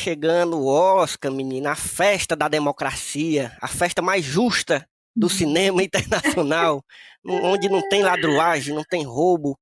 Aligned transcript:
chegando 0.00 0.58
o 0.58 0.66
Oscar, 0.66 1.30
menina, 1.30 1.72
a 1.72 1.76
festa 1.76 2.34
da 2.34 2.48
democracia, 2.48 3.54
a 3.60 3.68
festa 3.68 4.00
mais 4.00 4.24
justa 4.24 4.88
do 5.14 5.28
cinema 5.28 5.82
internacional, 5.84 6.82
onde 7.24 7.68
não 7.68 7.86
tem 7.88 8.02
ladruagem, 8.02 8.74
não 8.74 8.82
tem 8.82 9.04
roubo, 9.04 9.58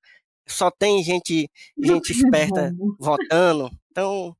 só 0.46 0.70
tem 0.70 1.02
gente, 1.02 1.50
gente 1.76 2.12
esperta 2.12 2.72
votando. 3.00 3.68
Então, 3.90 4.34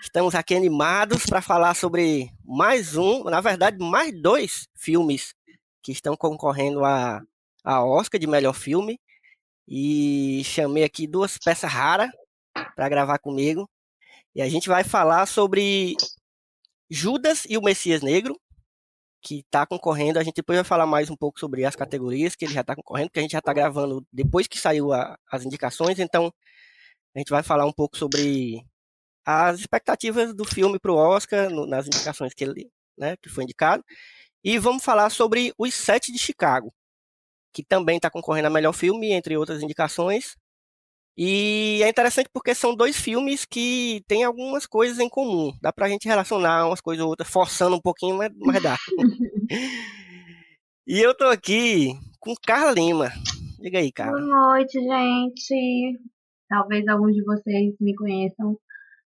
estamos 0.00 0.36
aqui 0.36 0.54
animados 0.54 1.26
para 1.26 1.42
falar 1.42 1.74
sobre 1.74 2.30
mais 2.44 2.96
um, 2.96 3.24
na 3.24 3.40
verdade, 3.40 3.76
mais 3.78 4.12
dois 4.22 4.68
filmes 4.76 5.34
que 5.82 5.90
estão 5.90 6.16
concorrendo 6.16 6.84
a, 6.84 7.20
a 7.64 7.84
Oscar 7.84 8.20
de 8.20 8.26
melhor 8.28 8.54
filme. 8.54 9.00
E 9.66 10.42
chamei 10.44 10.84
aqui 10.84 11.06
duas 11.06 11.38
peças 11.38 11.72
raras 11.72 12.10
para 12.76 12.88
gravar 12.88 13.18
comigo. 13.18 13.68
E 14.34 14.42
a 14.42 14.48
gente 14.48 14.68
vai 14.68 14.82
falar 14.84 15.26
sobre 15.26 15.94
Judas 16.90 17.44
e 17.48 17.56
o 17.56 17.62
Messias 17.62 18.02
Negro, 18.02 18.38
que 19.22 19.40
está 19.40 19.66
concorrendo. 19.66 20.18
A 20.18 20.22
gente 20.24 20.36
depois 20.36 20.56
vai 20.58 20.64
falar 20.64 20.86
mais 20.86 21.10
um 21.10 21.16
pouco 21.16 21.38
sobre 21.40 21.64
as 21.64 21.76
categorias 21.76 22.34
que 22.36 22.44
ele 22.44 22.52
já 22.54 22.60
está 22.62 22.74
concorrendo, 22.76 23.08
porque 23.08 23.20
a 23.20 23.22
gente 23.22 23.32
já 23.32 23.38
está 23.38 23.52
gravando 23.52 24.06
depois 24.12 24.46
que 24.46 24.58
saiu 24.58 24.92
a- 24.92 25.18
as 25.30 25.44
indicações. 25.44 25.98
Então, 25.98 26.32
a 27.14 27.18
gente 27.18 27.30
vai 27.30 27.42
falar 27.42 27.66
um 27.66 27.72
pouco 27.72 27.96
sobre 27.96 28.64
as 29.26 29.60
expectativas 29.60 30.34
do 30.34 30.44
filme 30.44 30.78
para 30.80 30.92
o 30.92 30.96
Oscar, 30.96 31.50
no- 31.50 31.66
nas 31.66 31.86
indicações 31.86 32.34
que 32.34 32.44
ele 32.44 32.70
né, 32.98 33.16
que 33.18 33.28
foi 33.28 33.44
indicado. 33.44 33.84
E 34.44 34.58
vamos 34.58 34.84
falar 34.84 35.10
sobre 35.10 35.52
Os 35.58 35.74
Sete 35.74 36.12
de 36.12 36.18
Chicago, 36.18 36.72
que 37.52 37.64
também 37.64 37.96
está 37.96 38.10
concorrendo 38.10 38.48
a 38.48 38.50
melhor 38.50 38.72
filme, 38.72 39.12
entre 39.12 39.36
outras 39.36 39.62
indicações. 39.62 40.36
E 41.16 41.80
é 41.82 41.88
interessante 41.88 42.28
porque 42.32 42.54
são 42.54 42.74
dois 42.74 42.96
filmes 42.96 43.44
que 43.44 44.02
têm 44.08 44.24
algumas 44.24 44.66
coisas 44.66 44.98
em 44.98 45.08
comum. 45.08 45.52
Dá 45.62 45.72
pra 45.72 45.88
gente 45.88 46.08
relacionar 46.08 46.66
umas 46.66 46.80
coisas 46.80 47.02
ou 47.04 47.10
outras, 47.10 47.28
forçando 47.30 47.76
um 47.76 47.80
pouquinho, 47.80 48.16
mas, 48.18 48.32
mas 48.36 48.62
dá. 48.62 48.76
e 50.86 51.00
eu 51.00 51.16
tô 51.16 51.24
aqui 51.26 51.92
com 52.20 52.34
Carla 52.44 52.72
Lima. 52.72 53.10
Diga 53.60 53.78
aí, 53.78 53.92
Boa 53.96 54.06
Carla. 54.06 54.20
noite, 54.20 54.78
gente. 54.80 55.98
Talvez 56.48 56.86
alguns 56.88 57.14
de 57.14 57.24
vocês 57.24 57.74
me 57.80 57.94
conheçam, 57.94 58.58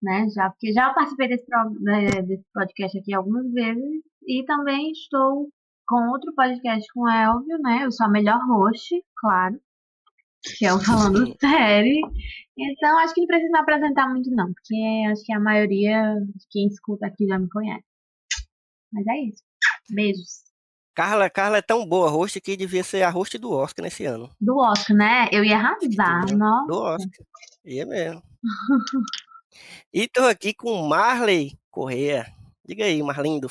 né? 0.01 0.27
Já, 0.35 0.49
porque 0.49 0.71
já 0.73 0.93
participei 0.93 1.29
desse, 1.29 1.45
pro- 1.45 1.79
né, 1.81 2.21
desse 2.21 2.43
podcast 2.53 2.97
aqui 2.99 3.13
algumas 3.13 3.51
vezes. 3.51 4.01
E 4.27 4.43
também 4.45 4.91
estou 4.91 5.49
com 5.87 6.09
outro 6.09 6.33
podcast 6.35 6.85
com 6.93 7.01
o 7.01 7.09
Elvio, 7.09 7.57
né? 7.59 7.81
Eu 7.85 7.91
sou 7.91 8.05
a 8.05 8.09
melhor 8.09 8.39
host, 8.47 8.95
claro. 9.17 9.55
Que 10.57 10.65
é 10.65 10.73
o 10.73 10.79
Falando 10.79 11.35
Série. 11.39 12.01
Então, 12.57 12.97
acho 12.99 13.13
que 13.13 13.21
não 13.21 13.27
precisa 13.27 13.51
me 13.51 13.59
apresentar 13.59 14.07
muito, 14.07 14.29
não. 14.31 14.53
Porque 14.53 14.75
acho 15.11 15.23
que 15.23 15.33
a 15.33 15.39
maioria 15.39 16.15
de 16.19 16.45
quem 16.49 16.67
escuta 16.67 17.07
aqui 17.07 17.27
já 17.27 17.37
me 17.37 17.49
conhece. 17.49 17.83
Mas 18.91 19.05
é 19.07 19.17
isso. 19.27 19.43
Beijos. 19.89 20.45
Carla, 20.95 21.29
Carla 21.29 21.57
é 21.57 21.61
tão 21.61 21.85
boa 21.85 22.09
host 22.09 22.39
que 22.39 22.55
devia 22.55 22.83
ser 22.83 23.03
a 23.03 23.09
host 23.09 23.37
do 23.37 23.51
Oscar 23.51 23.83
nesse 23.83 24.05
ano. 24.05 24.29
Do 24.39 24.57
Oscar, 24.57 24.95
né? 24.95 25.27
Eu 25.31 25.43
ia 25.43 25.57
arrasar. 25.57 26.37
Nossa. 26.37 26.67
Do 26.67 26.77
Oscar. 26.77 27.25
E 27.65 27.79
é 27.79 27.85
mesmo. 27.85 28.23
E 29.93 30.09
tô 30.09 30.23
aqui 30.23 30.53
com 30.53 30.85
Marley 30.85 31.57
Correa. 31.71 32.25
Diga 32.67 32.83
aí, 32.83 33.01
Marlindo. 33.01 33.47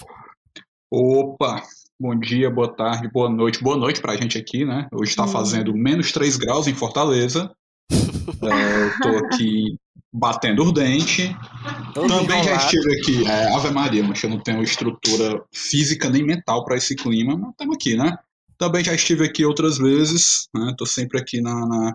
Opa, 0.90 1.62
bom 2.00 2.18
dia, 2.18 2.50
boa 2.50 2.74
tarde, 2.74 3.08
boa 3.10 3.28
noite. 3.28 3.62
Boa 3.62 3.76
noite 3.76 4.00
pra 4.00 4.16
gente 4.16 4.36
aqui, 4.38 4.64
né? 4.64 4.88
Hoje 4.92 5.10
está 5.10 5.24
Hum. 5.24 5.28
fazendo 5.28 5.72
menos 5.74 6.12
3 6.12 6.36
graus 6.36 6.66
em 6.66 6.74
Fortaleza. 6.74 7.50
É, 8.42 8.82
eu 8.82 8.90
tô 9.00 9.18
aqui 9.26 9.76
batendo 10.12 10.64
o 10.64 10.72
dente. 10.72 11.34
Todo 11.94 12.08
Também 12.08 12.42
já 12.42 12.56
estive 12.56 12.92
aqui, 13.00 13.26
é, 13.26 13.54
Ave 13.54 13.70
Maria, 13.70 14.02
mas 14.02 14.22
eu 14.22 14.30
não 14.30 14.40
tenho 14.40 14.62
estrutura 14.62 15.42
física 15.52 16.08
nem 16.10 16.24
mental 16.24 16.64
para 16.64 16.76
esse 16.76 16.94
clima, 16.96 17.36
mas 17.36 17.50
estamos 17.50 17.74
aqui, 17.76 17.96
né? 17.96 18.16
Também 18.58 18.82
já 18.82 18.94
estive 18.94 19.24
aqui 19.24 19.44
outras 19.44 19.78
vezes, 19.78 20.48
né? 20.54 20.74
Tô 20.76 20.86
sempre 20.86 21.18
aqui 21.20 21.40
na, 21.40 21.66
na- 21.66 21.94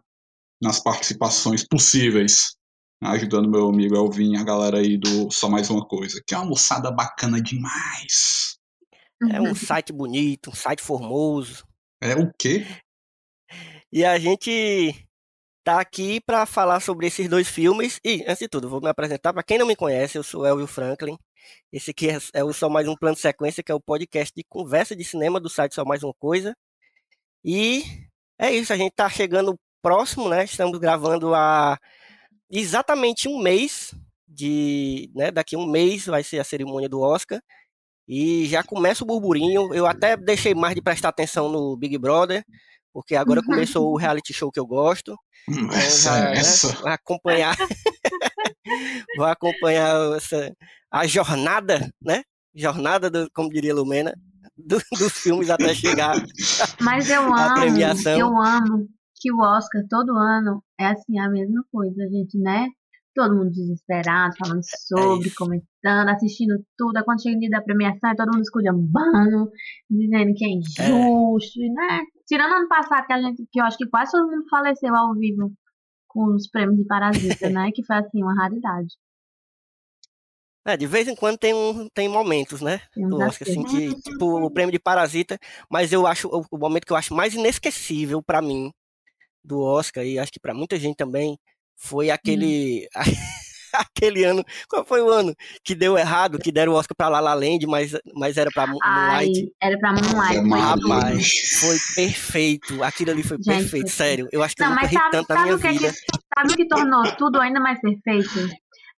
nas 0.62 0.80
participações 0.80 1.66
possíveis, 1.68 2.56
ajudando 3.04 3.50
meu 3.50 3.68
amigo 3.70 3.96
Elvin, 3.96 4.38
a 4.38 4.44
galera 4.44 4.78
aí 4.78 4.98
do 4.98 5.32
Só 5.32 5.50
Mais 5.50 5.70
Uma 5.70 5.86
Coisa, 5.86 6.22
que 6.26 6.34
é 6.34 6.38
uma 6.38 6.46
moçada 6.48 6.92
bacana 6.92 7.42
demais. 7.42 8.58
É 9.32 9.42
um 9.42 9.54
site 9.54 9.92
bonito, 9.92 10.50
um 10.50 10.56
site 10.56 10.82
formoso. 10.82 11.66
É 12.02 12.16
o 12.16 12.32
quê? 12.38 12.66
E 13.92 14.06
a 14.06 14.18
gente 14.18 14.94
tá 15.64 15.80
aqui 15.82 16.22
para 16.22 16.46
falar 16.46 16.80
sobre 16.80 17.08
esses 17.08 17.28
dois 17.28 17.48
filmes. 17.48 18.00
E, 18.04 18.24
antes 18.24 18.40
de 18.40 18.48
tudo, 18.48 18.70
vou 18.70 18.82
me 18.82 18.90
apresentar. 18.90 19.34
Para 19.34 19.44
quem 19.44 19.58
não 19.58 19.68
me 19.68 19.76
conhece, 19.76 20.18
eu 20.18 20.24
sou 20.24 20.46
Elvio 20.46 20.68
Franklin. 20.68 21.18
Esse 21.72 21.92
aqui 21.92 22.10
é, 22.10 22.18
é 22.34 22.44
o 22.44 22.54
Só 22.54 22.70
Mais 22.70 22.88
Um 22.88 22.96
Plano 22.96 23.16
de 23.16 23.22
Sequência, 23.22 23.64
que 23.64 23.72
é 23.72 23.76
o 23.76 23.82
podcast 23.82 24.34
de 24.36 24.44
conversa 24.48 24.96
de 24.96 25.04
cinema 25.04 25.40
do 25.40 25.50
site 25.50 25.76
Só 25.76 25.84
Mais 25.84 26.04
Uma 26.04 26.14
Coisa. 26.14 26.56
E 27.44 27.84
é 28.38 28.52
isso, 28.52 28.72
a 28.74 28.78
gente 28.78 28.94
tá 28.94 29.10
chegando 29.10 29.60
próximo, 29.82 30.30
né? 30.30 30.44
Estamos 30.44 30.78
gravando 30.80 31.34
há 31.34 31.78
exatamente 32.50 33.28
um 33.28 33.40
mês 33.40 33.94
de, 34.28 35.10
né? 35.16 35.32
Daqui 35.32 35.56
a 35.56 35.60
um 35.60 35.66
mês 35.66 36.06
vai 36.06 36.24
ser 36.24 36.40
a 36.40 36.44
cerimônia 36.44 36.90
do 36.90 37.02
Oscar. 37.02 37.42
E 38.10 38.48
já 38.48 38.64
começa 38.64 39.04
o 39.04 39.08
burburinho. 39.08 39.72
Eu 39.74 39.86
até 39.86 40.18
deixei 40.18 40.56
mais 40.56 40.74
de 40.74 40.82
prestar 40.82 41.10
atenção 41.10 41.48
no 41.48 41.78
Big 41.78 41.96
Brother, 42.00 42.44
porque 42.92 43.16
agora 43.16 43.44
começou 43.44 43.92
o 43.94 43.98
reality 43.98 44.34
show 44.34 44.52
que 44.52 44.60
eu 44.60 44.66
gosto. 44.66 45.12
Hum, 45.48 45.66
Então 45.68 45.78
essa, 45.78 46.10
já, 46.18 46.22
né, 46.26 46.32
essa. 46.38 46.68
vou 46.82 46.88
acompanhar, 46.90 47.56
vou 49.16 49.26
acompanhar 49.26 49.96
essa, 50.16 50.52
a 50.92 51.06
jornada, 51.08 51.90
né? 52.02 52.24
Jornada, 52.56 53.10
do, 53.10 53.30
como 53.34 53.50
diria 53.50 53.74
Lumena, 53.76 54.14
do- 54.58 54.82
dos 54.98 55.14
filmes 55.14 55.50
até 55.50 55.74
chegar. 55.74 56.16
Mas 56.82 57.10
eu 57.10 57.22
A 57.34 57.46
amo, 57.46 57.54
premiação. 57.62 58.18
eu 58.20 58.28
amo 58.42 58.88
que 59.22 59.32
o 59.32 59.40
Oscar 59.40 59.84
todo 59.90 60.18
ano 60.18 60.64
é 60.80 60.88
assim 60.88 61.20
a 61.20 61.30
mesma 61.30 61.64
coisa, 61.72 61.96
gente, 62.10 62.38
né? 62.40 62.68
Todo 63.16 63.36
mundo 63.36 63.52
desesperado, 63.52 64.36
falando 64.38 64.62
sobre, 64.64 65.28
isso. 65.28 65.36
comentando, 65.36 66.10
assistindo 66.10 66.64
tudo. 66.78 67.04
Quando 67.04 67.22
chega 67.22 67.38
o 67.38 67.40
dia 67.40 67.50
da 67.50 67.62
premiação, 67.62 68.12
é 68.12 68.16
todo 68.16 68.32
mundo 68.32 68.44
esculhambando, 68.44 69.52
dizendo 69.90 70.34
que 70.36 70.46
é 70.46 70.50
injusto, 70.50 71.60
né? 71.74 72.02
Tirando 72.28 72.54
ano 72.54 72.68
passado, 72.68 73.06
que, 73.08 73.14
a 73.14 73.22
gente, 73.22 73.48
que 73.52 73.60
eu 73.60 73.66
acho 73.66 73.78
que 73.78 73.88
quase 73.88 74.12
todo 74.12 74.30
mundo 74.30 74.48
faleceu 74.50 74.96
ao 74.96 75.14
vivo 75.16 75.52
com 76.08 76.36
os 76.36 76.50
prêmios 76.50 76.78
de 76.78 76.86
Parasita, 76.86 77.50
né? 77.50 77.72
Que 77.74 77.84
foi 77.84 77.98
assim, 77.98 78.22
uma 78.22 78.36
raridade. 78.36 78.96
É, 80.66 80.78
de 80.78 80.86
vez 80.86 81.08
em 81.08 81.16
quando 81.16 81.38
tem, 81.38 81.54
um, 81.54 81.88
tem 81.90 82.08
momentos, 82.08 82.62
né? 82.62 82.82
Do 82.96 83.18
Oscar, 83.18 83.48
assim, 83.48 83.64
que, 83.64 83.96
tipo, 84.02 84.46
o 84.46 84.52
prêmio 84.52 84.72
de 84.72 84.80
Parasita, 84.80 85.40
mas 85.70 85.92
eu 85.92 86.06
acho, 86.06 86.28
o, 86.28 86.46
o 86.52 86.58
momento 86.58 86.86
que 86.86 86.92
eu 86.92 86.98
acho 86.98 87.16
mais 87.16 87.34
inesquecível 87.34 88.22
pra 88.22 88.42
mim 88.42 88.72
do 89.44 89.62
Oscar, 89.62 90.06
e 90.06 90.20
acho 90.20 90.32
que 90.32 90.40
pra 90.40 90.54
muita 90.54 90.78
gente 90.78 90.98
também, 90.98 91.40
foi 91.80 92.10
aquele, 92.12 92.88
aquele 93.74 94.24
ano, 94.26 94.44
qual 94.68 94.84
foi 94.86 95.02
o 95.02 95.10
ano 95.10 95.34
que 95.64 95.74
deu 95.76 95.98
errado, 95.98 96.38
que 96.40 96.52
deram 96.52 96.74
o 96.74 96.76
Oscar 96.76 96.96
pra 96.96 97.08
La 97.10 97.20
La 97.20 97.34
Land, 97.34 97.66
mas, 97.68 97.92
mas 98.16 98.38
era 98.38 98.50
pra 98.52 98.64
Ai, 98.64 98.70
Moonlight. 99.26 99.54
era 99.62 99.78
pra 99.80 99.94
Moonlight. 99.94 100.34
Foi 100.36 100.42
maravilhoso. 100.42 100.94
Rapaz, 100.94 101.32
foi 101.60 101.78
perfeito, 101.96 102.84
aquilo 102.84 103.12
ali 103.12 103.24
foi 103.24 103.38
Gente, 103.38 103.46
perfeito, 103.46 103.88
foi 103.88 103.90
sério, 103.92 104.28
eu 104.32 104.44
acho 104.44 104.56
que 104.56 104.62
eu 104.62 104.66
Não, 104.66 104.72
nunca 104.76 104.82
mas 104.84 104.92
ri 104.92 104.98
sabe, 104.98 105.12
tanto 105.12 105.30
na 105.30 105.36
sabe 105.36 105.46
minha 105.46 105.56
o 105.56 105.60
que, 105.62 105.68
é 105.68 105.72
que, 105.74 105.80
vida. 105.80 105.94
sabe 106.38 106.54
o 106.54 106.56
que 106.56 106.68
tornou 106.68 107.04
tudo 107.18 107.40
ainda 107.40 107.60
mais 107.60 107.80
perfeito? 107.80 108.50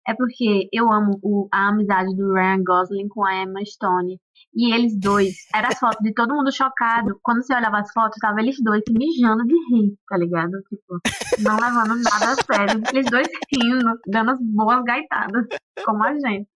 É 0.07 0.15
porque 0.15 0.67
eu 0.73 0.91
amo 0.91 1.19
o- 1.21 1.47
a 1.53 1.67
amizade 1.69 2.15
do 2.15 2.33
Ryan 2.33 2.63
Gosling 2.65 3.07
com 3.07 3.23
a 3.23 3.43
Emma 3.43 3.63
Stone. 3.63 4.19
E 4.53 4.73
eles 4.73 4.99
dois, 4.99 5.33
era 5.55 5.69
as 5.69 5.79
fotos 5.79 6.03
de 6.03 6.13
todo 6.13 6.33
mundo 6.35 6.51
chocado. 6.51 7.17
Quando 7.23 7.41
você 7.41 7.55
olhava 7.55 7.79
as 7.79 7.91
fotos, 7.93 8.17
tava 8.19 8.41
eles 8.41 8.57
dois 8.61 8.83
se 8.85 8.93
mijando 8.93 9.45
de 9.45 9.53
rir, 9.73 9.93
tá 10.09 10.17
ligado? 10.17 10.51
Tipo, 10.69 10.99
não 11.39 11.55
levando 11.55 11.95
nada 12.03 12.31
a 12.33 12.35
sério. 12.35 12.83
Eles 12.91 13.05
dois 13.09 13.27
rindo, 13.53 13.97
dando 14.07 14.31
as 14.31 14.39
boas 14.41 14.83
gaitadas, 14.83 15.45
como 15.85 16.03
a 16.03 16.13
gente. 16.13 16.49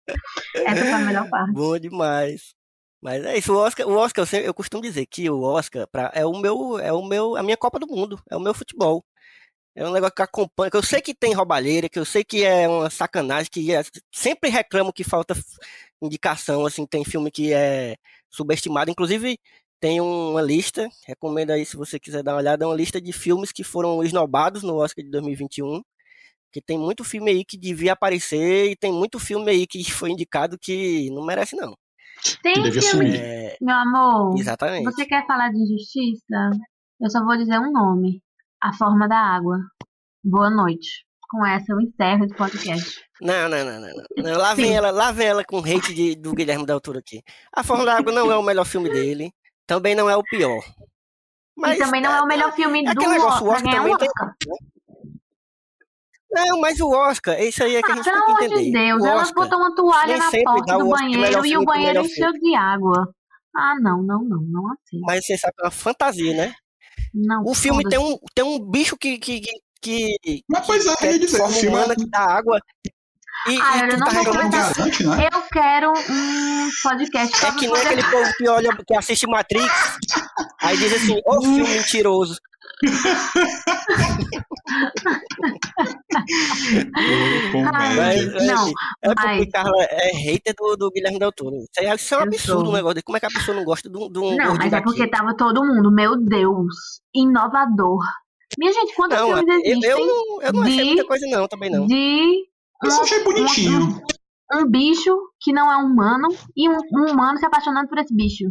Essa 0.55 0.81
foi 0.81 0.91
a 0.93 0.97
melhor 0.99 1.29
parte. 1.29 1.53
Bom 1.53 1.77
demais. 1.77 2.55
Mas 3.01 3.23
é 3.25 3.37
isso, 3.37 3.53
o 3.53 3.57
Oscar, 3.57 3.85
o 3.87 3.93
Oscar 3.95 4.21
eu, 4.23 4.25
sempre- 4.25 4.47
eu 4.47 4.53
costumo 4.53 4.81
dizer 4.81 5.05
que 5.05 5.29
o 5.29 5.41
Oscar 5.41 5.85
pra, 5.91 6.09
é 6.15 6.25
o 6.25 6.31
meu, 6.39 6.79
é 6.79 6.91
o 6.93 7.03
meu, 7.05 7.35
a 7.35 7.43
minha 7.43 7.57
Copa 7.57 7.77
do 7.77 7.85
Mundo, 7.85 8.17
é 8.31 8.35
o 8.37 8.39
meu 8.39 8.53
futebol. 8.53 9.03
É 9.75 9.87
um 9.87 9.91
negócio 9.91 10.15
que 10.15 10.21
acompanha, 10.21 10.69
que 10.69 10.77
eu 10.77 10.83
sei 10.83 11.01
que 11.01 11.15
tem 11.15 11.33
roubalheira, 11.33 11.89
que 11.89 11.97
eu 11.97 12.05
sei 12.05 12.23
que 12.23 12.43
é 12.43 12.67
uma 12.67 12.89
sacanagem, 12.91 13.49
que 13.51 13.73
é- 13.73 13.83
sempre 14.11 14.49
reclamo 14.49 14.93
que 14.93 15.03
falta 15.03 15.35
indicação, 16.01 16.65
assim, 16.65 16.85
tem 16.85 17.03
filme 17.03 17.31
que 17.31 17.51
é 17.53 17.95
subestimado. 18.29 18.91
Inclusive, 18.91 19.39
tem 19.79 19.99
uma 19.99 20.41
lista, 20.41 20.87
recomendo 21.05 21.51
aí 21.51 21.65
se 21.65 21.75
você 21.75 21.99
quiser 21.99 22.23
dar 22.23 22.33
uma 22.33 22.37
olhada, 22.39 22.63
é 22.63 22.67
uma 22.67 22.75
lista 22.75 23.01
de 23.01 23.11
filmes 23.11 23.51
que 23.51 23.63
foram 23.63 24.03
esnobados 24.03 24.63
no 24.63 24.75
Oscar 24.75 25.03
de 25.03 25.11
2021. 25.11 25.81
Que 26.51 26.61
tem 26.61 26.77
muito 26.77 27.03
filme 27.03 27.31
aí 27.31 27.43
que 27.43 27.57
devia 27.57 27.93
aparecer 27.93 28.69
e 28.69 28.75
tem 28.75 28.93
muito 28.93 29.19
filme 29.19 29.49
aí 29.49 29.65
que 29.67 29.83
foi 29.91 30.11
indicado 30.11 30.57
que 30.57 31.09
não 31.09 31.25
merece, 31.25 31.55
não. 31.55 31.75
Tem 32.41 32.53
Que 32.53 32.61
devia 32.61 32.81
filme. 32.81 33.17
É, 33.17 33.57
meu 33.59 33.75
amor. 33.75 34.39
exatamente. 34.39 34.83
Você 34.83 35.05
quer 35.05 35.25
falar 35.25 35.49
de 35.49 35.57
injustiça? 35.57 36.51
Eu 37.01 37.09
só 37.09 37.25
vou 37.25 37.35
dizer 37.35 37.59
um 37.59 37.71
nome. 37.71 38.21
A 38.63 38.71
Forma 38.73 39.07
da 39.07 39.17
Água. 39.17 39.57
Boa 40.23 40.49
noite. 40.49 41.05
Com 41.29 41.45
essa 41.45 41.65
eu 41.73 41.81
encerro 41.81 42.25
esse 42.25 42.35
podcast. 42.35 43.01
Não, 43.19 43.49
não, 43.49 43.65
não, 43.65 43.79
não, 43.81 43.89
não. 44.23 44.37
Lá 44.37 44.53
vem 44.53 44.75
ela, 44.75 44.91
lá 44.91 45.11
vem 45.11 45.27
ela 45.27 45.43
com 45.43 45.57
hate 45.59 45.93
de, 45.93 46.15
do 46.15 46.33
Guilherme 46.33 46.65
Del 46.65 46.79
Toro 46.79 46.99
aqui. 46.99 47.21
A 47.55 47.63
Forma 47.63 47.83
da 47.85 47.97
Água 47.97 48.11
não 48.13 48.31
é 48.31 48.37
o 48.37 48.43
melhor 48.43 48.65
filme 48.65 48.89
dele, 48.89 49.33
também 49.65 49.95
não 49.95 50.09
é 50.09 50.15
o 50.15 50.23
pior. 50.23 50.61
Mas 51.57 51.77
e 51.77 51.79
também 51.83 52.01
não 52.01 52.11
é 52.11 52.21
o 52.21 52.25
melhor 52.27 52.53
filme 52.53 52.85
é 52.85 52.93
do 52.93 53.01
negócio, 53.09 53.45
o 53.45 53.49
Oscar. 53.49 53.63
Ganhar 53.63 53.81
um 53.81 53.83
também 53.83 53.97
tem- 53.97 54.07
Oscar. 54.09 54.33
Não, 56.31 56.59
mas 56.61 56.79
o 56.79 56.89
Oscar, 56.89 57.39
isso 57.41 57.63
aí 57.63 57.75
é 57.75 57.81
que 57.81 57.91
a 57.91 57.93
Ah, 57.93 57.97
gente 57.97 58.05
pelo 58.05 58.15
tem 58.17 58.25
que 58.25 58.31
amor 58.31 58.43
entender. 58.45 58.63
de 58.65 58.71
Deus, 58.71 59.01
o 59.03 59.05
ela 59.05 59.21
Oscar, 59.21 59.43
botou 59.43 59.59
uma 59.59 59.75
toalha 59.75 60.17
na 60.17 60.31
porta 60.31 60.77
do 60.77 60.89
o 60.89 60.95
de 60.95 61.01
banheiro 61.03 61.45
e 61.45 61.57
o 61.57 61.65
banheiro 61.65 62.01
encheu 62.01 62.31
de 62.33 62.55
água. 62.55 63.13
Ah, 63.55 63.75
não, 63.79 64.01
não, 64.01 64.23
não, 64.23 64.41
não 64.41 64.71
assim. 64.71 64.99
mas 65.01 65.23
você 65.25 65.37
sabe 65.37 65.53
que 65.55 65.61
é 65.61 65.65
uma 65.65 65.71
fantasia, 65.71 66.33
né? 66.35 66.55
Não, 67.13 67.43
O 67.45 67.53
filme 67.53 67.83
tem 67.87 67.99
um, 67.99 68.17
tem 68.33 68.43
um 68.43 68.59
bicho 68.59 68.97
que, 68.97 69.17
que, 69.17 69.41
que, 69.41 69.51
que, 70.21 70.43
Mas 70.49 70.65
pois 70.65 70.85
é, 70.85 70.95
que 70.95 71.05
é 71.05 71.17
dizer, 71.17 71.37
forma 71.37 71.57
humana 71.69 71.95
que 71.95 72.09
dá 72.09 72.19
água. 72.19 72.59
E, 73.47 73.59
Ah, 73.61 73.77
e 73.77 73.81
eu 73.81 73.89
tu 73.89 73.97
não 73.97 74.07
tá 74.07 74.13
vou 74.13 74.49
disso. 74.49 74.73
garante, 74.77 75.05
né? 75.05 75.29
Eu 75.33 75.41
quero 75.51 75.91
um 75.91 76.69
podcast 76.81 77.45
É 77.45 77.51
que 77.51 77.61
nem 77.61 77.69
poder... 77.69 77.87
aquele 77.87 78.03
povo 78.03 78.31
que 78.37 78.47
olha, 78.47 78.69
que 78.87 78.95
assiste 78.95 79.27
Matrix, 79.27 79.97
aí 80.61 80.77
diz 80.77 80.93
assim, 80.93 81.19
ô 81.25 81.41
filme 81.43 81.67
mentiroso. 81.67 82.37
Ai, 86.95 87.95
Mas, 87.97 88.25
Comédia. 88.25 88.53
não, 88.53 88.67
é 89.01 89.07
porque 89.15 89.27
mas- 89.27 89.49
Carla 89.51 89.83
é 89.83 90.11
hater 90.15 90.53
do, 90.57 90.75
do 90.75 90.91
Guilherme 90.91 91.19
Del 91.19 91.31
Toro. 91.31 91.57
Isso 91.57 91.69
é, 91.79 91.95
isso 91.95 92.13
é 92.13 92.17
um 92.17 92.21
Eu 92.21 92.27
absurdo 92.27 92.69
um 92.69 92.73
negócio. 92.73 93.03
Como 93.03 93.17
é 93.17 93.19
que 93.19 93.25
a 93.25 93.29
pessoa 93.29 93.55
não 93.57 93.63
gosta 93.65 93.89
de 93.89 93.97
um, 93.97 94.03
um 94.05 94.35
Não, 94.35 94.55
mas 94.55 94.71
é 94.73 94.81
porque 94.81 95.07
tava 95.07 95.35
todo 95.35 95.63
mundo, 95.65 95.91
meu 95.91 96.15
Deus, 96.17 97.01
inovador. 97.13 97.99
Minha 98.57 98.71
gente, 98.71 98.95
quantos 98.95 99.17
Não, 99.17 99.27
filmes 99.35 99.47
eu, 99.47 99.61
existem 99.71 99.89
eu 99.89 100.05
não, 100.05 100.41
eu 100.41 100.53
não 100.53 100.61
achei 100.61 100.77
de- 100.77 100.83
muita 100.85 101.05
coisa 101.05 101.25
não, 101.27 101.47
também 101.47 101.71
não. 101.71 101.87
de 101.87 102.45
Eu 102.83 102.91
só 102.91 103.01
achei 103.01 103.23
bonitinho. 103.23 103.99
um 104.53 104.65
bicho 104.69 105.17
que 105.41 105.51
não 105.51 105.71
é 105.71 105.77
humano 105.77 106.27
e 106.55 106.69
um, 106.69 106.77
um 106.93 107.11
humano 107.11 107.39
se 107.39 107.45
apaixonando 107.45 107.87
por 107.89 107.97
esse 107.97 108.13
bicho? 108.15 108.45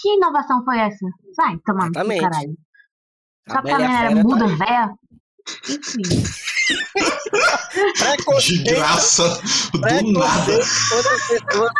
Que 0.00 0.10
inovação 0.16 0.62
foi 0.64 0.78
essa? 0.78 1.04
Vai, 1.36 1.54
Exatamente. 1.54 2.20
caralho. 2.20 2.54
Só 3.48 3.62
porque 3.62 3.70
a 3.82 4.02
era 4.04 4.14
tá 4.14 4.22
muda, 4.22 4.44
aí. 4.44 4.56
véia? 4.56 4.90
Enfim. 5.68 6.02
De 8.40 8.62
graça, 8.64 9.22
do 9.72 10.12
nada. 10.12 10.44
todas 10.90 11.06
as 11.06 11.28
pessoas. 11.28 11.72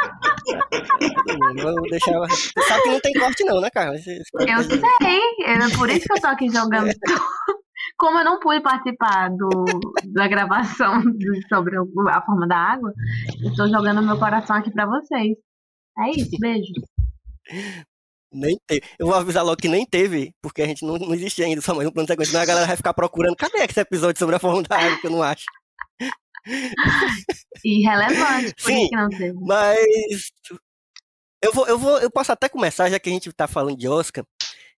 Vou 1.62 1.82
deixar. 1.90 2.18
Você 2.20 2.62
sabe 2.66 2.82
que 2.82 2.88
não 2.90 3.00
tem 3.00 3.12
corte, 3.14 3.44
não, 3.44 3.60
né, 3.60 3.68
cara? 3.70 3.94
Esse- 3.94 4.22
Eu 4.34 4.62
sei, 4.62 5.20
é 5.44 5.76
por 5.76 5.90
isso 5.90 6.06
que 6.06 6.12
eu 6.12 6.20
tô 6.20 6.26
aqui 6.28 6.48
jogando. 6.50 6.90
Como 7.98 8.18
eu 8.18 8.24
não 8.24 8.38
pude 8.40 8.60
participar 8.62 9.28
do, 9.30 9.64
da 10.14 10.28
gravação 10.28 11.00
do- 11.02 11.48
sobre 11.48 11.78
o- 11.78 12.08
a 12.08 12.22
forma 12.22 12.46
da 12.46 12.56
água, 12.56 12.92
eu 13.42 13.54
tô 13.54 13.68
jogando 13.68 14.02
meu 14.02 14.18
coração 14.18 14.56
aqui 14.56 14.70
pra 14.72 14.86
vocês. 14.86 15.36
É 15.98 16.10
isso, 16.12 16.30
beijo. 16.38 16.72
Nem 18.32 18.58
teve. 18.66 18.82
Eu 18.98 19.06
vou 19.06 19.16
avisar 19.16 19.44
logo 19.44 19.56
que 19.56 19.68
nem 19.68 19.86
teve, 19.86 20.34
porque 20.42 20.62
a 20.62 20.66
gente 20.66 20.84
não, 20.84 20.98
não 20.98 21.14
existe 21.14 21.42
ainda, 21.42 21.60
só 21.60 21.74
mais 21.74 21.88
um 21.88 21.92
plano 21.92 22.06
de 22.06 22.12
sequência. 22.12 22.40
A 22.40 22.44
galera 22.44 22.66
vai 22.66 22.76
ficar 22.76 22.92
procurando. 22.92 23.36
Cadê 23.36 23.58
esse 23.58 23.80
episódio 23.80 24.18
sobre 24.18 24.36
a 24.36 24.38
forma 24.38 24.62
da 24.62 24.76
água 24.76 25.00
que 25.00 25.06
eu 25.06 25.10
não 25.10 25.22
acho? 25.22 25.44
Irrelevante, 27.64 28.54
por 28.54 28.72
Sim. 28.72 28.88
que 28.88 28.96
não 28.96 29.08
teve. 29.08 29.38
Mas 29.40 30.30
eu 31.42 31.52
vou, 31.52 31.66
eu 31.66 31.78
vou, 31.78 31.98
eu 31.98 32.10
posso 32.10 32.32
até 32.32 32.48
começar, 32.48 32.90
já 32.90 32.98
que 32.98 33.08
a 33.08 33.12
gente 33.12 33.32
tá 33.32 33.46
falando 33.46 33.76
de 33.76 33.88
Oscar, 33.88 34.24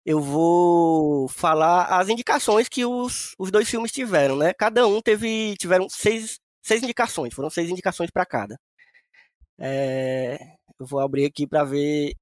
eu 0.05 0.20
vou 0.20 1.29
falar 1.29 1.87
as 1.87 2.08
indicações 2.08 2.69
que 2.69 2.85
os, 2.85 3.35
os 3.38 3.50
dois 3.50 3.69
filmes 3.69 3.93
tiveram, 3.93 4.37
né? 4.37 4.52
Cada 4.55 4.87
um 4.87 5.00
teve, 5.00 5.56
tiveram 5.58 5.88
seis, 5.88 6.38
seis 6.62 6.82
indicações, 6.82 7.35
foram 7.35 7.50
seis 7.50 7.70
indicações 7.70 8.11
para 8.11 8.26
cada. 8.26 8.58
É, 9.58 10.38
eu 10.79 10.87
vou 10.87 11.00
abrir 11.00 11.26
aqui 11.26 11.47
para 11.47 11.64
ver. 11.64 12.14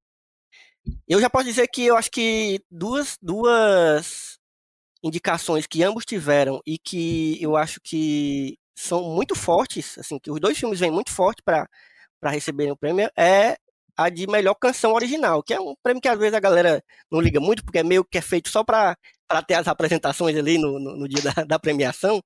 Eu 1.09 1.21
já 1.21 1.31
posso 1.31 1.47
dizer 1.47 1.69
que 1.69 1.85
eu 1.85 1.97
acho 1.97 2.11
que 2.11 2.61
duas, 2.71 3.17
duas 3.21 4.39
indicações 5.03 5.67
que 5.67 5.83
ambos 5.83 6.05
tiveram 6.05 6.61
e 6.67 6.79
que 6.79 7.39
eu 7.43 7.57
acho 7.57 7.81
que 7.83 8.59
são 8.77 9.03
muito 9.03 9.35
fortes, 9.35 9.99
assim, 9.99 10.19
que 10.19 10.31
os 10.31 10.41
dois 10.41 10.57
filmes 10.59 10.81
vêm 10.81 10.91
muito 10.91 11.11
forte 11.13 11.43
para 11.43 11.69
receberem 12.31 12.73
o 12.73 12.77
prêmio 12.77 13.11
é 13.17 13.57
a 13.97 14.09
de 14.09 14.29
melhor 14.29 14.55
canção 14.55 14.93
original, 14.93 15.43
que 15.43 15.53
é 15.53 15.61
um 15.61 15.75
prêmio 15.83 16.01
que 16.01 16.09
às 16.09 16.19
vezes 16.19 16.35
a 16.35 16.41
galera 16.41 16.83
não 17.11 17.21
liga 17.21 17.41
muito, 17.41 17.65
porque 17.65 17.79
é 17.79 17.83
meio 17.83 18.05
que 18.05 18.17
é 18.17 18.21
feito 18.21 18.49
só 18.49 18.63
para 18.63 18.97
ter 19.47 19.55
as 19.55 19.67
apresentações 19.67 20.37
ali 20.37 20.57
no, 20.57 20.79
no, 20.79 20.97
no 20.97 21.09
dia 21.09 21.21
da, 21.23 21.45
da 21.45 21.59
premiação. 21.59 22.23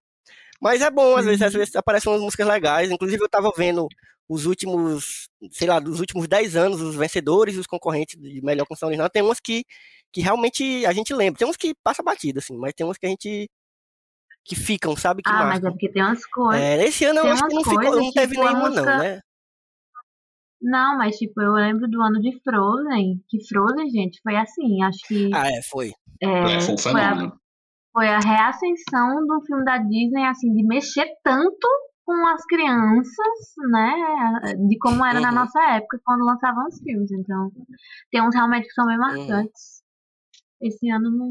Mas 0.61 0.83
é 0.83 0.91
bom, 0.91 1.17
às 1.17 1.25
vezes, 1.25 1.43
às 1.43 1.53
vezes 1.53 1.75
aparecem 1.75 2.13
umas 2.13 2.21
músicas 2.21 2.47
legais. 2.47 2.91
Inclusive, 2.91 3.25
eu 3.25 3.29
tava 3.29 3.51
vendo 3.57 3.89
os 4.29 4.47
últimos, 4.47 5.29
sei 5.51 5.69
lá, 5.69 5.79
dos 5.81 6.01
últimos 6.01 6.27
10 6.29 6.57
anos, 6.57 6.81
os 6.81 6.95
vencedores 6.97 7.55
e 7.55 7.59
os 7.59 7.67
concorrentes 7.67 8.19
de 8.21 8.41
melhor 8.43 8.67
canção 8.67 8.89
original. 8.89 9.11
Tem 9.11 9.23
umas 9.23 9.41
que, 9.41 9.65
que 10.13 10.21
realmente 10.21 10.85
a 10.87 10.93
gente 10.93 11.13
lembra. 11.15 11.39
Tem 11.39 11.49
uns 11.49 11.57
que 11.57 11.75
passa 11.83 12.03
batida, 12.03 12.39
assim, 12.39 12.57
mas 12.57 12.73
tem 12.75 12.87
umas 12.87 12.97
que 12.99 13.07
a 13.07 13.09
gente. 13.11 13.49
que 14.45 14.57
ficam, 14.57 14.97
sabe? 14.97 15.23
Que 15.23 15.31
Ah, 15.31 15.39
mas 15.45 15.49
marcam. 15.61 15.69
é 15.69 15.71
porque 15.73 15.91
tem 15.93 16.03
umas 16.03 16.25
coisas. 16.27 16.63
É, 16.65 16.85
esse 16.85 17.05
ano 17.05 17.19
eu 17.19 17.23
tem 17.25 17.33
acho 17.33 17.47
que 17.47 17.55
não, 17.55 17.63
ficou, 17.65 17.97
não 17.97 18.13
teve 18.13 18.35
tipo, 18.35 18.45
nenhuma, 18.47 18.69
música- 18.71 18.87
não, 18.87 18.99
né? 18.99 19.21
Não, 20.61 20.97
mas 20.97 21.17
tipo, 21.17 21.41
eu 21.43 21.53
lembro 21.55 21.89
do 21.89 22.01
ano 22.01 22.21
de 22.21 22.41
Frozen, 22.43 23.21
que 23.29 23.45
Frozen, 23.49 23.91
gente, 23.91 24.21
foi 24.23 24.37
assim, 24.37 24.83
acho 24.85 24.99
que 25.09 25.29
Ah, 25.35 25.49
é, 25.49 25.61
foi. 25.63 25.93
é, 26.21 26.27
É, 26.57 26.61
foi 26.61 26.75
um 26.75 26.79
foi, 26.79 26.93
a, 27.01 27.05
fenômeno. 27.15 27.41
foi 27.93 28.09
a 28.09 28.19
reascensão 28.21 29.27
do 29.27 29.45
filme 29.45 29.65
da 29.65 29.79
Disney, 29.79 30.23
assim, 30.25 30.55
de 30.55 30.63
mexer 30.65 31.07
tanto 31.25 31.69
com 32.05 32.27
as 32.29 32.45
crianças, 32.47 33.55
né, 33.71 34.55
de 34.69 34.79
como 34.79 35.05
era 35.05 35.21
na 35.21 35.29
Uhum. 35.29 35.35
nossa 35.37 35.63
época, 35.75 36.01
quando 36.05 36.25
lançavam 36.25 36.67
os 36.67 36.79
filmes, 36.81 37.11
então 37.13 37.51
tem 38.11 38.21
uns 38.23 38.35
realmente 38.35 38.67
que 38.67 38.73
são 38.75 38.87
bem 38.87 38.99
marcantes. 38.99 39.83
Esse 40.61 40.91
ano 40.91 41.11
não, 41.11 41.29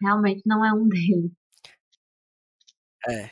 realmente 0.00 0.42
não 0.46 0.64
é 0.64 0.72
um 0.72 0.88
deles. 0.88 1.32
É. 3.08 3.30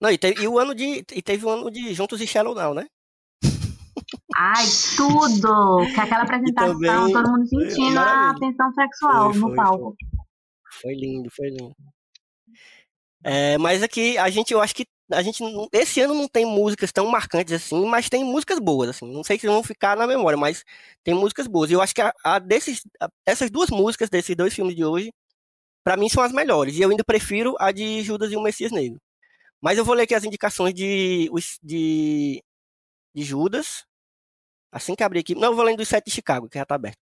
Não, 0.00 0.10
e, 0.10 0.18
teve, 0.18 0.42
e 0.42 0.48
o 0.48 0.58
ano 0.58 0.74
de. 0.74 1.04
E 1.12 1.22
teve 1.22 1.44
o 1.46 1.48
ano 1.48 1.70
de 1.70 1.94
Juntos 1.94 2.20
e 2.20 2.26
Shallow 2.26 2.54
Now, 2.54 2.74
né? 2.74 2.86
Ai, 4.36 4.64
tudo! 4.96 5.86
Que 5.94 6.00
aquela 6.00 6.22
apresentação, 6.24 6.72
também 6.80 7.12
todo 7.12 7.30
mundo 7.30 7.48
foi 7.48 7.70
sentindo 7.70 7.98
a 7.98 8.34
tensão 8.38 8.72
sexual 8.72 9.32
Foi, 9.32 9.40
no 9.40 9.46
foi, 9.48 9.56
palco. 9.56 9.96
Foi 10.82 10.94
lindo, 10.94 11.30
foi 11.34 11.48
lindo. 11.48 11.74
É, 13.24 13.56
mas 13.58 13.82
aqui 13.82 14.18
a 14.18 14.28
gente, 14.28 14.52
eu 14.52 14.60
acho 14.60 14.74
que 14.74 14.84
a 15.12 15.22
gente 15.22 15.42
esse 15.72 16.00
ano 16.00 16.14
não 16.14 16.28
tem 16.28 16.44
músicas 16.46 16.92
tão 16.92 17.06
marcantes 17.08 17.54
assim, 17.54 17.84
mas 17.86 18.08
tem 18.08 18.24
músicas 18.24 18.58
boas 18.58 18.90
assim. 18.90 19.10
Não 19.12 19.24
sei 19.24 19.38
se 19.38 19.46
vão 19.46 19.62
ficar 19.62 19.96
na 19.96 20.06
memória, 20.06 20.36
mas 20.38 20.64
tem 21.04 21.14
músicas 21.14 21.46
boas. 21.46 21.70
E 21.70 21.74
eu 21.74 21.80
acho 21.82 21.94
que 21.94 22.02
a, 22.02 22.12
a 22.24 22.38
desses, 22.38 22.82
a- 23.00 23.08
essas 23.26 23.50
duas 23.50 23.70
músicas 23.70 24.08
desses 24.10 24.34
dois 24.36 24.54
filmes 24.54 24.74
de 24.76 24.84
hoje, 24.84 25.12
pra 25.84 25.96
mim 25.96 26.08
são 26.08 26.22
as 26.22 26.32
melhores. 26.32 26.76
E 26.76 26.82
eu 26.82 26.90
ainda 26.90 27.04
prefiro 27.04 27.56
a 27.60 27.72
de 27.72 28.02
Judas 28.02 28.32
e 28.32 28.36
o 28.36 28.42
Messias 28.42 28.72
Negro. 28.72 29.00
Mas 29.62 29.78
eu 29.78 29.84
vou 29.84 29.94
ler 29.94 30.04
aqui 30.04 30.14
as 30.14 30.24
indicações 30.24 30.74
de 30.74 31.30
de, 31.62 32.42
de 33.14 33.22
Judas. 33.24 33.84
Assim 34.72 34.94
que 34.94 35.02
abrir 35.04 35.20
aqui, 35.20 35.34
não, 35.34 35.48
eu 35.50 35.56
vou 35.56 35.64
ler 35.64 35.76
dos 35.76 35.88
sete 35.88 36.06
de 36.06 36.10
Chicago, 36.12 36.48
que 36.48 36.58
já 36.58 36.66
tá 36.66 36.74
aberto. 36.74 36.98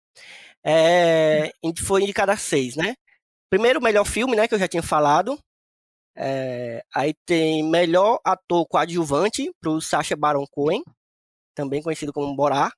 É, 0.64 1.52
indi- 1.64 1.84
foi 1.84 2.04
indicada 2.04 2.34
a 2.34 2.38
seis, 2.38 2.76
né? 2.76 2.96
Primeiro, 3.50 3.82
melhor 3.82 4.06
filme, 4.06 4.36
né, 4.36 4.48
que 4.48 4.56
eu 4.56 4.60
já 4.60 4.68
tinha 4.68 4.84
falado. 4.84 5.40
É, 6.16 6.84
aí 6.94 7.14
tem 7.26 7.64
melhor 7.64 8.20
ator 8.26 8.66
coadjuvante 8.68 9.52
pro 9.62 9.80
Sacha 9.80 10.16
Baron 10.16 10.46
Cohen, 10.52 10.84
também 11.56 11.82
conhecido 11.82 12.14
como 12.14 12.36
Borá. 12.36 12.72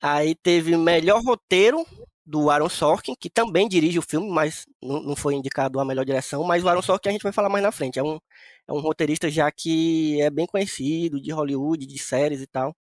Aí 0.00 0.34
teve 0.34 0.76
melhor 0.76 1.22
roteiro 1.22 1.84
do 2.26 2.50
Aaron 2.50 2.68
Sorkin, 2.68 3.14
que 3.18 3.28
também 3.28 3.68
dirige 3.68 3.98
o 3.98 4.02
filme, 4.02 4.28
mas 4.30 4.66
não, 4.82 5.02
não 5.02 5.16
foi 5.16 5.34
indicado 5.34 5.78
a 5.78 5.84
melhor 5.84 6.04
direção. 6.04 6.42
Mas 6.44 6.64
o 6.64 6.68
Aaron 6.68 6.82
Sorkin 6.82 7.10
a 7.10 7.12
gente 7.12 7.22
vai 7.22 7.32
falar 7.32 7.48
mais 7.48 7.62
na 7.62 7.72
frente. 7.72 7.98
É 7.98 8.02
um, 8.02 8.18
é 8.66 8.72
um 8.72 8.80
roteirista 8.80 9.30
já 9.30 9.50
que 9.50 10.20
é 10.20 10.30
bem 10.30 10.46
conhecido, 10.46 11.20
de 11.20 11.30
Hollywood, 11.30 11.86
de 11.86 11.98
séries 11.98 12.40
e 12.40 12.46
tal. 12.46 12.74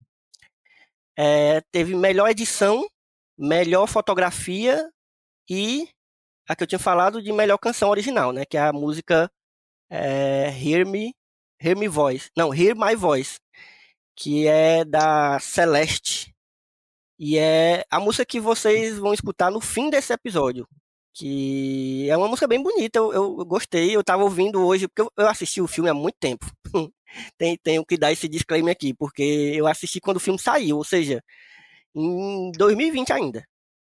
É, 1.17 1.61
teve 1.73 1.95
melhor 1.95 2.29
edição, 2.31 2.87
melhor 3.37 3.87
fotografia 3.87 4.91
e 5.49 5.89
a 6.49 6.57
que 6.57 6.63
eu 6.65 6.67
tinha 6.67 6.79
falado 6.79 7.23
de 7.23 7.33
melhor 7.33 7.59
canção 7.59 7.91
original, 7.91 8.33
né? 8.33 8.45
Que 8.45 8.57
é 8.57 8.61
a 8.63 8.73
música 8.73 9.31
é, 9.91 10.51
Hear 10.63 10.87
Me, 10.87 11.15
Hear 11.63 11.77
Me 11.79 11.89
Voice. 11.89 12.31
Não, 12.37 12.55
Hear 12.55 12.77
My 12.77 12.95
Voice, 12.97 13.39
que 14.17 14.47
é 14.49 14.85
da 14.85 15.39
Celeste. 15.41 16.35
E 17.19 17.39
é 17.39 17.85
a 17.91 18.01
música 18.01 18.25
que 18.25 18.41
vocês 18.41 18.99
vão 18.99 19.13
escutar 19.15 19.51
no 19.51 19.61
fim 19.61 19.91
desse 19.91 20.13
episódio. 20.13 20.67
Que 21.15 22.09
é 22.11 22.17
uma 22.17 22.29
música 22.29 22.47
bem 22.49 22.63
bonita, 22.63 22.99
eu, 22.99 23.13
eu- 23.13 23.45
gostei. 23.47 23.95
Eu 23.97 24.05
tava 24.05 24.23
ouvindo 24.23 24.65
hoje, 24.67 24.89
porque 24.89 25.03
eu, 25.03 25.13
eu 25.19 25.29
assisti 25.29 25.61
o 25.61 25.67
filme 25.69 25.91
há 25.91 25.95
muito 25.95 26.17
tempo. 26.21 26.47
Tem, 27.39 27.57
tenho 27.63 27.85
que 27.85 27.97
dar 27.99 28.13
esse 28.13 28.29
disclaimer 28.29 28.73
aqui, 28.73 28.95
porque 28.95 29.23
eu 29.57 29.67
assisti 29.67 30.01
quando 30.01 30.19
o 30.19 30.21
filme 30.21 30.39
saiu, 30.39 30.77
ou 30.77 30.85
seja, 30.85 31.21
em 31.95 32.53
2020 32.53 33.13
ainda. 33.13 33.45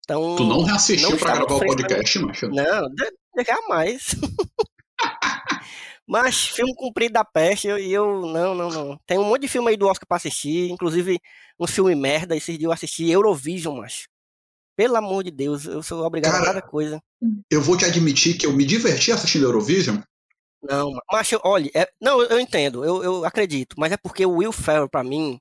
Então, 0.04 0.36
Tu 0.36 0.44
não 0.44 0.64
reassistiu 0.64 1.16
estava 1.16 1.46
gravar 1.46 1.54
o 1.56 1.60
podcast, 1.60 2.20
macho? 2.20 2.48
não, 2.50 2.90
de- 2.90 3.12
de- 3.36 3.44
jamais. 3.46 4.16
Mas 6.08 6.46
filme 6.48 6.74
cumprido 6.76 7.14
da 7.14 7.24
peste, 7.24 7.68
eu- 7.68 7.78
e 7.78 7.92
eu, 7.94 8.22
não, 8.28 8.54
não, 8.54 8.70
não. 8.70 9.00
Tem 9.06 9.18
um 9.18 9.24
monte 9.24 9.44
de 9.44 9.48
filme 9.48 9.70
aí 9.70 9.78
do 9.78 9.88
Oscar 9.88 10.08
pra 10.08 10.18
assistir, 10.18 10.70
inclusive 10.70 11.18
um 11.60 11.68
filme 11.68 11.96
merda, 11.96 12.36
esses 12.36 12.58
dias 12.58 12.64
eu 12.68 12.72
assisti 12.72 13.10
Eurovision, 13.10 13.78
macho. 13.78 14.08
Pelo 14.76 14.98
amor 14.98 15.24
de 15.24 15.32
Deus, 15.32 15.66
eu 15.66 15.82
sou 15.84 16.04
obrigado 16.04 16.32
Cara, 16.34 16.44
a 16.44 16.48
cada 16.48 16.62
coisa. 16.62 17.00
Eu 17.50 17.62
vou 17.62 17.78
te 17.78 17.86
admitir 17.86 18.38
que 18.38 18.46
eu 18.46 18.52
me 18.54 18.66
diverti 18.66 19.12
assistindo 19.12 19.46
Eurovision. 19.46 19.98
Não, 20.64 20.92
eu- 21.32 21.42
olha, 21.44 21.70
é- 21.74 21.90
não, 22.02 22.22
eu, 22.22 22.30
eu 22.30 22.40
entendo, 22.40 22.84
eu, 22.84 23.04
eu 23.04 23.26
acredito, 23.26 23.76
mas 23.78 23.92
é 23.92 23.98
porque 23.98 24.26
o 24.26 24.38
Will 24.38 24.52
Ferrell, 24.52 24.90
pra 24.90 25.04
mim, 25.04 25.40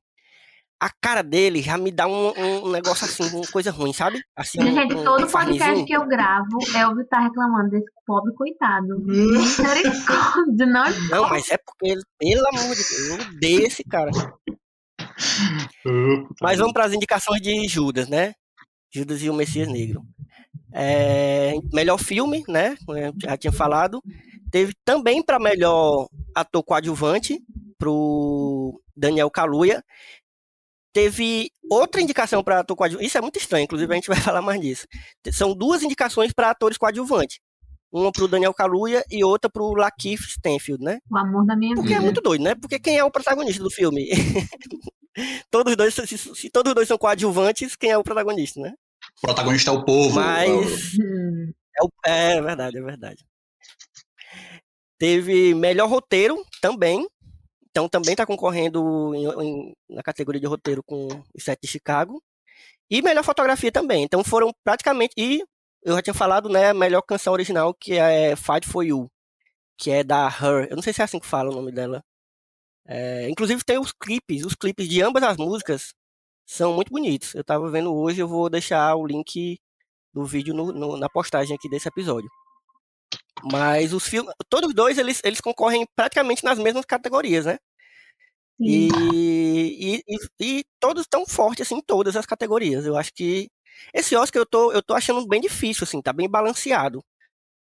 a 0.81 0.89
cara 1.01 1.23
dele 1.23 1.61
já 1.61 1.77
me 1.77 1.91
dá 1.93 2.07
um, 2.07 2.33
um 2.65 2.71
negócio 2.71 3.05
assim, 3.05 3.37
uma 3.37 3.47
coisa 3.49 3.71
ruim, 3.71 3.93
sabe? 3.93 4.19
Assim, 4.35 4.61
Gente, 4.63 4.95
um, 4.95 5.05
todo 5.05 5.27
um 5.27 5.31
podcast 5.31 5.85
que 5.85 5.93
eu 5.93 6.07
gravo, 6.07 6.59
Elvio 6.75 7.07
tá 7.07 7.21
reclamando 7.21 7.71
desse 7.71 7.91
pobre 8.07 8.33
coitado. 8.35 8.99
Misericórdia, 9.01 10.67
não 10.67 10.85
Não, 11.11 11.29
mas 11.29 11.51
é 11.51 11.59
porque, 11.59 11.89
ele- 11.93 12.03
pelo 12.19 12.47
amor 12.49 12.75
de 12.75 12.83
Deus, 12.83 13.09
eu 13.09 13.15
odeio 13.37 13.67
esse 13.67 13.85
cara. 13.85 14.11
Mas 16.41 16.59
vamos 16.59 16.73
para 16.73 16.85
as 16.85 16.93
indicações 16.93 17.41
de 17.41 17.69
Judas, 17.69 18.09
né? 18.09 18.33
Judas 18.93 19.23
e 19.23 19.31
o 19.31 19.35
Messias 19.35 19.69
Negro. 19.69 20.03
É, 20.73 21.53
melhor 21.73 21.99
filme, 21.99 22.43
né? 22.49 22.77
como 22.87 22.99
eu 22.99 23.13
Já 23.23 23.37
tinha 23.37 23.53
falado. 23.53 24.01
Teve 24.51 24.73
também 24.85 25.23
para 25.23 25.39
melhor 25.39 26.09
ator 26.35 26.63
coadjuvante 26.63 27.39
pro 27.79 28.81
Daniel 28.97 29.31
Kaluuya. 29.31 29.83
Teve 30.93 31.51
outra 31.71 32.01
indicação 32.01 32.43
para 32.43 32.61
ator 32.61 32.77
coadjuvante. 32.77 33.07
Isso 33.07 33.17
é 33.17 33.21
muito 33.21 33.39
estranho, 33.39 33.65
inclusive 33.65 33.93
a 33.93 33.95
gente 33.95 34.09
vai 34.13 34.21
falar 34.21 34.43
mais 34.43 34.61
disso. 34.61 34.87
São 35.33 35.55
duas 35.55 35.83
indicações 35.83 36.33
para 36.33 36.51
atores 36.51 36.77
coadjuvantes. 36.79 37.39
Uma 37.93 38.13
pro 38.13 38.29
Daniel 38.29 38.55
Kaluuya 38.55 39.05
e 39.11 39.25
outra 39.25 39.51
pro 39.51 39.73
Lakeith 39.75 40.21
Stanfield, 40.21 40.83
né? 40.85 40.99
o 41.11 41.19
amor 41.19 41.45
da 41.45 41.57
minha 41.57 41.75
Porque 41.75 41.89
é 41.93 41.95
vida. 41.95 42.03
muito 42.05 42.21
doido, 42.21 42.43
né? 42.45 42.55
Porque 42.55 42.79
quem 42.79 42.97
é 42.99 43.05
o 43.05 43.11
protagonista 43.11 43.63
do 43.63 43.71
filme? 43.71 44.09
todos 45.51 45.75
dois, 45.77 45.93
se, 45.95 46.17
se 46.19 46.51
todos 46.51 46.71
os 46.71 46.75
dois 46.75 46.87
são 46.89 46.97
coadjuvantes, 46.97 47.75
quem 47.75 47.91
é 47.91 47.99
o 47.99 48.05
protagonista, 48.05 48.61
né? 48.61 48.73
O 49.19 49.21
protagonista 49.23 49.71
é 49.71 49.75
o 49.75 49.85
povo. 49.85 50.15
Mas 50.17 50.95
Hum, 51.01 51.53
é, 51.77 51.85
o- 51.85 51.91
é 52.07 52.41
verdade, 52.41 52.79
é 52.79 52.83
verdade. 52.83 53.25
Teve 54.99 55.55
melhor 55.55 55.89
roteiro 55.89 56.37
também. 56.61 57.07
Então 57.71 57.89
também 57.89 58.17
tá 58.17 58.27
concorrendo 58.27 59.15
em- 59.15 59.27
em- 59.45 59.73
na 59.89 60.03
categoria 60.03 60.41
de 60.41 60.47
roteiro 60.47 60.83
com 60.83 61.07
os 61.35 61.45
sete 61.45 61.63
de 61.63 61.69
Chicago. 61.69 62.23
E 62.91 63.01
melhor 63.03 63.23
fotografia 63.25 63.71
também. 63.71 64.03
Então 64.05 64.25
foram 64.25 64.53
praticamente. 64.65 65.15
E 65.17 65.43
eu 65.83 65.95
já 65.95 66.03
tinha 66.03 66.15
falado, 66.15 66.49
né? 66.49 66.71
A 66.71 66.75
melhor 66.75 67.03
canção 67.03 67.33
original, 67.33 67.73
que 67.73 67.95
é 67.95 68.35
Fight 68.37 68.67
for 68.67 68.83
You. 68.85 69.09
Que 69.79 69.91
é 69.93 70.05
da 70.05 70.27
Her. 70.27 70.69
Eu 70.71 70.77
não 70.77 70.83
sei 70.83 70.93
se 70.93 71.01
é 71.01 71.05
assim 71.05 71.21
que 71.21 71.27
fala 71.27 71.51
o 71.51 71.55
nome 71.55 71.71
dela. 71.73 72.03
É, 72.87 73.29
inclusive 73.31 73.63
tem 73.65 73.79
os 73.79 73.93
clipes. 73.93 74.45
Os 74.45 74.55
clipes 74.55 74.89
de 74.89 75.01
ambas 75.03 75.23
as 75.23 75.37
músicas 75.37 75.95
são 76.47 76.75
muito 76.75 76.91
bonitos. 76.91 77.35
Eu 77.35 77.45
tava 77.45 77.71
vendo 77.71 77.95
hoje, 77.95 78.21
eu 78.21 78.27
vou 78.29 78.51
deixar 78.51 78.97
o 78.97 79.07
link 79.07 79.59
do 80.13 80.25
vídeo 80.25 80.53
no- 80.55 80.73
no- 80.73 80.97
na 80.97 81.09
postagem 81.09 81.55
aqui 81.57 81.69
desse 81.69 81.87
episódio. 81.89 82.29
Mas 83.43 83.93
os 83.93 84.07
filmes, 84.07 84.33
todos 84.49 84.69
os 84.71 84.75
dois, 84.75 84.99
eles, 84.99 85.21
eles 85.25 85.41
concorrem 85.41 85.87
praticamente 85.97 86.45
nas 86.45 86.59
mesmas 86.59 86.85
categorias, 86.85 87.47
né? 87.47 87.59
E, 88.63 90.03
e, 90.07 90.17
e, 90.39 90.59
e 90.61 90.65
todos 90.79 91.07
tão 91.09 91.25
fortes, 91.27 91.67
assim, 91.67 91.77
em 91.77 91.81
todas 91.83 92.15
as 92.17 92.27
categorias. 92.27 92.85
Eu 92.85 92.97
acho 92.97 93.13
que 93.15 93.49
esse 93.95 94.15
Oscar 94.15 94.41
eu 94.43 94.47
tô, 94.47 94.73
eu 94.73 94.83
tô 94.83 94.95
achando 94.95 95.27
bem 95.27 95.41
difícil, 95.41 95.85
assim, 95.85 96.03
tá 96.03 96.13
bem 96.13 96.29
balanceado. 96.29 97.03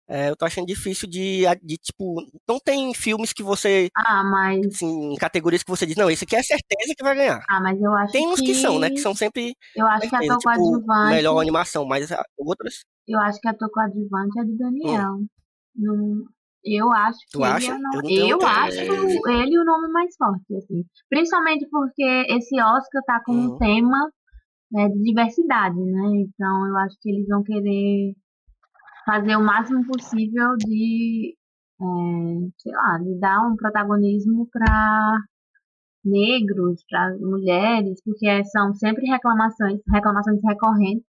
É, 0.07 0.29
eu 0.29 0.35
tô 0.37 0.45
achando 0.45 0.67
difícil 0.67 1.07
de, 1.09 1.43
de, 1.63 1.77
tipo, 1.77 2.21
não 2.47 2.59
tem 2.59 2.93
filmes 2.93 3.33
que 3.33 3.43
você, 3.43 3.89
Ah, 3.95 4.23
mas, 4.23 4.65
assim, 4.67 5.15
categorias 5.17 5.63
que 5.63 5.69
você 5.71 5.85
diz, 5.85 5.95
não, 5.97 6.09
esse 6.09 6.23
aqui 6.25 6.35
é 6.35 6.43
certeza 6.43 6.93
que 6.97 7.03
vai 7.03 7.15
ganhar. 7.15 7.43
ah, 7.49 7.59
mas 7.61 7.81
eu 7.81 7.93
acho 7.93 8.11
Tem 8.13 8.27
uns 8.27 8.41
que 8.41 8.53
são, 8.55 8.79
né, 8.79 8.89
que 8.89 8.95
que 8.95 9.01
são 9.01 9.15
sempre 9.15 9.53
eu 9.75 9.85
acho 9.87 10.01
que 10.01 10.09
certeza, 10.09 10.33
ator 10.35 10.51
tipo, 10.51 10.63
coadjuvante, 10.63 11.09
melhor 11.09 11.39
animação, 11.41 11.85
mas 11.85 12.11
a- 12.11 12.23
outras, 12.37 12.83
eu 13.07 13.19
acho 13.19 13.39
que 13.39 13.47
ator 13.47 13.69
coadjuvante 13.69 14.39
é 14.39 14.45
do 14.45 14.57
Daniel. 14.57 15.19
Não, 15.77 16.23
eu 16.63 16.91
acho 16.91 17.19
que 17.19 17.25
tu 17.31 17.39
ele 17.39 17.47
acha? 17.53 17.71
é 17.71 17.75
o 17.75 17.79
nome, 17.79 18.15
Eu 18.17 18.27
eu 18.29 18.45
acho 18.45 18.73
certeza. 18.75 19.31
ele 19.43 19.59
o 19.59 19.63
nome 19.63 19.87
mais 19.89 20.15
forte, 20.17 20.55
assim. 20.55 20.83
Principalmente 21.09 21.67
porque 21.69 22.03
esse 22.29 22.59
Oscar 22.61 23.01
tá 23.05 23.21
com 23.25 23.33
um 23.33 23.49
Uhum. 23.51 23.57
tema 23.57 24.09
né, 24.71 24.89
de 24.89 25.01
diversidade, 25.01 25.77
né? 25.79 26.07
Então 26.27 26.67
eu 26.67 26.77
acho 26.77 26.95
que 27.01 27.09
eles 27.09 27.27
vão 27.27 27.43
querer 27.43 28.13
fazer 29.05 29.35
o 29.37 29.43
máximo 29.45 29.85
possível 29.87 30.55
de, 30.57 31.35
é, 31.81 31.85
sei 32.57 32.73
lá, 32.73 32.97
de 32.97 33.17
dar 33.19 33.47
um 33.47 33.55
protagonismo 33.55 34.47
para 34.51 35.17
negros, 36.03 36.83
para 36.89 37.15
mulheres, 37.19 38.01
porque 38.03 38.43
são 38.45 38.73
sempre 38.73 39.05
reclamações, 39.07 39.79
reclamações 39.93 40.39
recorrentes 40.43 41.05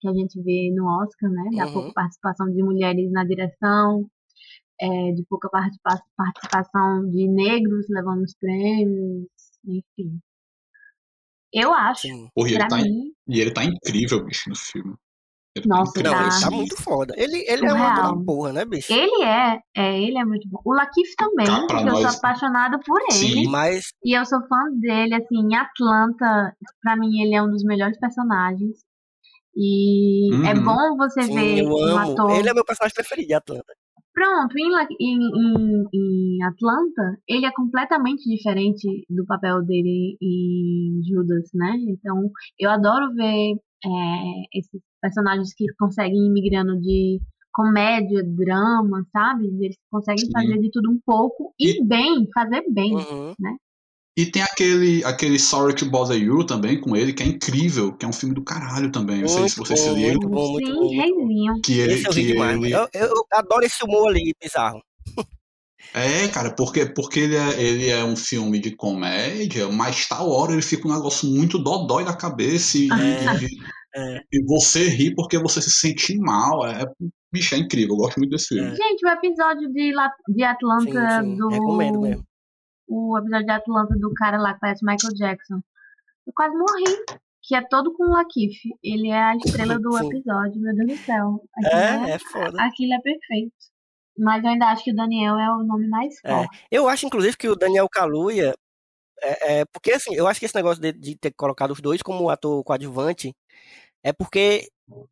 que 0.00 0.08
a 0.08 0.12
gente 0.12 0.40
vê 0.42 0.72
no 0.74 0.86
Oscar, 1.02 1.30
né? 1.30 1.50
Da 1.56 1.66
Uhum. 1.66 1.72
pouca 1.72 1.92
participação 1.92 2.46
de 2.52 2.62
mulheres 2.62 3.10
na 3.10 3.24
direção, 3.24 4.08
é, 4.80 5.12
de 5.12 5.24
pouca 5.28 5.48
participa- 5.48 6.00
participação 6.16 7.08
de 7.10 7.26
negros 7.28 7.86
levando 7.90 8.22
os 8.22 8.34
prêmios, 8.36 9.26
enfim. 9.66 10.20
Eu 11.52 11.72
acho. 11.72 12.06
Porra, 12.34 12.48
e 12.50 12.54
ele, 12.54 12.68
tá, 12.68 12.76
mim, 12.76 13.12
e 13.26 13.40
ele 13.40 13.52
tá 13.52 13.64
incrível, 13.64 14.24
bicho, 14.24 14.50
no 14.50 14.56
filme. 14.56 14.94
Ele 15.56 15.66
Nossa, 15.66 15.90
incrível. 15.98 16.12
Não, 16.12 16.20
ele 16.20 16.30
tá 16.30 16.40
tá 16.40 16.50
muito 16.50 16.76
foda. 16.76 17.14
Ele, 17.16 17.36
ele 17.48 17.66
é 17.66 17.72
um 17.74 17.78
da 17.78 18.24
porra, 18.24 18.52
né, 18.52 18.64
bicho? 18.64 18.92
Ele 18.92 19.24
é, 19.24 19.58
é, 19.74 20.00
ele 20.00 20.18
é 20.18 20.24
muito 20.24 20.46
bom. 20.48 20.60
O 20.64 20.74
Lakeith 20.74 21.14
também, 21.16 21.46
pra 21.46 21.66
porque 21.66 21.88
eu 21.88 21.94
sou 21.94 22.02
nós. 22.02 22.16
apaixonada 22.18 22.78
por 22.86 23.00
ele. 23.00 23.12
Sim. 23.14 23.48
Mas, 23.48 23.92
E 24.04 24.16
eu 24.16 24.24
sou 24.26 24.40
fã 24.46 24.70
dele, 24.78 25.14
assim, 25.14 25.38
em 25.38 25.56
Atlanta, 25.56 26.54
pra 26.82 26.96
mim 26.96 27.22
ele 27.22 27.34
é 27.34 27.42
um 27.42 27.50
dos 27.50 27.64
melhores 27.64 27.98
personagens. 27.98 28.84
E 29.60 30.32
é 30.46 30.54
Uhum. 30.54 30.64
bom 30.64 30.96
você 30.96 31.22
sim, 31.22 31.34
ver 31.34 31.64
eu 31.64 31.68
um 31.68 31.98
amo. 31.98 32.12
ator. 32.12 32.30
Ele 32.38 32.48
é 32.48 32.54
meu 32.54 32.64
personagem 32.64 32.94
preferido 32.94 33.26
de 33.26 33.34
Atlanta. 33.34 33.74
Pronto, 34.14 34.54
em, 34.56 34.70
em, 35.00 35.18
em, 35.36 35.84
em 36.38 36.42
Atlanta, 36.44 37.18
ele 37.28 37.44
é 37.46 37.52
completamente 37.52 38.22
diferente 38.28 39.04
do 39.10 39.24
papel 39.26 39.62
dele 39.64 40.16
em 40.20 41.00
Judas, 41.08 41.48
né? 41.54 41.76
Então, 41.88 42.30
eu 42.58 42.70
adoro 42.70 43.12
ver 43.14 43.54
é, 43.84 44.58
esses 44.58 44.80
personagens 45.00 45.52
que 45.54 45.66
conseguem 45.78 46.26
ir 46.26 46.30
migrando 46.30 46.80
de 46.80 47.20
comédia, 47.52 48.22
drama, 48.24 49.04
sabe? 49.12 49.46
Eles 49.60 49.76
conseguem 49.90 50.24
Sim. 50.26 50.32
fazer 50.32 50.58
de 50.58 50.70
tudo 50.70 50.90
um 50.90 51.00
pouco 51.04 51.52
e, 51.58 51.80
E- 51.80 51.84
bem, 51.84 52.28
fazer 52.32 52.64
bem. 52.70 52.94
Uhum. 52.94 53.34
E 54.18 54.26
tem 54.26 54.42
aquele, 54.42 55.04
aquele 55.04 55.38
Sorry 55.38 55.72
to 55.76 55.88
Bother 55.88 56.20
You 56.20 56.44
também 56.44 56.80
com 56.80 56.96
ele, 56.96 57.12
que 57.12 57.22
é 57.22 57.26
incrível, 57.26 57.92
que 57.96 58.04
é 58.04 58.08
um 58.08 58.12
filme 58.12 58.34
do 58.34 58.42
caralho 58.42 58.90
também. 58.90 59.20
Não 59.20 59.28
sei 59.28 59.48
se 59.48 59.56
vocês 59.56 59.78
se 59.78 59.90
leram. 59.90 60.14
muito 60.14 60.28
bom, 60.28 60.50
muito 60.50 60.66
Sim, 60.66 60.74
bom. 60.74 61.60
Que 61.64 61.78
ele, 61.78 61.92
Esse 61.94 62.06
eu 62.08 62.10
que 62.10 62.20
ele, 62.22 62.74
Eu, 62.74 62.88
eu 62.94 63.12
adoro 63.32 63.64
esse 63.64 63.84
humor 63.84 64.08
ali, 64.08 64.34
bizarro. 64.42 64.82
É, 65.94 66.26
cara, 66.28 66.50
porque, 66.52 66.84
porque 66.86 67.20
ele, 67.20 67.36
é, 67.36 67.62
ele 67.62 67.88
é 67.90 68.04
um 68.04 68.16
filme 68.16 68.58
de 68.58 68.74
comédia, 68.74 69.68
mas 69.68 70.08
tal 70.08 70.28
hora 70.28 70.52
ele 70.52 70.62
fica 70.62 70.88
um 70.88 70.92
negócio 70.94 71.28
muito 71.30 71.56
dodói 71.56 72.04
da 72.04 72.12
cabeça 72.12 72.76
e, 72.76 72.88
É, 72.90 73.44
e- 73.44 73.48
é. 73.94 74.20
e 74.32 74.44
você 74.46 74.88
ri 74.88 75.14
porque 75.14 75.38
você 75.38 75.62
se 75.62 75.70
sente 75.70 76.18
mal. 76.18 76.66
É, 76.66 76.84
bicho, 77.32 77.54
é 77.54 77.58
incrível, 77.58 77.90
eu 77.94 77.98
gosto 77.98 78.18
muito 78.18 78.30
desse 78.32 78.48
filme. 78.48 78.68
É. 78.68 78.74
Gente, 78.74 79.06
o 79.06 79.08
episódio 79.08 79.72
de, 79.72 79.92
La- 79.92 80.12
de 80.28 80.42
Sim, 80.42 80.42
Atlanta 80.42 81.22
sim. 81.22 81.36
do. 81.36 81.48
Recomendo 81.48 82.00
mesmo. 82.00 82.27
O 82.88 83.18
episódio 83.18 83.46
de 83.46 83.52
Atlanta 83.52 83.94
do 83.98 84.12
cara 84.14 84.38
lá 84.38 84.54
que 84.54 84.60
parece 84.60 84.84
Michael 84.84 85.14
Jackson. 85.14 85.60
Eu 86.26 86.32
quase 86.34 86.56
morri. 86.56 86.84
Que 87.42 87.54
é 87.54 87.62
todo 87.62 87.94
com 87.94 88.04
o 88.04 88.10
Lakif. 88.12 88.58
Ele 88.82 89.08
é 89.08 89.22
a 89.22 89.36
estrela 89.36 89.78
do 89.78 89.92
Sim. 89.92 90.06
episódio, 90.06 90.60
meu 90.60 90.74
Deus 90.74 90.88
do 90.98 91.04
céu. 91.04 91.42
Aquilo 91.56 91.80
É, 91.80 92.10
é 92.12 92.18
foda. 92.18 92.62
Aquilo 92.64 92.92
é 92.94 93.00
perfeito. 93.00 93.54
Mas 94.18 94.42
eu 94.42 94.50
ainda 94.50 94.66
acho 94.66 94.84
que 94.84 94.90
o 94.90 94.96
Daniel 94.96 95.38
é 95.38 95.50
o 95.50 95.62
nome 95.62 95.88
mais 95.88 96.14
É. 96.24 96.28
forte. 96.30 96.64
Eu 96.70 96.88
acho, 96.88 97.06
inclusive, 97.06 97.36
que 97.36 97.48
o 97.48 97.56
Daniel 97.56 97.88
Kaluuya. 97.88 98.54
É, 99.22 99.60
é, 99.60 99.64
porque, 99.66 99.92
assim, 99.92 100.14
eu 100.14 100.26
acho 100.26 100.38
que 100.40 100.46
esse 100.46 100.54
negócio 100.54 100.80
de, 100.82 100.92
de 100.92 101.16
ter 101.16 101.32
colocado 101.32 101.70
os 101.72 101.80
dois 101.80 102.02
como 102.02 102.28
ator 102.30 102.62
coadjuvante 102.64 103.34
é 104.02 104.12
porque 104.12 104.68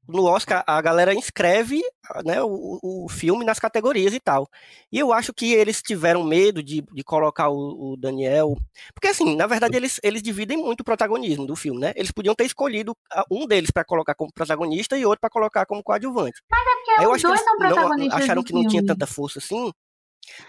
no 0.08 0.24
Oscar 0.24 0.64
a 0.66 0.80
galera 0.80 1.14
inscreve 1.14 1.82
né, 2.24 2.42
o, 2.42 2.78
o 2.82 3.08
filme 3.08 3.44
nas 3.44 3.58
categorias 3.58 4.14
e 4.14 4.20
tal. 4.20 4.48
E 4.90 4.98
eu 4.98 5.12
acho 5.12 5.34
que 5.34 5.52
eles 5.52 5.82
tiveram 5.82 6.24
medo 6.24 6.62
de, 6.62 6.82
de 6.92 7.04
colocar 7.04 7.48
o, 7.50 7.92
o 7.92 7.96
Daniel. 7.96 8.56
Porque, 8.94 9.08
assim, 9.08 9.36
na 9.36 9.46
verdade, 9.46 9.76
eles, 9.76 10.00
eles 10.02 10.22
dividem 10.22 10.56
muito 10.56 10.80
o 10.80 10.84
protagonismo 10.84 11.46
do 11.46 11.56
filme, 11.56 11.80
né? 11.80 11.92
Eles 11.96 12.10
podiam 12.10 12.34
ter 12.34 12.44
escolhido 12.44 12.96
a- 13.12 13.24
um 13.30 13.46
deles 13.46 13.70
para 13.70 13.84
colocar 13.84 14.14
como 14.14 14.32
protagonista 14.32 14.96
e 14.96 15.04
outro 15.04 15.20
para 15.20 15.30
colocar 15.30 15.66
como 15.66 15.82
coadjuvante. 15.82 16.40
Porque 16.48 16.90
Aí 16.92 17.04
eu 17.04 17.10
os 17.10 17.16
acho 17.16 17.22
que 17.22 17.28
dois 17.28 17.40
eles 17.40 17.50
são 17.50 17.58
não, 17.58 17.68
protagonistas 17.68 18.22
acharam 18.22 18.42
do 18.42 18.46
que 18.46 18.52
não 18.52 18.66
tinha 18.66 18.84
tanta 18.86 19.06
força 19.06 19.38
assim. 19.38 19.72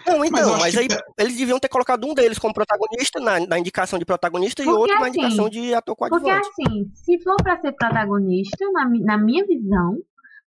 Não, 0.06 0.18
Mas 0.18 0.28
então, 0.28 0.58
mas 0.58 0.74
que 0.74 0.80
aí 0.80 0.88
eles 1.18 1.36
deviam 1.36 1.58
ter 1.58 1.68
colocado 1.68 2.06
um 2.06 2.14
deles 2.14 2.38
como 2.38 2.54
protagonista 2.54 3.20
na, 3.20 3.40
na 3.46 3.58
indicação 3.58 3.98
de 3.98 4.04
protagonista 4.04 4.62
e 4.62 4.64
Porque 4.64 4.78
outro 4.78 4.94
na 4.96 5.02
assim, 5.06 5.08
indicação 5.18 5.48
de 5.48 5.74
ator 5.74 5.96
Porque 5.96 6.10
coadjuvante. 6.14 6.48
assim, 6.48 6.90
se 6.94 7.22
for 7.22 7.36
pra 7.42 7.60
ser 7.60 7.72
protagonista, 7.72 8.64
na, 8.72 8.88
na 8.88 9.18
minha 9.18 9.44
visão, 9.46 9.96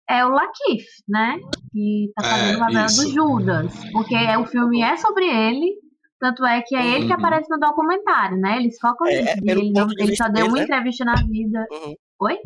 é 0.08 0.24
o 0.24 0.30
Lakif, 0.30 0.86
né? 1.08 1.38
Que 1.72 2.10
tá 2.14 2.22
fazendo 2.24 2.50
o 2.52 2.56
É, 2.56 2.58
papel 2.66 2.86
isso. 2.86 3.04
do 3.04 3.12
Judas. 3.12 3.72
Porque 3.92 4.14
é- 4.14 4.38
o 4.38 4.46
filme 4.46 4.80
é 4.82 4.96
sobre 4.96 5.26
ele, 5.26 5.74
tanto 6.18 6.44
é 6.46 6.62
que 6.62 6.74
é 6.74 6.86
ele 6.94 7.06
que 7.06 7.12
Uhum. 7.12 7.18
aparece 7.18 7.50
no 7.50 7.58
documentário, 7.58 8.38
né? 8.38 8.56
Eles 8.56 8.78
focam 8.80 9.06
É, 9.06 9.20
nisso. 9.20 9.36
é 9.46 9.50
ele, 9.52 9.72
ele 9.98 10.16
só 10.16 10.24
deu 10.24 10.32
dele, 10.34 10.48
uma 10.48 10.56
né? 10.58 10.62
entrevista 10.64 11.04
na 11.04 11.14
vida. 11.14 11.66
Uhum. 11.70 11.94
Oi? 12.22 12.38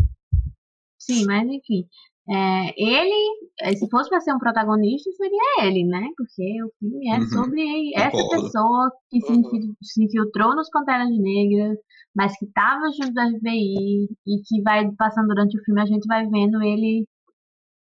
Sim, 0.98 1.24
mas 1.26 1.42
enfim. 1.48 1.84
É, 2.32 2.72
ele, 2.76 3.48
eh, 3.60 3.74
se 3.76 3.88
fosse 3.90 4.08
pra 4.08 4.20
ser 4.20 4.32
um 4.34 4.38
protagonista, 4.38 5.10
seria 5.12 5.66
ele, 5.66 5.84
né? 5.84 6.00
Porque 6.16 6.62
o 6.64 6.70
filme 6.78 7.08
é 7.08 7.18
Uhum, 7.18 7.28
sobre 7.28 7.94
essa 7.94 8.10
concordo. 8.16 8.42
pessoa 8.44 8.92
que 9.10 9.20
se, 9.20 9.32
Uhum. 9.32 9.74
se 9.82 10.04
infiltrou 10.04 10.54
nos 10.56 10.70
Panteras 10.70 11.10
Negras, 11.10 11.78
mas 12.14 12.36
que 12.38 12.46
tava 12.54 12.86
junto 12.92 13.12
do 13.12 13.20
FBI 13.20 14.04
e 14.26 14.42
que 14.46 14.62
vai 14.62 14.90
passando 14.92 15.28
durante 15.28 15.58
o 15.58 15.64
filme, 15.64 15.82
a 15.82 15.86
gente 15.86 16.06
vai 16.06 16.26
vendo 16.26 16.62
ele, 16.62 17.06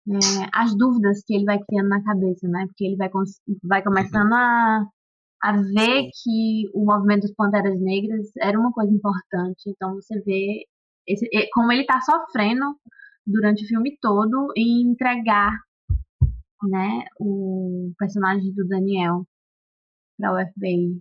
é, 0.09 0.49
as 0.53 0.75
dúvidas 0.77 1.23
que 1.25 1.33
ele 1.35 1.45
vai 1.45 1.59
criando 1.63 1.89
na 1.89 2.03
cabeça, 2.03 2.47
né? 2.47 2.65
Porque 2.67 2.85
ele 2.85 2.95
vai, 2.97 3.09
vai 3.63 3.83
começando 3.83 4.33
a, 4.33 4.85
a 5.43 5.51
ver 5.53 6.03
Sim. 6.03 6.09
que 6.23 6.69
o 6.73 6.85
movimento 6.85 7.21
dos 7.21 7.33
Panteras 7.35 7.79
Negras 7.81 8.27
era 8.39 8.59
uma 8.59 8.71
coisa 8.71 8.93
importante. 8.93 9.63
Então 9.67 9.95
você 9.95 10.21
vê 10.21 10.65
esse- 11.07 11.27
como 11.53 11.71
ele 11.71 11.85
tá 11.85 11.99
sofrendo 12.01 12.75
durante 13.25 13.63
o 13.63 13.67
filme 13.67 13.97
todo 13.99 14.53
em 14.55 14.81
entregar, 14.91 15.57
né, 16.63 17.05
o 17.19 17.91
personagem 17.97 18.53
do 18.53 18.67
Daniel 18.67 19.25
para 20.17 20.33
o 20.33 20.47
FBI. 20.51 20.99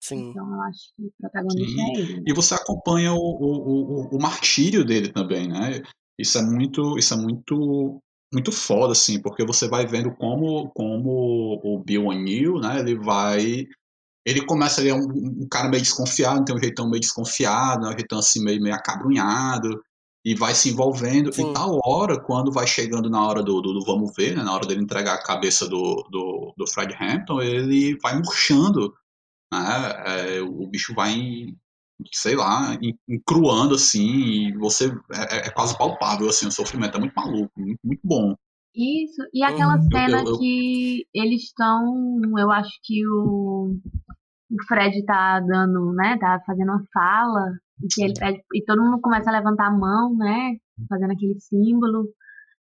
Sim. 0.00 0.30
Então 0.30 0.54
eu 0.54 0.62
acho 0.62 0.94
que 0.96 1.06
o 1.06 1.12
protagonista 1.20 1.70
Sim. 1.70 1.80
é 1.80 2.00
ele. 2.00 2.16
né? 2.16 2.22
E 2.26 2.32
você 2.32 2.54
acompanha 2.54 3.12
o, 3.12 3.16
o, 3.16 4.08
o, 4.14 4.16
o 4.16 4.22
martírio 4.22 4.84
dele 4.84 5.12
também, 5.12 5.48
né? 5.48 5.82
Isso 6.18 6.38
é 6.38 6.42
muito, 6.42 6.98
isso 6.98 7.14
é 7.14 7.16
muito, 7.16 8.00
muito 8.32 8.50
foda, 8.50 8.92
assim, 8.92 9.20
porque 9.20 9.44
você 9.44 9.68
vai 9.68 9.86
vendo 9.86 10.14
como, 10.16 10.70
como 10.70 11.60
o 11.62 11.82
Bill 11.84 12.06
O'Neill, 12.06 12.58
né? 12.58 12.80
Ele 12.80 12.96
vai, 12.96 13.66
ele 14.24 14.46
começa 14.46 14.80
ele 14.80 14.90
é 14.90 14.94
um, 14.94 15.42
um 15.42 15.48
cara 15.48 15.68
meio 15.68 15.82
desconfiado, 15.82 16.44
tem 16.44 16.56
um 16.56 16.60
jeitão 16.60 16.88
meio 16.88 17.00
desconfiado, 17.00 17.82
né, 17.82 17.88
um 17.88 17.98
jeitão 17.98 18.18
assim 18.18 18.42
meio, 18.42 18.62
meio 18.62 18.74
acabrunhado 18.74 19.68
e 20.24 20.34
vai 20.34 20.54
se 20.54 20.70
envolvendo. 20.70 21.32
Sim. 21.32 21.50
E 21.50 21.54
tal 21.54 21.78
hora, 21.84 22.20
quando 22.20 22.52
vai 22.52 22.66
chegando 22.66 23.08
na 23.10 23.24
hora 23.26 23.42
do, 23.42 23.60
do, 23.60 23.72
do 23.74 23.84
vamos 23.84 24.12
ver, 24.16 24.36
né? 24.36 24.42
Na 24.42 24.54
hora 24.54 24.66
dele 24.66 24.82
entregar 24.82 25.14
a 25.14 25.22
cabeça 25.22 25.68
do, 25.68 26.06
do, 26.10 26.54
do 26.56 26.66
Fred 26.66 26.94
Hampton, 27.00 27.40
ele 27.40 27.96
vai 28.02 28.16
murchando 28.16 28.94
né? 29.52 30.38
É, 30.38 30.42
o 30.42 30.66
bicho 30.66 30.94
vai, 30.94 31.14
sei 32.12 32.36
lá, 32.36 32.74
en- 32.82 32.98
encruando 33.08 33.74
assim, 33.74 34.48
e 34.48 34.52
você 34.58 34.86
é, 35.12 35.36
é- 35.38 35.46
é 35.48 35.50
quase 35.50 35.76
palpável 35.76 36.28
assim, 36.28 36.46
o 36.46 36.52
sofrimento 36.52 36.96
é 36.96 37.00
muito 37.00 37.14
maluco, 37.14 37.52
muito, 37.60 37.80
muito 37.84 38.00
bom. 38.04 38.34
Isso, 38.74 39.22
e 39.32 39.42
aquela 39.42 39.76
Uhum. 39.76 39.82
cena 39.90 40.20
Eu- 40.20 40.26
eu- 40.26 40.38
que 40.38 41.06
eles 41.14 41.42
estão, 41.44 42.20
eu 42.38 42.50
acho 42.52 42.70
que 42.84 43.06
o, 43.08 43.74
o 44.50 44.64
Fred 44.68 45.04
tá 45.04 45.40
dando, 45.40 45.92
né, 45.94 46.16
tá 46.18 46.40
fazendo 46.46 46.70
uma 46.70 46.84
fala, 46.92 47.52
e 47.82 47.86
que 47.88 48.02
ele 48.04 48.14
pede, 48.18 48.42
e 48.54 48.64
todo 48.64 48.82
mundo 48.82 49.00
começa 49.00 49.30
a 49.30 49.32
levantar 49.32 49.68
a 49.68 49.76
mão, 49.76 50.14
né, 50.16 50.56
fazendo 50.88 51.12
aquele 51.12 51.38
símbolo, 51.40 52.08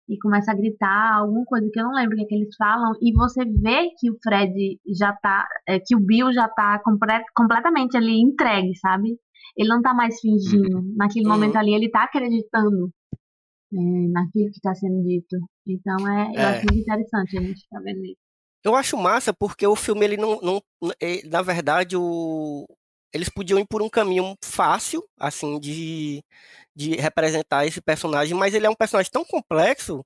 e 0.10 0.18
começa 0.20 0.52
a 0.52 0.56
gritar 0.56 1.16
alguma 1.16 1.46
coisa 1.46 1.70
que 1.72 1.80
eu 1.80 1.84
não 1.86 1.94
lembro 1.94 2.14
o 2.16 2.18
que, 2.18 2.24
é 2.24 2.28
que 2.28 2.36
eles 2.36 2.56
falam, 2.58 2.94
e 3.02 3.14
você 3.14 3.46
vê 3.46 3.90
que 3.98 4.12
o 4.12 4.18
Fred 4.22 4.54
já 4.98 5.14
tá, 5.14 5.48
é, 5.68 5.80
que 5.80 5.96
o 5.96 6.00
Bill 6.00 6.34
já 6.34 6.48
tá 6.50 6.80
compre- 6.84 7.24
completamente 7.36 7.96
ali 7.96 8.20
entregue, 8.22 8.76
sabe? 8.78 9.18
Ele 9.56 9.70
não 9.70 9.82
tá 9.82 9.94
mais 9.94 10.20
fingindo. 10.20 10.82
Naquele 10.98 11.26
Uhum. 11.26 11.32
momento 11.34 11.56
ali, 11.58 11.74
ele 11.74 11.90
tá 11.90 12.04
acreditando 12.04 12.90
é, 13.74 13.78
naquilo 14.12 14.50
que 14.52 14.58
está 14.58 14.74
sendo 14.76 15.02
dito. 15.04 15.38
Então 15.68 16.08
é, 16.08 16.32
eu 16.36 16.42
É. 16.42 16.46
acho 16.48 16.66
muito 16.66 16.80
interessante 16.80 17.38
a 17.38 17.42
gente 17.42 17.58
estar 17.58 17.80
vendo 17.82 18.04
isso. 18.04 18.18
Eu 18.66 18.76
acho 18.76 18.98
massa 18.98 19.34
porque 19.34 19.66
o 19.68 19.76
filme, 19.76 20.06
ele 20.06 20.18
não, 20.18 20.40
não 20.42 20.62
eh, 21.02 21.22
na 21.28 21.42
verdade, 21.42 21.96
o, 21.98 22.66
eles 23.14 23.30
podiam 23.30 23.60
ir 23.60 23.68
por 23.68 23.82
um 23.82 23.90
caminho 23.90 24.36
fácil, 24.44 25.04
assim, 25.20 25.60
de, 25.60 26.24
de 26.76 26.96
representar 26.96 27.66
esse 27.68 27.82
personagem, 27.82 28.36
mas 28.36 28.54
ele 28.54 28.66
é 28.66 28.70
um 28.70 28.76
personagem 28.76 29.12
tão 29.12 29.26
complexo 29.26 30.06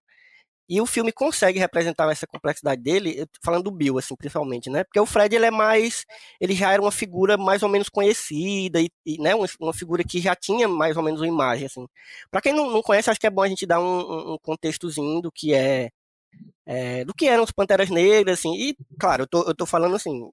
e 0.69 0.81
o 0.81 0.85
filme 0.85 1.13
consegue 1.13 1.59
representar 1.59 2.11
essa 2.11 2.27
complexidade 2.27 2.81
dele, 2.81 3.25
falando 3.43 3.63
do 3.65 3.71
Bill, 3.71 3.97
assim, 3.97 4.15
principalmente, 4.17 4.69
né? 4.69 4.83
Porque 4.83 4.99
o 4.99 5.05
Fred, 5.05 5.33
ele 5.33 5.45
é 5.45 5.51
mais, 5.51 6.05
ele 6.41 6.53
já 6.53 6.73
era 6.73 6.81
uma 6.81 6.91
figura 6.91 7.37
mais 7.37 7.63
ou 7.63 7.69
menos 7.69 7.87
conhecida 7.89 8.81
e, 8.81 8.89
e, 9.05 9.17
né, 9.21 9.33
uma, 9.35 9.73
figura 9.73 10.03
que 10.03 10.19
já 10.19 10.35
tinha 10.35 10.67
mais 10.67 10.97
ou 10.97 11.03
menos 11.03 11.21
uma 11.21 11.27
imagem, 11.27 11.67
assim. 11.67 11.87
Para 12.29 12.41
quem 12.41 12.51
não, 12.53 12.69
não 12.69 12.81
conhece, 12.81 13.09
acho 13.09 13.19
que 13.19 13.27
é 13.27 13.29
bom 13.29 13.43
a 13.43 13.47
gente 13.47 13.65
dar 13.65 13.79
um- 13.79 14.33
um 14.33 14.37
contextozinho 14.41 15.21
do 15.21 15.31
que 15.31 15.53
é 15.53 15.89
é, 16.65 17.05
do 17.05 17.13
que 17.13 17.27
eram 17.27 17.43
os 17.43 17.51
Panteras 17.51 17.89
Negras, 17.89 18.39
assim, 18.39 18.53
e, 18.55 18.75
claro, 18.99 19.23
eu 19.23 19.27
tô, 19.27 19.43
eu 19.43 19.55
tô 19.55 19.65
falando 19.65 19.95
assim, 19.95 20.29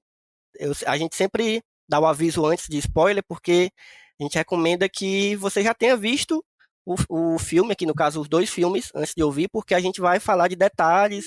eu- 0.59 0.73
a 0.87 0.97
gente 0.97 1.15
sempre 1.15 1.61
dá 1.87 1.99
o 1.99 2.05
aviso 2.05 2.45
antes 2.45 2.67
de 2.67 2.77
spoiler, 2.77 3.23
porque 3.27 3.71
a 4.19 4.23
gente 4.23 4.35
recomenda 4.35 4.87
que 4.89 5.35
você 5.37 5.61
já 5.61 5.73
tenha 5.73 5.97
visto 5.97 6.43
o, 6.85 6.95
o 7.35 7.39
filme, 7.39 7.71
aqui 7.71 7.85
no 7.85 7.95
caso, 7.95 8.21
os 8.21 8.29
dois 8.29 8.49
filmes, 8.49 8.89
antes 8.95 9.13
de 9.15 9.23
ouvir, 9.23 9.49
porque 9.49 9.73
a 9.73 9.79
gente 9.79 9.99
vai 9.99 10.19
falar 10.19 10.47
de 10.47 10.55
detalhes, 10.55 11.25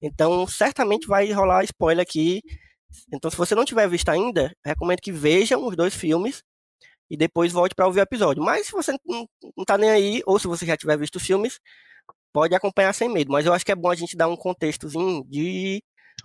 então 0.00 0.46
certamente 0.46 1.06
vai 1.06 1.30
rolar 1.32 1.64
spoiler 1.64 2.02
aqui. 2.02 2.40
Então, 3.12 3.30
se 3.30 3.36
você 3.36 3.54
não 3.54 3.64
tiver 3.64 3.88
visto 3.88 4.08
ainda, 4.08 4.52
recomendo 4.64 5.00
que 5.00 5.12
vejam 5.12 5.66
os 5.66 5.76
dois 5.76 5.94
filmes 5.94 6.42
e 7.10 7.16
depois 7.16 7.52
volte 7.52 7.74
para 7.74 7.86
ouvir 7.86 8.00
o 8.00 8.02
episódio. 8.02 8.42
Mas 8.42 8.66
se 8.66 8.72
você 8.72 8.92
não, 9.04 9.26
não 9.56 9.64
tá 9.64 9.76
nem 9.76 9.90
aí, 9.90 10.22
ou 10.26 10.38
se 10.38 10.46
você 10.46 10.64
já 10.66 10.76
tiver 10.76 10.96
visto 10.98 11.16
os 11.16 11.22
filmes, 11.22 11.58
pode 12.32 12.54
acompanhar 12.54 12.92
sem 12.92 13.08
medo, 13.08 13.32
mas 13.32 13.46
eu 13.46 13.52
acho 13.52 13.64
que 13.64 13.72
é 13.72 13.76
bom 13.76 13.90
a 13.90 13.94
gente 13.94 14.16
dar 14.16 14.28
um 14.28 14.36
contextozinho 14.36 15.24
de 15.28 15.82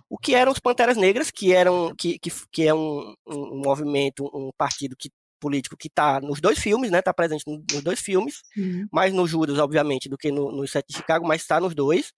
o 0.08 0.18
que 0.18 0.34
eram 0.34 0.52
os 0.52 0.58
Panteras 0.58 0.96
Negras, 0.96 1.30
que 1.30 1.52
eram 1.52 1.94
que, 1.96 2.18
que, 2.18 2.30
que 2.52 2.66
é 2.66 2.74
um, 2.74 3.14
um 3.26 3.62
movimento, 3.64 4.24
um 4.34 4.50
partido 4.56 4.96
que, 4.96 5.10
político 5.40 5.76
que 5.76 5.88
está 5.88 6.20
nos 6.20 6.40
dois 6.40 6.58
filmes, 6.58 6.90
né? 6.90 6.98
Está 7.00 7.12
presente 7.12 7.44
no- 7.46 7.62
nos 7.72 7.82
dois 7.82 8.00
filmes, 8.00 8.42
Sim. 8.54 8.86
mais 8.92 9.12
no 9.12 9.26
Judas, 9.26 9.58
obviamente, 9.58 10.08
do 10.08 10.16
que 10.16 10.30
no, 10.32 10.50
no 10.52 10.66
Sete 10.66 10.86
de 10.90 10.96
Chicago, 10.96 11.26
mas 11.26 11.42
está 11.42 11.60
nos 11.60 11.74
dois. 11.74 12.12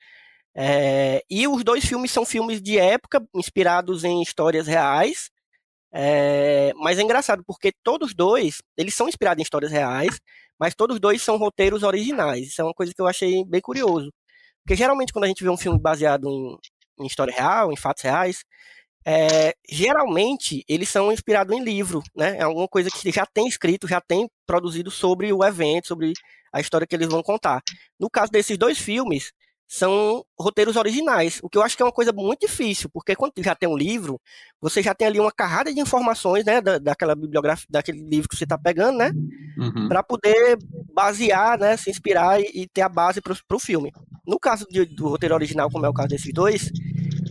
É, 0.56 1.22
e 1.30 1.46
os 1.46 1.62
dois 1.62 1.84
filmes 1.84 2.10
são 2.10 2.24
filmes 2.24 2.60
de 2.60 2.78
época, 2.78 3.24
inspirados 3.34 4.04
em 4.04 4.22
histórias 4.22 4.66
reais. 4.66 5.30
É, 5.92 6.72
mas 6.76 6.98
é 6.98 7.02
engraçado 7.02 7.42
porque 7.46 7.72
todos 7.82 8.14
dois, 8.14 8.58
eles 8.76 8.94
são 8.94 9.08
inspirados 9.08 9.40
em 9.40 9.42
histórias 9.42 9.70
reais, 9.72 10.18
mas 10.58 10.74
todos 10.74 11.00
dois 11.00 11.22
são 11.22 11.36
roteiros 11.36 11.82
originais. 11.82 12.48
Isso 12.48 12.60
é 12.60 12.64
uma 12.64 12.74
coisa 12.74 12.92
que 12.94 13.00
eu 13.00 13.06
achei 13.06 13.44
bem 13.44 13.60
curioso. 13.60 14.12
Porque 14.64 14.76
geralmente 14.76 15.12
quando 15.12 15.24
a 15.24 15.28
gente 15.28 15.42
vê 15.42 15.48
um 15.48 15.56
filme 15.56 15.78
baseado 15.80 16.28
em, 16.28 16.56
em 17.00 17.06
história 17.06 17.34
real, 17.34 17.72
em 17.72 17.76
fatos 17.76 18.02
reais, 18.02 18.44
é, 19.06 19.54
geralmente 19.68 20.64
eles 20.68 20.88
são 20.88 21.11
inspirados 21.11 21.56
em 21.56 21.62
livro, 21.62 22.02
né? 22.14 22.37
É 22.38 22.42
alguma 22.42 22.68
coisa 22.68 22.90
que 22.90 23.11
já 23.11 23.24
tem 23.24 23.48
escrito, 23.48 23.88
já 23.88 24.00
tem 24.00 24.28
produzido 24.46 24.90
sobre 24.90 25.32
o 25.32 25.44
evento, 25.44 25.88
sobre 25.88 26.12
a 26.52 26.61
história 26.61 26.87
que 26.87 26.94
eles 26.94 27.08
vão 27.08 27.22
contar. 27.22 27.62
No 27.98 28.11
caso 28.11 28.30
desses 28.30 28.58
dois 28.58 28.78
filmes, 28.78 29.32
são 29.70 30.24
roteiros 30.40 30.76
originais, 30.76 31.40
o 31.42 31.48
que 31.48 31.59
eu 31.59 31.62
acho 31.62 31.76
que 31.76 31.83
é 31.83 31.87
uma 31.87 31.92
coisa 31.92 32.11
muito 32.11 32.46
difícil, 32.46 32.88
porque 32.90 33.14
quando 33.14 33.35
já 33.38 33.54
tem 33.54 33.68
um 33.68 33.76
livro, 33.76 34.18
você 34.61 34.83
já 34.83 34.94
tem 34.94 35.07
ali 35.07 35.20
uma 35.20 35.31
carrada 35.31 35.72
de 35.72 35.78
informações, 35.78 36.42
né, 36.44 36.61
da, 36.62 36.78
daquela 36.78 37.14
bibliografia, 37.14 37.66
daquele 37.68 38.00
livro 38.00 38.28
que 38.28 38.35
você 38.37 38.44
está 38.44 38.57
pegando, 38.57 38.96
né, 38.96 39.11
Uhum. 39.59 39.87
para 39.88 40.02
poder 40.02 40.57
basear, 40.94 41.59
né, 41.59 41.76
se 41.76 41.90
inspirar 41.90 42.40
e, 42.40 42.62
e 42.62 42.66
ter 42.66 42.81
a 42.81 42.88
base 42.88 43.20
para 43.20 43.35
o 43.52 43.61
filme. 43.61 43.92
No 44.26 44.38
caso 44.38 44.66
de- 44.70 44.87
do 44.87 45.07
roteiro 45.09 45.35
original, 45.35 45.70
como 45.70 45.85
é 45.85 45.88
o 45.88 45.92
caso 45.92 46.09
desses 46.09 46.33
dois, 46.33 46.70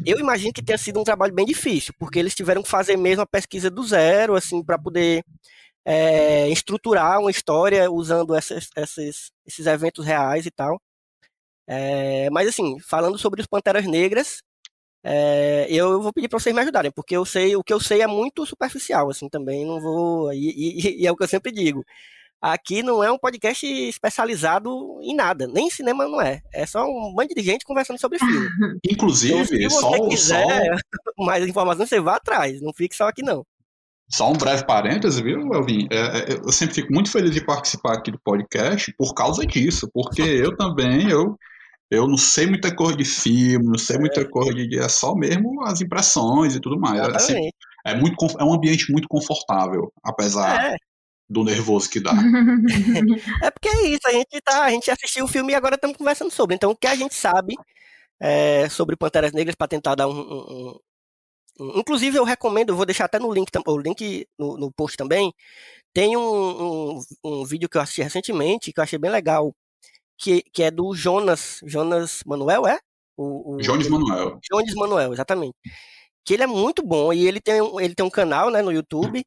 eu 0.06 0.20
imagino 0.20 0.54
que 0.54 0.64
tenha 0.64 0.78
sido 0.78 1.00
um 1.00 1.04
trabalho 1.04 1.34
bem 1.34 1.46
difícil, 1.46 1.94
porque 1.98 2.20
eles 2.20 2.36
tiveram 2.36 2.62
que 2.62 2.70
fazer 2.70 2.98
mesmo 2.98 3.24
a 3.24 3.28
pesquisa 3.28 3.70
do 3.72 3.84
zero, 3.84 4.36
assim, 4.36 4.64
para 4.64 4.78
poder 4.78 5.24
é, 5.86 6.50
estruturar 6.50 7.20
uma 7.20 7.32
história 7.32 7.90
usando 7.90 8.36
essas- 8.36 8.70
esses, 8.76 9.32
esses 9.46 9.66
eventos 9.66 10.06
reais 10.06 10.46
e 10.46 10.52
tal. 10.52 10.80
É, 11.68 12.30
mas 12.32 12.48
assim, 12.48 12.80
falando 12.80 13.18
sobre 13.18 13.42
os 13.42 13.48
Panteras 13.48 13.86
Negras, 13.86 14.42
é, 15.04 15.68
eu 15.70 16.02
vou 16.02 16.12
pedir 16.14 16.28
para 16.28 16.40
vocês 16.40 16.54
me 16.56 16.62
ajudarem, 16.62 16.92
porque 16.92 17.16
eu 17.16 17.26
sei, 17.26 17.56
o 17.56 17.64
que 17.64 17.74
eu 17.74 17.80
sei 17.80 18.02
é 18.02 18.08
muito 18.08 18.46
superficial, 18.46 19.10
assim, 19.10 19.30
também 19.30 19.66
não 19.66 19.80
vou. 19.80 20.32
E, 20.34 20.38
e- 20.50 21.02
e 21.04 21.08
é 21.08 21.12
o 21.12 21.16
que 21.16 21.24
eu 21.24 21.28
sempre 21.28 21.52
digo. 21.52 21.84
Aqui 22.42 22.84
não 22.84 23.04
é 23.04 23.12
um 23.12 23.18
podcast 23.18 23.66
especializado 23.66 24.70
em 25.02 25.16
nada, 25.16 25.48
nem 25.48 25.70
cinema 25.72 26.08
não 26.08 26.22
é. 26.22 26.42
É 26.54 26.66
só 26.68 26.86
um 26.86 27.14
bando 27.16 27.34
de 27.36 27.42
gente 27.42 27.66
conversando 27.66 28.00
sobre 28.00 28.20
filme. 28.20 28.48
Então, 28.86 28.94
Inclusive, 28.94 29.46
se 29.46 29.70
só, 29.70 29.90
você 29.90 29.98
só, 29.98 30.08
quiser 30.10 30.76
mais 31.18 31.48
informações, 31.48 31.90
você 31.90 32.00
vá 32.00 32.16
atrás, 32.18 32.62
não 32.62 32.72
fique 32.74 32.96
só 32.96 33.08
aqui 33.08 33.24
não. 33.24 33.44
só 34.10 34.30
um 34.32 34.34
breve 34.38 34.66
parêntese, 34.66 35.22
viu, 35.24 35.52
Elvin? 35.54 35.88
É, 35.92 36.34
é, 36.34 36.38
eu 36.38 36.52
sempre 36.52 36.76
fico 36.76 36.94
muito 36.94 37.10
feliz 37.12 37.32
de 37.32 37.44
participar 37.44 37.96
aqui 37.96 38.12
do 38.12 38.20
podcast 38.24 38.94
por 38.98 39.14
causa 39.16 39.46
disso, 39.46 39.90
porque 39.94 40.22
eu 40.46 40.56
também, 40.56 41.10
eu, 41.10 41.36
eu 41.90 42.08
não 42.08 42.18
sei 42.18 42.48
muita 42.48 42.74
coisa 42.76 42.98
de 42.98 43.06
filme, 43.06 43.66
não 43.66 43.78
sei 43.78 43.98
muita 43.98 44.28
coisa 44.30 44.54
de. 44.54 44.80
É 44.80 44.90
só 44.90 45.16
mesmo 45.16 45.64
as 45.64 45.82
impressões 45.82 46.56
e 46.56 46.60
tudo 46.60 46.80
mais. 46.80 47.00
É, 47.00 47.16
assim, 47.16 47.50
é, 47.86 47.96
muito, 47.96 48.16
é 48.40 48.44
um 48.44 48.54
ambiente 48.54 48.92
muito 48.92 49.08
confortável, 49.08 49.92
apesar 50.04 50.74
É, 50.74 50.76
do 51.30 51.44
nervoso 51.44 51.90
que 51.90 52.00
dá. 52.00 52.12
é 53.44 53.52
porque 53.52 53.70
é 53.70 53.88
isso, 53.90 54.08
a 54.08 54.12
gente 54.12 54.42
tá, 54.44 54.64
a 54.64 54.70
gente 54.70 54.92
assistiu 54.92 55.26
o 55.26 55.28
filme 55.28 55.54
e 55.54 55.56
agora 55.56 55.76
estamos 55.76 55.98
conversando 55.98 56.32
sobre. 56.32 56.56
Então, 56.56 56.72
o 56.72 56.76
que 56.76 56.88
a 56.88 56.96
gente 56.96 57.16
sabe 57.16 57.56
é, 58.20 58.68
sobre 58.70 58.96
Panteras 58.96 59.32
Negras 59.32 59.56
para 59.56 59.68
tentar 59.68 59.96
dar 59.96 60.08
um, 60.08 60.20
um- 60.20 60.72
um- 60.72 60.80
Inclusive, 61.80 62.18
eu 62.18 62.24
recomendo, 62.24 62.70
eu 62.70 62.76
vou 62.76 62.86
deixar 62.86 63.06
até 63.06 63.18
no 63.20 63.34
link, 63.34 63.50
o 63.66 63.78
link 63.80 64.28
no, 64.38 64.58
no 64.58 64.72
post 64.72 64.96
também. 64.96 65.34
Tem 65.94 66.16
um, 66.18 66.98
um, 66.98 67.02
um 67.24 67.46
vídeo 67.46 67.70
que 67.70 67.78
eu 67.78 67.82
assisti 67.82 68.02
recentemente, 68.04 68.72
que 68.74 68.80
eu 68.80 68.84
achei 68.84 69.00
bem 69.00 69.12
legal, 69.12 69.56
que, 70.18 70.42
que 70.54 70.64
é 70.64 70.72
do 70.72 70.94
Jonas, 70.96 71.60
Jonas 71.66 72.22
Manuel, 72.26 72.66
é? 72.68 72.80
O, 73.16 73.56
o- 73.56 73.58
Jones 73.62 73.88
Manuel. 73.90 74.40
Jones 74.52 74.74
Manuel, 74.76 75.14
exatamente. 75.14 75.56
Que 76.26 76.34
ele 76.34 76.44
é 76.44 76.48
muito 76.48 76.84
bom 76.86 77.14
e 77.14 77.28
ele 77.28 77.40
tem, 77.42 77.62
um- 77.62 77.80
ele 77.80 77.96
tem 77.96 78.06
um 78.06 78.10
canal, 78.10 78.50
né, 78.50 78.62
no 78.62 78.72
YouTube. 78.72 79.24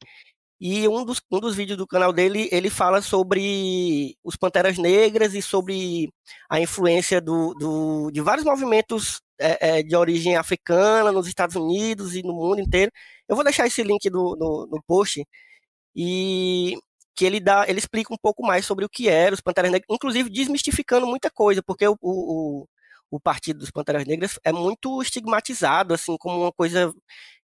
E 0.62 0.86
um 0.86 1.04
dos, 1.06 1.22
um 1.32 1.40
dos 1.40 1.56
vídeos 1.56 1.78
do 1.78 1.86
canal 1.86 2.12
dele, 2.12 2.46
ele 2.52 2.68
fala 2.68 3.00
sobre 3.00 4.14
os 4.22 4.36
Panteras 4.36 4.76
Negras 4.76 5.32
e 5.34 5.40
sobre 5.40 6.10
a 6.50 6.60
influência 6.60 7.18
do, 7.18 7.54
do- 7.54 8.10
de 8.12 8.20
vários 8.20 8.44
movimentos 8.44 9.22
é, 9.40 9.78
é, 9.78 9.82
de 9.82 9.96
origem 9.96 10.36
africana 10.36 11.10
nos 11.10 11.26
Estados 11.26 11.56
Unidos 11.56 12.14
e 12.14 12.22
no 12.22 12.34
mundo 12.34 12.60
inteiro. 12.60 12.92
Eu 13.26 13.34
vou 13.36 13.42
deixar 13.44 13.66
esse 13.66 13.82
link 13.82 14.10
no, 14.10 14.36
no, 14.36 14.66
no 14.70 14.82
post 14.86 15.24
e 15.96 16.76
que 17.20 17.26
ele 17.26 17.38
dá, 17.38 17.68
ele 17.68 17.78
explica 17.78 18.14
um 18.14 18.16
pouco 18.16 18.42
mais 18.42 18.64
sobre 18.64 18.82
o 18.82 18.88
que 18.88 19.06
eram 19.06 19.34
os 19.34 19.42
Panteras 19.42 19.70
Negras, 19.70 19.86
inclusive 19.94 20.30
desmistificando 20.30 21.06
muita 21.06 21.30
coisa, 21.30 21.62
porque 21.62 21.86
o, 21.86 21.94
o, 22.00 22.66
o- 23.10 23.20
Partido 23.20 23.58
dos 23.58 23.70
Panteras 23.70 24.06
Negras 24.06 24.40
é 24.42 24.50
muito 24.50 25.02
estigmatizado, 25.02 25.92
assim, 25.92 26.16
como 26.16 26.40
uma 26.44 26.50
coisa 26.52 26.90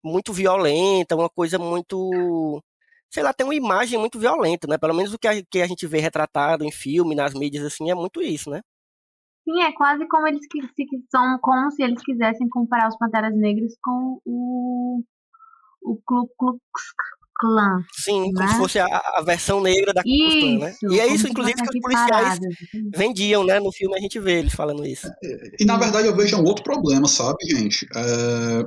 muito 0.04 0.32
violenta, 0.32 1.16
uma 1.16 1.28
coisa 1.28 1.58
muito 1.58 2.62
sei 3.10 3.24
lá, 3.24 3.32
tem 3.32 3.44
uma 3.44 3.56
imagem 3.56 3.98
muito 3.98 4.20
violenta, 4.20 4.68
né? 4.68 4.78
Pelo 4.78 4.94
menos 4.94 5.12
o 5.12 5.18
que 5.18 5.26
a, 5.26 5.32
que 5.50 5.60
a 5.60 5.66
gente 5.66 5.84
vê 5.84 5.98
retratado 5.98 6.62
em 6.64 6.70
filme, 6.70 7.16
nas 7.16 7.34
mídias, 7.34 7.64
assim, 7.64 7.90
é 7.90 7.94
muito 7.94 8.22
isso, 8.22 8.48
né? 8.48 8.60
Sim, 9.42 9.62
é 9.62 9.72
quase 9.72 10.06
como 10.06 10.28
eles 10.28 10.46
que, 10.48 10.60
se, 10.62 10.86
são 11.10 11.38
como 11.40 11.72
se 11.72 11.82
eles 11.82 12.00
quisessem 12.04 12.48
comparar 12.48 12.88
os 12.88 12.96
Panteras 12.96 13.34
Negras 13.34 13.72
com 13.82 14.20
o 14.24 15.02
o 15.82 15.96
Ku 16.04 16.28
Klux 16.38 16.60
Klan. 17.38 17.84
Sim, 17.92 18.32
como 18.32 18.46
Né? 18.46 18.48
se 18.48 18.56
fosse 18.58 18.78
a, 18.78 18.86
a 18.86 19.22
versão 19.22 19.60
negra 19.60 19.92
da 19.92 20.02
Ku 20.02 20.08
Klux 20.08 20.34
Klan, 20.34 20.58
né? 20.58 20.74
E 20.90 21.00
é 21.00 21.04
como 21.04 21.14
isso, 21.16 21.28
inclusive, 21.28 21.56
que 21.62 21.78
os 21.78 21.80
policiais 21.80 22.38
vendiam, 22.94 23.44
né? 23.44 23.60
No 23.60 23.72
filme 23.72 23.96
a 23.96 24.00
gente 24.00 24.18
vê 24.18 24.38
eles 24.40 24.54
falando 24.54 24.84
isso. 24.86 25.08
E 25.60 25.64
na 25.64 25.76
verdade 25.76 26.08
eu 26.08 26.16
vejo 26.16 26.36
um 26.36 26.44
outro 26.44 26.64
problema, 26.64 27.06
sabe, 27.08 27.36
gente? 27.48 27.86
É, 27.94 28.64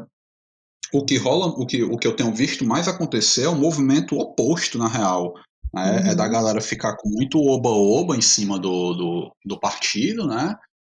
O 0.94 1.06
que 1.06 1.18
rola, 1.18 1.46
o 1.48 1.66
que, 1.66 1.84
o 1.84 1.98
que 1.98 2.08
eu 2.08 2.16
tenho 2.16 2.34
visto 2.34 2.66
mais 2.66 2.88
acontecer 2.88 3.44
é 3.44 3.50
o 3.50 3.56
movimento 3.56 4.18
oposto, 4.18 4.78
na 4.78 4.88
real. 4.88 5.34
né? 5.74 6.02
Uhum. 6.02 6.12
É 6.12 6.16
da 6.16 6.28
galera 6.28 6.60
ficar 6.62 6.96
com 6.98 7.10
muito 7.10 7.38
oba-oba 7.40 8.16
em 8.18 8.22
cima 8.22 8.58
do, 8.58 8.94
do, 8.94 9.32
do 9.46 9.60
partido, 9.60 10.26
né? 10.28 10.56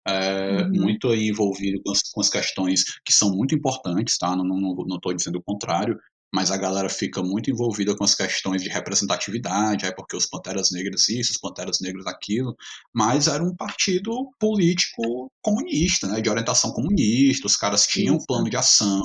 É, 0.08 0.64
Uhum. 0.64 0.70
Muito 0.82 1.10
aí 1.10 1.28
envolvido 1.30 1.80
com 1.84 1.92
as, 1.92 2.02
com 2.12 2.22
as 2.22 2.30
questões 2.30 2.84
que 3.06 3.14
são 3.14 3.32
muito 3.32 3.54
importantes, 3.54 4.18
tá? 4.18 4.36
Não, 4.36 4.44
não, 4.44 4.74
não 4.88 5.00
tô 5.00 5.14
dizendo 5.14 5.38
o 5.38 5.44
contrário, 5.44 6.00
mas 6.34 6.52
a 6.52 6.58
galera 6.58 6.90
fica 6.90 7.24
muito 7.24 7.50
envolvida 7.50 7.96
com 7.96 8.04
as 8.04 8.14
questões 8.14 8.62
de 8.62 8.70
representatividade, 8.70 9.86
é 9.86 9.92
porque 9.92 10.16
os 10.16 10.26
Panteras 10.26 10.72
Negras 10.72 11.10
isso, 11.10 11.32
os 11.32 11.38
Panteras 11.38 11.80
Negras 11.82 12.06
aquilo, 12.06 12.56
mas 12.94 13.28
era 13.28 13.44
um 13.44 13.56
partido 13.56 14.30
político 14.40 15.32
comunista, 15.42 16.08
né, 16.08 16.22
de 16.22 16.30
orientação 16.30 16.72
comunista, 16.72 17.48
os 17.48 17.56
caras 17.56 17.88
tinham 17.88 18.16
um 18.16 18.26
plano 18.26 18.50
de 18.50 18.58
ação, 18.58 19.04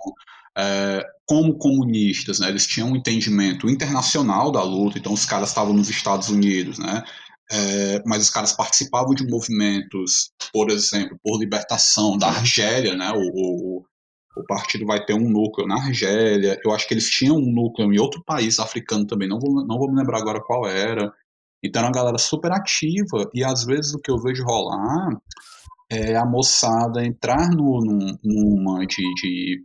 é, 0.57 1.03
como 1.27 1.57
comunistas, 1.57 2.39
né, 2.39 2.49
eles 2.49 2.67
tinham 2.67 2.91
um 2.91 2.97
entendimento 2.97 3.69
internacional 3.69 4.53
da 4.53 4.63
luta, 4.63 4.99
então 4.99 5.13
os 5.13 5.25
caras 5.25 5.49
estavam 5.49 5.73
nos 5.73 5.89
Estados 5.89 6.29
Unidos, 6.29 6.79
né, 6.79 7.03
é, 7.51 8.03
mas 8.07 8.23
os 8.23 8.31
caras 8.31 8.53
participavam 8.53 9.15
de 9.15 9.27
movimentos, 9.27 10.31
por 10.53 10.71
exemplo, 10.71 11.19
por 11.23 11.39
libertação 11.39 12.19
da 12.19 12.29
Argélia, 12.29 12.95
né, 12.95 13.11
o, 13.13 13.79
o, 13.81 13.85
o 14.37 14.45
partido 14.45 14.87
vai 14.87 15.05
ter 15.05 15.15
um 15.15 15.29
núcleo 15.29 15.67
na 15.67 15.77
Argélia, 15.77 16.61
eu 16.65 16.73
acho 16.73 16.87
que 16.89 16.95
eles 16.95 17.09
tinham 17.09 17.37
um 17.37 17.53
núcleo 17.53 17.93
em 17.93 17.99
outro 17.99 18.23
país 18.25 18.59
africano 18.59 19.07
também, 19.07 19.29
não 19.29 19.39
vou, 19.39 19.65
não 19.67 19.79
vou 19.79 19.91
me 19.91 19.99
lembrar 19.99 20.19
agora 20.19 20.41
qual 20.41 20.67
era, 20.67 21.13
então 21.63 21.81
era 21.81 21.89
uma 21.89 21.95
galera 21.95 22.19
super 22.19 22.53
ativa, 22.53 23.31
e 23.35 23.45
às 23.45 23.65
vezes 23.65 23.95
o 23.95 23.99
que 24.01 24.11
eu 24.11 24.19
vejo 24.19 24.45
rolar 24.45 25.17
é 25.91 26.17
a 26.17 26.25
moçada 26.25 27.05
entrar 27.05 27.51
no, 27.51 27.81
num- 27.81 28.19
numa 28.25 28.87
de, 28.87 29.03
de, 29.15 29.65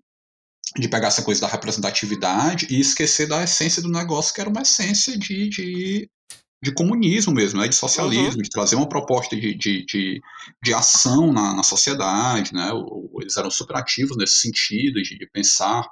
de 0.78 0.88
pegar 0.90 1.08
essa 1.08 1.24
coisa 1.24 1.42
da 1.42 1.48
representatividade 1.48 2.68
e 2.70 2.80
esquecer 2.80 3.28
da 3.28 3.44
essência 3.44 3.82
do 3.82 3.90
negócio, 3.90 4.34
que 4.34 4.42
era 4.42 4.50
uma 4.50 4.62
essência 4.62 5.18
de, 5.18 5.50
de, 5.50 6.10
de 6.62 6.74
comunismo 6.74 7.34
mesmo, 7.34 7.60
né? 7.60 7.68
de 7.68 7.76
socialismo, 7.76 8.42
de 8.42 8.50
trazer 8.50 8.76
uma 8.76 8.90
proposta 8.90 9.36
de, 9.36 9.56
de, 9.56 9.86
de, 9.86 10.22
de 10.62 10.74
ação 10.74 11.32
na, 11.32 11.54
na 11.54 11.64
sociedade. 11.64 12.54
Né? 12.54 12.70
Eles 13.22 13.38
eram 13.38 13.50
super 13.50 13.78
ativos 13.78 14.18
nesse 14.18 14.40
sentido, 14.40 15.02
de, 15.02 15.18
de 15.18 15.30
pensar 15.32 15.88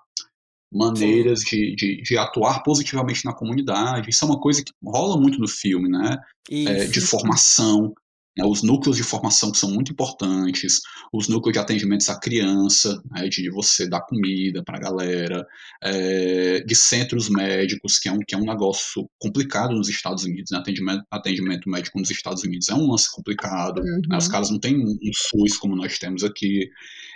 maneiras 0.71 1.39
de, 1.41 1.75
de, 1.75 2.01
de 2.01 2.17
atuar 2.17 2.61
positivamente 2.63 3.23
na 3.23 3.33
comunidade. 3.33 4.09
Isso 4.09 4.25
é 4.25 4.27
uma 4.27 4.39
coisa 4.39 4.63
que 4.63 4.73
rola 4.83 5.19
muito 5.19 5.39
no 5.39 5.47
filme, 5.47 5.87
né? 5.89 6.17
é, 6.49 6.85
de 6.85 6.99
formação, 6.99 7.93
né, 8.37 8.45
os 8.45 8.61
núcleos 8.63 8.97
de 8.97 9.03
formação 9.03 9.51
que 9.51 9.57
são 9.57 9.71
muito 9.71 9.91
importantes, 9.91 10.81
os 11.11 11.27
núcleos 11.27 11.53
de 11.53 11.59
atendimentos 11.59 12.09
à 12.09 12.19
criança, 12.19 13.01
né, 13.11 13.27
de 13.27 13.49
você 13.49 13.87
dar 13.89 14.01
comida 14.01 14.63
para 14.63 14.77
a 14.77 14.81
galera, 14.81 15.45
é, 15.83 16.61
de 16.61 16.75
centros 16.75 17.29
médicos, 17.29 17.99
que 17.99 18.09
é, 18.09 18.11
um, 18.11 18.19
que 18.19 18.35
é 18.35 18.37
um 18.37 18.45
negócio 18.45 19.09
complicado 19.19 19.73
nos 19.75 19.89
Estados 19.89 20.23
Unidos, 20.23 20.51
né, 20.51 20.59
atendimento, 20.59 21.03
atendimento 21.11 21.69
médico 21.69 21.99
nos 21.99 22.11
Estados 22.11 22.43
Unidos 22.43 22.69
é 22.69 22.73
um 22.75 22.89
lance 22.91 23.11
complicado, 23.11 23.79
Uhum. 23.81 24.01
né, 24.09 24.17
os 24.17 24.27
caras 24.27 24.49
não 24.49 24.59
têm 24.59 24.77
um, 24.77 24.91
um 24.91 25.11
SUS 25.13 25.57
como 25.57 25.75
nós 25.75 25.97
temos 25.97 26.23
aqui, 26.23 26.69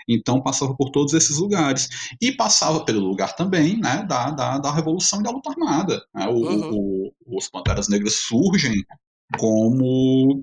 então 0.07 0.41
passava 0.41 0.75
por 0.75 0.89
todos 0.91 1.13
esses 1.13 1.37
lugares. 1.37 1.87
E 2.21 2.31
passava 2.31 2.83
pelo 2.85 2.99
lugar 3.01 3.35
também 3.35 3.77
né, 3.79 4.03
da, 4.07 4.31
da, 4.31 4.57
da 4.57 4.71
Revolução 4.73 5.19
e 5.19 5.23
da 5.23 5.31
luta 5.31 5.49
armada. 5.51 6.01
né? 6.13 6.27
O- 6.27 6.41
Uhum. 6.41 6.71
o- 7.27 7.37
os 7.37 7.47
Panteras 7.49 7.87
Negras 7.87 8.15
surgem 8.15 8.73
como 9.37 10.41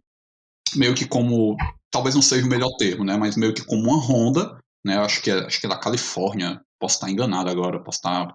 meio 0.76 0.94
que 0.94 1.06
como 1.06 1.56
talvez 1.90 2.14
não 2.14 2.22
seja 2.22 2.44
o 2.46 2.48
melhor 2.48 2.70
termo, 2.78 3.04
né, 3.04 3.16
mas 3.16 3.36
meio 3.36 3.54
que 3.54 3.64
como 3.64 3.82
uma 3.90 4.00
ronda, 4.00 4.58
né, 4.84 4.96
eu 4.96 5.02
acho 5.02 5.22
que 5.22 5.30
é, 5.30 5.38
acho 5.46 5.60
que 5.60 5.66
é 5.66 5.70
da 5.70 5.78
Califórnia, 5.78 6.60
posso 6.78 6.96
estar 6.96 7.10
enganado 7.10 7.48
agora, 7.50 7.82
posso 7.82 7.98
estar 7.98 8.34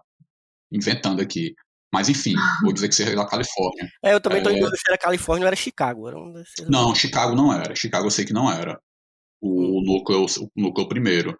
inventando 0.71 1.21
aqui, 1.21 1.53
mas 1.93 2.09
enfim, 2.09 2.33
vou 2.63 2.73
dizer 2.73 2.89
que 2.89 2.95
seja 2.95 3.15
da 3.15 3.25
Califórnia. 3.27 3.87
É, 4.03 4.13
eu 4.13 4.19
também 4.19 4.41
tô 4.41 4.49
em 4.49 4.55
É. 4.57 4.59
dúvida 4.59 4.75
se 4.75 4.83
era 4.87 4.97
Califórnia 4.97 5.43
ou 5.43 5.47
era 5.47 5.55
Chicago. 5.55 6.07
Era 6.07 6.17
um 6.17 6.33
desses 6.33 6.67
Não. 6.67 6.95
Chicago 6.95 7.35
não 7.35 7.53
era, 7.53 7.75
Chicago 7.75 8.07
eu 8.07 8.11
sei 8.11 8.25
que 8.25 8.33
não 8.33 8.51
era. 8.51 8.79
o 9.45 9.81
núcleo, 9.85 10.25
o 10.25 10.49
núcleo 10.55 10.87
primeiro. 10.87 11.37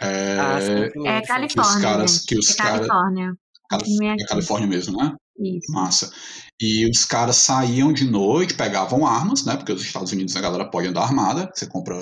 É, 0.00 0.38
Ah, 0.40 0.58
sim, 0.58 0.72
É 0.72 0.88
primeiro, 0.88 1.20
sim. 1.20 1.26
Califórnia, 1.26 1.82
caras- 1.82 2.24
que 2.26 2.38
os 2.38 2.50
é 2.50 2.56
cara- 2.56 2.78
Califórnia. 2.78 3.34
Cali- 3.68 3.84
Filme 3.84 4.08
é. 4.08 4.26
Califórnia 4.26 4.66
mesmo, 4.66 4.96
né? 4.96 5.14
Isso. 5.42 5.72
Massa. 5.72 6.12
E 6.60 6.88
os 6.88 7.04
caras 7.04 7.36
saíam 7.36 7.92
de 7.92 8.04
noite, 8.04 8.54
pegavam 8.54 9.04
armas, 9.04 9.44
né? 9.44 9.56
Porque 9.56 9.72
os 9.72 9.82
Estados 9.82 10.12
Unidos 10.12 10.36
a 10.36 10.40
galera 10.40 10.64
pode 10.64 10.86
andar 10.86 11.02
armada. 11.02 11.50
Você 11.52 11.66
compra, 11.66 11.96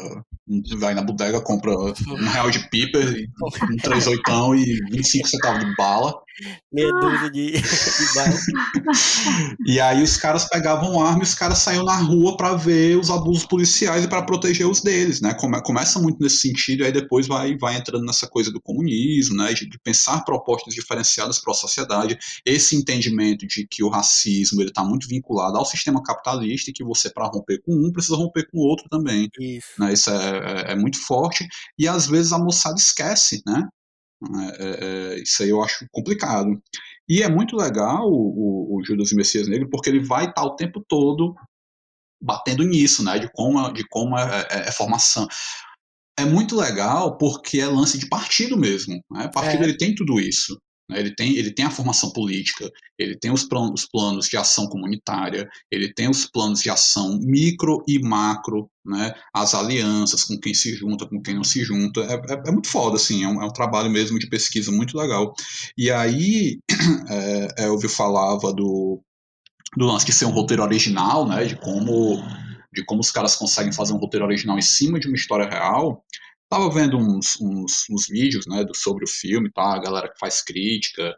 vai 0.79 0.94
na 0.94 1.03
bodega, 1.03 1.40
compra 1.40 1.72
um 1.72 2.29
real 2.29 2.50
de 2.50 2.68
piper, 2.68 3.26
um 3.70 3.76
três 3.76 4.07
oitão 4.07 4.55
e 4.55 4.64
25 4.90 5.29
centavos 5.29 5.64
de 5.64 5.74
bala. 5.76 6.12
Meia 6.72 6.92
dúzia 7.00 7.30
de, 7.30 7.52
de. 7.60 7.60
E 9.66 9.80
aí 9.80 10.02
os 10.02 10.16
caras 10.16 10.44
pegavam 10.48 11.00
arma 11.00 11.20
e 11.20 11.22
os 11.22 11.34
caras 11.34 11.58
saíam 11.58 11.84
na 11.84 11.96
rua 11.96 12.36
para 12.36 12.54
ver 12.54 12.96
os 12.98 13.10
abusos 13.10 13.44
policiais 13.44 14.04
e 14.04 14.08
para 14.08 14.22
proteger 14.22 14.66
os 14.66 14.80
deles, 14.80 15.20
né? 15.20 15.34
Come- 15.34 15.60
começa 15.62 15.98
muito 16.00 16.18
nesse 16.20 16.38
sentido 16.38 16.82
e 16.82 16.86
aí 16.86 16.92
depois 16.92 17.26
vai, 17.26 17.56
vai 17.56 17.76
entrando 17.76 18.04
nessa 18.04 18.26
coisa 18.28 18.50
do 18.50 18.60
comunismo, 18.60 19.36
né? 19.36 19.52
De, 19.52 19.68
de 19.68 19.78
pensar 19.78 20.24
propostas 20.24 20.74
diferenciadas 20.74 21.38
para 21.38 21.52
a 21.52 21.56
sociedade. 21.56 22.18
Esse 22.44 22.76
entendimento 22.76 23.46
de 23.46 23.66
que 23.66 23.82
o 23.82 23.88
racismo 23.88 24.60
ele 24.60 24.70
está 24.70 24.84
muito 24.84 25.08
vinculado 25.08 25.56
ao 25.56 25.64
sistema 25.64 26.02
capitalista 26.02 26.70
e 26.70 26.72
que 26.72 26.84
você 26.84 27.10
para 27.10 27.26
romper 27.26 27.60
com 27.62 27.72
um 27.74 27.92
precisa 27.92 28.16
romper 28.16 28.46
com 28.50 28.58
o 28.58 28.62
outro 28.62 28.86
também. 28.90 29.28
Isso. 29.38 29.68
Né? 29.78 29.92
Isso 29.92 30.10
é, 30.10 30.38
é- 30.68 30.72
é 30.72 30.76
muito 30.76 30.98
forte 30.98 31.46
e 31.78 31.88
às 31.88 32.06
vezes 32.06 32.32
a 32.32 32.38
moçada 32.38 32.76
esquece, 32.78 33.42
né? 33.46 33.66
É, 34.22 34.64
é, 34.64 35.14
é, 35.14 35.22
isso 35.22 35.42
aí 35.42 35.48
eu 35.48 35.62
acho 35.62 35.87
complicado. 35.90 36.61
E 37.09 37.22
é 37.22 37.28
muito 37.28 37.56
legal 37.56 38.06
o, 38.11 38.74
o, 38.76 38.78
o 38.78 38.85
Judas 38.85 39.12
e 39.12 39.16
Messias 39.16 39.48
Negro 39.48 39.68
porque 39.70 39.88
ele 39.88 40.00
vai 40.04 40.26
estar 40.28 40.44
o 40.44 40.56
tempo 40.56 40.85
todo 40.87 41.35
batendo 42.22 42.64
nisso, 42.64 43.04
né? 43.04 43.18
De 43.18 43.30
como, 43.33 43.72
de 43.72 43.87
como 43.88 44.18
é, 44.18 44.46
é- 44.50 44.68
é 44.68 44.72
formação. 44.72 45.26
É 46.18 46.24
muito 46.24 46.56
legal 46.56 47.16
porque 47.16 47.61
é 47.61 47.66
lance 47.66 47.98
de 47.98 48.09
partido 48.09 48.56
mesmo. 48.56 49.00
Né? 49.11 49.28
Partido 49.33 49.64
ele 49.64 49.76
tem 49.76 49.94
tudo 49.94 50.20
isso. 50.20 50.61
Né? 50.90 51.00
Ele 51.00 51.14
tem, 51.14 51.37
ele 51.37 51.50
tem 51.53 51.64
a 51.64 51.70
formação 51.70 52.11
política, 52.12 52.70
ele 52.98 53.16
tem 53.16 53.31
os, 53.33 53.44
plan- 53.44 53.72
os 53.72 53.87
planos 53.87 54.29
de 54.29 54.37
ação 54.37 54.66
comunitária, 54.68 55.48
ele 55.70 55.92
tem 55.92 56.11
os 56.11 56.26
planos 56.26 56.61
de 56.61 56.68
ação 56.68 57.18
micro 57.22 57.83
e 57.88 57.98
macro, 57.98 58.68
né? 58.85 59.14
as 59.35 59.55
alianças 59.55 60.24
com 60.24 60.38
quem 60.38 60.53
se 60.53 60.74
junta, 60.74 61.07
com 61.07 61.22
quem 61.22 61.35
não 61.35 61.44
se 61.44 61.62
junta. 61.64 62.00
É, 62.03 62.14
é- 62.35 62.42
é 62.48 62.53
muito 62.53 62.68
foda, 62.68 62.96
assim, 62.96 63.24
é 63.24 63.29
um, 63.29 63.40
é 63.42 63.46
um 63.46 63.53
trabalho 63.53 63.90
mesmo 63.90 64.18
de 64.18 64.29
pesquisa 64.29 64.70
muito 64.70 64.96
legal. 64.98 65.33
E 65.79 65.90
aí, 65.90 66.59
é, 67.09 67.64
é, 67.64 67.66
eu 67.68 67.79
vi 67.79 67.88
falava 67.88 68.53
do, 68.53 69.00
do 69.76 69.87
lance 69.87 70.07
de 70.07 70.12
ser 70.12 70.24
um 70.26 70.31
roteiro 70.33 70.62
original, 70.62 71.26
né? 71.29 71.44
de 71.44 71.57
como 71.57 72.22
de 72.72 72.85
como 72.85 73.00
os 73.00 73.11
caras 73.11 73.35
conseguem 73.35 73.72
fazer 73.72 73.92
um 73.92 73.96
roteiro 73.98 74.24
original 74.24 74.57
em 74.59 74.62
cima 74.62 75.00
de 75.00 75.09
uma 75.09 75.16
história 75.16 75.48
real. 75.48 76.05
Tava 76.50 76.68
vendo 76.68 76.98
uns, 76.98 77.40
uns, 77.40 77.84
uns 77.88 78.08
vídeos 78.08 78.44
né, 78.48 78.64
do, 78.64 78.76
sobre 78.76 79.04
o 79.04 79.08
filme, 79.08 79.50
tá? 79.52 79.72
A 79.72 79.78
galera 79.78 80.08
que 80.08 80.18
faz 80.18 80.42
crítica. 80.42 81.16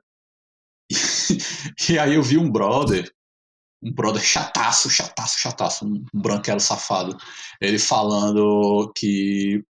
E, 1.88 1.99
aí 1.99 2.14
eu 2.14 2.23
vi 2.23 2.37
um 2.37 2.51
brother, 2.51 3.11
um 3.83 3.90
brother 3.92 4.23
chataço, 4.23 4.90
chataço, 4.90 5.38
chataço, 5.38 5.87
um 5.87 6.05
branquelo 6.12 6.61
safado. 6.61 7.16
Ele 7.61 7.79
falando 7.79 8.92
que 8.95 9.64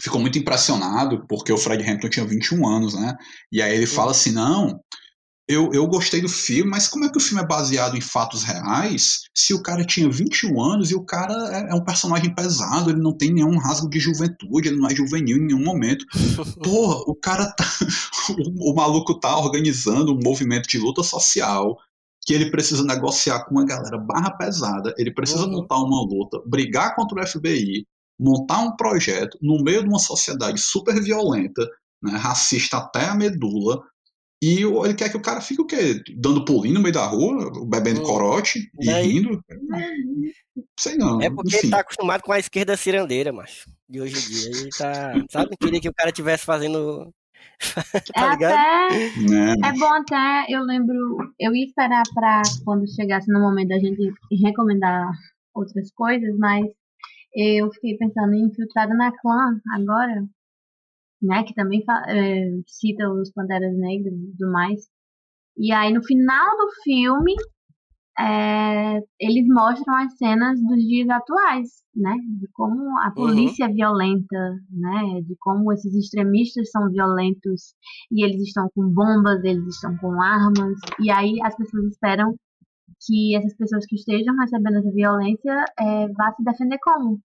ficou 0.00 0.20
muito 0.20 0.38
impressionado 0.38 1.26
porque 1.28 1.52
o 1.52 1.58
Fred 1.58 1.88
Hampton 1.88 2.08
tinha 2.08 2.26
21 2.26 2.66
anos, 2.66 2.94
né? 2.94 3.14
E 3.52 3.60
aí 3.60 3.74
ele 3.74 3.86
fala 3.86 4.12
assim: 4.12 4.32
não, 4.32 4.82
eu, 5.48 5.72
eu 5.72 5.86
gostei 5.86 6.20
do 6.20 6.28
filme, 6.28 6.70
mas 6.70 6.86
como 6.88 7.06
é 7.06 7.08
que 7.08 7.16
o 7.16 7.20
filme 7.20 7.42
é 7.42 7.46
baseado 7.46 7.96
em 7.96 8.00
fatos 8.00 8.44
reais 8.44 9.20
se 9.34 9.54
o 9.54 9.62
cara 9.62 9.84
tinha 9.84 10.10
21 10.10 10.60
anos 10.60 10.90
e 10.90 10.94
o 10.94 11.04
cara 11.04 11.32
é, 11.56 11.70
é 11.70 11.74
um 11.74 11.84
personagem 11.84 12.34
pesado, 12.34 12.90
ele 12.90 13.00
não 13.00 13.16
tem 13.16 13.32
nenhum 13.32 13.56
rasgo 13.58 13.88
de 13.88 13.98
juventude, 13.98 14.68
ele 14.68 14.76
não 14.76 14.88
é 14.88 14.94
juvenil 14.94 15.38
em 15.38 15.46
nenhum 15.46 15.64
momento. 15.64 16.04
Porra, 16.62 16.96
o 17.06 17.14
cara 17.14 17.50
tá. 17.52 17.64
O, 18.30 18.72
o 18.72 18.74
maluco 18.74 19.18
tá 19.18 19.38
organizando 19.38 20.12
um 20.12 20.20
movimento 20.22 20.68
de 20.68 20.78
luta 20.78 21.02
social 21.02 21.78
que 22.26 22.34
ele 22.34 22.50
precisa 22.50 22.84
negociar 22.84 23.44
com 23.44 23.52
uma 23.52 23.64
galera 23.64 23.96
barra 23.96 24.30
pesada, 24.32 24.94
ele 24.98 25.14
precisa 25.14 25.46
Uhum. 25.46 25.52
montar 25.52 25.78
uma 25.78 26.02
luta, 26.02 26.42
brigar 26.46 26.94
contra 26.94 27.22
o 27.22 27.26
FBI, 27.26 27.86
montar 28.20 28.58
um 28.60 28.76
projeto 28.76 29.38
no 29.40 29.62
meio 29.62 29.82
de 29.82 29.88
uma 29.88 29.98
sociedade 29.98 30.60
super 30.60 31.00
violenta, 31.02 31.66
né, 32.02 32.12
racista 32.18 32.76
até 32.76 33.06
a 33.06 33.14
medula, 33.14 33.80
e 34.42 34.62
ele 34.62 34.94
quer 34.94 35.08
que 35.10 35.16
o 35.16 35.22
cara 35.22 35.40
fique 35.40 35.60
o 35.60 35.66
quê? 35.66 36.00
Dando 36.16 36.44
pulinho 36.44 36.74
no 36.74 36.80
meio 36.82 36.94
da 36.94 37.06
rua, 37.06 37.50
bebendo 37.68 38.00
Hum. 38.00 38.04
corote 38.04 38.70
e 38.80 38.86
Daí- 38.86 39.06
rindo? 39.08 39.42
Sei 40.78 40.96
não. 40.96 41.20
É 41.20 41.28
porque 41.30 41.48
enfim. 41.56 41.66
ele 41.66 41.70
tá 41.70 41.80
acostumado 41.80 42.22
com 42.22 42.32
a 42.32 42.38
esquerda 42.38 42.76
cirandeira, 42.76 43.32
macho. 43.32 43.70
De 43.88 44.00
hoje 44.00 44.16
em 44.16 44.30
dia. 44.30 44.60
Ele 44.60 44.68
tá. 44.76 45.12
Sabe? 45.30 45.56
Queria 45.56 45.80
que 45.80 45.88
o 45.88 45.94
cara 45.94 46.12
tivesse 46.12 46.44
fazendo. 46.44 47.12
É 47.94 48.00
tá 48.12 48.30
ligado? 48.34 48.52
até. 48.54 49.20
Né? 49.28 49.54
É 49.64 49.72
bom 49.72 49.92
até, 49.92 50.46
eu 50.48 50.62
lembro, 50.62 50.94
eu 51.40 51.52
ia 51.54 51.64
esperar 51.66 52.04
pra 52.14 52.42
quando 52.64 52.88
chegasse 52.94 53.30
no 53.32 53.40
momento 53.40 53.68
da 53.68 53.78
gente 53.80 54.12
recomendar 54.44 55.10
outras 55.54 55.90
coisas, 55.92 56.36
mas 56.38 56.64
eu 57.34 57.68
fiquei 57.72 57.96
pensando 57.96 58.32
em 58.34 58.44
Infiltrada 58.46 58.94
na 58.94 59.10
Clã 59.20 59.58
agora, 59.74 60.24
né, 61.22 61.42
que 61.44 61.54
também 61.54 61.82
é, 62.08 62.50
cita 62.66 63.08
os 63.10 63.32
Panteras 63.32 63.76
Negras 63.76 64.14
e 64.14 64.30
tudo 64.36 64.52
mais. 64.52 64.88
E 65.56 65.72
aí 65.72 65.92
no 65.92 66.02
final 66.04 66.56
do 66.56 66.68
filme, 66.82 67.34
é, 68.18 69.00
eles 69.20 69.46
mostram 69.48 69.94
as 69.96 70.16
cenas 70.16 70.60
dos 70.60 70.78
dias 70.78 71.08
atuais, 71.08 71.68
né, 71.94 72.14
de 72.40 72.48
como 72.52 72.82
a 73.02 73.10
polícia 73.12 73.64
é 73.64 73.68
violenta, 73.68 74.56
né, 74.70 75.20
de 75.22 75.36
como 75.38 75.72
esses 75.72 75.94
extremistas 75.94 76.70
são 76.70 76.90
violentos 76.90 77.74
e 78.10 78.24
eles 78.24 78.42
estão 78.42 78.68
com 78.74 78.88
bombas, 78.88 79.42
eles 79.44 79.66
estão 79.66 79.96
com 79.98 80.20
armas, 80.20 80.78
e 81.00 81.10
aí 81.10 81.40
as 81.42 81.56
pessoas 81.56 81.84
esperam 81.86 82.34
que 83.06 83.36
essas 83.36 83.56
pessoas 83.56 83.86
que 83.86 83.96
estejam 83.96 84.36
recebendo 84.36 84.78
essa 84.78 84.90
violência 84.92 85.64
é, 85.78 86.08
vá 86.08 86.32
se 86.32 86.42
defender 86.42 86.78
como? 86.82 87.20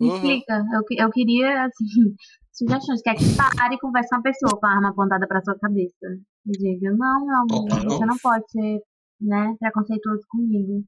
Me 0.00 0.06
Uhum. 0.08 0.14
explica. 0.14 0.64
Eu, 0.72 1.04
eu 1.06 1.10
queria, 1.10 1.64
assim, 1.64 2.14
sugestões. 2.58 3.02
Quer 3.02 3.14
que 3.14 3.24
pare 3.36 3.74
e 3.74 3.78
converse 3.78 4.08
com 4.10 4.16
uma 4.16 4.22
pessoa 4.22 4.58
com 4.58 4.66
a 4.66 4.70
arma 4.70 4.88
apontada 4.90 5.26
para 5.26 5.42
sua 5.42 5.58
cabeça. 5.58 6.06
E 6.46 6.52
diga, 6.52 6.90
não, 6.92 7.26
meu 7.26 7.36
amor, 7.36 7.68
Total. 7.68 7.90
você 7.90 8.06
não 8.06 8.18
pode 8.18 8.50
ser, 8.50 8.80
né, 9.20 9.54
preconceituoso 9.60 10.22
comigo. 10.28 10.84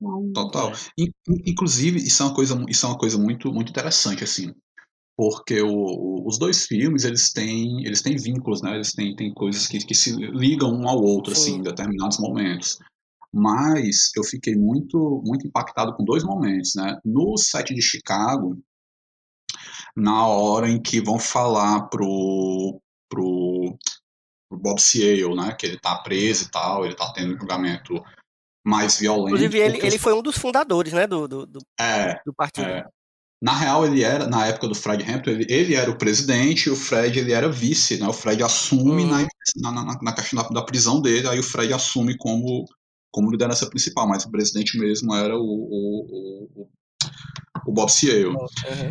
Então, 0.00 0.32
Total. 0.32 0.72
In- 0.98 1.12
Inclusive, 1.46 1.98
isso 1.98 2.22
é 2.22 2.26
uma 2.26 2.34
coisa, 2.34 2.64
isso 2.68 2.84
é 2.86 2.88
uma 2.88 2.98
coisa 2.98 3.18
muito, 3.18 3.52
muito 3.52 3.70
interessante, 3.70 4.24
assim. 4.24 4.52
Porque 5.16 5.62
o- 5.62 5.68
o- 5.68 6.26
os 6.26 6.38
dois 6.38 6.66
filmes, 6.66 7.04
eles 7.04 7.32
têm, 7.32 7.84
eles 7.86 8.02
têm 8.02 8.16
vínculos, 8.16 8.60
né? 8.60 8.74
Eles 8.74 8.92
têm, 8.92 9.14
têm 9.14 9.32
coisas 9.32 9.66
que, 9.68 9.78
que 9.78 9.94
se 9.94 10.14
ligam 10.16 10.70
um 10.72 10.88
ao 10.88 11.00
outro, 11.00 11.32
assim, 11.32 11.52
Sim. 11.52 11.58
em 11.58 11.62
determinados 11.62 12.18
momentos. 12.18 12.78
Mas 13.32 14.10
eu 14.16 14.24
fiquei 14.24 14.54
muito, 14.56 15.22
muito 15.24 15.46
impactado 15.46 15.94
com 15.96 16.04
dois 16.04 16.24
momentos, 16.24 16.72
né? 16.76 16.98
No 17.04 17.36
set 17.36 17.72
de 17.74 17.80
Chicago, 17.82 18.58
na 19.96 20.26
hora 20.26 20.68
em 20.68 20.80
que 20.80 21.00
vão 21.00 21.18
falar 21.18 21.88
pro, 21.88 22.80
pro, 23.08 23.76
pro 24.48 24.58
Bob 24.58 24.80
Seale, 24.80 25.34
né? 25.34 25.54
Que 25.58 25.66
ele 25.66 25.78
tá 25.78 25.96
preso 25.96 26.44
e 26.44 26.50
tal, 26.50 26.84
ele 26.84 26.94
tá 26.94 27.12
tendo 27.12 27.34
um 27.34 27.38
julgamento 27.38 28.02
mais 28.66 28.98
violento. 28.98 29.28
Inclusive, 29.28 29.58
ele, 29.58 29.86
ele 29.86 29.98
foi 29.98 30.14
um 30.14 30.22
dos 30.22 30.36
fundadores, 30.36 30.92
né? 30.92 31.06
Do, 31.06 31.28
do, 31.28 31.46
do, 31.46 31.60
É, 31.78 32.20
do 32.24 32.32
partido. 32.32 32.66
é. 32.66 32.84
Na 33.42 33.52
real, 33.52 33.84
ele 33.84 34.02
era, 34.02 34.26
na 34.26 34.46
época 34.46 34.68
do 34.68 34.74
Fred 34.74 35.04
Hampton, 35.04 35.32
ele, 35.32 35.46
ele 35.50 35.74
era 35.74 35.90
o 35.90 35.98
presidente 35.98 36.66
e 36.66 36.70
o 36.70 36.76
Fred 36.76 37.18
ele 37.18 37.30
era 37.30 37.46
vice, 37.46 37.98
né? 37.98 38.08
O 38.08 38.12
Fred 38.12 38.42
assume 38.42 39.04
na, 39.04 39.18
na, 39.56 39.84
na, 39.84 39.98
na 40.00 40.14
questão 40.14 40.42
da, 40.42 40.48
da 40.48 40.62
prisão 40.62 41.02
dele, 41.02 41.28
aí 41.28 41.38
o 41.38 41.42
Fred 41.42 41.70
assume 41.74 42.16
como, 42.16 42.64
como 43.12 43.30
liderança 43.30 43.68
principal, 43.68 44.08
mas 44.08 44.24
o 44.24 44.30
presidente 44.30 44.78
mesmo 44.78 45.14
era 45.14 45.36
o, 45.36 45.42
o, 45.42 46.62
o, 46.62 46.70
o 47.66 47.72
Bob 47.72 47.90
Seale. 47.90 48.26
Uhum. 48.26 48.46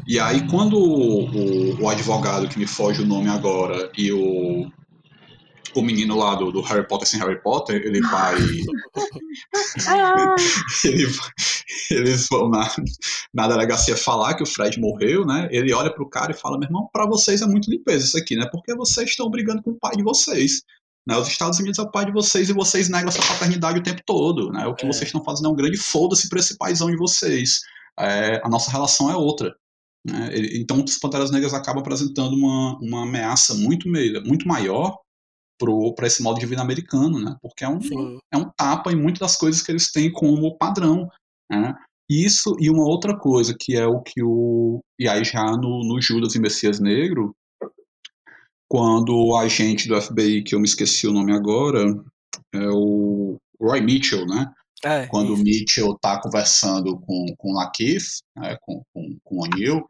E 0.08 0.20
aí, 0.20 0.48
quando 0.48 0.78
o, 0.78 1.30
o, 1.30 1.82
o 1.84 1.90
advogado, 1.90 2.48
que 2.48 2.58
me 2.58 2.68
foge 2.68 3.02
o 3.02 3.06
nome 3.06 3.30
agora, 3.30 3.92
e 3.98 4.12
o, 4.12 4.72
o 5.76 5.82
menino 5.82 6.18
lá 6.18 6.36
do, 6.36 6.52
do 6.52 6.62
Harry 6.62 6.88
Potter 6.88 7.08
sem 7.08 7.20
Harry 7.20 7.42
Potter, 7.42 7.82
ele 7.86 8.02
vai. 8.02 8.36
ele 10.86 11.08
eles 11.90 12.28
vão 12.30 12.50
na, 12.50 12.70
na 13.34 13.48
delegacia 13.48 13.96
falar 13.96 14.36
que 14.36 14.44
o 14.44 14.46
Fred 14.46 14.80
morreu, 14.80 15.26
né? 15.26 15.48
Ele 15.52 15.74
olha 15.74 15.94
pro 15.94 16.10
cara 16.10 16.32
e 16.32 16.36
fala: 16.36 16.58
meu 16.58 16.68
irmão, 16.68 16.90
pra 16.92 17.06
vocês 17.06 17.42
é 17.42 17.46
muito 17.46 17.70
limpeza 17.70 18.06
isso 18.06 18.18
aqui, 18.18 18.36
né? 18.36 18.48
Porque 18.52 18.76
vocês 18.76 19.10
estão 19.10 19.30
brigando 19.30 19.62
com 19.62 19.72
o 19.72 19.80
pai 19.80 19.96
de 19.96 20.04
vocês. 20.04 20.62
Né? 21.06 21.18
Os 21.18 21.28
Estados 21.28 21.60
Unidos 21.60 21.80
é 21.80 21.82
o 21.82 21.92
pai 21.92 22.06
de 22.06 22.12
vocês 22.12 22.50
e 22.50 22.54
vocês 22.54 22.90
negam 22.90 23.10
essa 23.10 23.22
paternidade 23.22 23.80
o 23.80 23.84
tempo 23.84 24.02
todo. 24.06 24.52
Né? 24.52 24.66
O 24.66 24.74
que 24.74 24.86
É. 24.86 24.88
vocês 24.88 25.08
estão 25.08 25.24
fazendo 25.24 25.50
é 25.50 25.52
um 25.52 25.56
grande 25.56 25.78
foda-se 25.78 26.30
pra 26.30 26.40
esse 26.40 26.58
paizão 26.58 26.90
de 26.90 26.98
vocês. 26.98 27.60
É, 28.00 28.42
a 28.44 28.50
nossa 28.50 28.72
relação 28.72 29.10
é 29.10 29.16
outra. 29.16 29.56
Né? 30.06 30.32
Então, 30.56 30.84
os 30.84 30.98
Panteras 30.98 31.32
Negras 31.32 31.54
acabam 31.54 31.82
apresentando 31.82 32.36
uma, 32.36 32.78
uma 32.80 33.04
ameaça 33.04 33.54
muito, 33.54 33.88
muito 34.26 34.48
maior 34.48 34.98
para 35.96 36.08
esse 36.08 36.22
modo 36.22 36.40
de 36.40 36.46
vida 36.46 36.62
americano, 36.62 37.20
né? 37.20 37.38
Porque 37.42 37.64
é 37.64 37.70
um, 37.70 37.80
Sim. 37.80 38.18
é 38.34 38.38
um 38.38 38.50
tapa 38.58 38.92
em 38.92 38.96
muitas 38.96 39.20
das 39.20 39.38
coisas 39.38 39.62
que 39.62 39.72
eles 39.72 39.92
têm 39.92 40.12
como 40.12 40.58
padrão. 40.58 41.08
Né? 41.50 41.74
Isso 42.10 42.56
e 42.60 42.70
uma 42.70 42.84
outra 42.84 43.18
coisa, 43.18 43.56
que 43.58 43.78
é 43.78 43.86
o 43.88 44.02
que 44.02 44.22
o. 44.22 44.82
E 45.00 45.08
aí 45.08 45.24
já 45.24 45.44
no, 45.44 45.84
no 45.88 46.02
Judas 46.02 46.36
e 46.36 46.40
Messias 46.40 46.80
Negro, 46.80 47.34
quando 48.68 49.16
o 49.16 49.38
agente 49.38 49.88
do 49.88 50.00
FBI, 50.02 50.44
que 50.44 50.54
eu 50.54 50.60
me 50.60 50.66
esqueci 50.66 51.08
o 51.08 51.14
nome 51.14 51.32
agora, 51.32 51.80
é 52.54 52.70
o 52.70 53.38
Roy 53.62 53.82
Mitchell, 53.82 54.26
né? 54.26 54.52
É, 54.86 55.08
Quando 55.08 55.32
o 55.32 55.34
isso. 55.34 55.44
Mitchell 55.44 55.98
tá 56.00 56.20
conversando 56.20 57.00
com, 57.00 57.26
com 57.38 57.52
o 57.52 57.56
Lakeith, 57.56 58.22
né, 58.36 58.58
com, 58.62 58.84
com, 58.94 59.18
com 59.24 59.36
o 59.36 59.44
O'Neill, 59.44 59.86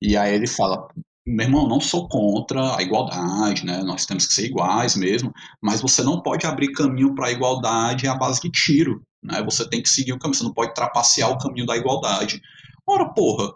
e 0.00 0.16
aí 0.16 0.34
ele 0.34 0.48
fala, 0.48 0.88
meu 1.24 1.46
irmão, 1.46 1.68
não 1.68 1.80
sou 1.80 2.08
contra 2.08 2.76
a 2.76 2.82
igualdade, 2.82 3.64
né? 3.64 3.82
Nós 3.84 4.04
temos 4.04 4.26
que 4.26 4.34
ser 4.34 4.46
iguais 4.46 4.96
mesmo, 4.96 5.32
mas 5.62 5.80
você 5.80 6.02
não 6.02 6.20
pode 6.20 6.44
abrir 6.44 6.72
caminho 6.72 7.14
para 7.14 7.28
a 7.28 7.30
igualdade 7.30 8.08
à 8.08 8.14
base 8.14 8.40
de 8.40 8.50
tiro, 8.50 9.00
né? 9.22 9.40
Você 9.44 9.68
tem 9.68 9.80
que 9.80 9.88
seguir 9.88 10.12
o 10.12 10.18
caminho, 10.18 10.36
você 10.36 10.44
não 10.44 10.52
pode 10.52 10.74
trapacear 10.74 11.30
o 11.30 11.38
caminho 11.38 11.66
da 11.66 11.76
igualdade. 11.76 12.40
Ora, 12.84 13.08
porra! 13.14 13.54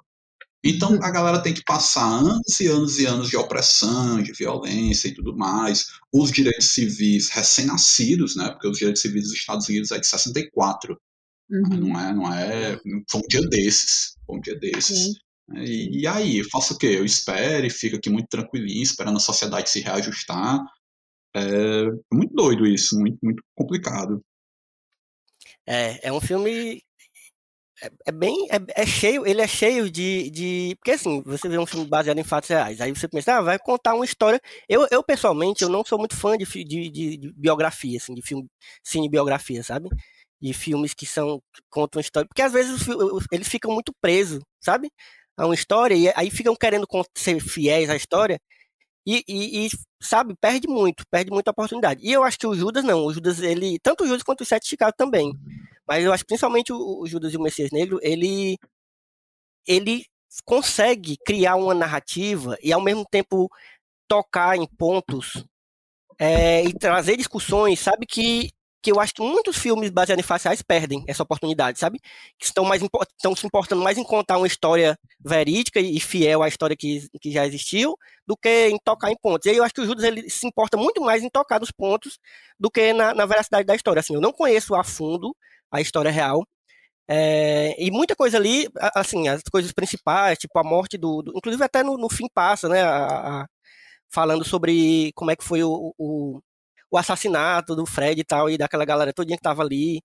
Então 0.68 0.98
a 1.02 1.10
galera 1.10 1.42
tem 1.42 1.54
que 1.54 1.62
passar 1.64 2.06
anos 2.06 2.60
e 2.60 2.66
anos 2.66 2.98
e 2.98 3.06
anos 3.06 3.28
de 3.28 3.36
opressão, 3.36 4.22
de 4.22 4.32
violência 4.32 5.08
e 5.08 5.14
tudo 5.14 5.36
mais. 5.36 5.86
Os 6.12 6.30
direitos 6.30 6.70
civis 6.70 7.28
recém-nascidos, 7.30 8.36
né? 8.36 8.50
Porque 8.50 8.68
os 8.68 8.78
direitos 8.78 9.02
civis 9.02 9.24
dos 9.24 9.32
Estados 9.32 9.68
Unidos 9.68 9.90
é 9.90 9.98
de 9.98 10.06
64. 10.06 10.98
Uhum. 11.48 11.68
Não 11.78 12.00
é, 12.00 12.12
não 12.12 12.32
é. 12.32 12.80
Foi 13.10 13.20
um 13.20 13.28
dia 13.28 13.42
desses. 13.48 14.16
Foi 14.26 14.36
um 14.36 14.40
dia 14.40 14.58
desses. 14.58 14.98
Sim. 15.04 15.14
E, 15.54 16.00
e 16.00 16.06
aí, 16.06 16.38
eu 16.38 16.48
faço 16.50 16.74
o 16.74 16.78
quê? 16.78 16.86
Eu 16.86 17.04
espero 17.04 17.64
e 17.64 17.70
fico 17.70 17.96
aqui 17.96 18.10
muito 18.10 18.28
tranquilinho, 18.28 18.82
esperando 18.82 19.16
a 19.16 19.20
sociedade 19.20 19.70
se 19.70 19.80
reajustar. 19.80 20.60
É 21.34 21.84
muito 22.12 22.34
doido 22.34 22.66
isso, 22.66 22.98
muito, 22.98 23.18
muito 23.22 23.42
complicado. 23.54 24.20
É, 25.66 26.08
é 26.08 26.12
um 26.12 26.20
filme. 26.20 26.82
É, 27.82 27.90
é 28.06 28.12
bem. 28.12 28.48
É, 28.50 28.82
é 28.82 28.86
cheio, 28.86 29.26
ele 29.26 29.40
é 29.42 29.46
cheio 29.46 29.90
de, 29.90 30.30
de. 30.30 30.76
Porque 30.78 30.92
assim, 30.92 31.22
você 31.22 31.48
vê 31.48 31.58
um 31.58 31.66
filme 31.66 31.86
baseado 31.86 32.18
em 32.18 32.24
fatos 32.24 32.48
reais. 32.48 32.80
Aí 32.80 32.90
você 32.94 33.08
pensa, 33.08 33.36
ah, 33.36 33.42
vai 33.42 33.58
contar 33.58 33.94
uma 33.94 34.04
história. 34.04 34.40
Eu, 34.68 34.86
eu 34.90 35.02
pessoalmente, 35.02 35.62
eu 35.62 35.68
não 35.68 35.84
sou 35.84 35.98
muito 35.98 36.16
fã 36.16 36.36
de, 36.38 36.44
de, 36.46 36.90
de, 36.90 37.16
de 37.18 37.32
biografia, 37.34 37.98
assim, 37.98 38.14
de 38.14 38.22
filme, 38.22 38.46
cinebiografia, 38.82 39.62
sabe? 39.62 39.88
De 40.40 40.52
filmes 40.54 40.94
que 40.94 41.06
são. 41.06 41.38
que 41.54 41.62
contam 41.70 42.00
história. 42.00 42.26
Porque 42.28 42.42
às 42.42 42.52
vezes 42.52 42.86
eles 43.32 43.48
ficam 43.48 43.72
muito 43.72 43.92
presos, 44.00 44.40
sabe? 44.60 44.90
A 45.36 45.44
uma 45.46 45.54
história, 45.54 45.94
e 45.94 46.10
aí 46.16 46.30
ficam 46.30 46.56
querendo 46.56 46.86
ser 47.16 47.38
fiéis 47.40 47.90
à 47.90 47.96
história. 47.96 48.38
E, 49.06 49.22
e- 49.28 49.66
e, 49.66 49.70
sabe, 50.02 50.34
perde 50.40 50.68
muito, 50.68 51.04
perde 51.10 51.30
muita 51.30 51.50
oportunidade. 51.52 52.00
E 52.04 52.12
eu 52.12 52.24
acho 52.24 52.38
que 52.38 52.46
o 52.46 52.54
Judas 52.54 52.84
não, 52.84 53.04
o 53.06 53.12
Judas, 53.12 53.40
ele, 53.40 53.78
tanto 53.80 54.04
o 54.04 54.06
Judas 54.06 54.22
quanto 54.24 54.40
o 54.42 54.44
Sete 54.46 54.66
Chicago 54.68 54.94
também, 54.96 55.32
mas 55.86 56.04
eu 56.04 56.12
acho 56.12 56.24
que 56.24 56.28
principalmente 56.28 56.72
o, 56.72 57.02
o 57.02 57.06
Judas 57.06 57.32
e 57.32 57.36
o 57.36 57.42
Messias 57.42 57.70
Negro, 57.70 57.98
ele, 58.02 58.58
ele 59.66 60.04
consegue 60.44 61.16
criar 61.24 61.56
uma 61.56 61.74
narrativa 61.74 62.56
e 62.62 62.72
ao 62.72 62.80
mesmo 62.80 63.04
tempo 63.10 63.50
tocar 64.08 64.56
em 64.56 64.66
pontos 64.66 65.44
é, 66.18 66.62
e 66.64 66.72
trazer 66.72 67.16
discussões, 67.16 67.80
sabe, 67.80 68.06
que, 68.06 68.50
que 68.82 68.90
eu 68.92 69.00
acho 69.00 69.12
que 69.14 69.22
muitos 69.22 69.56
filmes 69.56 69.90
baseados 69.90 70.22
em 70.24 70.26
fatos 70.26 70.44
reais 70.44 70.62
perdem 70.62 71.04
essa 71.06 71.22
oportunidade, 71.22 71.78
sabe? 71.78 71.98
Que 72.38 72.46
estão, 72.46 72.64
mais, 72.64 72.82
estão 72.82 73.34
se 73.36 73.46
importando 73.46 73.82
mais 73.82 73.98
em 73.98 74.04
contar 74.04 74.38
uma 74.38 74.46
história 74.46 74.98
verídica 75.20 75.80
e 75.80 75.98
fiel 76.00 76.42
à 76.42 76.48
história 76.48 76.76
que, 76.76 77.08
que 77.20 77.30
já 77.30 77.46
existiu 77.46 77.96
do 78.26 78.36
que 78.36 78.68
em 78.68 78.78
tocar 78.82 79.10
em 79.10 79.16
pontos. 79.16 79.46
E 79.46 79.50
aí 79.50 79.56
eu 79.56 79.64
acho 79.64 79.74
que 79.74 79.80
o 79.80 79.86
Judas 79.86 80.04
ele 80.04 80.30
se 80.30 80.46
importa 80.46 80.76
muito 80.76 81.00
mais 81.00 81.22
em 81.22 81.28
tocar 81.28 81.60
nos 81.60 81.70
pontos 81.70 82.18
do 82.58 82.70
que 82.70 82.92
na, 82.92 83.12
na 83.14 83.26
veracidade 83.26 83.66
da 83.66 83.74
história. 83.74 84.00
Assim, 84.00 84.14
eu 84.14 84.20
não 84.20 84.32
conheço 84.32 84.74
a 84.74 84.84
fundo 84.84 85.36
a 85.70 85.80
história 85.80 86.10
real, 86.10 86.44
é, 87.08 87.74
e 87.82 87.90
muita 87.90 88.16
coisa 88.16 88.36
ali, 88.38 88.68
assim, 88.94 89.28
as 89.28 89.42
coisas 89.44 89.72
principais, 89.72 90.38
tipo 90.38 90.58
a 90.58 90.64
morte 90.64 90.98
do. 90.98 91.22
do- 91.22 91.32
inclusive 91.36 91.62
até 91.64 91.82
no, 91.82 91.96
no 91.98 92.08
fim 92.10 92.26
passa, 92.34 92.68
né? 92.68 92.82
a- 92.82 93.42
a- 93.42 93.46
falando 94.10 94.44
sobre 94.44 95.12
como 95.14 95.30
é 95.30 95.36
que 95.36 95.44
foi 95.44 95.62
o, 95.64 95.94
o, 95.98 96.40
o 96.90 96.98
assassinato 96.98 97.76
do 97.76 97.86
Fred 97.86 98.20
e 98.20 98.24
tal, 98.24 98.50
e 98.50 98.58
daquela 98.58 98.84
galera 98.84 99.12
todinha 99.12 99.36
que 99.36 99.42
tava 99.42 99.62
ali. 99.62 100.00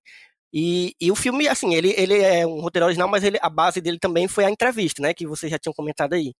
E, 0.52 0.94
e 1.00 1.10
o 1.12 1.16
filme, 1.16 1.48
assim, 1.48 1.74
ele, 1.74 1.94
ele 1.98 2.18
é 2.22 2.46
um 2.46 2.60
roteiro 2.60 2.86
original, 2.86 3.08
mas 3.08 3.24
ele, 3.24 3.38
a 3.42 3.50
base 3.50 3.80
dele 3.80 3.98
também 3.98 4.28
foi 4.28 4.44
a 4.46 4.50
entrevista, 4.50 5.02
né? 5.02 5.14
Que 5.14 5.26
vocês 5.26 5.50
já 5.52 5.58
tinham 5.58 5.74
comentado 5.74 6.14
aí. 6.14 6.32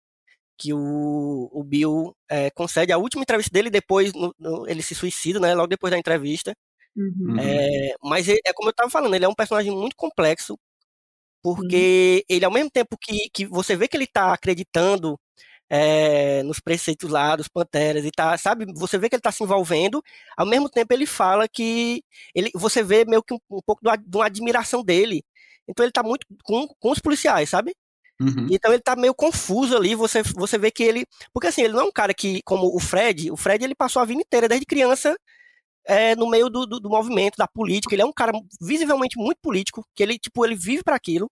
Que 0.59 0.73
o, 0.75 1.51
o 1.53 1.65
Bill 1.65 2.15
é, 2.31 2.51
concede 2.53 2.93
a 2.93 2.99
última 2.99 3.23
entrevista 3.23 3.53
dele, 3.53 3.71
depois 3.71 4.13
no- 4.15 4.35
no- 4.39 4.69
ele 4.69 4.83
se 4.83 4.95
suicida, 4.95 5.41
né? 5.41 5.55
Logo 5.55 5.69
depois 5.69 5.91
da 5.93 5.99
entrevista. 5.99 6.55
Uhum. 6.97 7.13
Uhum. 7.31 7.39
É, 7.39 7.95
mas 8.03 8.29
ele- 8.29 8.41
é 8.45 8.53
como 8.53 8.69
eu 8.69 8.73
estava 8.73 8.91
falando, 8.91 9.15
ele 9.15 9.25
é 9.25 9.29
um 9.29 9.35
personagem 9.35 9.73
muito 9.73 9.97
complexo, 9.97 10.59
porque 11.43 12.25
ele, 12.29 12.45
ao 12.45 12.53
mesmo 12.53 12.71
tempo 12.71 12.97
que, 13.01 13.31
que 13.33 13.47
você 13.47 13.77
vê 13.77 13.89
que 13.89 13.97
ele 13.97 14.05
está 14.05 14.33
acreditando 14.35 15.19
é, 15.71 16.43
nos 16.45 16.61
preceitos 16.61 17.11
lá 17.11 17.37
dos 17.37 17.49
Panteras 17.49 18.05
e 18.05 18.11
tá, 18.13 18.37
sabe, 18.39 18.67
você 18.75 18.99
vê 18.99 19.09
que 19.09 19.17
ele 19.17 19.21
está 19.21 19.33
se 19.33 19.43
envolvendo, 19.45 20.03
ao 20.37 20.47
mesmo 20.47 20.69
tempo 20.71 20.93
ele 20.95 21.07
fala 21.07 21.49
que 21.49 22.05
ele, 22.35 22.51
você 22.55 22.83
vê 22.85 23.05
meio 23.07 23.23
que 23.23 23.35
um, 23.35 23.39
um 23.51 23.61
pouco 23.67 23.83
do 23.85 23.97
de 23.97 24.17
uma 24.19 24.27
admiração 24.27 24.85
dele. 24.85 25.25
Então 25.69 25.85
ele 25.85 25.91
está 25.91 26.03
muito 26.03 26.27
com, 26.45 26.69
com 26.81 26.91
os 26.93 26.99
policiais, 27.01 27.51
sabe? 27.51 27.75
Uhum. 28.21 28.47
Então 28.51 28.73
ele 28.73 28.83
tá 28.83 28.95
meio 28.97 29.15
confuso 29.15 29.77
ali, 29.77 29.95
você, 29.95 30.23
você 30.23 30.59
vê 30.59 30.71
que 30.71 30.83
ele. 30.83 31.07
Porque 31.33 31.49
assim, 31.49 31.63
ele 31.63 31.73
não 31.75 31.81
é 31.83 31.85
um 31.85 31.93
cara 31.93 32.15
que, 32.15 32.41
como 32.45 32.75
o 32.75 32.79
Fred, 32.81 33.31
o 33.31 33.37
Fred 33.37 33.65
ele 33.65 33.75
passou 33.75 34.01
a 34.03 34.05
vida 34.05 34.21
inteira, 34.23 34.49
desde 34.49 34.67
criança, 34.67 35.17
é, 35.87 36.15
no 36.17 36.29
meio 36.29 36.49
do, 36.49 36.67
do, 36.67 36.81
do 36.81 36.89
movimento, 36.91 37.37
da 37.37 37.49
política. 37.49 37.95
Ele 37.95 38.03
é 38.03 38.07
um 38.07 38.13
cara 38.13 38.33
visivelmente 38.61 39.19
muito 39.19 39.39
político, 39.43 39.85
que 39.95 40.03
ele, 40.03 40.19
tipo, 40.19 40.45
ele 40.45 40.55
vive 40.55 40.83
para 40.83 40.97
aquilo. 40.97 41.31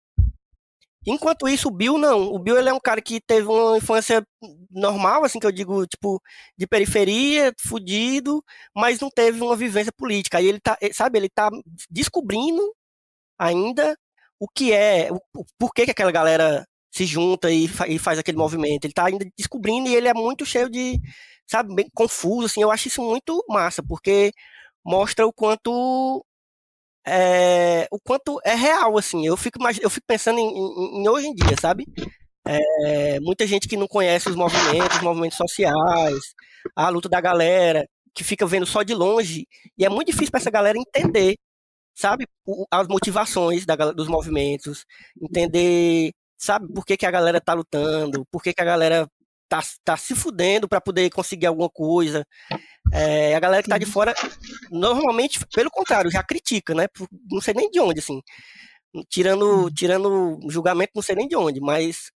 Enquanto 1.07 1.49
isso, 1.49 1.69
o 1.69 1.71
Bill 1.71 1.97
não. 1.97 2.33
O 2.33 2.39
Bill 2.39 2.59
ele 2.59 2.69
é 2.69 2.73
um 2.75 2.81
cara 2.81 3.01
que 3.01 3.21
teve 3.21 3.47
uma 3.49 3.79
infância 3.79 4.23
normal, 4.71 5.25
assim 5.25 5.39
que 5.41 5.47
eu 5.47 5.53
digo, 5.53 5.87
tipo, 5.87 6.21
de 6.59 6.67
periferia, 6.67 7.55
fudido, 7.59 8.45
mas 8.77 9.01
não 9.01 9.09
teve 9.11 9.41
uma 9.41 9.57
vivência 9.57 9.93
política. 9.97 10.39
Aí 10.39 10.47
ele 10.47 10.61
tá, 10.61 10.77
eh, 10.81 10.93
sabe, 10.93 11.19
ele 11.19 11.31
tá 11.31 11.49
descobrindo 11.91 12.61
ainda 13.39 13.97
o 14.39 14.47
que 14.49 14.73
é, 14.73 15.11
o, 15.11 15.17
o 15.37 15.45
porquê 15.59 15.87
que 15.87 15.91
aquela 15.93 16.13
galera 16.13 16.67
se 16.93 17.07
junta 17.07 17.51
e, 17.51 17.69
fa- 17.69 17.89
e 17.89 17.99
faz 17.99 18.19
aquele 18.19 18.37
movimento. 18.37 18.85
Ele 18.85 18.93
tá 18.93 19.07
ainda 19.07 19.25
descobrindo 19.39 19.89
e 19.89 19.95
ele 19.95 20.09
é 20.09 20.15
muito 20.15 20.45
cheio 20.45 20.69
de, 20.69 21.01
sabe, 21.51 21.75
bem 21.75 21.89
confuso, 21.95 22.47
assim. 22.47 22.63
Eu 22.63 22.71
acho 22.71 22.89
isso 22.89 23.03
muito 23.03 23.45
massa, 23.49 23.83
porque 23.83 24.33
mostra 24.85 25.27
o 25.27 25.33
quanto 25.33 26.25
é, 27.07 27.89
o 27.91 27.99
quanto 28.01 28.41
é 28.45 28.55
real, 28.55 28.99
assim. 28.99 29.27
Eu 29.27 29.37
fico, 29.37 29.59
eu 29.83 29.91
fico 29.91 30.07
pensando 30.07 30.39
em, 30.41 30.49
em- 30.49 31.03
em 31.05 31.09
hoje 31.09 31.27
em 31.29 31.35
dia, 31.35 31.57
sabe? 31.61 31.87
É, 32.87 33.21
muita 33.21 33.47
gente 33.47 33.69
que 33.69 33.77
não 33.77 33.87
conhece 33.89 34.29
os 34.29 34.37
movimentos, 34.37 34.97
os 34.97 35.03
movimentos 35.03 35.37
sociais, 35.39 36.35
a 36.75 36.89
luta 36.89 37.09
da 37.09 37.21
galera, 37.21 37.87
que 38.15 38.25
fica 38.25 38.47
vendo 38.47 38.67
só 38.67 38.83
de 38.83 38.95
longe, 38.95 39.47
e 39.79 39.85
é 39.85 39.89
muito 39.89 40.09
difícil 40.09 40.31
para 40.31 40.41
essa 40.41 40.51
galera 40.51 40.79
entender, 40.79 41.37
sabe? 41.95 42.27
o- 42.47 42.67
as 42.71 42.89
motivações 42.89 43.67
da, 43.67 43.77
dos 43.93 44.09
movimentos, 44.09 44.85
entender, 45.23 46.13
sabe, 46.39 46.73
por 46.75 46.85
que, 46.87 46.97
que 46.97 47.07
a 47.07 47.11
galera 47.13 47.41
tá 47.41 47.55
lutando, 47.55 48.27
por 48.33 48.43
que, 48.43 48.55
que 48.55 48.63
a 48.63 48.65
galera 48.65 49.09
tá, 49.51 49.61
tá 49.85 49.97
se 49.97 50.15
fudendo 50.15 50.69
para 50.69 50.81
poder 50.81 51.11
conseguir 51.11 51.47
alguma 51.47 51.69
coisa. 51.69 52.25
É, 52.93 53.35
a 53.35 53.41
galera 53.41 53.63
que 53.63 53.69
tá 53.69 53.77
de 53.77 53.85
fora, 53.85 54.15
normalmente, 54.71 55.41
pelo 55.49 55.71
contrário, 55.71 56.11
já 56.11 56.23
critica, 56.23 56.73
né? 56.75 56.87
Não 57.31 57.41
sei 57.41 57.53
nem 57.55 57.69
de 57.71 57.81
onde, 57.81 57.99
assim. 57.99 58.23
Tirando, 59.09 59.71
tirando 59.73 60.39
julgamento, 60.49 60.93
não 60.95 61.03
sei 61.03 61.17
nem 61.17 61.29
de 61.29 61.37
onde, 61.37 61.61
mas 61.61 62.11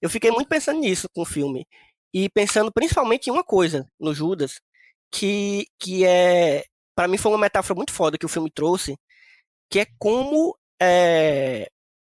eu 0.00 0.10
fiquei 0.10 0.30
muito 0.30 0.48
pensando 0.48 0.80
nisso 0.80 1.08
com 1.14 1.22
o 1.22 1.26
filme. 1.26 1.66
E 2.12 2.28
pensando 2.30 2.70
principalmente 2.72 3.28
em 3.28 3.32
uma 3.32 3.44
coisa 3.44 3.88
no 3.98 4.14
Judas, 4.14 4.60
que, 5.10 5.66
que 5.80 6.04
é. 6.06 6.64
Pra 6.94 7.08
mim 7.08 7.18
foi 7.18 7.32
uma 7.32 7.38
metáfora 7.38 7.76
muito 7.76 7.92
foda 7.92 8.18
que 8.18 8.26
o 8.26 8.28
filme 8.28 8.50
trouxe, 8.50 8.96
que 9.70 9.80
é 9.80 9.86
como 9.98 10.56
é, 10.80 11.68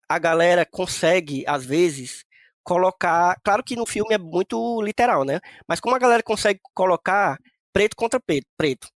a 0.09 0.19
galera 0.19 0.65
consegue, 0.65 1.45
às 1.47 1.65
vezes, 1.65 2.25
colocar. 2.65 3.37
Claro 3.45 3.63
que 3.65 3.77
no 3.77 3.87
filme 3.87 4.15
é 4.15 4.19
muito 4.19 4.81
literal, 4.83 5.25
né? 5.25 5.41
Mas 5.69 5.81
como 5.81 5.97
a 5.97 5.99
galera 5.99 6.23
consegue 6.23 6.61
colocar 6.75 7.39
preto 7.73 7.97
contra 7.97 8.21
preto, 8.21 8.47
preto, 8.57 8.89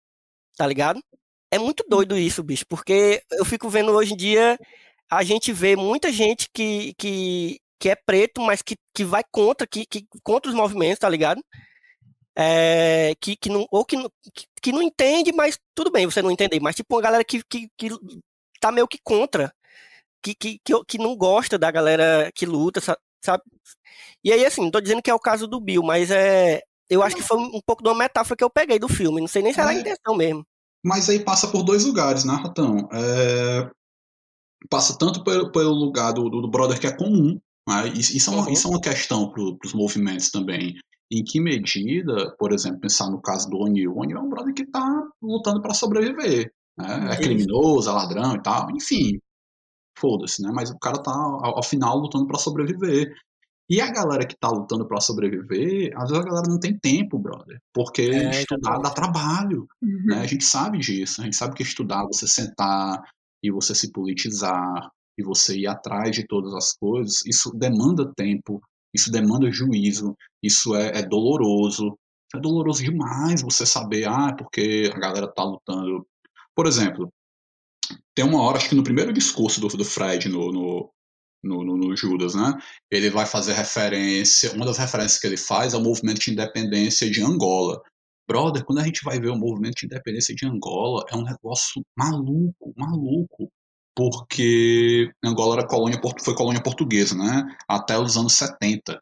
tá 0.56 0.66
ligado? 0.66 1.00
É 1.50 1.58
muito 1.58 1.84
doido 1.88 2.16
isso, 2.18 2.42
bicho, 2.42 2.64
porque 2.68 3.22
eu 3.32 3.44
fico 3.44 3.68
vendo 3.68 3.92
hoje 3.92 4.14
em 4.14 4.16
dia, 4.16 4.58
a 5.10 5.22
gente 5.22 5.52
vê 5.52 5.76
muita 5.76 6.12
gente 6.12 6.48
que, 6.52 6.94
que, 6.98 7.58
que 7.78 7.90
é 7.90 7.94
preto, 7.96 8.40
mas 8.40 8.62
que, 8.62 8.76
que 8.94 9.04
vai 9.04 9.22
contra, 9.30 9.66
que, 9.66 9.86
que 9.86 10.06
contra 10.22 10.50
os 10.50 10.56
movimentos, 10.56 10.98
tá 10.98 11.08
ligado? 11.08 11.40
É, 12.36 13.14
que, 13.20 13.36
que 13.36 13.48
não, 13.48 13.66
ou 13.70 13.84
que, 13.84 13.96
que, 14.34 14.46
que 14.60 14.72
não 14.72 14.82
entende, 14.82 15.32
mas 15.32 15.58
tudo 15.74 15.90
bem 15.92 16.06
você 16.06 16.20
não 16.20 16.30
entender, 16.32 16.58
mas 16.60 16.74
tipo 16.74 16.94
uma 16.94 17.02
galera 17.02 17.24
que, 17.24 17.42
que, 17.44 17.68
que 17.78 17.90
tá 18.60 18.72
meio 18.72 18.88
que 18.88 18.98
contra, 19.04 19.54
que, 20.22 20.34
que, 20.34 20.58
que, 20.64 20.84
que 20.86 20.98
não 20.98 21.16
gosta 21.16 21.58
da 21.58 21.70
galera 21.70 22.32
que 22.34 22.46
luta, 22.46 22.80
sabe? 23.24 23.42
E 24.22 24.32
aí, 24.32 24.44
assim, 24.44 24.62
não 24.62 24.70
tô 24.70 24.80
dizendo 24.80 25.02
que 25.02 25.10
é 25.10 25.14
o 25.14 25.18
caso 25.18 25.46
do 25.46 25.60
Bill, 25.60 25.82
mas 25.82 26.10
é, 26.10 26.60
eu 26.88 27.02
acho 27.02 27.16
que 27.16 27.22
foi 27.22 27.38
um 27.38 27.60
pouco 27.66 27.82
de 27.82 27.88
uma 27.88 27.98
metáfora 27.98 28.36
que 28.36 28.44
eu 28.44 28.50
peguei 28.50 28.78
do 28.78 28.88
filme, 28.88 29.20
não 29.20 29.28
sei 29.28 29.42
nem 29.42 29.52
se 29.52 29.60
era 29.60 29.70
a 29.70 29.74
É. 29.74 29.80
intenção 29.80 30.14
mesmo. 30.14 30.44
Mas 30.84 31.08
aí 31.08 31.18
passa 31.18 31.48
por 31.48 31.62
dois 31.62 31.84
lugares, 31.84 32.24
né, 32.24 32.34
Ratão? 32.34 32.88
É, 32.92 33.70
passa 34.68 34.96
tanto 34.98 35.24
pelo, 35.24 35.50
pelo 35.50 35.72
lugar 35.72 36.12
do, 36.12 36.28
do, 36.28 36.50
brother 36.50 36.78
que 36.78 36.86
é 36.86 36.94
comum, 36.94 37.40
né? 37.66 37.88
isso, 37.88 38.30
é 38.30 38.32
uma, 38.32 38.42
Uhum. 38.46 38.52
isso 38.52 38.66
é 38.66 38.70
uma 38.70 38.80
questão 38.80 39.30
para 39.30 39.42
os 39.42 39.72
movimentos 39.72 40.30
também. 40.30 40.74
Em 41.10 41.22
que 41.22 41.40
medida, 41.40 42.34
por 42.38 42.52
exemplo, 42.52 42.80
pensar 42.80 43.10
no 43.10 43.20
caso 43.20 43.48
do 43.48 43.58
O'Neill, 43.58 43.92
o 43.92 44.00
O'Neill 44.00 44.18
é 44.18 44.20
um 44.20 44.28
brother 44.28 44.54
que 44.54 44.62
está 44.62 44.84
lutando 45.22 45.62
para 45.62 45.74
sobreviver. 45.74 46.52
Né? 46.76 47.08
É 47.12 47.16
criminoso, 47.16 47.88
é 47.88 47.92
ladrão 47.92 48.34
e 48.34 48.42
tal, 48.42 48.70
enfim, 48.70 49.18
foda-se, 49.98 50.42
né? 50.42 50.50
Mas 50.52 50.70
o 50.70 50.78
cara 50.78 51.02
tá, 51.02 51.12
ao, 51.12 51.56
ao 51.56 51.62
final, 51.62 51.98
lutando 51.98 52.26
para 52.26 52.38
sobreviver. 52.38 53.14
E 53.68 53.80
a 53.80 53.90
galera 53.90 54.26
que 54.26 54.36
tá 54.38 54.48
lutando 54.48 54.86
para 54.86 55.00
sobreviver, 55.00 55.90
às 55.96 56.10
vezes 56.10 56.22
a 56.22 56.28
galera 56.28 56.46
não 56.48 56.60
tem 56.60 56.78
tempo, 56.78 57.18
brother. 57.18 57.58
Porque 57.72 58.02
É, 58.02 58.40
estudar 58.40 58.78
dá 58.78 58.90
trabalho 58.90 59.66
Uhum. 59.82 60.02
né? 60.06 60.20
A 60.20 60.26
gente 60.26 60.44
sabe 60.44 60.78
disso, 60.78 61.20
a 61.20 61.24
gente 61.24 61.36
sabe 61.36 61.54
que 61.54 61.62
estudar, 61.62 62.04
você 62.04 62.26
sentar 62.26 63.02
e 63.42 63.50
você 63.50 63.74
se 63.74 63.90
politizar 63.90 64.90
e 65.18 65.22
você 65.22 65.58
ir 65.58 65.66
atrás 65.66 66.14
de 66.14 66.26
todas 66.26 66.52
as 66.54 66.76
coisas, 66.76 67.24
isso 67.24 67.50
demanda 67.56 68.12
tempo, 68.16 68.60
isso 68.92 69.10
demanda 69.10 69.50
juízo, 69.50 70.14
isso 70.42 70.74
é, 70.74 70.98
é 70.98 71.02
doloroso. 71.02 71.96
É 72.34 72.40
doloroso 72.40 72.82
demais 72.82 73.42
você 73.42 73.64
saber, 73.64 74.06
ah, 74.08 74.34
porque 74.36 74.90
a 74.94 74.98
galera 74.98 75.32
tá 75.32 75.44
lutando. 75.44 76.04
Por 76.54 76.66
exemplo, 76.66 77.08
tem 78.14 78.24
uma 78.24 78.42
hora, 78.42 78.58
acho 78.58 78.68
que 78.68 78.74
no 78.74 78.84
primeiro 78.84 79.12
discurso 79.12 79.60
do, 79.60 79.68
do 79.68 79.84
Fred 79.84 80.28
no, 80.28 80.52
no, 80.52 80.90
no, 81.42 81.64
no- 81.76 81.96
Judas, 81.96 82.34
né? 82.34 82.52
Ele 82.90 83.10
vai 83.10 83.26
fazer 83.26 83.52
referência, 83.54 84.52
uma 84.52 84.66
das 84.66 84.78
referências 84.78 85.20
que 85.20 85.26
ele 85.26 85.36
faz 85.36 85.74
é 85.74 85.76
o 85.76 85.82
movimento 85.82 86.20
de 86.20 86.30
independência 86.32 87.10
de 87.10 87.22
Angola. 87.22 87.80
Brother, 88.28 88.64
quando 88.64 88.80
a 88.80 88.84
gente 88.84 89.04
vai 89.04 89.20
ver 89.20 89.28
o 89.30 89.36
movimento 89.36 89.74
de 89.76 89.86
independência 89.86 90.34
de 90.34 90.46
Angola, 90.46 91.04
é 91.10 91.16
um 91.16 91.22
negócio 91.24 91.82
maluco, 91.96 92.72
maluco. 92.76 93.50
Porque 93.96 95.10
Angola 95.24 95.58
era 95.58 95.68
colônia, 95.68 96.00
foi 96.24 96.34
colônia 96.34 96.62
portuguesa, 96.62 97.14
né? 97.16 97.44
Até 97.68 97.96
os 97.98 98.16
anos 98.16 98.32
70. 98.34 99.00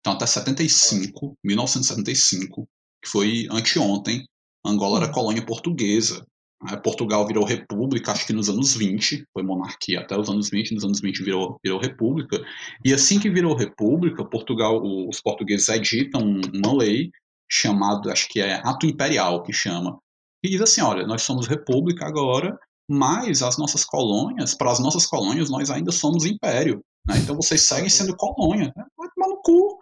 Então, 0.00 0.14
até 0.14 0.26
75, 0.26 1.36
1975, 1.44 2.66
que 3.02 3.10
foi 3.10 3.46
anteontem, 3.50 4.24
Angola 4.64 5.02
era 5.04 5.12
colônia 5.12 5.44
portuguesa. 5.44 6.26
Aí 6.64 6.76
Portugal 6.76 7.26
virou 7.26 7.44
república, 7.44 8.12
acho 8.12 8.26
que 8.26 8.32
nos 8.32 8.48
anos 8.48 8.76
20, 8.76 9.24
foi 9.32 9.42
monarquia 9.42 10.00
até 10.00 10.16
os 10.16 10.28
anos 10.28 10.48
20, 10.48 10.74
nos 10.74 10.84
anos 10.84 11.00
20 11.00 11.22
virou, 11.22 11.58
virou 11.62 11.80
república. 11.80 12.40
E 12.84 12.94
assim 12.94 13.18
que 13.18 13.28
virou 13.28 13.56
república, 13.56 14.24
Portugal, 14.24 14.80
os 15.08 15.20
portugueses 15.20 15.68
editam 15.68 16.20
uma 16.22 16.76
lei 16.76 17.10
chamada, 17.50 18.12
acho 18.12 18.28
que 18.28 18.40
é 18.40 18.54
Ato 18.64 18.86
Imperial, 18.86 19.42
que 19.42 19.52
chama, 19.52 19.98
e 20.42 20.48
diz 20.48 20.60
assim, 20.60 20.80
olha, 20.80 21.06
nós 21.06 21.22
somos 21.22 21.46
república 21.46 22.06
agora, 22.06 22.58
mas 22.88 23.42
as 23.42 23.56
nossas 23.58 23.84
colônias, 23.84 24.54
para 24.54 24.70
as 24.70 24.80
nossas 24.80 25.06
colônias, 25.06 25.50
nós 25.50 25.70
ainda 25.70 25.92
somos 25.92 26.24
império. 26.24 26.84
Né? 27.06 27.18
Então 27.18 27.36
vocês 27.36 27.62
seguem 27.62 27.88
sendo 27.88 28.16
colônia. 28.16 28.72
Né? 28.76 28.84
Vai 28.96 29.08
tomar 29.14 29.28
no 29.28 29.42
cu. 29.42 29.78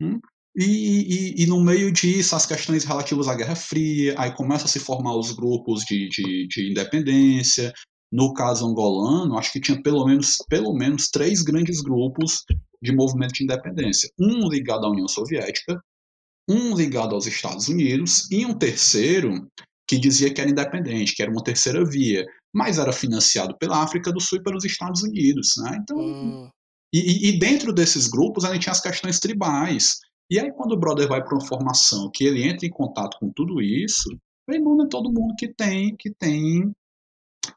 Hum? 0.00 0.20
E, 0.60 0.64
e, 0.64 1.42
e, 1.42 1.46
no 1.46 1.58
meio 1.58 1.90
disso, 1.90 2.36
as 2.36 2.44
questões 2.44 2.84
relativas 2.84 3.28
à 3.28 3.34
Guerra 3.34 3.56
Fria, 3.56 4.14
aí 4.18 4.30
começam 4.34 4.66
a 4.66 4.68
se 4.68 4.78
formar 4.78 5.16
os 5.16 5.32
grupos 5.32 5.84
de, 5.84 6.06
de, 6.10 6.46
de 6.48 6.70
independência. 6.70 7.72
No 8.12 8.34
caso 8.34 8.66
angolano, 8.66 9.38
acho 9.38 9.52
que 9.52 9.60
tinha 9.60 9.80
pelo 9.82 10.04
menos, 10.04 10.36
pelo 10.50 10.74
menos 10.74 11.08
três 11.08 11.40
grandes 11.40 11.80
grupos 11.80 12.44
de 12.82 12.94
movimento 12.94 13.32
de 13.32 13.44
independência. 13.44 14.10
Um 14.18 14.50
ligado 14.50 14.84
à 14.84 14.90
União 14.90 15.08
Soviética, 15.08 15.80
um 16.46 16.76
ligado 16.76 17.14
aos 17.14 17.26
Estados 17.26 17.68
Unidos 17.68 18.30
e 18.30 18.44
um 18.44 18.52
terceiro 18.52 19.48
que 19.88 19.96
dizia 19.96 20.32
que 20.32 20.42
era 20.42 20.50
independente, 20.50 21.14
que 21.14 21.22
era 21.22 21.30
uma 21.30 21.42
terceira 21.42 21.82
via, 21.86 22.26
mas 22.52 22.78
era 22.78 22.92
financiado 22.92 23.56
pela 23.56 23.82
África 23.82 24.12
do 24.12 24.20
Sul 24.20 24.38
e 24.38 24.42
pelos 24.42 24.64
Estados 24.64 25.02
Unidos. 25.02 25.54
Né? 25.56 25.78
Então, 25.80 25.98
Hum, 25.98 26.50
e, 26.92 27.28
e, 27.28 27.38
dentro 27.38 27.72
desses 27.72 28.08
grupos 28.08 28.44
a 28.44 28.52
gente 28.52 28.62
tinha 28.62 28.72
as 28.72 28.80
questões 28.80 29.20
tribais. 29.20 30.00
E 30.30 30.38
aí, 30.38 30.52
quando 30.52 30.72
o 30.72 30.78
brother 30.78 31.08
vai 31.08 31.22
para 31.22 31.34
uma 31.34 31.44
formação 31.44 32.10
que 32.12 32.24
ele 32.24 32.44
entra 32.44 32.66
em 32.66 32.70
contato 32.70 33.18
com 33.18 33.32
tudo 33.32 33.60
isso, 33.60 34.08
não 34.48 34.84
é 34.84 34.88
todo 34.88 35.12
mundo 35.12 35.34
que 35.36 35.52
tem, 35.52 35.96
que 35.96 36.12
tem 36.14 36.72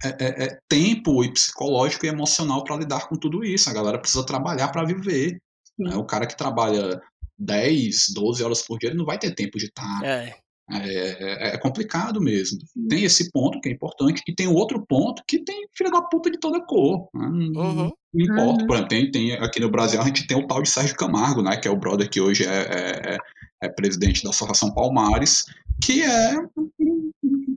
é, 0.04 0.10
é, 0.10 0.46
é, 0.46 0.60
tempo 0.68 1.24
e 1.24 1.32
psicológico 1.32 2.06
e 2.06 2.10
emocional 2.10 2.64
para 2.64 2.78
lidar 2.78 3.08
com 3.08 3.16
tudo 3.16 3.44
isso. 3.44 3.70
A 3.70 3.74
galera 3.74 4.00
precisa 4.00 4.26
trabalhar 4.26 4.70
para 4.70 4.86
viver. 4.86 5.40
Né? 5.78 5.96
O 5.96 6.06
cara 6.06 6.26
que 6.28 6.38
trabalha 6.38 7.00
10, 7.38 8.08
12 8.14 8.44
horas 8.44 8.62
por 8.62 8.80
dia, 8.80 8.90
ele 8.90 8.98
não 8.98 9.06
vai 9.06 9.18
ter 9.18 9.34
tempo 9.34 9.58
de 9.58 9.66
estar. 9.66 10.00
Tá, 10.00 10.08
é. 10.08 10.36
É, 10.72 11.56
é, 11.56 11.58
complicado 11.58 12.22
mesmo. 12.22 12.60
Tem 12.90 13.04
esse 13.04 13.32
ponto 13.32 13.60
que 13.60 13.70
é 13.70 13.72
importante, 13.72 14.22
e 14.28 14.34
tem 14.34 14.48
o 14.48 14.54
outro 14.54 14.86
ponto 14.88 15.22
que 15.28 15.44
tem 15.44 15.68
filha 15.76 15.92
da 15.92 16.02
puta 16.02 16.32
de 16.32 16.40
toda 16.40 16.66
cor. 16.66 17.10
Né? 17.14 17.26
Uhum. 17.26 17.92
Não 18.14 18.26
importa, 18.26 18.66
por 18.66 18.76
exemplo, 18.76 18.90
tem, 18.90 19.12
tem, 19.12 19.34
aqui 19.34 19.60
no 19.60 19.72
Brasil 19.72 20.00
a 20.00 20.06
gente 20.06 20.28
tem 20.28 20.38
o 20.38 20.48
tal 20.48 20.62
de 20.62 20.70
Sérgio 20.70 20.96
Camargo, 20.96 21.42
né, 21.42 21.58
que 21.58 21.68
é 21.68 21.72
o 21.72 21.78
brother 21.78 22.10
que 22.10 22.22
hoje 22.22 22.46
é, 22.46 23.16
é, 23.16 23.18
é 23.64 23.70
presidente 23.70 24.24
da 24.24 24.30
Associação 24.30 24.74
Palmares, 24.74 25.46
que 25.84 26.04
é, 26.04 26.36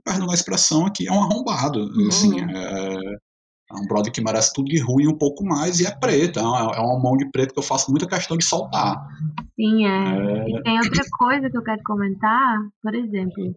perdão 0.03 0.31
a 0.31 0.33
expressão 0.33 0.85
aqui, 0.85 1.07
é 1.07 1.11
um 1.11 1.21
arrombado, 1.21 1.79
Uhum. 1.79 2.07
assim, 2.07 2.39
é, 2.41 3.17
é, 3.71 3.75
um 3.75 3.85
brother 3.85 4.11
que 4.11 4.21
merece 4.21 4.53
tudo 4.53 4.67
de 4.67 4.79
ruim 4.79 5.07
um 5.07 5.17
pouco 5.17 5.43
mais 5.43 5.79
e 5.79 5.85
é 5.85 5.91
preto, 5.91 6.39
é 6.39 6.41
uma, 6.41 6.75
é 6.75 6.79
uma 6.79 6.99
mão 6.99 7.17
de 7.17 7.29
preto 7.31 7.53
que 7.53 7.59
eu 7.59 7.63
faço 7.63 7.91
muita 7.91 8.07
questão 8.07 8.37
de 8.37 8.45
soltar. 8.45 9.07
Sim, 9.55 9.85
é. 9.85 10.49
E 10.49 10.63
tem 10.63 10.79
outra 10.79 11.03
coisa 11.17 11.49
que 11.49 11.57
eu 11.57 11.63
quero 11.63 11.81
comentar, 11.83 12.59
por 12.81 12.95
exemplo, 12.95 13.55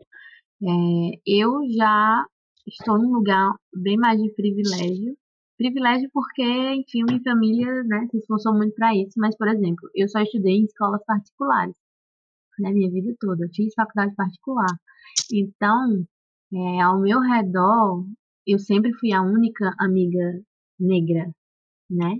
é, 0.63 1.21
eu 1.27 1.61
já 1.77 2.25
estou 2.67 2.99
num 2.99 3.13
lugar 3.13 3.55
bem 3.75 3.97
mais 3.97 4.21
de 4.21 4.31
privilégio, 4.31 5.17
privilégio 5.57 6.09
porque, 6.13 6.43
enfim, 6.43 7.05
minha 7.05 7.23
família 7.23 7.85
né, 7.85 8.07
se 8.11 8.19
esforçou 8.19 8.55
muito 8.55 8.75
para 8.75 8.95
isso, 8.95 9.13
mas, 9.17 9.37
por 9.37 9.49
exemplo, 9.49 9.89
eu 9.95 10.09
só 10.09 10.21
estudei 10.21 10.57
em 10.57 10.65
escolas 10.65 11.05
particulares, 11.05 11.75
né, 12.59 12.73
minha 12.73 12.91
vida 12.91 13.15
toda, 13.21 13.45
eu 13.45 13.51
fiz 13.55 13.73
faculdade 13.75 14.15
particular. 14.15 14.75
Então, 15.33 16.05
é, 16.53 16.81
ao 16.81 16.99
meu 16.99 17.21
redor, 17.21 18.05
eu 18.47 18.59
sempre 18.59 18.93
fui 18.99 19.12
a 19.12 19.22
única 19.22 19.74
amiga 19.78 20.43
negra, 20.78 21.30
né? 21.91 22.16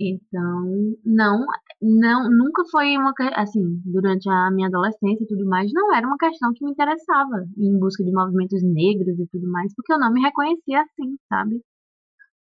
Então, 0.00 0.96
não, 1.04 1.46
não, 1.82 2.30
nunca 2.30 2.64
foi 2.70 2.96
uma, 2.96 3.12
assim, 3.36 3.82
durante 3.84 4.28
a 4.30 4.50
minha 4.50 4.68
adolescência 4.68 5.24
e 5.24 5.26
tudo 5.26 5.46
mais, 5.46 5.70
não 5.74 5.94
era 5.94 6.06
uma 6.06 6.18
questão 6.18 6.52
que 6.54 6.64
me 6.64 6.70
interessava 6.72 7.46
em 7.58 7.78
busca 7.78 8.02
de 8.04 8.12
movimentos 8.12 8.62
negros 8.62 9.18
e 9.18 9.26
tudo 9.28 9.46
mais, 9.50 9.74
porque 9.74 9.92
eu 9.92 9.98
não 9.98 10.12
me 10.12 10.20
reconhecia 10.22 10.82
assim, 10.82 11.16
sabe? 11.28 11.62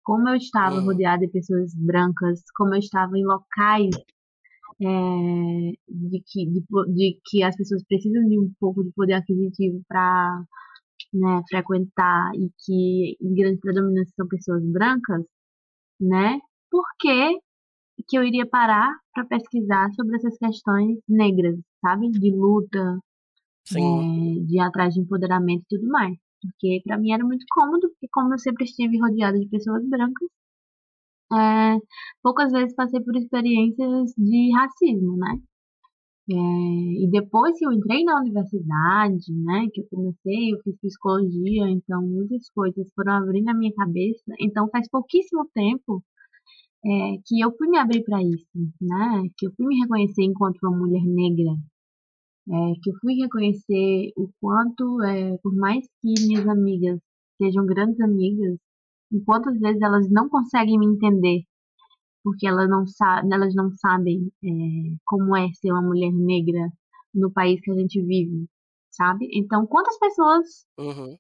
como 0.05 0.29
eu 0.29 0.37
estava 0.37 0.81
Uhum. 0.81 0.85
rodeada 0.87 1.27
de 1.27 1.33
pessoas 1.33 1.75
brancas, 1.75 2.43
como 2.57 2.75
eu 2.75 2.79
estava 2.79 3.19
em 3.19 3.25
locais 3.27 3.91
é, 4.81 4.87
de, 5.89 6.23
que, 6.27 6.47
de, 6.47 6.61
de 6.95 7.21
que 7.27 7.43
as 7.43 7.57
pessoas 7.57 7.83
precisam 7.85 8.29
de 8.29 8.39
um 8.39 8.53
pouco 8.61 8.85
de 8.85 8.93
poder 8.93 9.15
aquisitivo 9.15 9.83
para 9.89 10.45
né, 11.19 11.43
frequentar 11.49 12.33
e 12.35 12.51
que 12.65 13.17
em 13.21 13.35
grande 13.35 13.61
predominância 13.61 14.13
são 14.17 14.29
pessoas 14.29 14.63
brancas, 14.65 15.25
né? 16.01 16.39
Por 16.71 16.85
que, 17.01 17.39
que 18.09 18.19
eu 18.19 18.25
iria 18.25 18.47
parar 18.47 18.93
para 19.15 19.27
pesquisar 19.27 19.91
sobre 19.95 20.17
essas 20.17 20.37
questões 20.39 20.99
negras, 21.09 21.57
sabe? 21.81 22.11
De 22.11 22.31
luta, 22.33 22.99
é, 23.75 24.45
de 24.47 24.61
atrás 24.61 24.95
de 24.95 25.01
empoderamento 25.01 25.63
e 25.63 25.77
tudo 25.77 25.89
mais. 25.89 26.17
Porque 26.41 26.83
para 26.85 26.99
mim 26.99 27.13
era 27.13 27.25
muito 27.25 27.45
cômodo, 27.51 27.89
porque 27.91 28.09
como 28.13 28.35
eu 28.35 28.39
sempre 28.39 28.65
estive 28.65 28.99
rodeada 28.99 29.39
de 29.39 29.49
pessoas 29.49 29.85
brancas, 29.89 30.29
é, 31.33 31.79
poucas 32.23 32.53
vezes 32.53 32.75
passei 32.75 33.01
por 33.01 33.17
experiências 33.17 34.13
de 34.17 34.53
racismo, 34.55 35.17
né? 35.17 35.41
É, 36.29 36.35
e 36.35 37.09
depois 37.11 37.57
que 37.57 37.65
eu 37.65 37.73
entrei 37.73 38.03
na 38.05 38.19
universidade, 38.21 39.33
né, 39.33 39.69
que 39.73 39.81
eu 39.83 39.87
comecei, 39.89 40.53
eu 40.53 40.61
fiz 40.65 40.77
psicologia, 40.81 41.69
então 41.71 42.03
muitas 42.03 42.51
coisas 42.51 42.93
foram 42.95 43.13
abrindo 43.13 43.49
a 43.49 43.55
minha 43.55 43.73
cabeça. 43.75 44.35
Então 44.41 44.69
faz 44.71 44.89
pouquíssimo 44.91 45.49
tempo 45.55 46.03
é, 46.85 47.19
que 47.27 47.41
eu 47.41 47.53
fui 47.57 47.69
me 47.69 47.79
abrir 47.79 48.03
para 48.05 48.23
isso, 48.23 48.47
né? 48.81 49.23
Que 49.37 49.47
eu 49.47 49.53
fui 49.57 49.67
me 49.67 49.81
reconhecer 49.81 50.23
enquanto 50.25 50.59
uma 50.63 50.77
mulher 50.77 51.03
negra, 51.05 51.53
é, 52.49 52.73
que 52.83 52.91
eu 52.91 52.95
fui 53.01 53.15
reconhecer 53.15 54.13
o 54.17 54.29
quanto, 54.41 55.03
é, 55.03 55.37
por 55.43 55.55
mais 55.55 55.85
que 56.01 56.15
minhas 56.27 56.47
amigas 56.49 57.01
sejam 57.39 57.67
grandes 57.67 58.01
amigas, 58.01 58.59
em 59.13 59.21
quantas 59.25 59.59
vezes 59.59 59.81
elas 59.83 60.11
não 60.11 60.29
conseguem 60.29 60.79
me 60.79 60.87
entender, 60.87 61.43
porque 62.27 62.45
elas 62.49 62.69
não, 62.69 62.85
elas 63.33 63.55
não 63.55 63.71
sabem 63.77 64.33
é, 64.43 64.49
como 65.07 65.37
é 65.37 65.47
ser 65.53 65.71
uma 65.71 65.81
mulher 65.83 66.11
negra 66.13 66.73
no 67.15 67.31
país 67.33 67.61
que 67.61 67.71
a 67.71 67.75
gente 67.77 68.03
vive, 68.03 68.49
sabe? 68.91 69.29
Então, 69.33 69.65
quantas 69.65 69.97
pessoas 69.97 70.67
Uhum. 70.77 71.17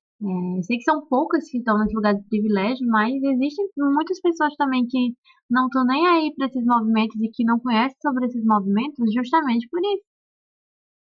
é, 0.58 0.62
sei 0.62 0.78
que 0.78 0.82
são 0.82 1.06
poucas 1.06 1.48
que 1.48 1.58
estão 1.58 1.78
nesse 1.78 1.94
lugar 1.94 2.16
de 2.16 2.24
privilégio, 2.28 2.88
mas 2.88 3.14
existem 3.22 3.68
muitas 3.78 4.20
pessoas 4.20 4.52
também 4.56 4.84
que 4.88 5.14
não 5.48 5.66
estão 5.66 5.86
nem 5.86 6.08
aí 6.08 6.34
para 6.34 6.46
esses 6.48 6.64
movimentos 6.64 7.14
e 7.20 7.30
que 7.30 7.44
não 7.44 7.60
conhecem 7.60 7.96
sobre 8.02 8.26
esses 8.26 8.44
movimentos 8.44 9.14
justamente 9.14 9.68
por 9.70 9.80
isso, 9.80 10.04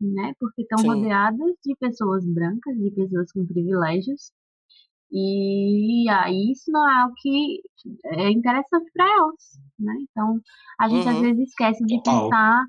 né? 0.01 0.34
Porque 0.39 0.62
estão 0.62 0.84
rodeadas 0.84 1.53
de 1.66 1.76
pessoas 1.80 2.24
brancas, 2.26 2.78
de 2.78 2.91
pessoas 2.91 3.32
com 3.32 3.43
privilégios 3.47 4.32
E 5.16 6.09
aí 6.11 6.51
isso 6.53 6.72
não 6.72 6.89
é 6.89 7.01
algo 7.03 7.16
que 7.18 7.61
é 8.05 8.32
interessante 8.32 8.91
para 8.93 9.05
elas, 9.18 9.59
né? 9.80 9.93
Então 10.11 10.41
a 10.80 10.89
gente 10.89 11.07
às 11.09 11.18
Uhum. 11.18 11.22
vezes 11.22 11.49
esquece 11.49 11.86
de 11.86 11.95
Total. 12.03 12.30
pensar 12.30 12.66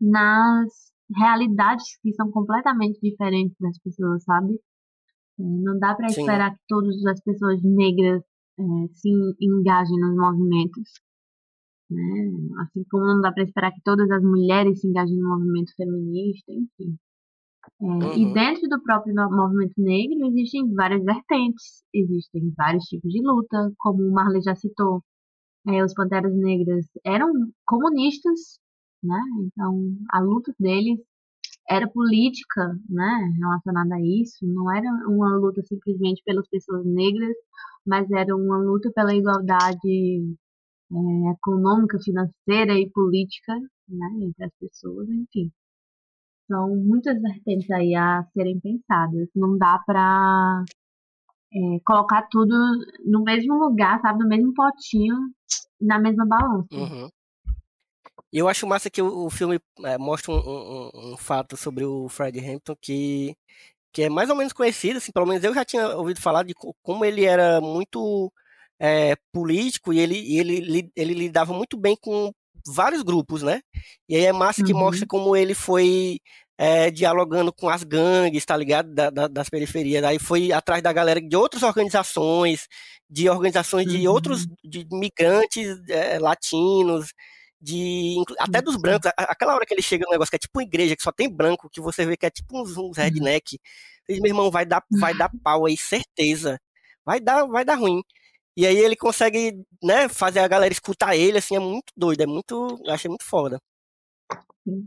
nas 0.00 0.92
realidades 1.16 1.98
que 2.02 2.12
são 2.14 2.30
completamente 2.32 3.00
diferentes 3.02 3.56
das 3.60 3.78
pessoas, 3.80 4.24
sabe? 4.24 4.54
É, 5.38 5.42
Não 5.42 5.78
dá 5.78 5.94
para 5.94 6.08
esperar 6.10 6.52
que 6.54 6.60
todas 6.68 7.04
as 7.06 7.20
pessoas 7.22 7.62
negras 7.62 8.22
é, 8.58 8.62
se 8.94 9.10
engajem 9.40 10.00
nos 10.00 10.16
movimentos, 10.16 10.90
né? 11.90 12.02
Assim 12.62 12.84
como 12.90 13.04
não 13.06 13.20
dá 13.20 13.32
para 13.32 13.44
esperar 13.44 13.72
que 13.72 13.82
todas 13.84 14.10
as 14.10 14.22
mulheres 14.22 14.80
se 14.80 14.88
engajem 14.88 15.16
no 15.18 15.28
movimento 15.28 15.72
feminista, 15.76 16.52
enfim. 16.52 16.98
É, 17.80 17.84
E 18.18 18.26
Uhum. 18.26 18.32
dentro 18.32 18.68
do 18.68 18.82
próprio 18.82 19.14
movimento 19.14 19.74
negro 19.78 20.26
existem 20.28 20.72
várias 20.74 21.04
vertentes, 21.04 21.84
existem 21.94 22.52
vários 22.56 22.84
tipos 22.84 23.12
de 23.12 23.20
luta, 23.22 23.72
como 23.78 24.02
o 24.02 24.12
Marley 24.12 24.42
já 24.42 24.54
citou. 24.54 25.02
é, 25.68 25.84
os 25.84 25.94
Panteras 25.94 26.34
Negras 26.34 26.86
eram 27.04 27.32
comunistas, 27.66 28.58
né? 29.02 29.18
Então 29.46 29.96
a 30.12 30.20
luta 30.20 30.54
deles 30.60 30.98
era 31.70 31.88
política, 31.88 32.78
né? 32.88 33.34
Relacionada 33.40 33.94
a 33.96 34.00
isso, 34.02 34.46
não 34.46 34.70
era 34.74 34.88
uma 35.08 35.36
luta 35.38 35.62
simplesmente 35.64 36.22
pelas 36.24 36.48
pessoas 36.48 36.84
negras, 36.86 37.34
mas 37.86 38.10
era 38.10 38.34
uma 38.36 38.58
luta 38.58 38.90
pela 38.94 39.14
igualdade 39.14 40.36
é, 40.92 41.30
econômica, 41.32 41.98
financeira 42.02 42.78
e 42.78 42.90
política, 42.90 43.54
né? 43.88 44.08
Entre 44.22 44.44
as 44.44 44.52
pessoas, 44.60 45.08
enfim. 45.08 45.50
São 46.48 46.74
muitas 46.76 47.20
vertentes 47.20 47.70
aí 47.70 47.94
a 47.94 48.24
serem 48.32 48.58
pensadas. 48.58 49.28
Não 49.36 49.56
dá 49.58 49.78
pra 49.86 50.64
é, 51.52 51.80
colocar 51.84 52.22
tudo 52.30 52.54
no 53.04 53.22
mesmo 53.22 53.54
lugar, 53.54 54.00
sabe? 54.00 54.22
No 54.22 54.28
mesmo 54.28 54.54
potinho, 54.54 55.14
na 55.80 55.98
mesma 55.98 56.26
balança. 56.26 56.74
Uhum. 56.74 57.08
Eu 58.32 58.48
acho 58.48 58.66
massa 58.66 58.90
que 58.90 59.00
o, 59.00 59.30
filme 59.30 59.58
é, 59.84 59.96
mostra 59.96 60.32
um, 60.32 60.36
um- 60.38 61.12
um- 61.14 61.16
fato 61.16 61.56
sobre 61.56 61.84
o 61.84 62.08
Fred 62.08 62.38
Hampton 62.38 62.76
que, 62.80 63.34
que 63.92 64.02
é 64.04 64.10
mais 64.10 64.30
ou 64.30 64.36
menos 64.36 64.52
conhecido, 64.52 64.98
assim, 64.98 65.12
pelo 65.12 65.26
menos 65.26 65.44
eu 65.44 65.54
já 65.54 65.64
tinha 65.64 65.88
ouvido 65.96 66.20
falar 66.20 66.44
de 66.44 66.54
co- 66.54 66.74
como 66.82 67.04
ele 67.04 67.24
era 67.24 67.60
muito 67.60 68.32
é, 68.78 69.16
político 69.32 69.92
e 69.92 69.98
ele, 70.00 70.38
ele, 70.38 70.90
ele 70.96 71.14
lidava 71.14 71.52
muito 71.54 71.76
bem 71.78 71.96
com 72.00 72.32
vários 72.66 73.02
grupos, 73.02 73.42
né? 73.42 73.60
E 74.08 74.16
aí 74.16 74.24
é 74.26 74.32
massa 74.32 74.62
que 74.64 74.72
Uhum. 74.72 74.80
mostra 74.80 75.06
como 75.06 75.36
ele 75.36 75.54
foi 75.54 76.18
é, 76.60 76.90
dialogando 76.90 77.52
com 77.52 77.68
as 77.68 77.84
gangues, 77.84 78.44
tá 78.44 78.56
ligado? 78.56 78.92
Da- 78.92 79.10
da- 79.10 79.28
das 79.28 79.48
periferias. 79.48 80.02
Aí 80.02 80.18
foi 80.18 80.50
atrás 80.52 80.82
da 80.82 80.92
galera 80.92 81.20
de 81.20 81.36
outras 81.36 81.62
organizações, 81.62 82.66
de 83.08 83.28
organizações 83.30 83.86
de 83.86 84.08
Uhum. 84.08 84.12
outros, 84.14 84.44
de 84.64 84.84
migrantes 84.90 85.68
é, 85.88 86.18
latinos, 86.18 87.12
de 87.60 88.16
até 88.40 88.60
dos 88.60 88.74
Isso. 88.74 88.82
brancos. 88.82 89.10
Aquela 89.16 89.54
hora 89.54 89.64
que 89.66 89.72
ele 89.74 89.82
chega 89.82 90.04
no 90.04 90.10
negócio 90.12 90.30
que 90.30 90.36
é 90.36 90.38
tipo 90.40 90.58
uma 90.58 90.64
igreja, 90.64 90.96
que 90.96 91.02
só 91.02 91.12
tem 91.12 91.28
branco, 91.32 91.68
que 91.70 91.80
você 91.80 92.04
vê 92.04 92.16
que 92.16 92.26
é 92.26 92.30
tipo 92.30 92.60
uns, 92.60 92.76
uns 92.76 92.96
redneck. 92.96 93.58
Ele, 94.08 94.20
meu 94.20 94.30
irmão, 94.30 94.50
vai 94.50 94.66
dar, 94.66 94.82
vai 94.98 95.14
dar 95.14 95.30
pau 95.44 95.64
aí, 95.66 95.76
certeza. 95.76 96.58
Vai 97.04 97.20
dar, 97.20 97.46
vai 97.46 97.64
dar 97.64 97.76
ruim. 97.76 98.02
E 98.58 98.66
aí 98.66 98.76
ele 98.76 98.96
consegue, 98.96 99.52
né, 99.80 100.08
fazer 100.08 100.40
a 100.40 100.48
galera 100.48 100.72
escutar 100.72 101.14
ele, 101.14 101.38
assim, 101.38 101.54
é 101.54 101.60
muito 101.60 101.92
doido, 101.96 102.22
é 102.22 102.26
muito, 102.26 102.66
eu 102.84 102.92
achei 102.92 103.08
muito 103.08 103.24
foda. 103.24 103.56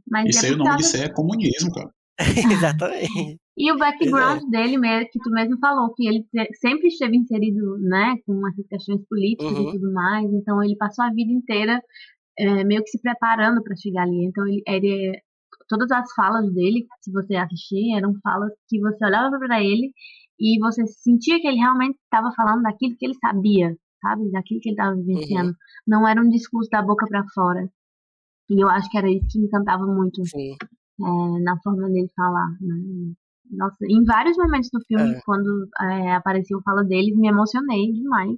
Mas 0.05 0.27
Isso 0.29 0.45
é 0.45 0.49
aí, 0.49 0.55
o 0.55 0.57
nome 0.57 0.75
disso 0.75 0.97
é 0.97 1.07
comunismo, 1.07 1.71
cara. 1.71 1.89
Exatamente. 2.51 3.37
E 3.57 3.71
o 3.71 3.77
background 3.77 4.41
Pois 4.41 4.51
dele 4.51 4.77
mesmo, 4.77 5.09
que 5.09 5.19
tu 5.19 5.29
mesmo 5.31 5.57
falou, 5.59 5.93
que 5.93 6.05
ele 6.05 6.25
sempre 6.59 6.87
esteve 6.89 7.15
inserido, 7.15 7.77
né, 7.79 8.15
com 8.25 8.45
essas 8.49 8.67
questões 8.67 9.01
políticas 9.07 9.49
Uhum. 9.49 9.69
e 9.69 9.71
tudo 9.71 9.93
mais, 9.93 10.33
então 10.33 10.61
ele 10.61 10.75
passou 10.75 11.05
a 11.05 11.09
vida 11.13 11.31
inteira 11.31 11.81
é, 12.37 12.63
meio 12.65 12.83
que 12.83 12.89
se 12.89 13.01
preparando 13.01 13.63
para 13.63 13.75
chegar 13.77 14.03
ali. 14.03 14.25
Então 14.25 14.45
ele, 14.47 14.61
ele- 14.67 15.21
todas 15.69 15.89
as 15.91 16.11
falas 16.13 16.51
dele, 16.53 16.85
se 17.01 17.11
você 17.11 17.35
assistir, 17.35 17.95
eram 17.95 18.13
falas 18.21 18.51
que 18.67 18.79
você 18.79 19.05
olhava 19.05 19.37
para 19.39 19.63
ele 19.63 19.93
e 20.41 20.57
você 20.59 20.87
sentia 20.87 21.39
que 21.39 21.47
ele 21.47 21.57
realmente 21.57 21.97
estava 22.03 22.33
falando 22.35 22.63
daquilo 22.63 22.95
que 22.97 23.05
ele 23.05 23.13
sabia, 23.13 23.77
sabe, 24.01 24.31
daquilo 24.31 24.59
que 24.59 24.69
ele 24.69 24.73
estava 24.75 24.95
vivenciando. 24.95 25.55
Não 25.87 26.07
era 26.07 26.19
um 26.19 26.29
discurso 26.29 26.67
da 26.71 26.81
boca 26.81 27.05
para 27.07 27.23
fora. 27.33 27.69
E 28.49 28.59
eu 28.61 28.67
acho 28.67 28.89
que 28.89 28.97
era 28.97 29.09
isso 29.09 29.27
que 29.29 29.39
me 29.39 29.45
encantava 29.45 29.85
muito 29.85 30.21
é, 30.35 31.39
na 31.43 31.57
forma 31.63 31.87
dele 31.89 32.09
falar, 32.15 32.49
né? 32.59 33.13
Nossa, 33.51 33.85
em 33.87 34.03
vários 34.03 34.35
momentos 34.37 34.69
do 34.71 34.79
filme, 34.87 35.13
É. 35.13 35.21
quando 35.25 35.67
é, 35.79 36.15
apareceu 36.15 36.57
o 36.57 36.63
fala 36.63 36.83
dele, 36.83 37.13
me 37.15 37.27
emocionei 37.27 37.91
demais. 37.91 38.37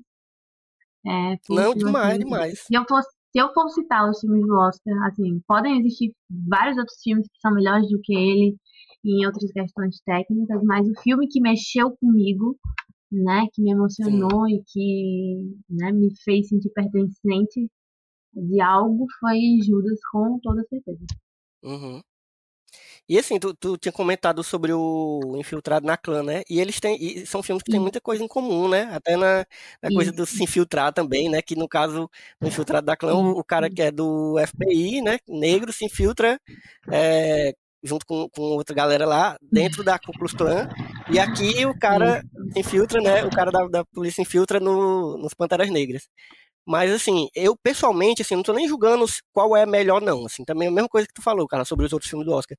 É, 1.05 1.37
Não, 1.49 1.73
demais, 1.73 2.15
assim, 2.15 2.23
demais. 2.23 2.59
Se 2.59 2.73
eu 2.73 2.83
fosse, 2.87 3.09
se 3.31 3.39
eu 3.39 3.53
for 3.53 3.69
citar 3.69 4.09
os 4.09 4.19
filmes 4.19 4.45
do 4.45 4.55
Oscar, 4.55 5.03
assim, 5.05 5.41
podem 5.47 5.79
existir 5.79 6.13
vários 6.49 6.77
outros 6.77 6.97
filmes 7.01 7.27
que 7.27 7.39
são 7.39 7.53
melhores 7.53 7.89
do 7.89 7.99
que 8.01 8.13
ele 8.13 8.57
em 9.05 9.25
outras 9.25 9.51
questões 9.51 9.99
técnicas, 10.05 10.63
mas 10.63 10.87
o 10.87 11.01
filme 11.01 11.27
que 11.27 11.41
mexeu 11.41 11.91
comigo, 11.97 12.57
né, 13.11 13.47
que 13.53 13.61
me 13.61 13.71
emocionou 13.71 14.47
e 14.47 14.63
que, 14.65 15.55
né, 15.69 15.91
me 15.91 16.09
fez 16.23 16.47
sentir 16.47 16.69
pertencente 16.69 17.69
de 18.33 18.61
algo 18.61 19.05
foi 19.19 19.39
Judas 19.63 19.99
com 20.11 20.39
toda 20.41 20.63
certeza. 20.63 21.05
Uhum. 21.63 22.01
E 23.07 23.19
assim, 23.19 23.37
tu, 23.37 23.53
tu 23.53 23.77
tinha 23.77 23.91
comentado 23.91 24.41
sobre 24.43 24.71
o 24.73 25.35
Infiltrado 25.37 25.85
na 25.85 25.97
Clã, 25.97 26.23
né? 26.23 26.41
E 26.49 26.59
eles 26.59 26.79
têm, 26.79 26.97
e 26.99 27.25
são 27.25 27.43
filmes 27.43 27.61
que 27.61 27.69
têm 27.69 27.79
muita 27.79 27.99
coisa 27.99 28.23
em 28.23 28.27
comum, 28.27 28.69
né? 28.69 28.83
Até 28.93 29.17
na, 29.17 29.45
na 29.81 29.89
coisa 29.89 30.11
do 30.11 30.25
se 30.25 30.41
infiltrar 30.41 30.93
também, 30.93 31.29
né? 31.29 31.41
Que 31.41 31.55
no 31.55 31.67
caso, 31.67 32.09
no 32.39 32.47
Infiltrado 32.47 32.85
da 32.85 32.95
Clã, 32.95 33.13
o, 33.13 33.39
o 33.39 33.43
cara 33.43 33.69
que 33.69 33.81
é 33.81 33.91
do 33.91 34.35
FBI, 34.47 35.01
né? 35.01 35.19
Negro, 35.27 35.73
se 35.73 35.85
infiltra 35.85 36.39
é, 36.89 37.53
junto 37.83 38.05
com, 38.05 38.29
com 38.29 38.41
outra 38.41 38.73
galera 38.75 39.05
lá, 39.05 39.37
dentro 39.51 39.83
da 39.83 39.99
Ku 39.99 40.13
Klux 40.13 40.33
Klan. 40.33 40.65
E 41.11 41.19
aqui 41.19 41.65
o 41.65 41.75
cara 41.77 42.21
se 42.53 42.59
infiltra, 42.59 43.01
né? 43.01 43.23
O 43.25 43.29
cara 43.29 43.51
da, 43.51 43.67
da 43.67 43.85
polícia 43.85 44.21
infiltra 44.21 44.59
no, 44.59 45.17
nos 45.17 45.33
Panteras 45.33 45.69
Negras. 45.69 46.07
Mas 46.65 46.91
assim, 46.93 47.27
eu 47.35 47.57
pessoalmente, 47.57 48.21
assim, 48.21 48.35
não 48.35 48.43
tô 48.43 48.53
nem 48.53 48.67
julgando 48.69 49.05
qual 49.33 49.55
é 49.57 49.65
melhor, 49.65 50.01
não. 50.01 50.25
Assim, 50.25 50.45
também 50.45 50.67
é 50.67 50.71
a 50.71 50.73
mesma 50.73 50.87
coisa 50.87 51.05
que 51.07 51.13
tu 51.13 51.21
falou, 51.21 51.45
cara, 51.47 51.65
sobre 51.65 51.85
os 51.85 51.91
outros 51.91 52.09
filmes 52.09 52.25
do 52.25 52.33
Oscar. 52.33 52.57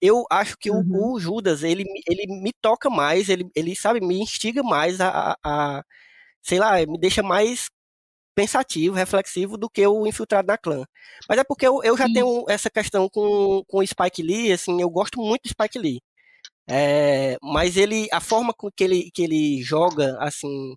Eu 0.00 0.24
acho 0.30 0.56
que 0.58 0.70
o- 0.70 0.74
Uhum. 0.74 1.14
o, 1.14 1.20
Judas, 1.20 1.62
ele, 1.62 1.84
me- 1.84 2.02
ele 2.08 2.26
me 2.42 2.52
toca 2.60 2.90
mais, 2.90 3.28
ele, 3.28 3.48
ele 3.54 3.76
sabe, 3.76 4.00
me 4.00 4.18
instiga 4.20 4.62
mais 4.62 5.00
a, 5.00 5.08
a- 5.32 5.36
a- 5.78 5.84
sei 6.42 6.58
lá, 6.58 6.78
me 6.86 6.98
deixa 6.98 7.22
mais 7.22 7.68
pensativo, 8.34 8.94
reflexivo 8.96 9.56
do 9.56 9.68
que 9.70 9.86
o 9.86 10.06
Infiltrado 10.06 10.46
na 10.48 10.58
Clã. 10.58 10.84
Mas 11.28 11.38
é 11.38 11.44
porque 11.44 11.66
eu, 11.66 11.82
eu 11.82 11.96
já 11.96 12.04
Isso. 12.04 12.14
tenho 12.14 12.44
essa 12.48 12.70
questão 12.70 13.08
com, 13.08 13.62
com 13.68 13.78
o 13.78 13.86
Spike 13.86 14.22
Lee, 14.22 14.52
assim, 14.52 14.80
eu 14.80 14.90
gosto 14.90 15.20
muito 15.20 15.42
do 15.44 15.48
Spike 15.50 15.78
Lee. 15.78 16.00
É, 16.68 17.36
mas 17.42 17.76
ele, 17.76 18.08
a 18.12 18.20
forma 18.20 18.52
com 18.54 18.70
que 18.74 18.84
ele, 18.84 19.10
que 19.12 19.22
ele 19.22 19.62
joga, 19.62 20.16
assim, 20.20 20.74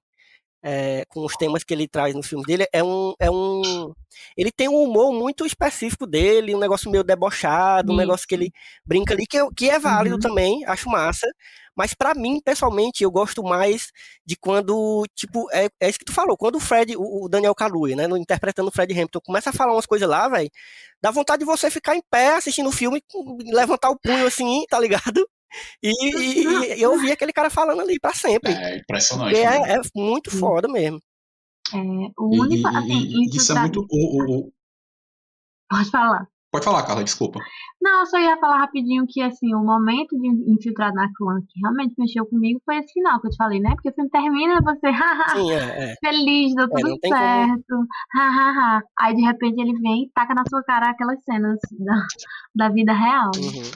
é, 0.63 1.05
com 1.09 1.25
os 1.25 1.35
temas 1.37 1.63
que 1.63 1.73
ele 1.73 1.87
traz 1.87 2.15
nos 2.15 2.27
filmes 2.27 2.45
dele, 2.47 2.65
é 2.73 2.83
um, 2.83 3.13
é 3.19 3.29
um. 3.31 3.93
Ele 4.37 4.51
tem 4.51 4.67
um 4.67 4.75
humor 4.83 5.13
muito 5.13 5.45
específico 5.45 6.05
dele, 6.07 6.55
um 6.55 6.59
negócio 6.59 6.91
meio 6.91 7.03
debochado, 7.03 7.93
um 7.93 7.95
negócio 7.95 8.27
que 8.27 8.35
ele 8.35 8.51
brinca 8.85 9.13
ali, 9.13 9.25
que, 9.27 9.37
que 9.55 9.69
é 9.69 9.79
válido 9.79 10.15
Uhum. 10.15 10.21
também, 10.21 10.65
acho 10.65 10.89
massa. 10.89 11.27
Mas 11.77 11.93
pra 11.93 12.15
mim, 12.15 12.41
pessoalmente, 12.43 13.03
eu 13.03 13.11
gosto 13.11 13.43
mais 13.43 13.91
de 14.25 14.35
quando, 14.35 15.05
tipo, 15.15 15.47
é, 15.51 15.69
é 15.79 15.89
isso 15.89 15.99
que 15.99 16.05
tu 16.05 16.11
falou, 16.13 16.35
quando 16.35 16.55
o 16.55 16.59
Fred, 16.59 16.95
o, 16.97 17.25
o 17.25 17.29
Daniel 17.29 17.53
Kaluuya, 17.53 17.95
né, 17.95 18.07
no- 18.07 18.17
interpretando 18.17 18.69
o 18.69 18.71
Fred 18.71 18.99
Hampton, 18.99 19.19
começa 19.23 19.51
a 19.51 19.53
falar 19.53 19.73
umas 19.73 19.85
coisas 19.85 20.09
lá, 20.09 20.27
velho, 20.27 20.49
dá 21.01 21.11
vontade 21.11 21.39
de 21.41 21.45
você 21.45 21.69
ficar 21.69 21.95
em 21.95 22.01
pé 22.09 22.35
assistindo 22.35 22.69
o 22.69 22.71
filme, 22.71 23.01
levantar 23.45 23.91
o 23.91 23.99
punho 23.99 24.25
assim, 24.25 24.65
tá 24.67 24.79
ligado? 24.79 25.29
E, 25.81 25.91
e, 26.03 26.75
e 26.75 26.81
eu 26.81 26.91
ouvi 26.91 27.11
aquele 27.11 27.31
cara 27.31 27.49
falando 27.49 27.79
ali 27.81 27.99
pra 27.99 28.13
sempre. 28.13 28.51
É 28.51 28.77
impressionante. 28.79 29.29
Porque 29.33 29.45
né? 29.45 29.71
é, 29.71 29.75
é 29.77 29.81
muito 29.95 30.29
foda 30.29 30.67
mesmo. 30.67 30.99
É, 31.73 31.77
o 31.77 32.41
único, 32.41 32.69
e- 32.69 32.75
assim, 32.75 33.07
isso 33.21 33.37
isso 33.37 33.51
é 33.57 33.61
muito. 33.61 33.85
O, 33.89 34.23
o- 34.23 34.39
o- 34.47 34.51
Pode 35.69 35.89
falar. 35.91 36.27
Pode 36.49 36.63
falar, 36.63 36.83
Carla, 36.83 37.03
desculpa. 37.03 37.39
Não, 37.81 37.99
eu 37.99 38.05
só 38.05 38.17
ia 38.17 38.37
falar 38.37 38.59
rapidinho 38.59 39.05
que, 39.07 39.21
assim, 39.21 39.53
o 39.53 39.59
momento 39.63 40.17
de 40.17 40.27
infiltrado 40.51 40.95
na 40.95 41.11
clã 41.13 41.39
que 41.41 41.59
realmente 41.59 41.93
mexeu 41.97 42.25
comigo 42.25 42.61
foi 42.63 42.77
esse 42.77 42.93
final 42.93 43.19
que 43.19 43.27
eu 43.27 43.31
te 43.31 43.37
falei, 43.37 43.59
né? 43.59 43.71
Porque 43.71 43.89
o 43.89 43.93
filme 43.93 44.09
termina 44.09 44.61
você, 44.61 44.87
haha, 44.89 45.35
Sim, 45.35 45.51
é, 45.51 45.91
é. 45.91 45.95
feliz, 45.99 46.55
deu 46.55 46.69
tudo 46.69 46.89
não 46.89 46.99
tem 46.99 47.11
como- 47.11 47.23
certo, 47.23 47.87
hahaha. 48.15 48.81
Aí, 48.99 49.15
de 49.15 49.21
repente, 49.23 49.61
ele 49.61 49.77
vem 49.79 50.03
e 50.05 50.09
taca 50.13 50.33
na 50.33 50.43
sua 50.49 50.63
cara 50.63 50.89
aquelas 50.89 51.21
cenas 51.23 51.59
da, 51.79 52.07
da 52.55 52.69
vida 52.69 52.93
real. 52.93 53.29
Uhum. 53.35 53.71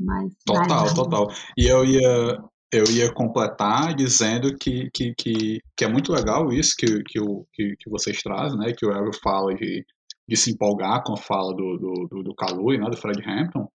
Mas, 0.00 0.32
Total, 0.46 0.86
vai, 0.86 0.94
total. 0.94 1.28
E 1.56 1.66
eu 1.66 1.84
ia, 1.84 2.38
eu 2.72 2.84
ia 2.90 3.12
completar 3.12 3.94
dizendo 3.94 4.56
que, 4.56 4.90
que, 4.92 5.14
que, 5.16 5.60
que 5.76 5.84
é 5.84 5.88
muito 5.88 6.12
legal 6.12 6.50
isso 6.52 6.74
que, 6.76 7.02
que, 7.04 7.20
o, 7.20 7.46
que, 7.52 7.76
que 7.78 7.90
vocês 7.90 8.20
trazem, 8.22 8.58
né? 8.58 8.72
Que 8.72 8.86
o 8.86 8.90
Elvio 8.90 9.12
fala 9.22 9.54
de, 9.54 9.84
de 10.28 10.36
se 10.36 10.52
empolgar 10.52 11.02
com 11.04 11.14
a 11.14 11.16
fala 11.16 11.54
do, 11.54 11.78
do, 11.78 12.08
do, 12.08 12.22
do 12.22 12.78
né? 12.78 12.90
Do 12.90 12.96
Fred 12.96 13.22
Hampton. 13.28 13.68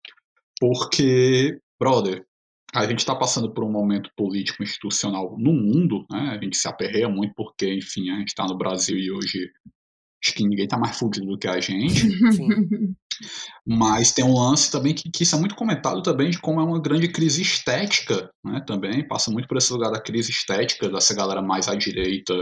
Porque, 0.60 1.58
brother, 1.78 2.24
a 2.74 2.86
gente 2.86 2.98
está 2.98 3.14
passando 3.14 3.52
por 3.52 3.64
um 3.64 3.70
momento 3.70 4.10
político 4.16 4.62
institucional 4.62 5.36
no 5.38 5.52
mundo, 5.52 6.04
né? 6.10 6.36
A 6.36 6.42
gente 6.42 6.56
se 6.56 6.68
aperreia 6.68 7.08
muito 7.08 7.32
porque, 7.34 7.72
enfim, 7.72 8.10
a 8.10 8.18
gente 8.18 8.28
está 8.28 8.44
no 8.46 8.58
Brasil 8.58 8.98
e 8.98 9.10
hoje 9.10 9.50
acho 10.22 10.34
que 10.34 10.42
ninguém 10.42 10.64
está 10.64 10.78
mais 10.78 10.98
fudido 10.98 11.26
do 11.26 11.38
que 11.38 11.46
a 11.46 11.60
gente. 11.60 12.08
Mas 13.64 14.12
tem 14.12 14.24
um 14.24 14.34
lance 14.34 14.72
também 14.72 14.92
que, 14.92 15.08
que 15.08 15.22
isso 15.22 15.36
é 15.36 15.38
muito 15.38 15.54
comentado 15.54 16.02
também 16.02 16.30
de 16.30 16.38
como 16.40 16.60
é 16.60 16.64
uma 16.64 16.80
grande 16.80 17.06
crise 17.06 17.42
estética, 17.42 18.28
né? 18.44 18.60
Também 18.66 19.06
passa 19.06 19.30
muito 19.30 19.46
por 19.46 19.56
esse 19.56 19.72
lugar 19.72 19.92
da 19.92 20.00
crise 20.00 20.32
estética, 20.32 20.88
dessa 20.88 21.14
galera 21.14 21.40
mais 21.40 21.68
à 21.68 21.76
direita, 21.76 22.34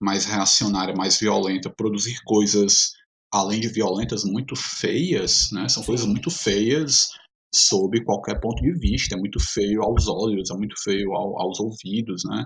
mais 0.00 0.24
reacionária, 0.24 0.94
mais 0.96 1.18
violenta, 1.18 1.70
produzir 1.70 2.20
coisas 2.24 2.92
além 3.32 3.60
de 3.60 3.68
violentas 3.68 4.24
muito 4.24 4.54
feias, 4.54 5.48
né? 5.52 5.68
São 5.68 5.82
coisas 5.82 6.06
muito 6.06 6.30
feias 6.30 7.08
sob 7.54 8.02
qualquer 8.04 8.40
ponto 8.40 8.62
de 8.62 8.72
vista, 8.72 9.14
é 9.14 9.18
muito 9.18 9.38
feio 9.40 9.82
aos 9.82 10.08
olhos, 10.08 10.50
é 10.50 10.54
muito 10.54 10.74
feio 10.82 11.12
ao, 11.14 11.40
aos 11.40 11.60
ouvidos, 11.60 12.22
né? 12.24 12.44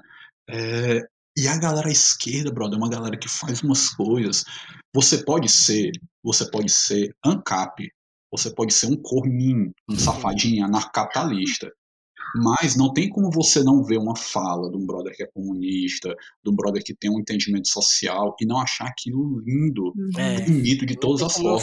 É, 0.49 1.01
e 1.37 1.47
a 1.49 1.59
galera 1.59 1.89
à 1.89 1.93
esquerda, 1.93 2.53
brother, 2.53 2.75
é 2.75 2.79
uma 2.79 2.91
galera 2.91 3.17
que 3.17 3.29
faz 3.29 3.63
umas 3.63 3.91
coisas. 3.91 4.45
Você 4.95 5.23
pode 5.25 5.49
ser, 5.49 5.93
você 6.25 6.51
pode 6.51 6.73
ser 6.73 7.15
ANCAP, 7.25 7.89
você 8.33 8.53
pode 8.53 8.73
ser 8.73 8.87
um 8.87 8.97
corninho, 8.97 9.73
um 9.89 9.97
safadinho 9.97 10.65
anarcapitalista. 10.65 11.71
Mas 12.35 12.77
não 12.77 12.93
tem 12.93 13.09
como 13.09 13.31
você 13.31 13.63
não 13.63 13.83
ver 13.83 13.99
uma 13.99 14.17
fala 14.17 14.71
de 14.71 14.77
um 14.77 14.85
brother 14.85 15.15
que 15.15 15.23
é 15.23 15.27
comunista, 15.27 16.15
de 16.45 16.51
um 16.51 16.55
brother 16.55 16.83
que 16.83 16.95
tem 16.95 17.11
um 17.11 17.21
entendimento 17.21 17.69
social 17.69 18.35
e 18.41 18.47
não 18.47 18.59
achar 18.59 18.87
aquilo 18.87 19.41
lindo, 19.41 19.93
É. 20.17 20.41
bonito 20.43 20.85
de 20.87 20.97
todas 20.97 21.23
as 21.23 21.37
formas. 21.37 21.63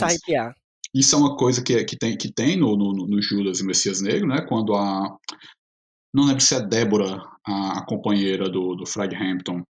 Isso 0.93 1.15
é 1.15 1.17
uma 1.17 1.35
coisa 1.35 1.63
que, 1.63 1.83
que 1.85 1.97
tem, 1.97 2.15
que 2.15 2.31
tem 2.31 2.55
no, 2.55 2.77
no, 2.77 2.93
no 3.07 3.21
Judas 3.21 3.59
e 3.59 3.65
Messias 3.65 4.01
Negro, 4.01 4.27
né? 4.27 4.45
Quando 4.47 4.75
a. 4.75 5.17
Não 6.13 6.25
lembro 6.25 6.41
se 6.43 6.53
é 6.53 6.61
Débora, 6.61 7.19
a, 7.45 7.79
a 7.79 7.85
companheira 7.87 8.47
do, 8.47 8.75
do 8.75 8.85
Fred 8.85 9.15
Hampton, 9.15 9.63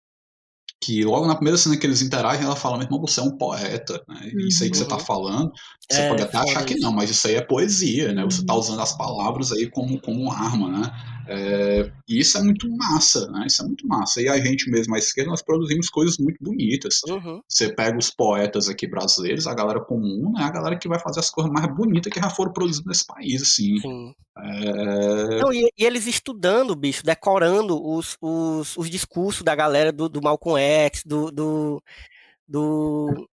que 0.83 1.03
logo 1.03 1.27
na 1.27 1.35
primeira 1.35 1.57
cena 1.57 1.77
que 1.77 1.85
eles 1.85 2.01
interagem, 2.01 2.43
ela 2.43 2.55
fala: 2.55 2.77
meu 2.77 2.85
irmão, 2.87 2.99
você 3.01 3.19
é 3.19 3.23
um 3.23 3.37
poeta, 3.37 4.03
né? 4.07 4.31
Isso 4.47 4.63
aí 4.63 4.69
que 4.71 4.77
você 4.77 4.85
tá 4.85 4.97
Uhum. 4.97 5.05
falando, 5.05 5.51
você 5.89 6.01
É, 6.01 6.07
pode 6.07 6.23
até 6.23 6.37
achar 6.39 6.65
que 6.65 6.75
não, 6.79 6.91
mas 6.91 7.09
isso 7.11 7.27
aí 7.27 7.35
é 7.35 7.41
poesia, 7.41 8.11
né? 8.13 8.23
Você 8.25 8.43
tá 8.45 8.53
Uhum. 8.53 8.59
usando 8.59 8.81
as 8.81 8.97
palavras 8.97 9.51
aí 9.51 9.69
como, 9.69 10.01
como 10.01 10.31
arma, 10.31 10.69
né? 10.71 10.91
É, 11.27 11.91
e 12.09 12.19
isso 12.19 12.37
é 12.37 12.41
muito 12.43 12.67
massa, 12.75 13.29
né? 13.31 13.45
Isso 13.47 13.61
é 13.61 13.65
muito 13.65 13.87
massa. 13.87 14.21
E 14.21 14.27
a 14.27 14.39
gente 14.43 14.69
mesmo, 14.71 14.95
à 14.95 14.97
esquerda, 14.97 15.29
nós 15.29 15.41
produzimos 15.43 15.87
coisas 15.89 16.17
muito 16.17 16.37
bonitas. 16.43 16.99
Uhum. 17.07 17.41
Você 17.47 17.73
pega 17.73 17.97
os 17.97 18.09
poetas 18.09 18.67
aqui 18.67 18.87
brasileiros, 18.87 19.45
a 19.47 19.53
galera 19.53 19.79
comum, 19.81 20.31
né? 20.33 20.43
A 20.43 20.51
galera 20.51 20.77
que 20.77 20.87
vai 20.89 20.99
fazer 20.99 21.19
as 21.19 21.29
coisas 21.29 21.51
mais 21.51 21.67
bonitas 21.75 22.11
que 22.11 22.19
já 22.19 22.29
foram 22.29 22.51
produzidas 22.51 22.87
nesse 22.87 23.05
país, 23.05 23.41
assim. 23.43 23.77
Sim. 23.79 24.13
É, 24.37 25.41
Não, 25.41 25.51
e, 25.53 25.69
e 25.77 25.85
eles 25.85 26.07
estudando, 26.07 26.75
bicho, 26.75 27.03
decorando 27.03 27.81
os, 27.85 28.17
os, 28.21 28.75
os 28.77 28.89
discursos 28.89 29.43
da 29.43 29.53
galera 29.53 29.91
do, 29.91 30.07
do 30.09 30.21
Malcolm 30.21 30.57
X, 30.59 30.70
do, 31.05 31.31
do, 31.31 31.83
do. 32.47 33.27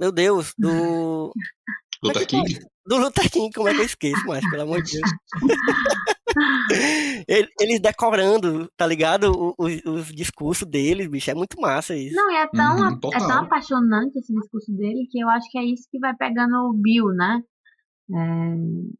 Meu 0.00 0.12
Deus, 0.12 0.52
do. 0.58 1.32
é 2.04 2.06
Luther 2.06 2.26
pode? 2.28 2.54
King. 2.54 2.66
Do 2.86 2.98
Luther 2.98 3.30
King, 3.30 3.50
como 3.52 3.68
é 3.68 3.74
que 3.74 3.80
eu 3.80 3.84
esqueço, 3.86 4.22
mas 4.26 4.48
pelo 4.48 4.62
amor 4.62 4.80
de 4.82 4.92
Deus. 4.92 5.10
Ele- 7.26 7.48
Eles 7.60 7.80
decorando, 7.80 8.70
tá 8.76 8.86
ligado? 8.86 9.54
Os, 9.58 9.82
os 9.84 10.06
discursos 10.14 10.68
deles, 10.68 11.08
bicho, 11.08 11.30
é 11.30 11.34
muito 11.34 11.60
massa 11.60 11.96
isso. 11.96 12.14
Não, 12.14 12.30
e 12.30 12.36
é 12.36 12.46
tão, 12.48 12.76
Uhum, 12.90 13.00
é 13.12 13.18
tão 13.18 13.44
apaixonante 13.44 14.18
esse 14.18 14.32
discurso 14.32 14.70
dele 14.72 15.08
que 15.10 15.18
eu 15.18 15.28
acho 15.30 15.50
que 15.50 15.58
é 15.58 15.64
isso 15.64 15.88
que 15.90 15.98
vai 15.98 16.14
pegando 16.14 16.54
o 16.68 16.72
Bill, 16.74 17.06
né? 17.08 17.40
É, 18.08 18.14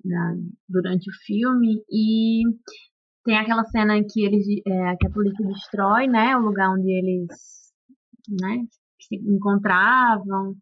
na- 0.04 0.36
durante 0.68 1.08
o 1.10 1.14
filme. 1.26 1.82
E 1.90 2.42
tem 3.26 3.36
aquela 3.36 3.64
cena 3.64 3.96
em 3.96 4.06
que 4.06 4.24
eles 4.24 4.46
é, 4.66 4.96
que 4.96 5.06
a 5.06 5.10
polícia 5.10 5.44
destrói, 5.44 6.06
né? 6.06 6.36
O 6.36 6.40
lugar 6.40 6.70
onde 6.70 6.90
eles 6.90 7.26
né, 8.40 8.64
se 9.00 9.16
encontravam 9.16 10.54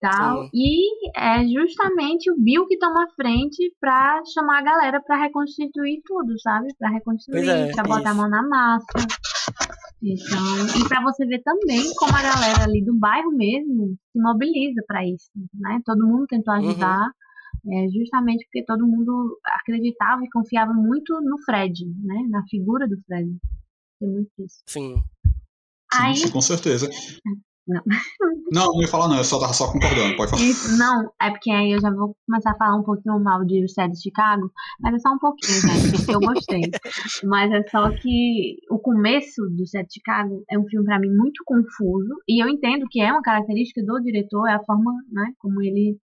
tal. 0.00 0.42
Sim. 0.44 0.50
E 0.52 1.10
é 1.18 1.46
justamente 1.46 2.30
o 2.30 2.36
Bill 2.36 2.66
que 2.66 2.78
toma 2.78 3.04
a 3.04 3.14
frente 3.14 3.72
pra 3.80 4.20
chamar 4.34 4.58
a 4.58 4.62
galera 4.62 5.00
pra 5.00 5.16
reconstituir 5.16 6.02
tudo, 6.04 6.38
sabe? 6.40 6.68
Pra 6.78 6.90
reconstruir, 6.90 7.48
é, 7.48 7.72
pra 7.72 7.84
botar 7.84 8.10
a 8.10 8.14
mão 8.14 8.28
na 8.28 8.42
massa. 8.46 8.86
Então, 10.02 10.78
e 10.78 10.88
pra 10.88 11.00
você 11.02 11.24
ver 11.24 11.42
também 11.42 11.82
como 11.96 12.12
a 12.14 12.22
galera 12.22 12.64
ali 12.64 12.84
do 12.84 12.94
bairro 12.94 13.32
mesmo 13.32 13.96
se 14.12 14.20
mobiliza 14.20 14.82
pra 14.86 15.04
isso, 15.06 15.30
né? 15.54 15.80
Todo 15.84 16.06
mundo 16.06 16.26
tentou 16.26 16.54
Uhum. 16.54 16.62
É, 17.66 17.88
justamente 17.88 18.44
porque 18.44 18.64
todo 18.64 18.86
mundo 18.86 19.38
acreditava 19.44 20.22
e 20.24 20.30
confiava 20.30 20.72
muito 20.72 21.12
no 21.20 21.38
Fred, 21.44 21.84
né? 22.02 22.26
Na 22.28 22.42
figura 22.48 22.86
do 22.88 22.96
Fred. 23.06 23.36
Tem 24.00 24.08
muito 24.08 24.30
isso. 24.38 24.62
Sim. 24.66 25.02
Aí, 25.92 26.16
sim, 26.16 26.30
com 26.30 26.40
certeza. 26.40 26.88
Não. 27.68 27.82
Não, 28.52 28.66
não 28.74 28.80
ia 28.80 28.86
falar 28.86 29.08
não, 29.08 29.16
eu 29.16 29.24
só 29.24 29.40
tava 29.40 29.52
só 29.52 29.66
concordando, 29.72 30.16
pode 30.16 30.30
falar. 30.30 30.42
Isso, 30.42 30.78
não, 30.78 31.10
é 31.20 31.30
porque 31.30 31.50
aí 31.50 31.72
eu 31.72 31.80
já 31.80 31.90
vou 31.90 32.14
começar 32.24 32.52
a 32.52 32.56
falar 32.56 32.76
um 32.78 32.84
pouquinho 32.84 33.18
mal 33.18 33.44
de 33.44 33.64
O 33.64 33.66
de 33.66 34.00
Chicago, 34.00 34.52
mas 34.78 34.94
é 34.94 34.98
só 35.00 35.12
um 35.12 35.18
pouquinho, 35.18 35.60
gente, 35.60 35.96
porque 35.96 36.14
eu 36.14 36.20
gostei. 36.20 36.60
Mas 37.24 37.50
é 37.50 37.68
só 37.68 37.90
que 37.90 38.56
o 38.70 38.78
começo 38.78 39.42
do 39.50 39.66
Série 39.66 39.86
de 39.86 39.94
Chicago 39.94 40.44
é 40.48 40.56
um 40.56 40.64
filme 40.68 40.86
pra 40.86 41.00
mim 41.00 41.10
muito 41.10 41.42
confuso, 41.44 42.14
e 42.28 42.40
eu 42.40 42.48
entendo 42.48 42.86
que 42.88 43.00
é 43.00 43.10
uma 43.10 43.22
característica 43.22 43.82
do 43.84 44.00
diretor, 44.00 44.46
é 44.46 44.54
a 44.54 44.64
forma, 44.64 44.92
né, 45.10 45.32
como 45.38 45.60
ele 45.60 45.98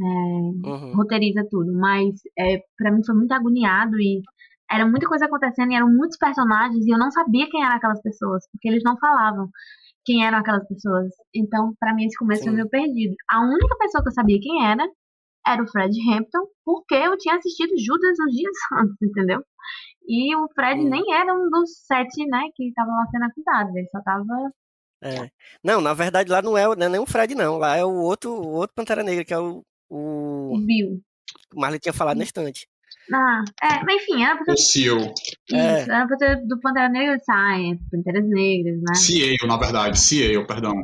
Uhum. 0.00 0.92
roteiriza 0.94 1.44
tudo, 1.50 1.72
mas 1.72 2.14
é, 2.38 2.58
para 2.76 2.90
mim 2.92 3.04
foi 3.04 3.14
muito 3.14 3.32
agoniado 3.32 3.96
e 3.98 4.22
era 4.70 4.86
muita 4.86 5.08
coisa 5.08 5.26
acontecendo 5.26 5.72
e 5.72 5.74
eram 5.74 5.88
muitos 5.90 6.18
personagens 6.18 6.84
e 6.86 6.90
eu 6.90 6.98
não 6.98 7.10
sabia 7.10 7.48
quem 7.50 7.64
eram 7.64 7.76
aquelas 7.76 8.00
pessoas, 8.02 8.44
porque 8.52 8.68
eles 8.68 8.82
não 8.84 8.96
falavam 8.98 9.48
quem 10.04 10.24
eram 10.26 10.38
aquelas 10.38 10.66
pessoas. 10.68 11.06
Então, 11.34 11.74
pra 11.78 11.94
mim, 11.94 12.06
esse 12.06 12.16
começo 12.16 12.42
foi 12.42 12.50
Sim. 12.52 12.56
meio 12.56 12.68
perdido. 12.68 13.14
A 13.30 13.40
única 13.42 13.76
pessoa 13.78 14.02
que 14.02 14.08
eu 14.08 14.14
sabia 14.14 14.38
quem 14.40 14.64
era 14.66 14.86
era 15.46 15.62
o 15.62 15.68
Fred 15.68 15.94
Hampton, 16.10 16.46
porque 16.64 16.94
eu 16.94 17.16
tinha 17.16 17.36
assistido 17.36 17.70
Judas 17.78 18.16
uns 18.20 18.32
dias 18.32 18.52
antes, 18.74 18.96
entendeu? 19.02 19.42
E 20.06 20.34
o 20.36 20.48
Fred 20.54 20.80
Hum. 20.80 20.88
nem 20.90 21.14
era 21.14 21.34
um 21.34 21.48
dos 21.50 21.70
sete, 21.86 22.26
né, 22.26 22.42
que 22.54 22.68
estavam 22.68 22.94
lá 22.94 23.06
sendo 23.10 23.24
acusados, 23.24 23.74
ele 23.74 23.88
só 23.90 24.00
tava 24.02 24.24
É. 25.02 25.30
Não, 25.62 25.80
na 25.80 25.94
verdade 25.94 26.30
lá 26.30 26.42
não 26.42 26.56
é, 26.56 26.64
não 26.74 26.86
é 26.86 26.88
nem 26.88 27.00
o 27.00 27.06
Fred, 27.06 27.34
não. 27.34 27.58
Lá 27.58 27.76
é 27.76 27.84
o 27.84 27.92
outro, 27.94 28.32
o 28.32 28.48
outro 28.52 28.74
Pantera 28.74 29.02
Negra, 29.02 29.24
que 29.24 29.32
é 29.34 29.38
o, 29.38 29.62
o 29.90 30.58
Bill. 30.64 31.00
o 31.54 31.60
Marley 31.60 31.80
tinha 31.80 31.92
falado 31.92 32.16
na 32.18 32.24
estante. 32.24 32.68
Ah, 33.12 33.42
é, 33.62 33.84
mas 33.84 34.02
enfim, 34.02 34.22
era 34.22 34.36
pra 34.36 34.52
O 34.52 34.56
ser, 34.56 34.82
CEO. 34.82 34.98
É. 35.52 35.80
isso, 35.80 35.90
era 35.90 36.06
pra 36.06 36.18
ser 36.18 36.46
do 36.46 36.60
Pantera 36.60 36.88
Negra, 36.88 37.16
disse, 37.16 37.30
ah, 37.30 37.58
é 37.58 37.78
Panteras 37.90 38.28
Negras, 38.28 38.80
né? 38.82 38.94
CEO, 38.94 39.46
na 39.46 39.56
verdade, 39.56 39.98
CEO, 39.98 40.46
perdão. 40.46 40.74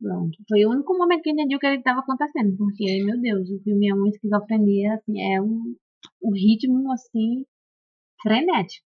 Pronto. 0.00 0.36
Foi 0.48 0.64
o 0.64 0.70
único 0.70 0.96
momento 0.96 1.22
que 1.22 1.28
eu 1.30 1.34
entendi 1.34 1.54
o 1.54 1.58
que 1.58 1.66
estava 1.66 2.00
acontecendo, 2.00 2.56
porque, 2.56 3.04
meu 3.04 3.20
Deus, 3.20 3.50
o 3.50 3.62
filme 3.62 3.88
é 3.88 3.94
uma 3.94 4.08
esquizofrenia, 4.08 4.94
assim, 4.94 5.20
é 5.34 5.40
um, 5.40 5.76
um 6.22 6.32
ritmo, 6.32 6.90
assim, 6.92 7.44
frenético. 8.22 8.84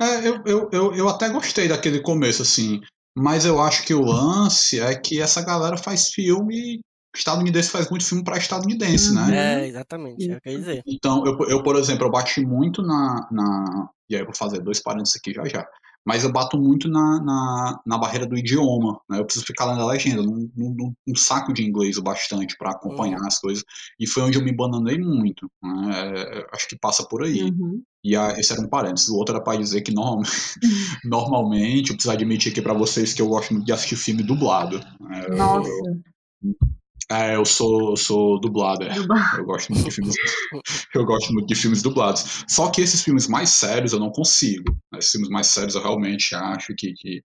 É, 0.00 0.26
eu, 0.26 0.42
eu, 0.44 0.70
eu, 0.72 0.94
eu 0.94 1.08
até 1.08 1.28
gostei 1.28 1.68
daquele 1.68 2.00
começo, 2.02 2.42
assim, 2.42 2.80
mas 3.16 3.44
eu 3.44 3.60
acho 3.60 3.86
que 3.86 3.94
o 3.94 4.02
lance 4.02 4.78
é 4.80 4.94
que 4.98 5.20
essa 5.20 5.44
galera 5.44 5.76
faz 5.76 6.08
filme. 6.08 6.80
Estadunidense 7.14 7.70
faz 7.70 7.90
muito 7.90 8.04
filme 8.04 8.22
para 8.22 8.38
estadunidense, 8.38 9.08
Uhum. 9.10 9.14
né? 9.26 9.62
É, 9.64 9.66
exatamente, 9.68 10.30
é 10.30 10.36
o 10.36 10.40
que 10.40 10.48
eu 10.48 10.52
ia 10.52 10.58
dizer. 10.58 10.82
Então, 10.86 11.24
eu, 11.26 11.36
eu, 11.48 11.62
por 11.62 11.76
exemplo, 11.76 12.06
eu 12.06 12.10
bati 12.10 12.40
muito 12.44 12.82
na, 12.82 13.28
na. 13.32 13.88
E 14.08 14.14
aí 14.14 14.22
eu 14.22 14.26
vou 14.26 14.34
fazer 14.34 14.60
dois 14.60 14.80
parênteses 14.80 15.16
aqui 15.16 15.32
já 15.32 15.44
já. 15.46 15.66
Mas 16.06 16.24
eu 16.24 16.32
bato 16.32 16.58
muito 16.58 16.88
na, 16.88 17.20
na, 17.22 17.80
na 17.84 17.98
barreira 17.98 18.26
do 18.26 18.34
idioma. 18.36 18.98
Né? 19.08 19.18
Eu 19.18 19.24
preciso 19.24 19.44
ficar 19.44 19.66
lendo 19.66 19.82
a 19.82 19.86
legenda, 19.86 20.22
num, 20.22 20.50
num, 20.56 20.94
num 21.06 21.14
saco 21.14 21.52
de 21.52 21.62
inglês 21.62 21.98
o 21.98 22.02
bastante 22.02 22.56
para 22.56 22.70
acompanhar 22.70 23.20
as 23.26 23.38
coisas. 23.38 23.62
E 23.98 24.06
foi 24.06 24.22
onde 24.22 24.38
eu 24.38 24.42
me 24.42 24.50
bananei 24.50 24.96
muito. 24.98 25.46
Né? 25.62 25.90
É, 26.16 26.46
acho 26.54 26.66
que 26.68 26.78
passa 26.78 27.04
por 27.06 27.22
aí. 27.22 27.42
Uhum. 27.42 27.82
E 28.02 28.16
a, 28.16 28.30
esse 28.40 28.50
era 28.50 28.62
um 28.62 28.68
parênteses. 28.68 29.10
O 29.10 29.16
outro 29.16 29.34
era 29.34 29.44
para 29.44 29.58
dizer 29.58 29.82
que 29.82 29.92
norm, 29.92 30.22
normalmente, 31.04 31.90
eu 31.90 31.96
preciso 31.96 32.12
admitir 32.14 32.50
aqui 32.52 32.62
para 32.62 32.72
vocês 32.72 33.12
que 33.12 33.20
eu 33.20 33.28
gosto 33.28 33.52
muito 33.52 33.66
de 33.66 33.72
assistir 33.72 33.96
filme 33.96 34.22
dublado. 34.22 34.78
né? 35.00 35.26
Eu- 35.28 35.36
Nossa, 35.36 35.70
É, 37.10 37.34
eu 37.34 37.44
sou, 37.44 37.90
eu 37.90 37.96
sou 37.96 38.40
dublado. 38.40 38.84
é. 38.84 38.96
Eu 38.96 39.44
gosto 39.44 39.72
muito 39.72 39.84
de 39.84 39.90
filmes. 39.90 40.14
eu 40.94 41.04
gosto 41.04 41.32
muito 41.32 41.48
de 41.48 41.54
filmes 41.56 41.82
dublados. 41.82 42.44
Só 42.48 42.70
que 42.70 42.80
esses 42.80 43.02
filmes 43.02 43.26
mais 43.26 43.50
sérios 43.50 43.92
eu 43.92 43.98
não 43.98 44.10
consigo. 44.10 44.76
Esses 44.96 45.10
filmes 45.10 45.28
mais 45.28 45.48
sérios 45.48 45.74
eu 45.74 45.82
realmente 45.82 46.34
acho 46.34 46.72
que, 46.76 46.92
que, 46.92 47.20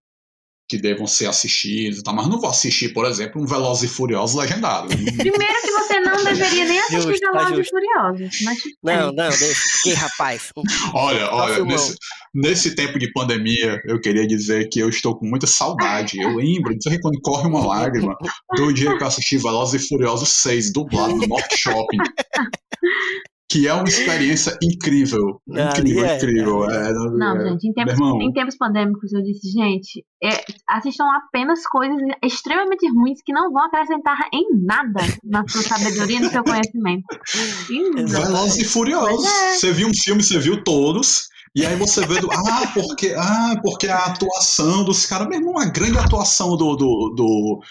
que 0.68 0.78
devam 0.78 1.06
ser 1.06 1.28
assistidos. 1.28 2.02
Tá? 2.02 2.12
Mas 2.12 2.28
não 2.28 2.40
vou 2.40 2.50
assistir, 2.50 2.90
por 2.94 3.06
exemplo, 3.06 3.42
um 3.42 3.46
Velozes 3.46 3.90
e 3.90 3.94
Furiosos 3.94 4.36
legendado. 4.36 4.88
Primeiro 4.96 5.62
que 5.62 5.72
você 5.72 6.00
não 6.00 6.24
deveria 6.24 6.66
nem 6.66 6.80
assistir 6.80 7.02
Justo, 7.02 7.20
tá 7.20 7.32
Velozes 7.32 7.52
e 7.52 7.56
justo. 7.58 7.72
Furiosos, 7.72 8.42
mas 8.42 8.58
Não, 8.84 9.12
não, 9.12 9.30
deixa. 9.30 9.62
Que 9.84 9.94
rapaz. 9.94 10.52
Olha, 10.94 11.30
olha, 11.32 11.64
nesse, 11.66 11.96
nesse 12.34 12.76
tempo 12.76 12.98
de 12.98 13.12
pandemia, 13.12 13.82
eu 13.86 14.00
queria 14.00 14.26
dizer 14.26 14.70
que 14.70 14.80
eu 14.80 14.90
estou 14.90 15.18
com 15.18 15.26
muita 15.26 15.46
saudade. 15.46 16.20
Eu 16.20 16.36
lembro, 16.36 16.74
não 16.74 16.82
sei 16.82 17.00
quando 17.00 17.20
corre 17.22 17.48
uma 17.48 17.66
lágrima, 17.66 18.16
do 18.56 18.74
dia 18.74 18.96
que 18.98 19.04
eu 19.04 19.08
assisti 19.08 19.38
Velozes 19.38 19.84
e 19.84 19.88
Furiosos 19.88 20.30
6, 20.30 20.72
dublado 20.72 21.16
no 21.16 21.28
Norte 21.28 21.58
Shopping. 21.58 21.98
que 23.56 23.70
é 23.70 23.74
uma 23.74 23.88
experiência 23.88 24.58
incrível. 24.62 25.42
Não, 25.48 25.70
incrível, 25.70 26.06
é, 26.06 26.18
incrível. 26.18 26.64
ali 26.64 26.76
É, 26.76 26.94
Não, 26.94 27.38
é, 27.38 27.50
gente, 27.52 27.70
em 27.70 27.74
tempos, 27.74 28.00
em 28.22 28.34
tempos 28.34 28.58
pandêmicos 28.58 29.14
eu 29.14 29.24
disse, 29.24 29.50
gente, 29.50 30.06
é, 30.22 30.44
assistam 30.68 31.06
apenas 31.16 31.66
coisas 31.66 31.96
extremamente 32.22 32.86
ruins 32.92 33.22
que 33.24 33.32
não 33.32 33.54
vão 33.54 33.64
acrescentar 33.64 34.18
em 34.34 34.62
nada 34.62 35.02
na 35.24 35.48
sua 35.48 35.62
sabedoria 35.62 36.18
e 36.18 36.20
no 36.20 36.30
seu 36.30 36.44
conhecimento. 36.44 37.06
Velozes 38.12 38.58
e 38.58 38.66
Furiosos. 38.66 39.26
É. 39.26 39.54
Você 39.54 39.72
viu 39.72 39.88
um 39.88 39.94
filme, 39.94 40.22
você 40.22 40.38
viu 40.38 40.62
todos. 40.62 41.30
E 41.56 41.66
aí 41.66 41.78
você 41.78 42.06
vê 42.06 42.20
do. 42.20 42.30
Ah, 42.34 42.70
porque, 42.74 43.16
ah, 43.18 43.56
porque 43.64 43.88
a 43.88 44.08
atuação 44.08 44.84
dos 44.84 45.06
caras. 45.06 45.30
Meu 45.30 45.40
irmão, 45.40 45.58
a 45.58 45.64
grande 45.66 45.98
atuação 45.98 46.58
do. 46.58 46.76
do, 46.76 47.14
do 47.16 47.62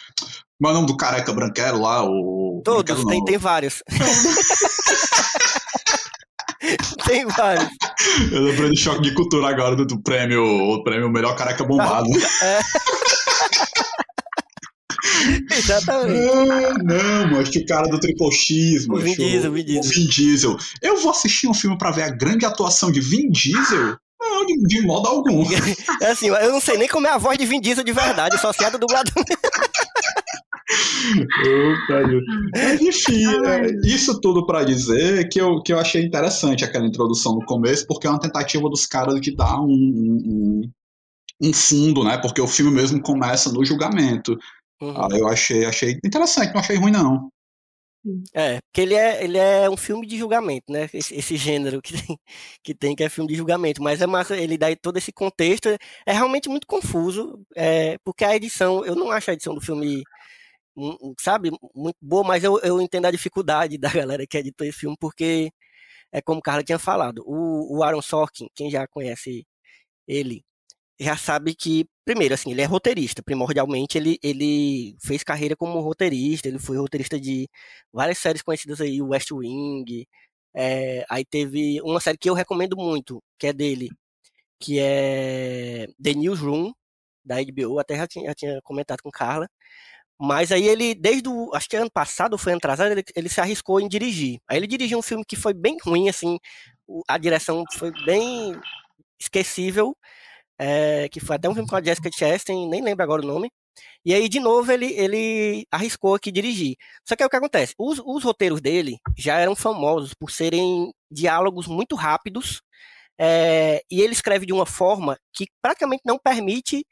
como 0.59 0.69
é 0.69 0.71
o 0.71 0.75
nome 0.75 0.87
do 0.87 0.97
careca 0.97 1.31
branquelo 1.35 1.83
lá? 1.83 2.03
O, 2.03 2.63
Todos, 2.65 3.05
tem, 3.05 3.23
tem 3.25 3.37
vários. 3.37 3.83
tem 7.07 7.27
vários. 7.27 7.69
Eu 8.33 8.43
lembrei 8.43 8.71
do 8.71 8.77
choque 8.77 9.03
de 9.03 9.13
cultura 9.15 9.49
agora 9.49 9.77
do, 9.77 9.85
do 9.87 10.03
prêmio, 10.03 10.43
o 10.43 10.83
prêmio 10.83 11.11
Melhor 11.11 11.37
Careca 11.37 11.65
Bombado. 11.65 12.09
Exatamente. 15.51 16.29
Ah, 16.51 16.75
não, 16.83 17.31
mas 17.31 17.49
que 17.49 17.59
o 17.61 17.67
cara 17.67 17.87
do 17.89 18.01
Triple 18.01 18.33
X, 18.33 18.89
O 18.89 18.97
Vin 18.97 19.15
Diesel, 19.15 19.53
Vin 19.53 19.65
Diesel. 19.65 19.91
Vin 19.91 20.07
Diesel. 20.07 20.57
Eu 20.83 21.01
vou 21.01 21.11
assistir 21.11 21.47
um 21.47 21.55
filme 21.55 21.79
pra 21.79 21.91
ver 21.91 22.03
a 22.03 22.11
grande 22.11 22.45
atuação 22.47 22.91
de 22.91 23.01
Vin 23.01 23.31
Diesel? 23.31 23.97
Não, 24.21 24.47
de, 24.47 24.57
de 24.67 24.83
modo 24.83 25.09
algum. 25.09 25.45
É 26.01 26.11
assim, 26.11 26.29
eu 26.29 26.53
não 26.53 26.61
sei 26.61 26.77
nem 26.79 26.89
como 26.89 27.07
é 27.07 27.11
a 27.11 27.19
voz 27.19 27.39
de 27.39 27.47
Vin 27.47 27.61
Diesel 27.61 27.85
de 27.85 27.93
verdade, 27.93 28.39
só 28.41 28.53
sei 28.53 28.67
a 28.67 28.71
do 28.71 28.79
dublador. 28.79 29.13
Mas, 32.55 32.81
enfim, 32.81 33.25
é, 33.47 33.67
isso 33.87 34.21
tudo 34.21 34.47
pra 34.47 34.65
dizer 34.65 35.29
que 35.29 35.41
eu, 35.41 35.63
que 35.63 35.73
eu 35.73 35.79
achei 35.79 36.03
interessante 36.03 36.65
aquela 36.65 36.87
introdução 36.87 37.35
no 37.35 37.45
começo, 37.45 37.87
porque 37.87 38.07
é 38.07 38.11
uma 38.11 38.21
tentativa 38.21 38.69
dos 38.69 38.87
caras 38.87 39.21
de 39.21 39.35
dar 39.35 39.61
um, 39.61 39.71
um, 39.71 40.71
um 41.43 41.53
fundo, 41.53 42.03
né? 42.05 42.17
Porque 42.19 42.41
o 42.41 42.49
filme 42.49 42.71
mesmo 42.73 43.03
começa 43.03 43.53
no 43.53 43.65
julgamento. 43.65 44.39
Uhum. 44.81 44.95
Ah, 44.97 45.09
eu 45.13 45.29
achei, 45.29 45.65
achei 45.65 45.99
interessante, 46.05 46.53
não 46.53 46.61
achei 46.61 46.77
ruim, 46.77 46.91
não. 46.91 47.31
É, 48.35 48.61
porque 48.61 48.83
ele 48.83 48.95
é, 48.95 49.25
ele 49.25 49.39
é 49.39 49.69
um 49.71 49.79
filme 49.79 50.07
de 50.07 50.19
julgamento, 50.19 50.71
né? 50.71 50.89
Esse, 50.93 51.15
esse 51.15 51.37
gênero 51.37 51.81
que 51.81 51.95
tem, 51.95 52.19
que 52.63 52.75
tem, 52.75 52.95
que 52.95 53.03
é 53.03 53.09
filme 53.09 53.31
de 53.31 53.37
julgamento. 53.37 53.83
Mas 53.83 54.03
é 54.03 54.07
massa, 54.07 54.37
ele 54.37 54.59
dá 54.59 54.67
todo 54.77 54.99
esse 54.99 55.11
contexto. 55.11 55.69
É 56.05 56.13
realmente 56.13 56.49
muito 56.49 56.67
confuso, 56.67 57.41
é, 57.57 57.97
porque 58.05 58.25
a 58.25 58.37
edição, 58.37 58.85
eu 58.85 58.95
não 58.95 59.11
acho 59.11 59.31
a 59.31 59.35
edição 59.35 59.55
do 59.55 59.61
filme, 59.61 60.03
sabe, 61.21 61.51
muito 61.75 61.97
boa, 62.01 62.25
mas 62.25 62.45
eu, 62.45 62.59
eu 62.61 62.81
entendo 62.81 63.07
a 63.07 63.11
dificuldade 63.11 63.79
da 63.79 63.91
galera 63.91 64.27
que 64.27 64.39
editou 64.39 64.67
esse 64.67 64.79
filme, 64.79 64.97
porque 65.01 65.51
é 66.13 66.23
como 66.23 66.41
o 66.41 66.43
Carla 66.43 66.63
tinha 66.65 66.79
falado, 66.79 67.23
o, 67.27 67.79
o 67.79 67.83
Aaron 67.83 68.03
Sorkin, 68.03 68.49
quem 68.55 68.71
já 68.71 68.87
conhece 68.87 69.47
ele, 70.09 70.45
já 71.01 71.17
sabe 71.17 71.55
que, 71.55 71.87
primeiro, 72.05 72.35
assim, 72.35 72.53
ele 72.53 72.63
é 72.63 72.67
roteirista, 72.67 73.23
primordialmente 73.23 73.99
ele, 73.99 74.19
ele 74.23 74.97
fez 75.03 75.25
carreira 75.25 75.57
como 75.57 75.81
roteirista, 75.81 76.49
ele 76.49 76.59
foi 76.59 76.77
roteirista 76.79 77.21
de 77.21 77.49
várias 77.93 78.19
séries 78.19 78.43
conhecidas 78.43 78.81
aí, 78.81 79.03
West 79.03 79.31
Wing, 79.33 80.07
é, 80.55 81.05
aí 81.11 81.25
teve 81.25 81.81
uma 81.83 82.01
série 82.01 82.19
que 82.19 82.31
eu 82.31 82.35
recomendo 82.35 82.77
muito, 82.77 83.23
que 83.39 83.49
é 83.49 83.53
dele, 83.53 83.91
que 84.61 84.79
é 84.81 85.89
The 86.03 86.15
Newsroom, 86.15 86.73
da 87.25 87.37
HBO, 87.43 87.79
até 87.79 87.97
já 87.97 88.07
tinha, 88.07 88.27
já 88.27 88.35
tinha 88.35 88.61
comentado 88.63 89.03
com 89.03 89.11
Carla, 89.11 89.49
mas 90.25 90.51
aí 90.53 90.67
ele, 90.67 90.95
desde 90.95 91.29
o, 91.29 91.51
acho 91.55 91.69
que 91.69 91.77
ano 91.77 91.91
passado, 91.91 92.39
foi 92.39 92.53
ano 92.53 92.59
atrasado, 92.59 92.93
ele, 92.93 93.05
ele 93.15 93.29
se 93.29 93.41
arriscou 93.41 93.81
em 93.81 93.89
dirigir. 93.89 94.39
Aí 94.49 94.57
ele 94.57 94.67
dirigiu 94.67 94.99
um 94.99 95.03
filme 95.03 95.25
que 95.27 95.37
foi 95.37 95.55
bem 95.55 95.77
ruim, 95.85 96.09
assim, 96.09 96.39
a 97.09 97.19
direção 97.19 97.65
foi 97.75 97.93
bem 98.05 98.59
esquecível, 99.21 99.97
é, 100.59 101.09
que 101.11 101.21
foi 101.21 101.37
até 101.37 101.49
um 101.49 101.55
filme 101.55 101.69
com 101.69 101.77
a 101.77 101.83
Jessica 101.83 102.11
Chastain, 102.13 102.69
nem 102.69 102.83
lembro 102.83 103.03
agora 103.03 103.23
o 103.23 103.27
nome. 103.27 103.51
E 104.05 104.15
aí, 104.15 104.29
de 104.29 104.41
novo, 104.41 104.71
ele, 104.71 104.93
ele 104.95 105.67
arriscou 105.71 106.15
aqui 106.15 106.31
dirigir. 106.31 106.77
Só 107.07 107.17
que 107.17 107.23
aí 107.23 107.27
o 107.27 107.31
que 107.31 107.37
acontece? 107.37 107.75
Os, 107.79 108.01
os 108.05 108.23
roteiros 108.25 108.61
dele 108.61 108.99
já 109.17 109.39
eram 109.39 109.57
famosos 109.57 110.15
por 110.15 110.31
serem 110.31 110.93
diálogos 111.11 111.67
muito 111.67 111.97
rápidos, 111.97 112.63
é, 113.19 113.83
e 113.91 114.01
ele 114.01 114.13
escreve 114.13 114.47
de 114.47 114.53
uma 114.53 114.67
forma 114.67 115.17
que 115.33 115.47
praticamente 115.63 116.03
não 116.05 116.19
permite 116.19 116.85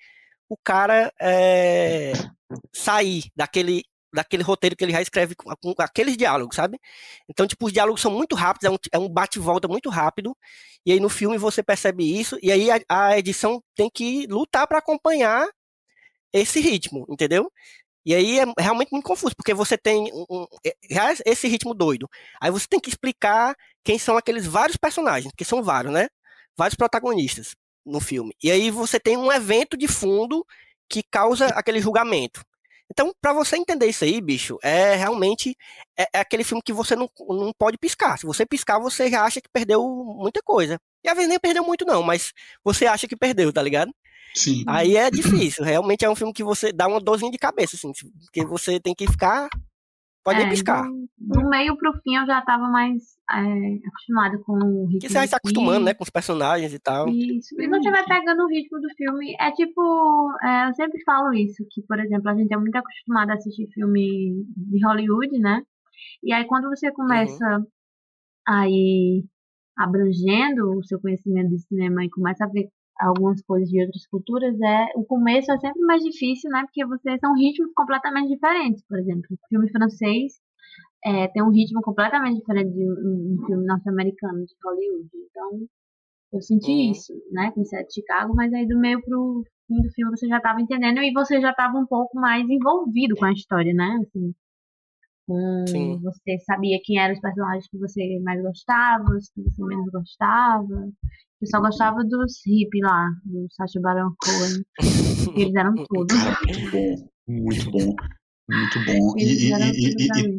o 0.52 0.58
cara 0.64 1.12
é, 1.20 2.12
sair 2.74 3.24
daquele, 3.36 3.84
daquele 4.14 4.42
roteiro 4.42 4.76
que 4.76 4.84
ele 4.84 4.92
já 4.92 5.02
escreve 5.02 5.34
com, 5.34 5.50
com 5.56 5.74
aqueles 5.82 6.16
diálogos, 6.16 6.56
sabe? 6.56 6.78
Então, 7.28 7.46
tipo, 7.46 7.66
os 7.66 7.72
diálogos 7.72 8.00
são 8.00 8.10
muito 8.12 8.36
rápidos, 8.36 8.64
é 8.68 8.70
um, 8.72 8.78
é 8.92 8.98
um 8.98 9.08
bate-volta 9.08 9.68
muito 9.68 9.90
rápido, 9.90 10.36
e 10.86 10.92
aí 10.92 11.00
no 11.00 11.08
filme 11.08 11.38
você 11.38 11.62
percebe 11.62 12.04
isso, 12.20 12.38
e 12.42 12.52
aí 12.52 12.70
a, 12.70 12.80
a 12.88 13.18
edição 13.18 13.62
tem 13.76 13.90
que 13.92 14.26
lutar 14.28 14.66
para 14.66 14.78
acompanhar 14.78 15.46
esse 16.32 16.60
ritmo, 16.60 17.06
entendeu? 17.10 17.50
E 18.06 18.14
aí 18.14 18.40
é 18.40 18.44
realmente 18.58 18.92
muito 18.92 19.04
confuso, 19.06 19.34
porque 19.36 19.54
você 19.54 19.78
tem 19.78 20.10
um, 20.14 20.26
um- 20.30 20.46
é- 20.66 20.76
já 20.90 21.14
esse 21.26 21.48
ritmo 21.48 21.74
doido. 21.74 22.08
Aí 22.40 22.50
você 22.50 22.66
tem 22.68 22.80
que 22.80 22.90
explicar 22.90 23.54
quem 23.84 23.98
são 23.98 24.16
aqueles 24.16 24.46
vários 24.46 24.76
personagens, 24.78 25.32
porque 25.32 25.44
são 25.44 25.62
vários, 25.62 25.92
né? 25.92 26.08
Vários 26.56 26.76
protagonistas 26.76 27.54
no 27.84 28.00
filme. 28.00 28.34
E 28.42 28.50
aí 28.50 28.70
você 28.70 28.98
tem 28.98 29.16
um 29.16 29.32
evento 29.32 29.76
de 29.76 29.88
fundo 29.88 30.46
que 30.88 31.02
causa 31.02 31.46
aquele 31.46 31.80
julgamento. 31.80 32.44
Então, 32.90 33.10
pra 33.22 33.32
você 33.32 33.56
entender 33.56 33.86
isso 33.86 34.04
aí, 34.04 34.20
bicho, 34.20 34.58
é 34.62 34.94
realmente 34.94 35.56
é, 35.98 36.06
é 36.12 36.20
aquele 36.20 36.44
filme 36.44 36.62
que 36.62 36.74
você 36.74 36.94
não, 36.94 37.10
não 37.28 37.50
pode 37.58 37.78
piscar. 37.78 38.18
Se 38.18 38.26
você 38.26 38.44
piscar, 38.44 38.78
você 38.78 39.10
já 39.10 39.24
acha 39.24 39.40
que 39.40 39.48
perdeu 39.50 39.82
muita 40.18 40.42
coisa. 40.44 40.78
E 41.02 41.08
às 41.08 41.14
vezes 41.14 41.28
nem 41.30 41.40
perdeu 41.40 41.64
muito, 41.64 41.86
não, 41.86 42.02
mas 42.02 42.32
você 42.62 42.86
acha 42.86 43.08
que 43.08 43.16
perdeu, 43.16 43.50
tá 43.50 43.62
ligado? 43.62 43.90
Sim. 44.34 44.64
Aí 44.66 44.96
é 44.96 45.10
difícil. 45.10 45.64
Realmente 45.64 46.04
é 46.04 46.10
um 46.10 46.14
filme 46.14 46.32
que 46.32 46.44
você 46.44 46.70
dá 46.70 46.86
uma 46.86 47.00
dorzinha 47.00 47.30
de 47.30 47.38
cabeça, 47.38 47.76
assim, 47.76 47.92
porque 48.24 48.44
você 48.44 48.78
tem 48.78 48.94
que 48.94 49.06
ficar. 49.06 49.48
Pode 50.24 50.40
É, 50.40 50.48
piscar. 50.48 50.84
Do, 50.84 51.08
do 51.18 51.48
meio 51.48 51.76
pro 51.76 51.92
fim 52.02 52.14
eu 52.16 52.26
já 52.26 52.40
tava 52.42 52.68
mais 52.68 53.02
é, 53.30 53.88
acostumada 53.88 54.38
com 54.44 54.52
o 54.52 54.86
ritmo. 54.86 54.92
Porque 54.92 55.08
você 55.08 55.18
vai 55.18 55.28
se 55.28 55.34
acostumando, 55.34 55.84
né, 55.84 55.94
com 55.94 56.04
os 56.04 56.10
personagens 56.10 56.72
e 56.72 56.78
tal. 56.78 57.08
Isso. 57.08 57.60
E 57.60 57.68
você 57.68 57.90
vai 57.90 58.04
pegando 58.04 58.44
o 58.44 58.48
ritmo 58.48 58.80
do 58.80 58.88
filme. 58.96 59.34
É 59.40 59.50
tipo, 59.52 60.32
é, 60.44 60.68
eu 60.68 60.74
sempre 60.74 61.02
falo 61.04 61.32
isso, 61.34 61.64
que, 61.70 61.82
por 61.82 61.98
exemplo, 61.98 62.28
a 62.28 62.34
gente 62.36 62.52
é 62.52 62.56
muito 62.56 62.76
acostumado 62.76 63.30
a 63.30 63.34
assistir 63.34 63.66
filme 63.72 64.44
de 64.56 64.86
Hollywood, 64.86 65.38
né? 65.38 65.62
E 66.22 66.32
aí 66.32 66.46
quando 66.46 66.68
você 66.68 66.90
começa 66.92 67.64
a 68.46 68.68
ir 68.68 69.24
abrangendo 69.76 70.78
o 70.78 70.84
seu 70.84 71.00
conhecimento 71.00 71.50
de 71.50 71.58
cinema 71.60 72.04
e 72.04 72.10
começa 72.10 72.44
a 72.44 72.48
ver 72.48 72.68
algumas 73.02 73.42
coisas 73.42 73.68
de 73.68 73.80
outras 73.82 74.06
culturas, 74.06 74.54
é 74.60 74.86
o 74.96 75.04
começo 75.04 75.50
é 75.52 75.58
sempre 75.58 75.80
mais 75.82 76.02
difícil, 76.02 76.50
né? 76.50 76.62
Porque 76.64 76.84
você 76.86 77.18
são 77.18 77.34
ritmos 77.34 77.72
completamente 77.74 78.28
diferentes. 78.34 78.84
Por 78.88 78.98
exemplo, 78.98 79.24
o 79.30 79.48
filme 79.48 79.70
francês 79.70 80.34
é, 81.04 81.28
tem 81.28 81.42
um 81.42 81.50
ritmo 81.50 81.80
completamente 81.82 82.38
diferente 82.40 82.72
de 82.72 82.84
um, 82.84 83.34
um 83.42 83.46
filme 83.46 83.66
norte-americano 83.66 84.44
de 84.44 84.54
Hollywood. 84.64 85.08
Então, 85.14 85.66
eu 86.32 86.42
senti 86.42 86.70
Uhum. 86.72 86.90
isso, 86.92 87.12
né, 87.32 87.50
com 87.52 87.64
Sete 87.64 87.88
de 87.88 87.94
Chicago, 87.94 88.34
mas 88.34 88.52
aí 88.52 88.66
do 88.66 88.78
meio 88.78 89.00
pro 89.02 89.44
fim 89.68 89.82
do 89.82 89.90
filme 89.92 90.16
você 90.16 90.26
já 90.28 90.38
estava 90.38 90.60
entendendo 90.60 90.98
e 91.02 91.12
você 91.12 91.40
já 91.40 91.50
estava 91.50 91.78
um 91.78 91.86
pouco 91.86 92.18
mais 92.18 92.48
envolvido 92.48 93.16
com 93.16 93.24
a 93.26 93.32
história, 93.32 93.72
né? 93.74 93.98
Assim, 94.02 94.34
com 95.26 95.64
Sim. 95.66 96.00
você 96.02 96.38
sabia 96.44 96.78
quem 96.82 96.98
eram 96.98 97.14
os 97.14 97.20
personagens 97.20 97.68
que 97.68 97.78
você 97.78 98.18
mais 98.20 98.42
gostava, 98.42 99.04
os 99.16 99.30
que 99.30 99.42
você 99.42 99.64
menos 99.64 99.90
gostava. 99.90 100.90
Eu 101.40 101.48
só 101.48 101.60
gostava 101.60 102.04
dos 102.04 102.40
hippies 102.46 102.82
lá, 102.82 103.08
do 103.24 103.46
Sacha 103.50 103.80
Baron 103.80 104.12
Cohen. 104.18 104.62
Eles 105.36 105.54
eram 105.54 105.74
tudo. 105.86 106.14
Muito 106.46 106.70
bom. 106.70 107.08
Muito 107.28 107.70
bom. 107.70 107.96
Muito 108.48 108.84
bom. 108.84 109.14
E, 109.18 109.22
Eles 109.22 109.42
e, 109.42 109.52
eram 109.52 109.66
e, 109.66 109.90
tudo 109.90 110.02
e, 110.02 110.06
pra 110.08 110.20
e, 110.20 110.28
mim. 110.28 110.38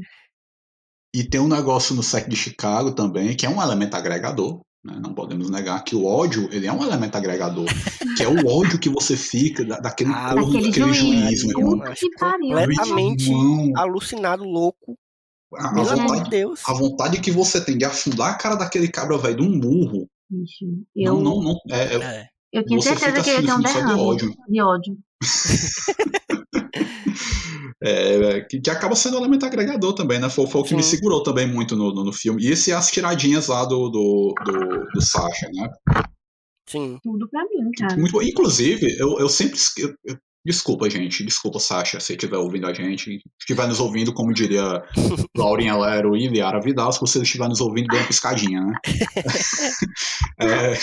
e 1.16 1.24
tem 1.24 1.42
um 1.42 1.48
negócio 1.48 1.96
no 1.96 2.04
set 2.04 2.30
de 2.30 2.36
Chicago 2.36 2.94
também, 2.94 3.36
que 3.36 3.46
é 3.46 3.50
um 3.50 3.62
elemento 3.62 3.96
agregador. 3.96 4.62
Né? 4.84 4.98
Não 5.02 5.14
podemos 5.14 5.50
negar 5.50 5.84
que 5.84 5.96
o 5.96 6.06
ódio 6.06 6.48
ele 6.52 6.68
é 6.68 6.74
um 6.74 6.84
elemento 6.84 7.16
agregador. 7.16 7.66
que 8.18 8.24
é 8.24 8.28
o 8.28 8.46
ódio 8.48 8.78
que 8.80 8.90
você 8.90 9.16
fica 9.16 9.64
da, 9.66 9.80
daquele 9.80 10.12
Ah, 10.12 10.34
corno, 10.34 10.48
Daquele 10.48 10.68
daquele 10.72 10.94
juiz. 10.94 11.24
juiz, 11.24 11.44
meu 11.46 11.60
irmão. 11.60 11.80
Completamente 11.80 13.30
Irmão, 13.32 13.72
alucinado, 13.78 14.44
louco. 14.44 14.98
a, 15.56 15.68
a 15.70 15.74
Pelo 15.74 15.90
amor 15.90 16.08
vontade, 16.08 16.24
de 16.26 16.30
Deus. 16.32 16.62
a 16.68 16.74
vontade 16.74 17.20
que 17.22 17.32
você 17.32 17.64
tem 17.64 17.78
de 17.78 17.86
afundar 17.86 18.32
a 18.32 18.36
cara 18.36 18.56
daquele 18.56 18.88
cabra 18.88 19.18
velho 19.18 19.38
de 19.38 19.42
um 19.44 19.58
murro. 19.58 20.08
Bicho, 20.30 20.66
eu, 20.96 21.16
Não, 21.16 21.22
não, 21.22 21.44
não. 21.44 21.60
É, 21.70 21.96
é- 21.96 22.04
É. 22.04 22.28
eu 22.52 22.66
tinha 22.66 22.80
você 22.82 22.96
certeza 22.96 23.24
que 23.24 23.30
eu 23.30 23.34
ia 23.36 23.42
ter 23.42 23.52
um 23.54 23.56
só 23.56 23.58
de 23.58 23.64
derrame 23.74 24.02
ódio. 24.02 24.36
de 24.50 24.62
ódio. 24.62 24.98
É, 27.86 28.40
que, 28.42 28.62
que 28.62 28.70
acaba 28.70 28.96
sendo 28.96 29.16
um 29.18 29.20
elemento 29.20 29.46
agregador 29.46 29.94
também, 29.94 30.18
né? 30.18 30.30
Foi, 30.30 30.48
foi 30.48 30.62
o 30.62 30.64
que 30.64 30.74
me 30.74 30.82
Sim. 30.82 30.96
segurou 30.96 31.22
também 31.22 31.46
muito 31.46 31.76
no, 31.76 31.94
no, 31.94 32.06
no 32.06 32.14
filme. 32.14 32.42
E 32.42 32.48
esse 32.50 32.72
as 32.72 32.90
tiradinhas 32.90 33.48
lá 33.48 33.66
do, 33.66 33.90
do, 33.90 34.34
do, 34.46 34.86
do 34.94 35.02
Sasha, 35.02 35.50
né? 35.54 35.70
Sim. 36.70 36.98
Tudo 37.04 37.30
pra 37.30 37.42
mim, 37.44 37.70
cara. 37.78 37.98
Muito 37.98 38.14
bom. 38.14 38.22
Inclusive, 38.22 38.96
eu, 38.98 39.20
eu 39.20 39.28
sempre. 39.28 39.60
Eu, 39.78 39.94
eu- 40.06 40.18
Desculpa, 40.46 40.90
gente. 40.90 41.24
Desculpa, 41.26 41.58
Sasha, 41.58 42.02
se 42.02 42.14
estiver 42.14 42.38
ouvindo 42.38 42.68
a 42.68 42.74
gente. 42.74 43.22
Estiver 43.40 43.66
nos 43.66 43.80
ouvindo, 43.80 44.14
como 44.14 44.34
diria 44.34 44.84
Laurinha 45.36 45.78
Lero 45.78 46.18
e 46.18 46.28
Liara 46.28 46.60
Vidal, 46.60 46.92
se 46.92 47.00
você 47.00 47.22
estiver 47.22 47.48
nos 47.48 47.62
ouvindo, 47.62 47.88
dê 47.88 47.96
uma 47.98 48.08
piscadinha, 48.08 48.60
né? 48.62 48.74
É, 50.40 50.74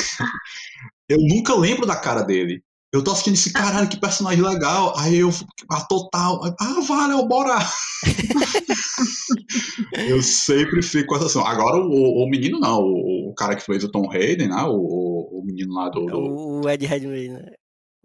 eu 1.11 1.19
nunca 1.21 1.55
lembro 1.55 1.87
da 1.87 1.97
cara 1.97 2.23
dele. 2.23 2.63
Eu 2.93 3.05
tô 3.05 3.13
assistindo 3.13 3.35
esse 3.35 3.53
caralho, 3.53 3.89
que 3.89 4.01
personagem 4.01 4.43
legal. 4.43 4.95
Aí 4.97 5.19
eu, 5.19 5.31
a 5.71 5.81
total, 5.83 6.41
ah, 6.59 6.81
vale, 6.87 7.13
eu 7.13 7.27
bora. 7.27 7.59
eu 10.09 10.21
sempre 10.23 10.83
fico 10.83 11.09
com 11.09 11.17
essa 11.17 11.27
ação. 11.27 11.47
Agora 11.47 11.77
o, 11.77 12.25
o 12.25 12.29
menino 12.29 12.59
não, 12.59 12.81
o, 12.81 13.31
o 13.31 13.35
cara 13.35 13.55
que 13.55 13.65
fez 13.65 13.85
o 13.85 13.91
Tom 13.91 14.11
Hayden, 14.11 14.49
né? 14.49 14.63
O, 14.65 15.41
o 15.41 15.43
menino 15.45 15.73
lá 15.73 15.89
do. 15.89 16.05
do... 16.05 16.65
O 16.65 16.69
Ed 16.69 16.85
Redmayne, 16.85 17.35
né? 17.35 17.53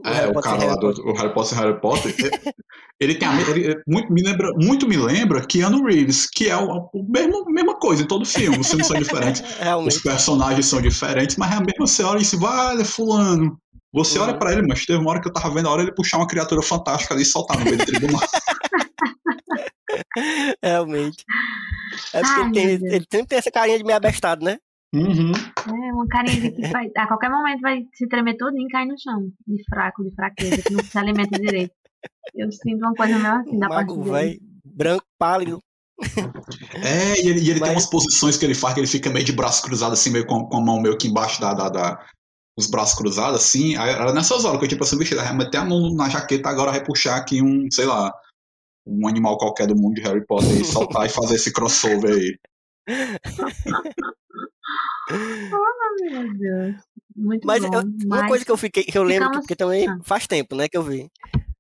É, 0.04 0.12
Harry 0.12 0.30
o 0.30 0.34
Potter, 0.34 0.52
cara 0.52 0.66
lá 0.66 0.76
do 0.76 0.88
o 0.88 1.14
Harry 1.14 1.34
Potter, 1.34 1.58
Harry 1.58 1.80
Potter. 1.80 2.14
ele 3.00 3.16
tem 3.16 3.28
a, 3.28 3.42
ele, 3.42 3.82
muito 3.88 4.12
me 4.12 4.22
lembra, 4.22 4.52
muito 4.56 4.88
me 4.88 4.98
lembra 4.98 5.48
Keanu 5.48 5.86
Reeves, 5.86 6.28
que 6.30 6.50
é 6.50 6.58
o, 6.58 6.90
o 6.94 7.10
mesmo 7.10 7.46
mesma 7.46 7.80
coisa 7.80 8.04
em 8.04 8.08
todo 8.08 8.26
filme, 8.26 8.60
os 8.60 8.68
filmes 8.68 8.88
são 8.88 9.00
diferentes, 9.00 9.42
os 9.42 9.58
Realmente. 9.58 10.04
personagens 10.04 10.66
são 10.66 10.82
diferentes, 10.82 11.38
mas 11.38 11.52
é 11.52 11.56
a 11.56 11.62
mesma 11.62 12.10
olha 12.10 12.22
e 12.22 12.26
se 12.26 12.36
vale 12.36 12.84
fulano. 12.84 13.58
Você 13.96 14.20
olha 14.20 14.34
Uhum. 14.34 14.40
pra 14.40 14.52
ele, 14.52 14.68
mas 14.68 14.86
teve 14.86 15.00
uma 15.00 15.10
hora 15.10 15.22
que 15.22 15.28
eu 15.28 15.34
tava 15.34 15.50
vendo 15.54 15.68
a 15.68 15.72
hora 15.72 15.82
ele 15.82 15.94
puxar 15.96 16.18
uma 16.18 16.28
criatura 16.28 16.62
fantástica 16.62 17.14
ali 17.14 17.24
e 17.24 17.26
soltar 17.26 17.58
no 17.58 17.66
meio 17.66 17.78
do 17.78 17.86
tribunal. 17.86 18.22
Realmente. 20.62 21.24
É 22.14 22.22
porque 22.22 22.60
Ai, 22.60 22.66
ele, 22.66 22.80
tem, 22.80 22.94
ele 22.96 23.06
sempre 23.12 23.28
tem 23.28 23.38
essa 23.38 23.52
carinha 23.52 23.78
de 23.78 23.84
meio 23.84 23.98
abestado, 23.98 24.44
né? 24.44 24.58
Uhum. 24.94 25.32
É 25.68 25.94
uma 25.94 26.08
carinha 26.08 26.42
de 26.42 26.52
que 26.52 26.62
vai, 26.72 26.90
a 26.98 27.08
qualquer 27.08 27.30
momento 27.30 27.62
vai 27.62 27.84
se 27.94 28.08
tremer 28.08 28.38
todinho 28.38 28.68
e 28.68 28.72
cair 28.72 28.88
no 28.88 28.96
chão. 29.00 29.30
De 29.48 29.64
fraco, 29.70 30.04
de 30.04 30.14
fraqueza, 30.16 30.62
que 30.62 30.74
não 30.74 30.84
se 30.84 30.98
alimenta 30.98 31.40
direito. 31.40 31.74
Eu 32.34 32.52
sinto 32.52 32.80
uma 32.86 32.94
coisa 32.94 33.18
meio 33.18 33.34
assim 33.34 33.60
da 33.60 33.68
parte 33.68 33.94
dele. 33.98 34.40
branco, 34.66 35.06
pálido. 35.18 35.60
É, 36.84 37.22
e 37.24 37.30
ele, 37.30 37.40
e 37.40 37.50
ele 37.50 37.60
tem 37.60 37.62
Mas- 37.62 37.72
umas 37.72 37.90
posições 37.90 38.38
que 38.38 38.46
ele 38.46 38.54
faz 38.54 38.74
que 38.74 38.82
ele 38.82 38.88
fica 38.88 39.10
meio 39.10 39.26
de 39.26 39.32
braço 39.32 39.64
cruzado, 39.64 39.94
assim, 39.94 40.10
meio 40.10 40.26
com, 40.28 40.46
com 40.46 40.58
a 40.58 40.62
mão 40.62 40.82
meio 40.82 40.98
que 40.98 41.08
embaixo 41.08 41.40
da, 41.40 41.54
da, 41.54 41.70
da- 41.70 42.06
os 42.58 42.68
braços 42.68 42.98
cruzados, 42.98 43.42
assim. 43.42 43.76
Aí 43.76 43.90
era 43.90 44.14
nessas 44.14 44.46
horas 44.46 44.60
que 44.60 44.66
eu, 44.66 44.70
tipo 44.70 44.84
assim, 44.84 44.98
bicho, 44.98 45.14
ele 45.14 45.22
vai 45.22 45.36
meter 45.36 45.58
a 45.58 45.66
mão 45.66 45.94
na 45.94 46.08
jaqueta, 46.10 46.50
agora 46.50 46.72
vai 46.72 46.84
puxar 46.84 47.16
aqui 47.18 47.42
um, 47.42 47.70
sei 47.70 47.86
lá, 47.86 48.14
um 48.88 49.08
animal 49.08 49.38
qualquer 49.38 49.68
do 49.68 49.76
mundo 49.76 49.96
de 49.96 50.02
Harry 50.02 50.26
Potter 50.26 50.52
e 50.62 50.64
soltar 50.64 51.06
e 51.06 51.10
fazer 51.10 51.36
esse 51.36 51.52
crossover 51.52 52.14
aí. 52.14 52.38
Meu 56.12 56.34
Deus. 56.38 56.76
Muito 57.16 57.48
Mas, 57.48 57.64
bom. 57.64 57.74
eu- 57.74 57.82
uma 57.82 58.18
mas 58.18 58.28
coisa 58.28 58.46
que 58.46 58.52
eu 58.52 58.58
fiquei, 58.58 58.84
que 58.84 58.98
eu 58.98 59.04
lembro, 59.04 59.32
que- 59.32 59.40
porque 59.40 59.56
também 59.56 59.88
Ah. 59.88 59.98
faz 60.04 60.28
tempo, 60.28 60.56
né, 60.56 60.68
que 60.68 60.78
eu 60.78 60.84
vi. 60.84 61.10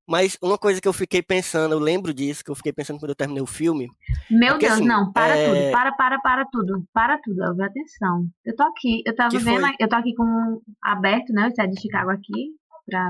Mas 0.07 0.37
uma 0.41 0.57
coisa 0.57 0.79
que 0.79 0.87
eu 0.87 0.93
fiquei 0.93 1.21
pensando, 1.23 1.73
eu 1.73 1.79
lembro 1.79 2.13
disso, 2.13 2.43
que 2.43 2.51
eu 2.51 2.55
fiquei 2.55 2.71
pensando 2.71 2.99
quando 2.99 3.09
eu 3.09 3.15
terminei 3.15 3.41
o 3.41 3.47
filme. 3.47 3.87
Meu 4.29 4.53
Porque, 4.53 4.67
Deus, 4.67 4.77
assim, 4.79 4.87
não, 4.87 5.11
para 5.11 5.35
é- 5.35 5.47
tudo, 5.47 5.71
para, 5.71 5.91
para, 5.93 6.19
para 6.19 6.45
tudo, 6.45 6.85
para 6.93 7.17
tudo, 7.21 7.43
Elvio, 7.43 7.63
atenção. 7.65 8.27
Eu 8.45 8.55
tô 8.55 8.63
aqui, 8.63 9.01
eu 9.05 9.15
tava 9.15 9.29
Que 9.31 9.39
vendo, 9.39 9.61
foi? 9.61 9.75
eu 9.79 9.89
tô 9.89 9.95
aqui 9.95 10.13
com 10.13 10.61
aberto, 10.83 11.33
né, 11.33 11.47
o 11.47 11.55
site 11.55 11.71
de 11.73 11.81
Chicago 11.81 12.11
aqui, 12.11 12.51
pra 12.85 13.09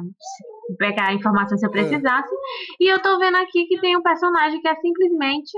pegar 0.80 1.10
a 1.10 1.14
informação 1.14 1.56
Ah. 1.56 1.58
se 1.58 1.66
eu 1.66 1.72
precisasse, 1.72 2.34
e 2.80 2.90
eu 2.90 3.02
tô 3.02 3.20
vendo 3.20 3.36
aqui 3.38 3.66
que 3.66 3.78
tem 3.82 3.98
um 3.98 4.02
personagem 4.02 4.62
que 4.62 4.68
é 4.70 4.76
simplesmente 4.76 5.52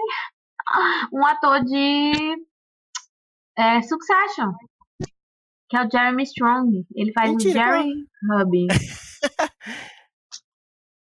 um 1.13 1.23
ator 1.23 1.63
de 1.63 2.35
é, 3.57 3.81
Succession, 3.83 4.53
que 5.69 5.77
é 5.77 5.85
o 5.85 5.89
Jeremy 5.91 6.23
Strong, 6.23 6.83
ele 6.95 7.11
faz 7.13 7.29
Mentira, 7.29 7.49
o 7.51 7.53
Jerry 7.83 7.93
Hubby. 8.31 8.67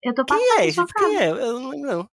Eu 0.04 0.14
tô 0.14 0.26
Quem 0.26 0.38
passando 0.38 0.60
é 0.60 0.66
esse? 0.68 0.76
chocada. 0.76 1.06
Quem 1.08 1.18
é? 1.18 1.30
Eu 1.30 1.60
não 1.60 1.70
lembro, 1.70 1.88
não. 1.88 2.10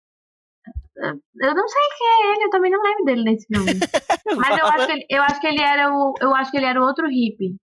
Eu 0.96 1.54
não 1.54 1.68
sei 1.68 1.82
quem 1.98 2.08
é 2.08 2.32
ele, 2.32 2.44
eu 2.44 2.50
também 2.50 2.70
não 2.70 2.82
lembro 2.82 3.04
dele 3.04 3.22
nesse 3.22 3.46
filme. 3.46 3.66
Mas 4.36 4.58
eu 4.58 4.66
acho 4.66 4.86
que 4.86 4.92
ele, 4.92 5.06
eu 5.10 5.22
acho 5.22 5.40
que 5.40 5.46
ele 5.46 5.62
era 5.62 5.92
o. 5.92 6.14
Eu 6.20 6.34
acho 6.34 6.50
que 6.50 6.56
ele 6.56 6.66
era 6.66 6.80
o 6.80 6.84
outro 6.84 7.06
hippie 7.06 7.54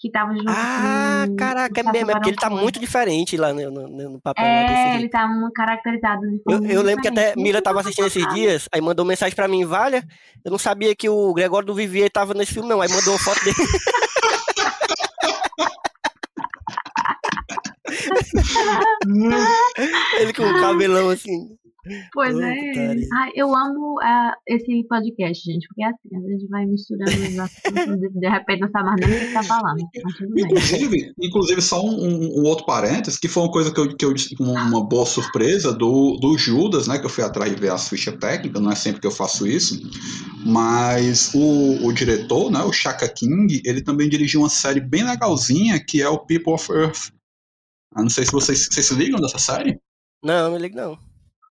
que 0.00 0.10
tava 0.10 0.32
junto 0.32 0.48
Ah, 0.48 1.24
com. 1.28 1.36
caraca, 1.36 1.80
é 1.80 1.92
mesmo, 1.92 2.10
é 2.10 2.14
porque 2.14 2.30
ele 2.30 2.36
tá 2.36 2.48
muito 2.48 2.78
diferente 2.78 3.36
lá 3.36 3.52
no, 3.52 3.70
no, 3.70 4.10
no 4.10 4.20
papel. 4.20 4.44
desse 4.44 4.88
É, 4.88 4.94
ele 4.96 5.08
tá 5.08 5.26
um 5.26 5.50
caracterizado 5.52 6.20
de 6.22 6.40
Eu, 6.48 6.64
eu 6.64 6.82
lembro 6.82 7.02
que 7.02 7.08
até. 7.08 7.34
Mila 7.36 7.60
tava 7.60 7.80
assistindo 7.80 8.06
esses 8.06 8.26
dias, 8.28 8.68
aí 8.72 8.80
mandou 8.80 9.04
mensagem 9.04 9.34
pra 9.34 9.48
mim, 9.48 9.64
Valha, 9.64 10.04
eu 10.44 10.50
não 10.50 10.58
sabia 10.58 10.94
que 10.94 11.08
o 11.08 11.32
Gregório 11.34 11.66
do 11.66 11.74
Vivier 11.74 12.10
tava 12.10 12.32
nesse 12.32 12.54
filme, 12.54 12.68
não. 12.68 12.80
Aí 12.80 12.88
mandou 12.88 13.12
uma 13.12 13.18
foto 13.18 13.44
dele. 13.44 13.56
ele 20.20 20.32
com 20.32 20.42
o 20.42 20.60
cabelão 20.60 21.10
assim. 21.10 21.56
Pois 22.12 22.36
é. 22.38 22.50
Ai, 23.14 23.30
eu 23.34 23.54
amo 23.54 23.98
ah, 24.02 24.34
esse 24.46 24.84
podcast, 24.88 25.42
gente, 25.42 25.66
porque 25.68 25.82
é 25.82 25.86
assim, 25.86 26.08
a 26.14 26.30
gente 26.32 26.46
vai 26.48 26.66
misturando 26.66 27.10
os 27.10 27.38
assuntos, 27.38 28.00
de, 28.00 28.20
de 28.20 28.28
repente 28.28 28.60
não 28.60 28.70
sabe 28.70 28.84
mais 28.84 29.00
nem 29.00 29.16
o 29.16 29.26
que 29.26 29.32
tá 29.32 29.42
falando. 29.42 29.80
Inclusive, 30.36 31.12
inclusive 31.18 31.62
só 31.62 31.82
um, 31.82 32.40
um- 32.40 32.42
outro 32.44 32.66
parênteses, 32.66 33.18
que 33.18 33.28
foi 33.28 33.44
uma 33.44 33.52
coisa 33.52 33.72
que 33.72 33.80
eu, 33.80 33.96
que 33.96 34.04
eu 34.04 34.14
uma 34.38 34.84
boa 34.86 35.06
surpresa 35.06 35.72
do, 35.72 36.18
do 36.20 36.36
Judas, 36.36 36.88
né? 36.88 36.98
Que 36.98 37.06
eu 37.06 37.10
fui 37.10 37.24
atrás 37.24 37.54
de 37.54 37.60
ver 37.60 37.70
as 37.70 37.88
fichas 37.88 38.16
técnicas, 38.18 38.60
não 38.60 38.72
é 38.72 38.74
sempre 38.74 39.00
que 39.00 39.06
eu 39.06 39.12
faço 39.12 39.46
isso. 39.46 39.80
Mas 40.44 41.32
o, 41.34 41.86
o 41.86 41.92
diretor, 41.92 42.50
né, 42.50 42.60
o 42.64 42.72
Shaka 42.72 43.08
King, 43.08 43.62
ele 43.64 43.82
também 43.82 44.08
dirigiu 44.08 44.40
uma 44.40 44.50
série 44.50 44.80
bem 44.80 45.04
legalzinha 45.04 45.82
que 45.82 46.02
é 46.02 46.08
o 46.08 46.18
People 46.18 46.52
of 46.52 46.70
Earth. 46.70 47.12
Eu 47.96 48.02
não 48.02 48.10
sei 48.10 48.26
se 48.26 48.32
vocês, 48.32 48.68
vocês 48.70 48.86
se 48.86 48.94
ligam 48.94 49.20
dessa 49.20 49.38
série. 49.38 49.78
Não, 50.22 50.50
não 50.50 50.58
ligo 50.58 50.76
não. 50.76 50.98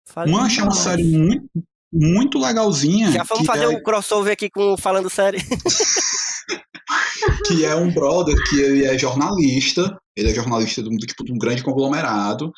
Fale- 0.07 0.31
Mancha 0.31 0.61
é 0.61 0.65
uma 0.65 0.75
não. 0.75 0.81
série 0.81 1.05
muito, 1.05 1.49
muito 1.93 2.39
legalzinha. 2.39 3.11
Já 3.11 3.23
vamos 3.23 3.47
fazer 3.47 3.65
é- 3.65 3.69
o 3.69 3.83
crossover 3.83 4.33
aqui 4.33 4.51
com 4.51 4.77
Falando 4.77 5.11
Sério. 5.11 5.41
que 7.47 7.65
é 7.65 7.75
um 7.75 7.93
brother 7.93 8.35
que 8.49 8.61
ele 8.61 8.85
é 8.85 8.97
jornalista, 8.99 9.97
ele 10.17 10.31
é 10.31 10.35
jornalista 10.35 10.83
de 10.83 10.89
um, 10.89 10.97
tipo, 10.97 11.25
de 11.25 11.33
um 11.33 11.39
grande 11.39 11.63
conglomerado, 11.63 12.53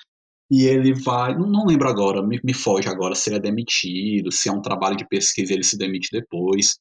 e 0.51 0.65
ele 0.65 0.95
vai, 0.95 1.37
não, 1.37 1.49
não 1.49 1.67
lembro 1.67 1.89
agora, 1.89 2.23
me, 2.23 2.41
me 2.43 2.55
foge 2.55 2.89
agora 2.89 3.15
se 3.15 3.29
ele 3.29 3.37
é 3.37 3.41
demitido, 3.41 4.31
se 4.31 4.49
é 4.49 4.53
um 4.53 4.63
trabalho 4.63 4.97
de 4.97 5.07
pesquisa 5.07 5.53
ele 5.53 5.65
se 5.65 5.77
demite 5.77 6.09
depois, 6.13 6.77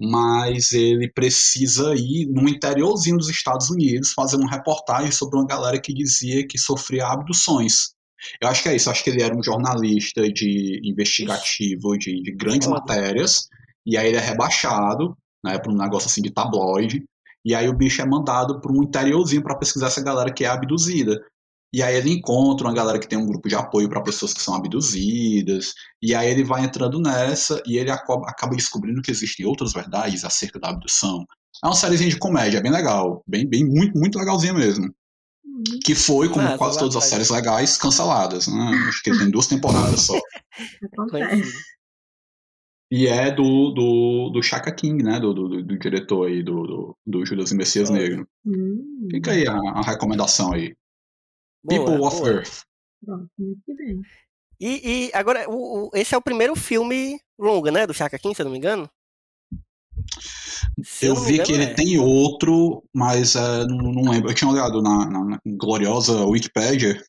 mas 0.00 0.72
ele 0.72 1.10
precisa 1.12 1.94
ir 1.94 2.26
no 2.26 2.48
interiorzinho 2.48 3.18
dos 3.18 3.28
Estados 3.28 3.70
Unidos 3.70 4.12
fazer 4.12 4.36
uma 4.36 4.50
reportagem 4.50 5.12
sobre 5.12 5.38
uma 5.38 5.46
galera 5.46 5.80
que 5.80 5.92
dizia 5.92 6.46
que 6.46 6.58
sofria 6.58 7.06
abduções. 7.06 7.92
Eu 8.40 8.48
acho 8.48 8.62
que 8.62 8.68
é 8.68 8.76
isso, 8.76 8.88
eu 8.88 8.92
acho 8.92 9.04
que 9.04 9.10
ele 9.10 9.22
era 9.22 9.36
um 9.36 9.42
jornalista 9.42 10.22
de 10.30 10.80
investigativo 10.84 11.96
de, 11.98 12.22
de 12.22 12.32
grandes 12.32 12.68
matérias, 12.68 13.48
e 13.84 13.96
aí 13.96 14.08
ele 14.08 14.16
é 14.16 14.20
rebaixado, 14.20 15.16
né, 15.44 15.58
para 15.58 15.72
um 15.72 15.76
negócio 15.76 16.08
assim 16.08 16.22
de 16.22 16.30
tabloide, 16.30 17.04
e 17.44 17.54
aí 17.54 17.68
o 17.68 17.76
bicho 17.76 18.00
é 18.00 18.06
mandado 18.06 18.60
para 18.60 18.72
um 18.72 18.82
interiorzinho 18.82 19.42
para 19.42 19.58
pesquisar 19.58 19.88
essa 19.88 20.02
galera 20.02 20.32
que 20.32 20.44
é 20.44 20.48
abduzida. 20.48 21.20
E 21.74 21.82
aí 21.82 21.96
ele 21.96 22.12
encontra 22.12 22.66
uma 22.66 22.74
galera 22.74 22.98
que 22.98 23.08
tem 23.08 23.18
um 23.18 23.26
grupo 23.26 23.48
de 23.48 23.54
apoio 23.54 23.88
para 23.88 24.02
pessoas 24.02 24.34
que 24.34 24.42
são 24.42 24.54
abduzidas, 24.54 25.72
e 26.02 26.14
aí 26.14 26.30
ele 26.30 26.44
vai 26.44 26.62
entrando 26.64 27.00
nessa 27.00 27.62
e 27.66 27.78
ele 27.78 27.90
acaba, 27.90 28.30
descobrindo 28.54 29.00
que 29.00 29.10
existem 29.10 29.46
outras 29.46 29.72
verdades 29.72 30.22
acerca 30.22 30.60
da 30.60 30.68
abdução. 30.68 31.24
É 31.64 31.66
uma 31.66 31.74
sériezinha 31.74 32.10
de 32.10 32.18
comédia, 32.18 32.60
bem 32.60 32.70
legal, 32.70 33.22
bem, 33.26 33.48
bem 33.48 33.64
muito, 33.64 33.98
muito 33.98 34.18
legalzinha 34.18 34.52
mesmo. 34.52 34.92
Que 35.84 35.94
foi, 35.94 36.28
como 36.28 36.46
Ah, 36.46 36.56
quase 36.58 36.78
todas 36.78 36.96
as 36.96 37.04
séries 37.04 37.30
legais, 37.30 37.76
canceladas. 37.76 38.46
Né? 38.48 38.70
Acho 38.88 39.02
que 39.02 39.10
tem 39.18 39.30
duas 39.30 39.46
temporadas 39.46 40.00
só. 40.02 40.14
E 42.90 43.06
é 43.06 43.30
do, 43.34 43.70
do, 43.70 44.30
do 44.30 44.42
Shaka 44.42 44.70
King, 44.70 45.02
né? 45.02 45.18
Do, 45.18 45.32
do, 45.32 45.62
do- 45.62 45.78
diretor 45.78 46.28
aí, 46.28 46.42
do, 46.42 46.66
do, 46.66 46.96
do 47.06 47.24
Judas 47.24 47.50
e 47.50 47.56
Messias 47.56 47.88
Foda. 47.88 48.00
Negro. 48.00 48.28
Hum, 48.44 49.08
Fica 49.10 49.30
aí 49.32 49.46
a, 49.48 49.54
a 49.54 49.80
recomendação 49.82 50.52
aí. 50.52 50.74
Boa, 51.64 51.84
People 51.86 52.04
of 52.04 52.16
boa. 52.18 52.28
Earth. 52.30 52.60
pronto, 53.02 53.30
muito 53.38 53.74
bem. 53.76 54.02
E, 54.60 55.06
e 55.06 55.10
agora, 55.14 55.48
o, 55.48 55.86
o- 55.86 55.90
esse 55.94 56.14
é 56.14 56.18
o 56.18 56.22
primeiro 56.22 56.54
filme 56.54 57.18
longa, 57.38 57.70
né? 57.72 57.86
Do 57.86 57.94
Chaka 57.94 58.18
King, 58.18 58.34
se 58.34 58.42
eu 58.42 58.44
não 58.44 58.52
me 58.52 58.58
engano. 58.58 58.86
Se 60.82 61.06
Eu 61.06 61.14
me 61.14 61.26
vi 61.26 61.42
que 61.42 61.52
ele 61.52 61.64
é. 61.64 61.74
tem 61.74 61.98
outro, 61.98 62.82
mas 62.94 63.34
é, 63.36 63.64
não, 63.66 63.76
não 63.92 64.10
lembro. 64.10 64.30
Eu 64.30 64.34
tinha 64.34 64.50
olhado 64.50 64.80
na, 64.82 65.08
na- 65.08 65.24
na 65.24 65.40
gloriosa 65.46 66.24
Wikipedia 66.26 67.02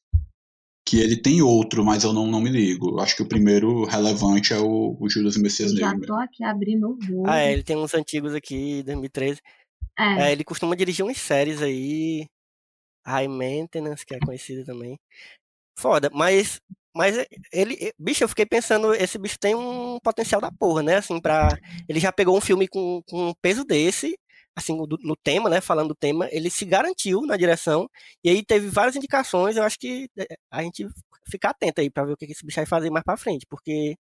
que 0.86 1.00
ele 1.00 1.16
tem 1.22 1.41
outro, 1.41 1.84
mas 1.84 2.04
eu 2.04 2.12
não, 2.12 2.28
não 2.28 2.41
me 2.41 2.50
ligo. 2.50 2.91
Eu 2.91 3.00
Acho 3.00 3.16
que 3.16 3.24
o 3.24 3.28
primeiro 3.28 3.86
relevante 3.86 4.54
é 4.54 4.60
o, 4.60 4.98
o 5.00 5.10
Judas 5.10 5.36
e 5.36 5.41
Messias 5.41 5.72
Eu 5.72 5.78
já 5.80 5.91
Negro. 5.91 6.08
tô 6.08 6.14
aqui 6.16 6.44
abrindo 6.44 6.89
o 6.89 6.96
Google. 6.98 7.26
Ah, 7.28 7.39
é, 7.39 7.54
ele 7.54 7.64
tem 7.64 7.78
uns 7.78 7.94
antigos 7.94 8.34
aqui, 8.34 8.84
2013. 8.84 9.39
É, 9.98 10.30
É, 10.30 10.32
ele 10.32 10.44
costuma 10.44 10.76
dirigir 10.76 11.06
umas 11.06 11.18
séries 11.18 11.62
aí. 11.62 12.26
High 13.06 13.28
Maintenance, 13.28 14.06
que 14.06 14.16
é 14.16 14.20
conhecido 14.20 14.66
também. 14.66 14.98
Foda, 15.78 16.10
mas. 16.14 16.60
Mas 16.96 17.16
ele. 17.52 17.91
Bicho, 17.98 18.24
eu 18.24 18.30
fiquei 18.30 18.46
pensando, 18.46 18.94
esse 18.94 19.18
bicho 19.18 19.39
tem 19.39 19.56
um 19.56 19.98
potencial 20.04 20.39
da 20.39 20.52
porra, 20.52 20.84
né? 20.84 20.98
Assim, 20.98 21.20
pra. 21.20 21.50
Ele 21.89 22.00
já 22.00 22.12
pegou 22.12 22.38
um 22.38 22.41
filme 22.41 22.68
com, 22.68 23.02
com 23.08 23.30
um 23.30 23.34
peso 23.41 23.64
desse 23.64 24.18
assim, 24.56 24.78
do- 24.86 25.00
no 25.02 25.16
tema, 25.16 25.50
né? 25.50 25.60
Falando 25.62 25.88
do 25.89 25.96
tema, 25.96 26.28
ele 26.32 26.48
se 26.50 26.64
garantiu 26.64 27.22
na 27.26 27.36
direção. 27.36 27.89
E 28.24 28.30
aí 28.30 28.46
teve 28.46 28.68
várias 28.68 28.96
indicações. 28.96 29.58
Eu 29.58 29.64
acho 29.64 29.80
que 29.80 30.08
é, 30.18 30.28
a 30.52 30.62
gente 30.62 30.88
ficar 31.28 31.50
atento 31.50 31.82
aí 31.82 31.89
pra 31.89 32.06
ver 32.06 32.14
o 32.14 32.18
que 32.18 32.26
esse 32.26 32.46
bicho 32.46 32.58
vai 32.58 32.66
fazer 32.68 32.91
mais 32.91 33.04
pra 33.04 33.18
frente, 33.18 33.48
porque 33.50 33.96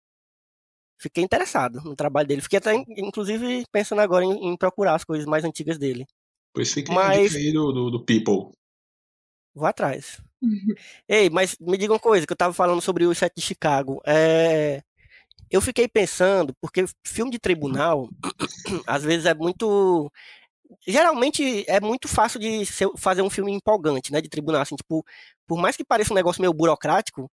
fiquei 0.99 1.23
interessado 1.23 1.79
no 1.85 1.95
trabalho 1.95 2.27
dele. 2.27 2.41
Fiquei 2.41 2.57
até, 2.59 2.73
inclusive, 2.97 3.63
pensando 3.71 4.01
agora 4.01 4.25
em, 4.25 4.49
em 4.49 4.57
procurar 4.57 4.95
as 4.95 5.03
coisas 5.05 5.25
mais 5.25 5.45
antigas 5.45 5.77
dele. 5.77 6.05
Pois 6.53 6.73
fica 6.73 6.91
Mas- 6.91 7.33
aí 7.33 7.53
do, 7.53 7.71
do, 7.71 7.91
do 7.91 8.03
People. 8.05 8.51
Vou 9.53 9.65
atrás. 9.67 10.21
Ei, 11.07 11.29
mas 11.29 11.55
me 11.59 11.77
diga 11.77 11.93
uma 11.93 11.99
coisa, 11.99 12.25
que 12.25 12.33
eu 12.33 12.37
tava 12.37 12.53
falando 12.53 12.81
sobre 12.81 13.05
o 13.05 13.13
set 13.15 13.33
de 13.35 13.41
Chicago. 13.41 14.01
É, 14.05 14.81
eu 15.51 15.61
fiquei 15.61 15.87
pensando, 15.87 16.55
porque 16.61 16.85
filme 17.05 17.31
de 17.31 17.39
tribunal, 17.39 18.09
às 18.87 19.03
vezes 19.03 19.25
é 19.25 19.33
muito. 19.33 20.11
Geralmente 20.87 21.65
é 21.69 21.79
muito 21.81 22.07
fácil 22.07 22.39
de 22.39 22.63
fazer 22.97 23.21
um 23.21 23.29
filme 23.29 23.51
empolgante, 23.53 24.11
né? 24.11 24.21
De 24.21 24.29
tribunal, 24.29 24.61
assim, 24.61 24.75
tipo, 24.75 25.05
por 25.47 25.59
mais 25.59 25.77
que 25.77 25.85
pareça 25.85 26.13
um 26.13 26.15
negócio 26.15 26.41
meio 26.41 26.53
burocrático, 26.53 27.29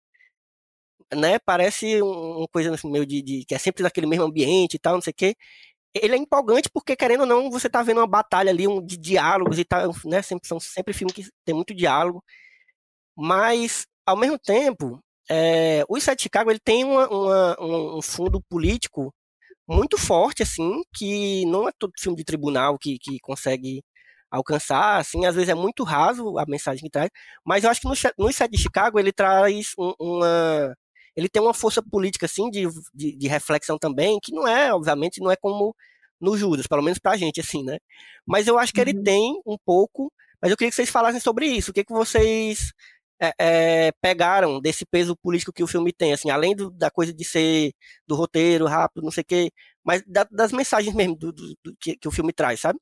né? 1.14 1.40
Parece 1.40 2.02
um- 2.02 2.40
uma 2.40 2.48
coisa 2.48 2.74
assim, 2.74 2.90
meio 2.92 3.06
de, 3.06 3.22
de- 3.22 3.46
que 3.46 3.54
é 3.56 3.58
sempre 3.58 3.84
naquele 3.84 4.08
mesmo 4.08 4.26
ambiente 4.26 4.76
e 4.76 4.80
tal, 4.80 4.96
não 4.96 5.02
sei 5.02 5.12
o 5.12 5.16
quê. 5.16 5.36
Ele 5.94 6.16
é 6.16 6.18
empolgante 6.18 6.70
porque, 6.74 6.96
querendo 6.96 7.22
ou 7.22 7.26
não, 7.28 7.52
você 7.52 7.70
tá 7.70 7.84
vendo 7.84 8.00
uma 8.00 8.08
batalha 8.08 8.50
ali 8.52 8.68
um, 8.68 8.84
de 8.84 8.98
diálogos 8.98 9.60
e 9.60 9.66
tal, 9.66 9.92
né? 10.06 10.22
Sempre, 10.22 10.48
são 10.48 10.60
sempre 10.60 10.94
filmes 10.94 11.14
que 11.14 11.24
tem 11.46 11.54
muito 11.56 11.74
diálogo. 11.76 12.24
Mas, 13.16 13.86
ao 14.06 14.18
mesmo 14.18 14.38
tempo, 14.40 15.00
é, 15.30 15.84
o 15.90 16.00
Sete 16.00 16.24
Chicago 16.24 16.50
ele 16.52 16.60
tem 16.60 16.84
uma- 16.84 17.08
uma- 17.10 17.58
um, 17.98 18.02
fundo 18.02 18.42
político 18.50 19.14
muito 19.68 19.98
forte, 19.98 20.44
assim, 20.44 20.82
que 20.96 21.46
não 21.48 21.68
é 21.70 21.74
todo 21.80 21.94
filme 22.00 22.18
de 22.18 22.24
tribunal 22.26 22.78
que, 22.80 23.00
que 23.00 23.20
consegue 23.22 23.84
alcançar, 24.32 24.98
assim, 25.00 25.26
às 25.26 25.36
vezes 25.36 25.50
é 25.50 25.56
muito 25.56 25.84
raso 25.84 26.38
a 26.40 26.46
mensagem 26.48 26.84
que 26.84 26.90
traz, 26.92 27.10
mas 27.46 27.64
eu 27.64 27.70
acho 27.72 27.82
que 27.82 27.88
no, 27.88 27.96
no 28.28 28.34
Sete 28.34 28.52
de 28.54 28.60
Chicago 28.64 29.00
ele 29.00 29.14
traz 29.14 29.74
um- 29.80 29.94
uma... 30.00 30.76
Ele 31.16 31.30
tem 31.30 31.42
uma 31.42 31.54
força 31.54 31.82
política, 31.82 32.26
assim, 32.26 32.50
de, 32.50 32.64
de, 32.94 33.16
de 33.16 33.28
reflexão 33.28 33.78
também, 33.78 34.20
que 34.22 34.32
não 34.34 34.48
é, 34.48 34.74
obviamente, 34.74 35.22
não 35.22 35.32
é 35.32 35.36
como 35.36 35.76
no 36.20 36.38
Judas, 36.38 36.68
pelo 36.68 36.82
menos 36.82 37.00
pra 37.00 37.18
gente, 37.18 37.40
assim, 37.42 37.64
né? 37.64 37.78
Mas 38.26 38.48
eu 38.48 38.58
acho 38.58 38.74
que 38.74 38.82
ele 38.82 38.94
Uhum. 38.94 39.04
tem 39.04 39.42
um 39.46 39.58
pouco, 39.66 40.12
mas 40.42 40.52
eu 40.52 40.58
queria 40.58 40.70
que 40.72 40.76
vocês 40.76 40.90
falassem 40.90 41.20
sobre 41.20 41.46
isso, 41.48 41.72
o 41.72 41.74
que 41.74 41.84
que 41.84 41.94
vocês 41.94 42.72
é, 43.22 43.34
é, 43.88 43.92
pegaram 44.02 44.60
desse 44.60 44.86
peso 44.86 45.16
político 45.16 45.54
que 45.54 45.64
o 45.64 45.68
filme 45.68 45.94
tem, 45.94 46.14
assim, 46.14 46.30
além 46.30 46.56
do- 46.56 46.70
da 46.72 46.90
coisa 46.92 47.14
de 47.14 47.24
ser 47.24 47.72
do 48.08 48.16
roteiro 48.16 48.66
rápido, 48.68 49.04
não 49.04 49.12
sei 49.12 49.22
o 49.22 49.26
quê, 49.26 49.52
mas 49.84 50.04
da- 50.08 50.28
das 50.32 50.52
mensagens 50.52 50.94
mesmo 50.96 51.16
do, 51.16 51.32
do- 51.32 51.56
do 51.64 51.76
que, 51.80 51.96
que 51.98 52.08
o 52.08 52.12
filme 52.12 52.34
traz, 52.34 52.60
sabe? 52.62 52.80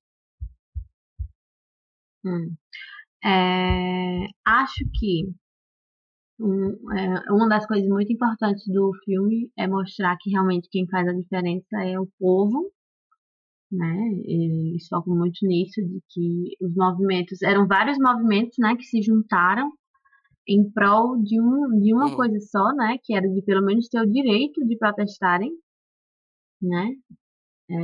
Hum. 2.24 2.56
É, 3.24 4.28
acho 4.46 4.86
que 5.00 5.34
um- 6.42 6.92
é, 6.98 7.32
uma 7.32 7.48
das 7.50 7.66
coisas 7.68 7.88
muito 7.90 8.12
importantes 8.14 8.66
do 8.68 8.92
filme 9.06 9.52
é 9.58 9.68
mostrar 9.68 10.18
que 10.20 10.30
realmente 10.32 10.70
quem 10.72 10.88
faz 10.90 11.08
a 11.08 11.14
diferença 11.14 11.78
é 11.84 12.00
o 12.00 12.08
povo, 12.20 12.72
né? 13.72 13.96
Eles 14.26 14.88
focam 14.88 15.16
muito 15.16 15.46
nisso, 15.48 15.82
de 15.82 16.02
que 16.10 16.58
os 16.66 16.74
movimentos, 16.76 17.42
eram 17.42 17.68
vários 17.68 17.98
movimentos, 18.00 18.56
né, 18.60 18.76
que 18.76 18.84
se 18.84 19.02
juntaram 19.02 19.72
em 20.48 20.70
prol 20.72 21.22
de, 21.24 21.42
um, 21.42 21.80
de 21.82 21.94
uma 21.94 22.10
Uhum. 22.10 22.16
coisa 22.16 22.40
só, 22.42 22.74
né, 22.76 22.98
que 23.04 23.16
era 23.16 23.28
de 23.30 23.42
pelo 23.44 23.66
menos 23.66 23.90
ter 23.90 24.02
o 24.02 24.12
direito 24.12 24.66
de 24.68 24.78
protestarem, 24.78 25.52
né? 26.62 26.96
É, 27.70 27.76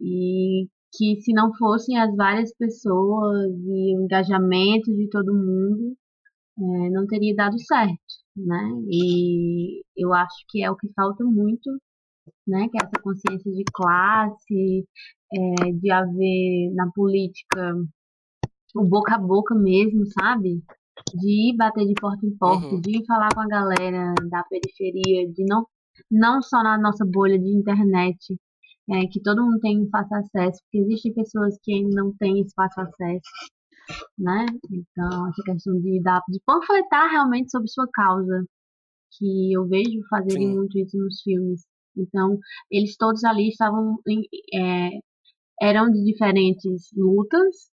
e 0.00 0.68
que 0.92 1.20
se 1.22 1.32
não 1.32 1.52
fossem 1.54 1.98
as 1.98 2.14
várias 2.16 2.54
pessoas 2.56 3.50
e 3.66 3.96
o 3.96 4.02
engajamento 4.04 4.92
de 4.94 5.08
todo 5.10 5.34
mundo, 5.34 5.96
é, 6.58 6.90
não 6.90 7.06
teria 7.06 7.34
dado 7.34 7.58
certo, 7.60 7.98
né? 8.36 8.70
E 8.90 9.82
eu 9.96 10.12
acho 10.14 10.36
que 10.48 10.62
é 10.62 10.70
o 10.70 10.76
que 10.76 10.88
falta 10.94 11.24
muito, 11.24 11.70
né? 12.46 12.68
Que 12.68 12.78
é 12.82 12.86
essa 12.86 13.02
consciência 13.02 13.50
de 13.52 13.64
classe, 13.72 14.86
é, 15.32 15.72
de 15.72 15.90
haver 15.90 16.72
na 16.74 16.90
política 16.94 17.74
o 18.74 18.84
boca 18.84 19.14
a 19.14 19.18
boca 19.18 19.54
mesmo, 19.54 20.04
sabe? 20.20 20.62
De 21.14 21.50
ir 21.50 21.56
bater 21.56 21.86
de 21.86 21.94
porta 21.94 22.26
em 22.26 22.36
porta, 22.36 22.66
Uhum. 22.74 22.80
de 22.80 22.98
ir 22.98 23.06
falar 23.06 23.28
com 23.34 23.40
a 23.40 23.46
galera 23.46 24.14
da 24.30 24.42
periferia, 24.44 25.28
de 25.32 25.44
não, 25.44 25.66
não 26.10 26.42
só 26.42 26.62
na 26.62 26.78
nossa 26.78 27.04
bolha 27.04 27.38
de 27.38 27.48
internet, 27.56 28.36
é, 28.90 29.06
que 29.06 29.20
todo 29.22 29.42
mundo 29.44 29.60
tem 29.60 29.88
fácil 29.90 30.16
acesso, 30.18 30.60
porque 30.64 30.78
existem 30.78 31.14
pessoas 31.14 31.56
que 31.62 31.72
ainda 31.72 32.02
não 32.02 32.12
têm 32.18 32.40
esse 32.40 32.52
fácil 32.54 32.82
acesso, 32.82 33.22
né? 34.18 34.46
Então, 34.70 35.28
essa 35.28 35.42
questão 35.44 35.80
de, 35.80 36.00
dar, 36.02 36.22
de 36.28 36.40
panfletar 36.46 37.10
realmente 37.10 37.50
sobre 37.50 37.68
sua 37.68 37.86
causa, 37.92 38.44
que 39.18 39.52
eu 39.52 39.66
vejo 39.66 40.00
fazerem 40.08 40.48
Sim. 40.48 40.54
muito 40.54 40.78
isso 40.78 40.96
nos 40.98 41.20
filmes. 41.22 41.62
Então, 41.96 42.38
eles 42.70 42.96
todos 42.96 43.22
ali 43.24 43.48
estavam 43.48 43.96
em- 44.08 44.26
é, 44.54 44.90
eram 45.60 45.90
de 45.90 46.02
diferentes 46.04 46.88
lutas, 46.96 47.70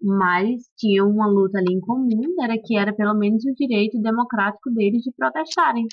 mas 0.00 0.62
tinham 0.76 1.08
uma 1.10 1.26
luta 1.26 1.58
ali 1.58 1.72
em 1.74 1.80
comum, 1.80 2.42
era 2.42 2.58
que 2.62 2.76
era 2.76 2.94
pelo 2.94 3.14
menos 3.14 3.44
o 3.44 3.54
direito 3.54 3.98
democrático 4.00 4.70
deles 4.70 5.02
de 5.02 5.12
protestarem, 5.12 5.86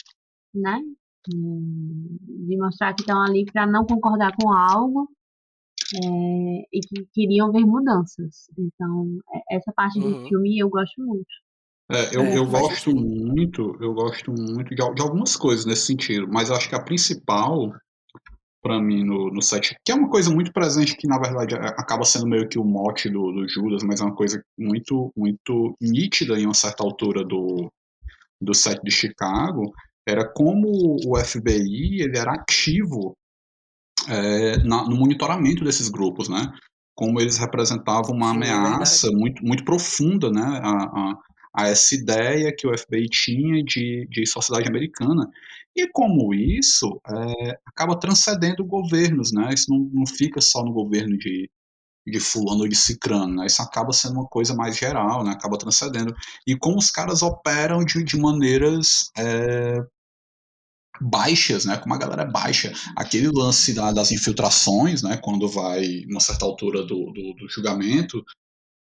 né? 0.53 0.81
De 1.27 2.57
mostrar 2.57 2.93
que 2.93 3.01
estão 3.01 3.21
ali 3.21 3.45
para 3.51 3.65
não 3.65 3.85
concordar 3.85 4.35
com 4.35 4.51
algo 4.51 5.07
é, 5.93 6.67
e 6.73 6.79
que 6.81 7.05
queriam 7.13 7.51
ver 7.51 7.65
mudanças. 7.65 8.47
Então, 8.57 9.07
é- 9.33 9.57
essa 9.57 9.71
parte 9.73 9.99
do 9.99 10.09
Uhum. 10.09 10.27
filme 10.27 10.59
eu 10.59 10.69
gosto 10.69 11.01
muito. 11.01 11.25
É, 11.91 12.15
eu, 12.15 12.21
É, 12.23 12.37
eu 12.37 12.45
gosto 12.45 12.95
muito, 12.95 13.77
eu 13.81 13.93
gosto 13.93 14.31
muito 14.31 14.69
de, 14.69 14.75
de 14.95 15.01
algumas 15.01 15.35
coisas 15.35 15.65
nesse 15.65 15.87
sentido, 15.87 16.25
mas 16.31 16.49
eu 16.49 16.55
acho 16.55 16.69
que 16.69 16.75
a 16.75 16.81
principal 16.81 17.73
para 18.63 18.79
mim 18.79 19.03
no, 19.03 19.31
no 19.31 19.41
set, 19.41 19.75
que 19.83 19.91
é 19.91 19.95
uma 19.95 20.09
coisa 20.09 20.29
muito 20.31 20.53
presente 20.53 20.95
que 20.95 21.07
na 21.07 21.17
verdade 21.19 21.55
a- 21.55 21.69
acaba 21.69 22.05
sendo 22.05 22.27
meio 22.27 22.47
que 22.47 22.59
o 22.59 22.63
mote 22.63 23.09
do, 23.09 23.31
do 23.31 23.47
Judas, 23.47 23.83
mas 23.83 24.01
é 24.01 24.03
uma 24.03 24.15
coisa 24.15 24.43
muito 24.57 25.11
muito 25.17 25.75
nítida 25.81 26.39
em 26.39 26.45
uma 26.45 26.53
certa 26.53 26.83
altura 26.83 27.23
do, 27.23 27.71
do 28.41 28.53
set 28.53 28.79
de 28.83 28.91
Chicago, 28.91 29.71
era 30.07 30.27
como 30.31 30.97
o 31.05 31.17
FBI 31.17 32.01
ele 32.03 32.17
era 32.17 32.33
ativo 32.33 33.15
é, 34.09 34.57
na- 34.63 34.83
no 34.87 34.95
monitoramento 34.97 35.63
desses 35.63 35.89
grupos, 35.89 36.29
né? 36.29 36.51
Como 36.95 37.19
eles 37.21 37.37
representavam 37.37 38.15
uma 38.15 38.31
Sim, 38.31 38.43
é 38.47 38.59
ameaça 38.59 39.11
muito, 39.11 39.43
muito 39.45 39.63
profunda, 39.65 40.29
né? 40.31 40.41
A, 40.63 40.83
a, 40.83 41.17
a 41.55 41.67
essa 41.67 41.95
ideia 41.95 42.53
que 42.55 42.67
o 42.67 42.73
FBI 42.73 43.07
tinha 43.09 43.63
de, 43.63 44.07
de 44.09 44.25
sociedade 44.27 44.67
americana. 44.69 45.29
E 45.75 45.87
como 45.89 46.33
isso 46.33 46.99
é, 47.07 47.59
acaba 47.65 47.97
transcendendo 47.99 48.65
governos, 48.65 49.31
né? 49.31 49.53
Isso 49.53 49.67
não, 49.69 49.79
não 49.93 50.05
fica 50.05 50.41
só 50.41 50.63
no 50.63 50.73
governo 50.73 51.17
de, 51.17 51.49
de 52.07 52.19
fulano 52.19 52.61
ou 52.63 52.67
de 52.67 52.75
cicrano, 52.75 53.35
né? 53.35 53.45
Isso 53.45 53.61
acaba 53.61 53.93
sendo 53.93 54.15
uma 54.15 54.27
coisa 54.27 54.55
mais 54.55 54.77
geral, 54.77 55.23
né? 55.23 55.31
Acaba 55.31 55.57
transcendendo. 55.57 56.15
E 56.47 56.57
como 56.57 56.77
os 56.77 56.91
caras 56.91 57.21
operam 57.21 57.85
de, 57.85 58.03
de 58.03 58.17
maneiras 58.17 59.11
é, 59.17 59.77
baixas, 61.01 61.65
né? 61.65 61.77
Como 61.77 61.93
a 61.93 61.97
galera 61.97 62.25
baixa. 62.25 62.71
Aquele 62.95 63.29
lance 63.29 63.73
da- 63.73 63.91
das 63.91 64.11
infiltrações, 64.11 65.01
né? 65.03 65.17
Quando 65.17 65.47
vai, 65.49 66.03
uma 66.09 66.19
certa 66.19 66.45
altura 66.45 66.83
do, 66.83 67.11
do, 67.11 67.33
do 67.35 67.49
julgamento, 67.49 68.23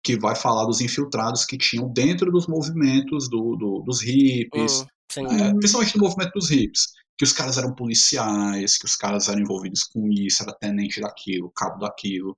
que 0.03 0.17
vai 0.17 0.35
falar 0.35 0.65
dos 0.65 0.81
infiltrados 0.81 1.45
que 1.45 1.57
tinham 1.57 1.89
dentro 1.91 2.31
dos 2.31 2.47
movimentos 2.47 3.29
do, 3.29 3.55
do- 3.55 3.81
dos 3.85 4.01
hippies, 4.01 4.81
Hum, 4.81 4.85
sim. 5.11 5.23
né, 5.23 5.53
principalmente 5.55 5.97
no 5.97 6.03
movimento 6.05 6.31
dos 6.33 6.49
hippies, 6.49 6.87
que 7.17 7.23
os 7.25 7.33
caras 7.33 7.57
eram 7.57 7.73
policiais, 7.75 8.77
que 8.77 8.85
os 8.85 8.95
caras 8.95 9.27
eram 9.27 9.41
envolvidos 9.41 9.83
com 9.83 10.07
isso, 10.09 10.41
era 10.43 10.53
tenente 10.53 11.01
daquilo, 11.01 11.51
cabo 11.55 11.79
daquilo. 11.79 12.35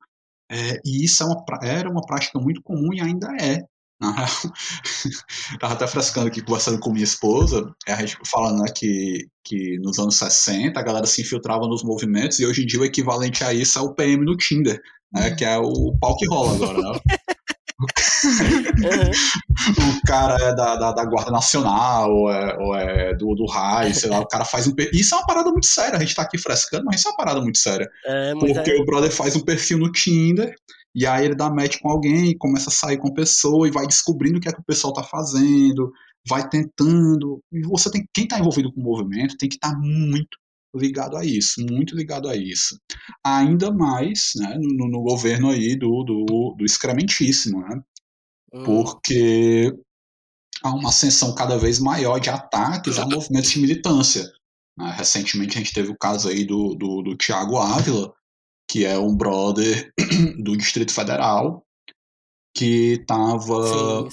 É, 0.50 0.80
e 0.86 1.06
isso 1.06 1.24
é 1.24 1.26
uma, 1.26 1.46
era 1.64 1.90
uma 1.90 2.02
prática 2.06 2.40
muito 2.40 2.62
comum 2.64 2.94
e 2.94 3.02
ainda 3.02 3.28
é. 3.40 3.64
Na 4.02 4.12
real, 4.12 4.28
tava 5.60 5.74
até 5.74 5.86
frescando 5.88 6.28
aqui, 6.28 6.41
conversando 6.41 6.80
com 6.80 6.91
minha 6.91 7.04
esposa, 7.04 7.72
a 7.88 7.95
gente 7.97 8.18
falando 8.26 8.64
né, 8.64 8.72
que, 8.76 9.28
que 9.45 9.78
nos 9.80 9.99
anos 9.99 10.16
60 10.18 10.80
a 10.80 10.84
galera 10.84 11.06
se 11.06 11.22
infiltrava 11.22 11.68
nos 11.68 11.84
movimentos 11.84 12.39
e 12.39 12.45
hoje 12.45 12.64
em 12.64 12.66
dia 12.66 12.80
o 12.80 12.86
equivalente 12.86 13.43
a 13.43 13.54
isso 13.54 13.78
é 13.78 13.82
o 13.82 13.93
PM 13.93 14.26
no 14.26 14.36
Tinder, 14.36 14.82
né, 15.14 15.32
que 15.36 15.45
é 15.45 15.58
o 15.60 15.95
pau 16.02 16.18
que 16.18 16.26
rola 16.28 16.56
agora, 16.56 16.78
né? 16.82 16.99
Uhum. 18.24 19.12
o 19.99 20.06
cara 20.06 20.36
é 20.43 20.54
da, 20.56 20.76
da, 20.76 20.91
da 20.91 21.06
Guarda 21.06 21.32
Nacional, 21.32 22.12
ou 22.12 22.32
é, 22.32 22.58
ou 22.60 22.76
é 22.76 23.16
do, 23.16 23.34
do 23.36 23.45
raio, 23.47 23.93
sei 23.95 24.10
lá, 24.10 24.20
o 24.20 24.28
cara 24.28 24.45
faz 24.45 24.68
um. 24.68 24.76
per- 24.76 24.91
Isso 24.93 25.16
é 25.16 25.18
uma 25.18 25.26
parada 25.26 25.49
muito 25.52 25.66
séria, 25.66 25.95
a 25.97 25.99
gente 25.99 26.14
tá 26.16 26.22
aqui 26.22 26.38
frescando, 26.38 26.86
mas 26.86 26.99
isso 26.99 27.08
é 27.08 27.12
uma 27.12 27.18
parada 27.18 27.41
muito 27.41 27.58
séria. 27.58 27.89
É, 28.06 28.34
Porque 28.36 28.72
é, 28.72 28.80
o 28.82 28.86
brother 28.86 29.12
faz 29.12 29.36
um 29.36 29.39
perfil 29.41 29.80
no 29.80 29.91
Tinder, 29.91 30.54
e 30.94 31.06
aí 31.08 31.26
ele 31.26 31.36
dá 31.36 31.50
match 31.50 31.80
com 31.82 31.89
alguém, 31.89 32.38
começa 32.38 32.70
a 32.70 32.74
sair 32.74 32.98
com 32.98 33.10
a 33.10 33.14
pessoa, 33.14 33.68
e 33.68 33.72
vai 33.72 33.88
descobrindo 33.88 34.38
o 34.38 34.42
que 34.42 34.50
é 34.50 34.54
que 34.54 34.60
o 34.60 34.66
pessoal 34.66 34.94
tá 34.94 35.04
fazendo, 35.04 35.92
vai 36.28 36.48
tentando. 36.48 37.42
E 37.52 37.62
você 37.62 37.89
tem. 37.92 38.06
Quem 38.14 38.28
tá 38.28 38.39
envolvido 38.39 38.72
com 38.74 38.82
o 38.82 38.84
movimento 38.84 39.38
tem 39.38 39.50
que 39.50 39.56
estar 39.56 39.74
muito, 39.78 40.38
ligado 40.76 41.18
a 41.18 41.26
isso, 41.26 41.66
muito 41.70 41.96
ligado 41.96 42.30
a 42.30 42.36
isso. 42.36 42.80
Ainda 43.24 43.72
mais 43.72 44.32
né, 44.36 44.58
no, 44.60 44.89
no 44.89 45.02
governo 45.02 45.50
aí 45.50 45.76
do, 45.76 46.04
do, 46.04 46.56
do 46.58 46.66
excrementíssimo, 46.66 47.62
né? 47.62 47.82
Hum, 48.54 48.64
porque 48.64 49.74
há 50.64 50.74
uma 50.74 50.89
ascensão 50.89 51.34
cada 51.36 51.58
vez 51.58 51.80
maior 51.80 52.20
de 52.20 52.30
ataques 52.30 53.00
a 53.00 53.06
movimentos 53.06 53.52
de 53.52 53.60
militância. 53.60 54.24
né? 54.78 54.94
Recentemente 54.98 55.58
a 55.58 55.62
gente 55.62 55.74
teve 55.74 55.89
o 55.89 55.98
caso 55.98 56.30
aí 56.30 56.46
do, 56.46 56.76
do, 56.76 57.02
do 57.02 57.18
Tiago 57.18 57.58
Ávila, 57.58 58.14
que 58.72 58.86
é 58.86 58.97
um 58.97 59.13
brother 59.13 59.91
do 60.41 60.55
Distrito 60.55 60.93
Federal, 60.93 61.65
que 62.55 62.93
estava 63.01 64.07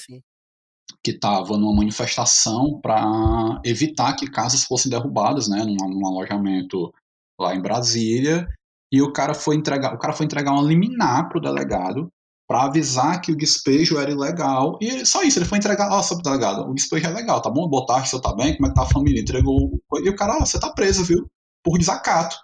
que 1.04 1.12
estava 1.12 1.56
numa 1.56 1.76
manifestação 1.76 2.80
para 2.80 3.60
evitar 3.64 4.14
que 4.14 4.28
casas 4.28 4.64
fossem 4.64 4.90
derrubadas, 4.90 5.46
né, 5.48 5.62
num, 5.64 5.76
num 5.88 6.06
alojamento 6.08 6.92
lá 7.40 7.54
em 7.54 7.62
Brasília, 7.62 8.48
e 8.90 9.00
o 9.00 9.12
cara 9.12 9.32
foi 9.32 9.54
entregar, 9.54 9.94
o 9.94 9.98
cara 9.98 10.12
foi 10.12 10.26
entregar 10.26 10.50
uma 10.50 10.62
liminar 10.62 11.28
pro 11.28 11.40
delegado 11.40 12.08
para 12.48 12.64
avisar 12.64 13.20
que 13.20 13.30
o 13.30 13.36
despejo 13.36 13.96
era 13.96 14.10
ilegal, 14.10 14.76
e 14.80 15.06
só 15.06 15.22
isso, 15.22 15.38
ele 15.38 15.46
foi 15.46 15.58
entregar, 15.58 15.88
ó, 15.92 16.02
seu 16.02 16.20
delegado, 16.20 16.68
o 16.68 16.74
despejo 16.74 17.06
é 17.06 17.10
legal, 17.10 17.40
tá 17.40 17.50
bom? 17.50 17.68
Boa 17.68 17.86
tarde, 17.86 18.08
você 18.08 18.20
tá 18.20 18.34
bem? 18.34 18.56
Como 18.56 18.66
é 18.66 18.70
que 18.70 18.74
tá 18.74 18.82
a 18.82 18.86
família? 18.86 19.20
Entregou, 19.20 19.78
e 20.02 20.08
o 20.08 20.16
cara, 20.16 20.38
ó, 20.38 20.40
você 20.40 20.58
tá 20.58 20.72
preso, 20.72 21.04
viu? 21.04 21.30
Por 21.62 21.78
desacato. 21.78 22.36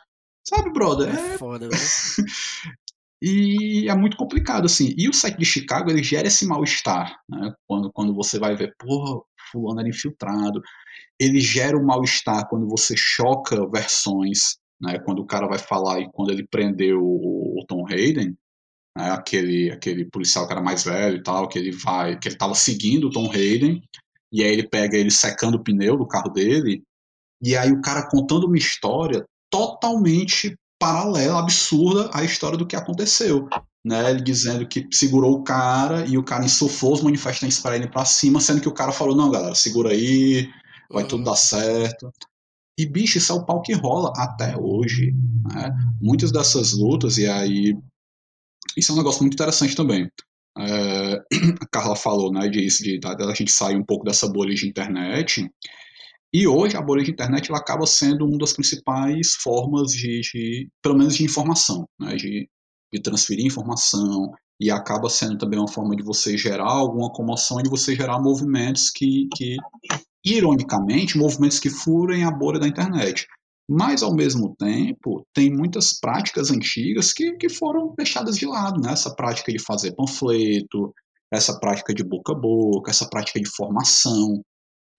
Sabe, 0.46 0.70
brother? 0.70 1.08
É 1.08 1.34
É 1.34 1.38
foda, 1.38 1.68
velho. 1.68 2.28
e 3.22 3.88
é 3.88 3.94
muito 3.96 4.16
complicado, 4.16 4.66
assim. 4.66 4.94
E 4.96 5.08
o 5.08 5.14
site 5.14 5.38
de 5.38 5.44
Chicago, 5.44 5.90
ele 5.90 6.02
gera 6.02 6.28
esse 6.28 6.46
mal-estar, 6.46 7.18
né? 7.28 7.52
Quando, 7.66 7.90
quando 7.92 8.14
você 8.14 8.38
vai 8.38 8.54
ver, 8.54 8.74
porra, 8.78 9.20
fulano 9.50 9.80
era 9.80 9.88
infiltrado. 9.88 10.60
Ele 11.18 11.40
gera 11.40 11.76
o 11.76 11.84
mal-estar 11.84 12.46
quando 12.48 12.68
você 12.68 12.94
choca 12.96 13.66
versões, 13.70 14.58
né? 14.80 14.98
Quando 14.98 15.20
o 15.20 15.26
cara 15.26 15.46
vai 15.46 15.58
falar 15.58 16.00
e 16.00 16.10
quando 16.12 16.30
ele 16.30 16.46
prendeu 16.46 17.00
o, 17.02 17.60
o 17.60 17.66
Tom 17.66 17.86
Hayden, 17.88 18.36
né? 18.96 19.10
aquele, 19.10 19.70
aquele 19.70 20.04
policial 20.04 20.46
que 20.46 20.52
era 20.52 20.62
mais 20.62 20.84
velho 20.84 21.16
e 21.16 21.22
tal, 21.22 21.48
que 21.48 21.58
ele 21.58 21.72
vai, 21.72 22.18
que 22.18 22.28
ele 22.28 22.36
tava 22.36 22.54
seguindo 22.54 23.06
o 23.06 23.10
Tom 23.10 23.30
Hayden, 23.30 23.82
e 24.32 24.42
aí 24.42 24.52
ele 24.52 24.68
pega 24.68 24.96
ele 24.96 25.10
secando 25.10 25.56
o 25.56 25.62
pneu 25.62 25.96
do 25.96 26.06
carro 26.06 26.28
dele, 26.30 26.82
e 27.42 27.56
aí 27.56 27.70
o 27.72 27.80
cara 27.80 28.08
contando 28.08 28.46
uma 28.46 28.58
história 28.58 29.24
totalmente 29.54 30.58
paralela, 30.80 31.38
absurda 31.38 32.10
à 32.12 32.24
história 32.24 32.58
do 32.58 32.66
que 32.66 32.74
aconteceu. 32.74 33.48
Né, 33.86 34.10
ele 34.10 34.22
dizendo 34.22 34.66
que 34.66 34.88
segurou 34.90 35.34
o 35.34 35.44
cara 35.44 36.06
e 36.06 36.16
o 36.16 36.24
cara 36.24 36.42
insuflou 36.46 36.94
os 36.94 37.02
manifestantes 37.02 37.60
para 37.60 37.76
ele 37.76 37.86
para 37.86 38.06
cima, 38.06 38.40
sendo 38.40 38.62
que 38.62 38.68
o 38.68 38.72
cara 38.72 38.90
falou: 38.92 39.14
Não, 39.14 39.30
galera, 39.30 39.54
segura 39.54 39.90
aí, 39.90 40.48
vai 40.90 41.02
Uhum. 41.02 41.08
tudo 41.08 41.24
dar 41.24 41.36
certo. 41.36 42.10
E, 42.78 42.86
bicho, 42.86 43.18
isso 43.18 43.30
é 43.30 43.34
o 43.34 43.44
pau 43.44 43.60
que 43.60 43.74
rola 43.74 44.10
até 44.16 44.56
hoje. 44.56 45.12
Né? 45.52 45.70
Muitas 46.00 46.32
dessas 46.32 46.72
lutas, 46.72 47.18
e 47.18 47.26
aí. 47.26 47.76
Isso 48.76 48.90
é 48.90 48.94
um 48.94 48.98
negócio 48.98 49.20
muito 49.22 49.34
interessante 49.34 49.76
também. 49.76 50.10
É, 50.58 51.16
a 51.60 51.66
Carla 51.70 51.94
falou 51.94 52.32
né, 52.32 52.48
disso, 52.48 52.82
de, 52.82 52.98
da 52.98 53.14
da 53.14 53.34
gente 53.34 53.52
sair 53.52 53.76
um 53.76 53.84
pouco 53.84 54.04
dessa 54.04 54.26
bolha 54.26 54.54
de 54.54 54.66
internet. 54.66 55.46
E 56.34 56.48
hoje 56.48 56.76
a 56.76 56.82
bolha 56.82 57.04
de 57.04 57.12
internet 57.12 57.48
ela 57.48 57.60
acaba 57.60 57.86
sendo 57.86 58.26
uma 58.26 58.36
das 58.38 58.52
principais 58.52 59.34
formas 59.34 59.92
de, 59.92 60.20
de 60.20 60.68
pelo 60.82 60.98
menos 60.98 61.14
de 61.14 61.22
informação, 61.22 61.88
né, 61.96 62.16
de, 62.16 62.48
de 62.92 63.00
transferir 63.00 63.46
informação, 63.46 64.32
e 64.60 64.68
acaba 64.68 65.08
sendo 65.08 65.38
também 65.38 65.60
uma 65.60 65.70
forma 65.70 65.94
de 65.94 66.02
você 66.02 66.36
gerar 66.36 66.72
alguma 66.72 67.08
comoção 67.12 67.60
e 67.60 67.62
de 67.62 67.70
você 67.70 67.94
gerar 67.94 68.20
movimentos 68.20 68.90
que, 68.90 69.28
que 69.36 69.56
ironicamente, 70.24 71.16
movimentos 71.16 71.60
que 71.60 71.70
furem 71.70 72.24
a 72.24 72.32
bolha 72.32 72.58
da 72.58 72.66
internet. 72.66 73.28
Mas, 73.70 74.02
ao 74.02 74.12
mesmo 74.12 74.56
tempo, 74.56 75.24
tem 75.32 75.54
muitas 75.54 76.00
práticas 76.00 76.50
antigas 76.50 77.12
que, 77.12 77.36
que 77.36 77.48
foram 77.48 77.94
deixadas 77.96 78.36
de 78.36 78.44
lado, 78.44 78.80
né? 78.80 78.92
Essa 78.92 79.14
prática 79.14 79.52
de 79.52 79.58
fazer 79.60 79.94
panfleto, 79.94 80.92
essa 81.32 81.58
prática 81.60 81.94
de 81.94 82.02
boca 82.02 82.32
a 82.32 82.38
boca, 82.38 82.90
essa 82.90 83.08
prática 83.08 83.40
de 83.40 83.48
formação, 83.48 84.42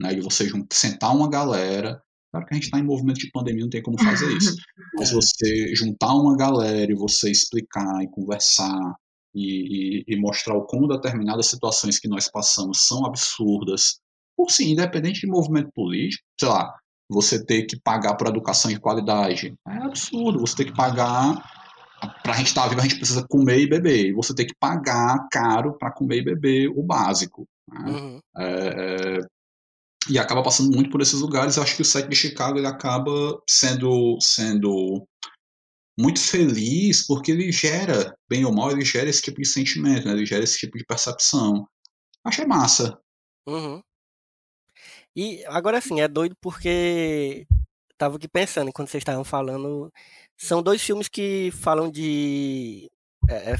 né? 0.01 0.13
De 0.13 0.21
você 0.21 0.49
sentar 0.71 1.15
uma 1.15 1.29
galera. 1.29 2.01
Claro 2.31 2.47
que 2.47 2.53
a 2.53 2.55
gente 2.55 2.65
está 2.65 2.79
em 2.79 2.83
movimento 2.83 3.19
de 3.19 3.31
pandemia, 3.31 3.63
não 3.63 3.69
tem 3.69 3.81
como 3.81 4.01
fazer 4.01 4.27
isso. 4.35 4.55
Mas 4.97 5.11
você 5.11 5.73
juntar 5.75 6.13
uma 6.13 6.35
galera 6.35 6.91
e 6.91 6.95
você 6.95 7.31
explicar 7.31 8.01
e 8.03 8.09
conversar 8.09 8.95
e, 9.33 9.99
e- 10.01 10.03
e 10.07 10.19
mostrar 10.19 10.55
o 10.55 10.65
como 10.65 10.87
determinadas 10.87 11.47
situações 11.47 11.99
que 11.99 12.07
nós 12.07 12.29
passamos 12.29 12.85
são 12.87 13.05
absurdas. 13.05 13.99
Por 14.37 14.49
sim, 14.51 14.71
independente 14.71 15.21
de 15.21 15.27
movimento 15.27 15.69
político, 15.73 16.23
sei 16.39 16.49
lá, 16.49 16.73
você 17.09 17.43
ter 17.43 17.63
que 17.63 17.79
pagar 17.79 18.15
por 18.15 18.27
educação 18.27 18.69
de 18.71 18.79
qualidade. 18.79 19.53
É 19.67 19.77
absurdo. 19.77 20.39
Você 20.39 20.55
ter 20.57 20.65
que 20.65 20.73
pagar. 20.75 21.41
Para 22.21 22.33
a 22.33 22.37
gente 22.37 22.47
estar 22.47 22.67
vivo, 22.67 22.81
a 22.81 22.83
gente 22.83 22.97
precisa 22.97 23.25
comer 23.27 23.59
e 23.61 23.69
beber. 23.69 24.07
E 24.07 24.13
você 24.13 24.33
ter 24.35 24.45
que 24.45 24.53
pagar 24.59 25.27
caro 25.31 25.77
para 25.77 25.91
comer 25.91 26.17
e 26.17 26.23
beber 26.25 26.67
o 26.69 26.83
básico. 26.83 27.47
né? 27.71 27.91
Uhum. 27.91 28.19
É, 28.37 29.17
é, 29.17 29.19
e 30.09 30.19
acaba 30.19 30.43
passando 30.43 30.73
muito 30.73 30.89
por 30.89 31.01
esses 31.01 31.19
lugares. 31.21 31.57
Acho 31.57 31.75
que 31.75 31.81
o 31.81 31.85
set 31.85 32.07
de 32.07 32.15
Chicago 32.15 32.57
ele 32.57 32.67
acaba 32.67 33.41
sendo, 33.49 34.17
sendo 34.21 35.07
muito 35.97 36.19
feliz 36.19 37.05
porque 37.05 37.31
ele 37.31 37.51
gera, 37.51 38.15
bem 38.29 38.45
ou 38.45 38.53
mal, 38.53 38.71
ele 38.71 38.83
gera 38.83 39.09
esse 39.09 39.21
tipo 39.21 39.41
de 39.41 39.47
sentimento, 39.47 40.05
né? 40.05 40.13
ele 40.13 40.25
gera 40.25 40.43
esse 40.43 40.57
tipo 40.57 40.77
de 40.77 40.85
percepção. 40.85 41.67
Achei 42.23 42.45
massa. 42.45 42.99
Uhum. 43.47 43.81
E 45.15 45.43
agora 45.45 45.79
sim, 45.79 46.01
é 46.01 46.07
doido 46.07 46.35
porque 46.41 47.47
tava 47.97 48.17
aqui 48.17 48.27
pensando 48.27 48.69
enquanto 48.69 48.89
vocês 48.89 49.01
estavam 49.01 49.23
falando. 49.23 49.91
São 50.37 50.61
dois 50.61 50.81
filmes 50.81 51.07
que 51.07 51.51
falam 51.51 51.89
de. 51.89 52.91
É, 53.29 53.53
é 53.53 53.55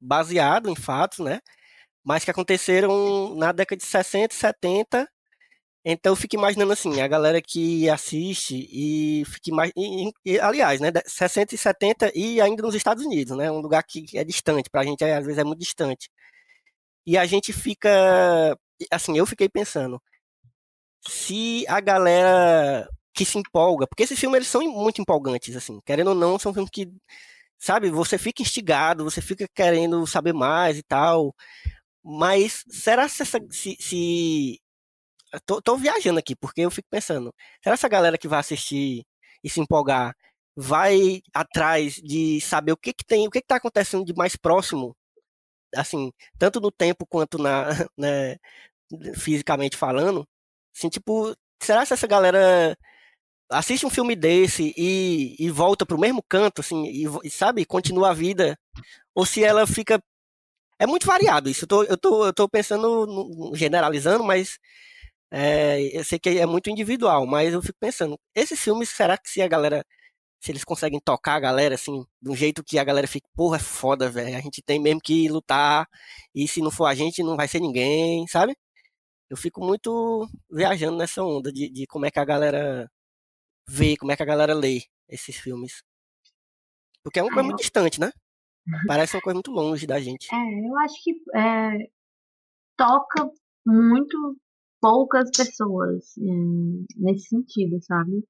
baseado 0.00 0.68
em 0.68 0.76
fatos, 0.76 1.20
né? 1.20 1.40
Mas 2.04 2.24
que 2.24 2.30
aconteceram 2.30 3.34
na 3.36 3.52
década 3.52 3.76
de 3.76 3.84
60 3.86 4.34
e 4.34 4.36
70. 4.36 5.08
Então 5.84 6.12
eu 6.12 6.16
fico 6.16 6.36
imaginando 6.36 6.72
assim, 6.72 7.00
a 7.00 7.08
galera 7.08 7.40
que 7.40 7.88
assiste 7.88 8.68
e 8.70 9.24
fica 9.26 9.54
mais. 9.54 9.72
aliás, 10.42 10.80
né? 10.80 10.90
60 11.06 11.54
e 11.54 11.58
70 11.58 12.12
e 12.14 12.40
ainda 12.40 12.62
nos 12.62 12.74
Estados 12.74 13.04
Unidos, 13.04 13.36
né? 13.36 13.50
Um 13.50 13.60
lugar 13.60 13.82
que 13.84 14.06
é 14.18 14.24
distante, 14.24 14.70
pra 14.70 14.84
gente 14.84 15.02
é, 15.04 15.16
às 15.16 15.24
vezes 15.24 15.38
é 15.38 15.44
muito 15.44 15.60
distante. 15.60 16.10
E 17.06 17.16
a 17.18 17.26
gente 17.26 17.52
fica. 17.52 17.90
Assim, 18.90 19.16
eu 19.18 19.26
fiquei 19.26 19.48
pensando 19.48 20.00
se 21.06 21.64
a 21.68 21.80
galera 21.80 22.88
que 23.14 23.24
se 23.24 23.38
empolga, 23.38 23.86
porque 23.86 24.04
esses 24.04 24.18
filmes 24.18 24.36
eles 24.36 24.48
são 24.48 24.62
muito 24.62 25.00
empolgantes, 25.00 25.56
assim, 25.56 25.80
querendo 25.84 26.08
ou 26.08 26.14
não, 26.14 26.38
são 26.38 26.52
filmes 26.54 26.70
que, 26.70 26.88
sabe, 27.58 27.90
você 27.90 28.18
fica 28.18 28.42
instigado, 28.42 29.04
você 29.04 29.20
fica 29.20 29.46
querendo 29.54 30.06
saber 30.06 30.32
mais 30.32 30.78
e 30.78 30.82
tal, 30.82 31.34
mas 32.04 32.64
será 32.70 33.08
se, 33.08 33.22
essa, 33.22 33.40
se, 33.50 33.76
se... 33.80 34.60
Tô, 35.46 35.60
tô, 35.62 35.76
viajando 35.76 36.18
aqui, 36.18 36.34
porque 36.36 36.62
eu 36.62 36.70
fico 36.70 36.88
pensando, 36.90 37.34
será 37.62 37.74
essa 37.74 37.88
galera 37.88 38.16
que 38.18 38.28
vai 38.28 38.40
assistir 38.40 39.04
e 39.44 39.50
se 39.50 39.60
empolgar 39.60 40.14
vai 40.56 41.22
atrás 41.34 41.94
de 41.96 42.40
saber 42.40 42.72
o 42.72 42.76
que 42.76 42.92
que 42.92 43.04
tem, 43.04 43.26
o 43.28 43.30
que 43.30 43.40
que 43.40 43.46
tá 43.46 43.56
acontecendo 43.56 44.04
de 44.04 44.14
mais 44.14 44.36
próximo, 44.36 44.96
assim, 45.76 46.12
tanto 46.38 46.60
no 46.60 46.70
tempo 46.72 47.06
quanto 47.06 47.38
na, 47.38 47.66
né, 47.98 48.36
fisicamente 49.16 49.76
falando, 49.76 50.26
Assim, 50.78 50.88
tipo, 50.88 51.34
será 51.60 51.84
que 51.84 51.92
essa 51.92 52.06
galera 52.06 52.76
assiste 53.50 53.84
um 53.86 53.90
filme 53.90 54.14
desse 54.16 54.74
e, 54.76 55.36
e 55.38 55.50
volta 55.50 55.86
pro 55.86 55.98
mesmo 55.98 56.22
canto, 56.28 56.60
assim, 56.60 56.84
e, 56.86 57.06
e, 57.24 57.30
sabe, 57.30 57.64
continua 57.66 58.10
a 58.10 58.14
vida? 58.14 58.58
Ou 59.14 59.26
se 59.26 59.44
ela 59.44 59.66
fica. 59.66 60.00
É 60.78 60.86
muito 60.86 61.06
variado 61.06 61.50
isso. 61.50 61.64
Eu 61.64 61.68
tô, 61.68 61.84
eu 61.84 61.98
tô, 61.98 62.26
eu 62.26 62.32
tô 62.34 62.48
pensando, 62.48 63.52
generalizando, 63.54 64.24
mas 64.24 64.58
é, 65.30 65.80
eu 65.96 66.04
sei 66.04 66.18
que 66.18 66.30
é 66.30 66.46
muito 66.46 66.70
individual, 66.70 67.26
mas 67.26 67.52
eu 67.52 67.62
fico 67.62 67.78
pensando, 67.80 68.18
esses 68.34 68.60
filmes, 68.60 68.88
será 68.90 69.18
que 69.18 69.28
se 69.30 69.42
a 69.42 69.48
galera. 69.48 69.84
Se 70.40 70.52
eles 70.52 70.64
conseguem 70.64 71.00
tocar 71.00 71.34
a 71.34 71.40
galera, 71.40 71.74
assim, 71.74 72.04
de 72.22 72.30
um 72.30 72.36
jeito 72.36 72.62
que 72.64 72.78
a 72.78 72.84
galera 72.84 73.08
fique, 73.08 73.26
porra, 73.34 73.56
é 73.56 73.60
foda, 73.60 74.08
velho. 74.08 74.36
A 74.36 74.40
gente 74.40 74.62
tem 74.62 74.80
mesmo 74.80 75.00
que 75.00 75.28
lutar, 75.28 75.88
e 76.34 76.46
se 76.46 76.60
não 76.62 76.70
for 76.70 76.86
a 76.86 76.94
gente, 76.94 77.24
não 77.24 77.36
vai 77.36 77.48
ser 77.48 77.60
ninguém, 77.60 78.26
sabe? 78.28 78.56
eu 79.30 79.36
fico 79.36 79.64
muito 79.64 80.26
viajando 80.50 80.96
nessa 80.96 81.22
onda 81.22 81.52
de, 81.52 81.68
de, 81.70 81.86
como 81.86 82.06
é 82.06 82.10
que 82.10 82.18
a 82.18 82.24
galera 82.24 82.90
vê, 83.68 83.96
como 83.96 84.10
é 84.10 84.16
que 84.16 84.22
a 84.22 84.26
galera 84.26 84.54
lê 84.54 84.82
esses 85.08 85.36
filmes. 85.36 85.82
Porque 87.02 87.18
é 87.18 87.22
uma 87.22 87.32
coisa 87.32 87.46
muito 87.46 87.60
distante, 87.60 88.00
né? 88.00 88.10
Parece 88.88 89.16
uma 89.16 89.22
coisa 89.22 89.34
muito 89.34 89.50
longe 89.50 89.86
da 89.86 90.00
gente. 90.00 90.28
É, 90.34 90.68
eu 90.68 90.78
acho 90.78 90.94
que 91.02 91.12
é, 91.36 91.90
toca 92.76 93.30
muito 93.66 94.36
poucas 94.80 95.30
pessoas 95.36 96.04
é, 96.18 96.22
nesse 96.96 97.28
sentido, 97.28 97.78
sabe? 97.82 98.24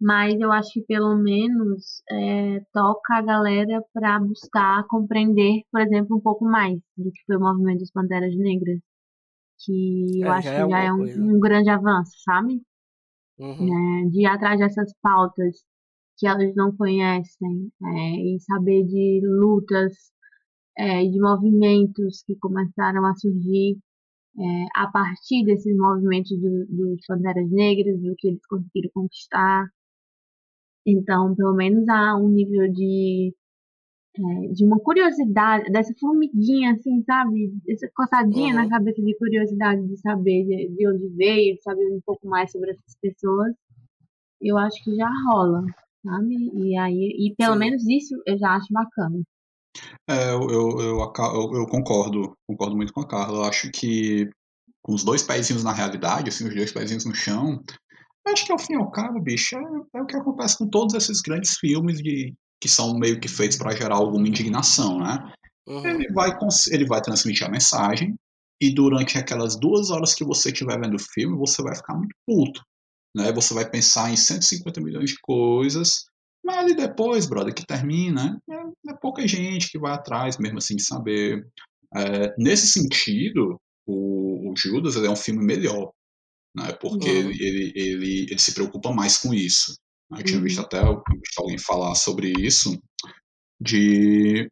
Mas 0.00 0.38
eu 0.40 0.52
acho 0.52 0.72
que 0.72 0.82
pelo 0.82 1.16
menos 1.16 2.02
é, 2.10 2.60
toca 2.72 3.14
a 3.16 3.22
galera 3.22 3.82
para 3.94 4.18
buscar 4.20 4.84
compreender, 4.88 5.62
por 5.70 5.80
exemplo, 5.80 6.16
um 6.16 6.20
pouco 6.20 6.44
mais 6.44 6.78
do 6.96 7.10
que 7.12 7.24
foi 7.26 7.36
o 7.36 7.40
movimento 7.40 7.80
dos 7.80 7.92
Panteras 7.92 8.36
Negras 8.36 8.80
que 9.64 10.20
eu 10.22 10.28
É, 10.28 10.30
acho 10.30 10.48
que 10.48 10.62
é 10.62 10.68
já 10.68 10.78
é 10.80 10.88
alguma 10.88 11.06
um, 11.16 11.36
um 11.36 11.40
grande 11.40 11.70
avanço, 11.70 12.12
sabe? 12.24 12.62
Uhum. 13.38 13.66
Né? 14.04 14.10
De 14.10 14.22
ir 14.22 14.26
atrás 14.26 14.58
dessas 14.60 14.92
pautas 15.02 15.64
que 16.18 16.26
elas 16.26 16.54
não 16.54 16.76
conhecem, 16.76 17.72
é, 17.82 18.16
e 18.16 18.38
saber 18.40 18.84
de 18.84 19.20
lutas 19.24 19.94
é, 20.76 21.02
de 21.04 21.20
movimentos 21.20 22.22
que 22.26 22.36
começaram 22.38 23.04
a 23.06 23.14
surgir 23.16 23.78
é, 24.38 24.66
a 24.74 24.86
partir 24.90 25.44
desses 25.44 25.76
movimentos 25.76 26.30
do, 26.40 26.66
dos 26.66 27.04
Panteras 27.06 27.50
Negras, 27.50 28.00
do 28.00 28.14
que 28.16 28.28
eles 28.28 28.46
conseguiram 28.46 28.90
conquistar. 28.94 29.66
Então, 30.86 31.34
pelo 31.34 31.54
menos 31.54 31.88
há 31.88 32.16
um 32.16 32.28
nível 32.28 32.70
de, 32.72 33.34
é, 34.16 34.48
de 34.52 34.64
uma 34.66 34.78
curiosidade, 34.80 35.70
dessa 35.72 35.94
formiguinha, 36.00 36.72
assim, 36.74 37.02
sabe? 37.04 37.52
Essa 37.68 37.88
coçadinha 37.94 38.54
Uhum. 38.54 38.62
na 38.62 38.68
cabeça 38.68 39.02
de 39.02 39.16
curiosidade 39.18 39.86
de 39.88 39.96
saber 39.98 40.44
de, 40.46 40.68
de 40.76 40.88
onde 40.88 41.08
veio, 41.16 41.56
de 41.56 41.62
saber 41.62 41.92
um 41.92 42.00
pouco 42.04 42.26
mais 42.28 42.50
sobre 42.52 42.70
essas 42.72 42.96
pessoas. 43.00 43.54
Eu 44.40 44.58
acho 44.58 44.82
que 44.84 44.94
já 44.96 45.08
rola, 45.28 45.64
sabe? 46.04 46.34
E 46.54 46.76
aí, 46.76 47.28
e 47.28 47.34
pelo 47.36 47.54
Sim. 47.54 47.58
menos 47.58 47.86
isso 47.88 48.20
eu 48.26 48.38
já 48.38 48.56
acho 48.56 48.72
bacana. 48.72 49.22
É, 50.08 50.30
eu, 50.30 50.50
eu, 50.50 50.80
eu, 50.80 51.54
eu- 51.54 51.66
concordo, 51.66 52.36
concordo 52.46 52.76
muito 52.76 52.92
com 52.92 53.00
a 53.00 53.08
Carla. 53.08 53.38
Eu 53.38 53.44
acho 53.44 53.70
que 53.70 54.28
com 54.82 54.94
os 54.94 55.04
dois 55.04 55.22
pezinhos 55.22 55.64
na 55.64 55.72
realidade, 55.72 56.28
assim, 56.28 56.46
os 56.48 56.54
dois 56.54 56.72
pezinhos 56.72 57.04
no 57.04 57.14
chão, 57.14 57.62
acho 58.26 58.46
que 58.46 58.52
ao 58.52 58.58
fim 58.58 58.74
e 58.74 58.76
ao 58.76 58.90
cabo, 58.90 59.20
bicho, 59.20 59.56
é, 59.56 59.98
é 59.98 60.02
o 60.02 60.06
que 60.06 60.16
acontece 60.16 60.58
com 60.58 60.68
todos 60.68 60.94
esses 60.94 61.20
grandes 61.20 61.56
filmes 61.58 61.98
de, 61.98 62.34
que 62.60 62.68
são 62.68 62.98
meio 62.98 63.20
que 63.20 63.28
feitos 63.28 63.56
para 63.56 63.74
gerar 63.76 63.96
alguma 63.96 64.26
indignação, 64.28 64.98
né? 64.98 65.32
Uhum. 65.66 65.86
Ele 65.86 66.12
vai, 66.12 66.30
ele 66.70 66.86
vai 66.86 67.00
transmitir 67.00 67.46
a 67.46 67.50
mensagem 67.50 68.14
e 68.60 68.72
durante 68.74 69.18
aquelas 69.18 69.56
duas 69.58 69.90
horas 69.90 70.14
que 70.14 70.24
você 70.24 70.50
estiver 70.50 70.80
vendo 70.80 70.94
o 70.96 70.98
filme, 71.12 71.36
você 71.36 71.62
vai 71.62 71.74
ficar 71.74 71.94
muito 71.94 72.14
puto, 72.26 72.62
né? 73.16 73.32
Você 73.32 73.54
vai 73.54 73.68
pensar 73.68 74.10
em 74.10 74.16
150 74.16 74.80
milhões 74.80 75.10
de 75.10 75.16
coisas, 75.22 76.04
mas 76.44 76.56
ali 76.58 76.74
depois, 76.74 77.26
brother, 77.26 77.54
que 77.54 77.66
termina, 77.66 78.40
é, 78.50 78.90
é 78.90 78.94
pouca 79.00 79.26
gente 79.26 79.70
que 79.70 79.78
vai 79.78 79.92
atrás 79.92 80.38
mesmo 80.38 80.58
assim 80.58 80.76
de 80.76 80.82
saber. 80.82 81.46
É, 81.94 82.34
nesse 82.38 82.68
sentido, 82.68 83.60
o, 83.86 84.50
o 84.50 84.54
Judas 84.56 84.96
é 84.96 85.08
um 85.10 85.16
filme 85.16 85.44
melhor, 85.44 85.92
né? 86.56 86.72
Porque 86.80 87.08
Uhum. 87.10 87.30
ele, 87.30 87.44
ele, 87.44 87.72
ele, 87.76 88.22
ele 88.30 88.38
se 88.38 88.54
preocupa 88.54 88.92
mais 88.92 89.18
com 89.18 89.32
isso. 89.34 89.76
Eu 90.16 90.22
tinha 90.24 90.38
Uhum. 90.38 90.44
visto 90.44 90.60
até 90.60 90.78
eu 90.80 91.02
tinha 91.04 91.20
visto 91.20 91.38
alguém 91.38 91.58
falar 91.58 91.94
sobre 91.94 92.32
isso, 92.38 92.78
de 93.60 94.48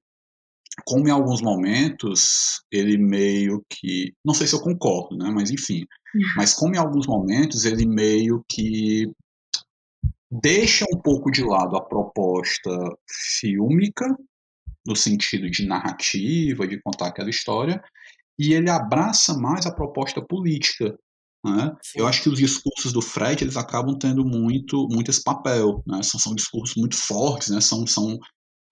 como 0.84 1.08
em 1.08 1.10
alguns 1.10 1.42
momentos 1.42 2.60
ele 2.72 2.96
meio 2.98 3.62
que. 3.68 4.12
Não 4.24 4.34
sei 4.34 4.46
se 4.46 4.54
eu 4.54 4.60
concordo, 4.60 5.16
né? 5.16 5.30
Mas 5.30 5.50
enfim. 5.50 5.84
Mas 6.36 6.54
como 6.54 6.74
em 6.74 6.78
alguns 6.78 7.06
momentos 7.06 7.64
ele 7.64 7.86
meio 7.86 8.42
que 8.48 9.10
deixa 10.30 10.84
um 10.94 10.98
pouco 10.98 11.30
de 11.30 11.42
lado 11.44 11.76
a 11.76 11.84
proposta 11.84 12.70
fílmica, 13.38 14.06
no 14.86 14.96
sentido 14.96 15.50
de 15.50 15.66
narrativa, 15.66 16.66
de 16.66 16.80
contar 16.82 17.08
aquela 17.08 17.30
história, 17.30 17.82
e 18.38 18.54
ele 18.54 18.70
abraça 18.70 19.34
mais 19.38 19.66
a 19.66 19.74
proposta 19.74 20.22
política. 20.22 20.98
Né? 21.44 21.74
Eu 21.96 22.06
acho 22.06 22.22
que 22.22 22.28
os 22.28 22.38
discursos 22.38 22.92
do 22.92 23.02
Fred 23.02 23.44
eles 23.44 23.56
acabam 23.56 23.98
tendo 23.98 24.24
muito, 24.24 24.88
muito 24.90 25.10
esse 25.10 25.22
papel. 25.22 25.82
Né? 25.86 26.02
São, 26.02 26.20
são 26.20 26.34
discursos 26.34 26.76
muito 26.76 26.96
fortes, 26.96 27.50
né? 27.50 27.60
são, 27.60 27.86
são 27.86 28.18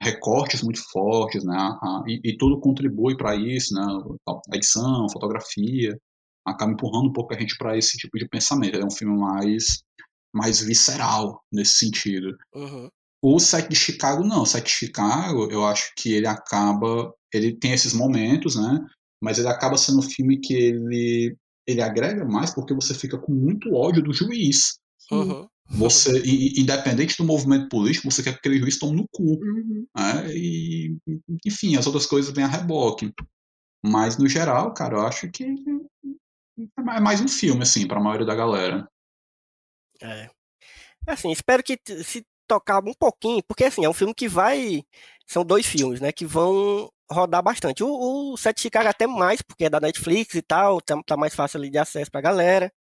recortes 0.02 0.62
muito 0.62 0.80
fortes, 0.90 1.44
né? 1.44 1.56
A- 1.56 2.02
e, 2.06 2.20
e 2.24 2.36
tudo 2.36 2.60
contribui 2.60 3.16
para 3.16 3.34
isso, 3.36 3.74
né? 3.74 3.82
A 4.28 4.56
edição, 4.56 5.06
a 5.06 5.12
fotografia, 5.12 5.98
acaba 6.46 6.72
empurrando 6.72 7.08
um 7.08 7.12
pouco 7.12 7.34
a 7.34 7.38
gente 7.38 7.56
para 7.58 7.76
esse 7.76 7.96
tipo 7.98 8.18
de 8.18 8.28
pensamento. 8.28 8.78
É 8.78 8.84
um 8.84 8.90
filme 8.90 9.18
mais, 9.18 9.82
mais 10.34 10.60
visceral 10.60 11.40
nesse 11.52 11.74
sentido. 11.74 12.36
Uhum. 12.54 12.88
O 13.22 13.38
Sete 13.40 13.68
de 13.70 13.76
Chicago 13.76 14.22
não. 14.24 14.42
O 14.42 14.46
Sete 14.46 14.66
de 14.66 14.70
Chicago, 14.72 15.50
eu 15.50 15.64
acho 15.64 15.92
que 15.96 16.12
ele 16.12 16.26
acaba, 16.26 17.12
ele 17.32 17.52
tem 17.52 17.72
esses 17.72 17.92
momentos, 17.92 18.56
né? 18.56 18.86
Mas 19.20 19.38
ele 19.38 19.48
acaba 19.48 19.76
sendo 19.76 19.98
um 19.98 20.02
filme 20.02 20.38
que 20.38 20.54
ele 20.54 21.36
ele 21.66 21.82
agrega 21.82 22.24
mais 22.24 22.54
porque 22.54 22.72
você 22.72 22.94
fica 22.94 23.18
com 23.18 23.30
muito 23.30 23.74
ódio 23.74 24.02
do 24.02 24.10
juiz. 24.14 24.78
Uhum. 25.12 25.46
Você, 25.68 26.18
e- 26.24 26.58
independente 26.58 27.14
do 27.18 27.24
movimento 27.24 27.68
político, 27.68 28.10
você 28.10 28.22
quer 28.22 28.32
que 28.32 28.38
aquele 28.38 28.58
juiz 28.58 28.78
tome 28.78 28.96
no 28.96 29.06
cu 29.12 29.32
Uhum. 29.34 29.86
né? 29.94 30.34
E, 30.34 30.96
enfim, 31.44 31.76
as 31.76 31.86
outras 31.86 32.06
coisas 32.06 32.32
vêm 32.32 32.44
a 32.44 32.48
reboque. 32.48 33.12
Mas, 33.84 34.16
no 34.16 34.26
geral, 34.26 34.72
cara, 34.72 34.96
eu 34.96 35.02
acho 35.02 35.30
que 35.30 35.44
é 35.44 37.00
mais 37.00 37.20
um 37.20 37.28
filme, 37.28 37.62
assim, 37.62 37.86
pra 37.86 38.00
maioria 38.00 38.26
da 38.26 38.34
galera. 38.34 38.88
É. 40.02 40.30
Assim, 41.06 41.30
espero 41.32 41.62
que 41.62 41.78
se 42.04 42.24
tocar 42.46 42.82
um 42.84 42.94
pouquinho, 42.94 43.42
porque 43.46 43.64
assim, 43.64 43.84
é 43.84 43.88
um 43.88 43.94
filme 43.94 44.14
que 44.14 44.28
vai. 44.28 44.82
São 45.26 45.44
dois 45.44 45.66
filmes, 45.66 46.00
né? 46.00 46.12
Que 46.12 46.26
vão 46.26 46.90
rodar 47.10 47.42
bastante. 47.42 47.84
O, 47.84 48.32
o 48.32 48.36
Sete 48.36 48.60
Chicago 48.60 48.88
até 48.88 49.06
mais, 49.06 49.42
porque 49.42 49.64
é 49.66 49.70
da 49.70 49.80
Netflix 49.80 50.34
e 50.34 50.42
tal, 50.42 50.80
tá, 50.80 51.00
tá 51.06 51.16
mais 51.16 51.34
fácil 51.34 51.58
ali 51.58 51.70
de 51.70 51.78
acesso 51.78 52.10
pra 52.10 52.20
galera. 52.20 52.72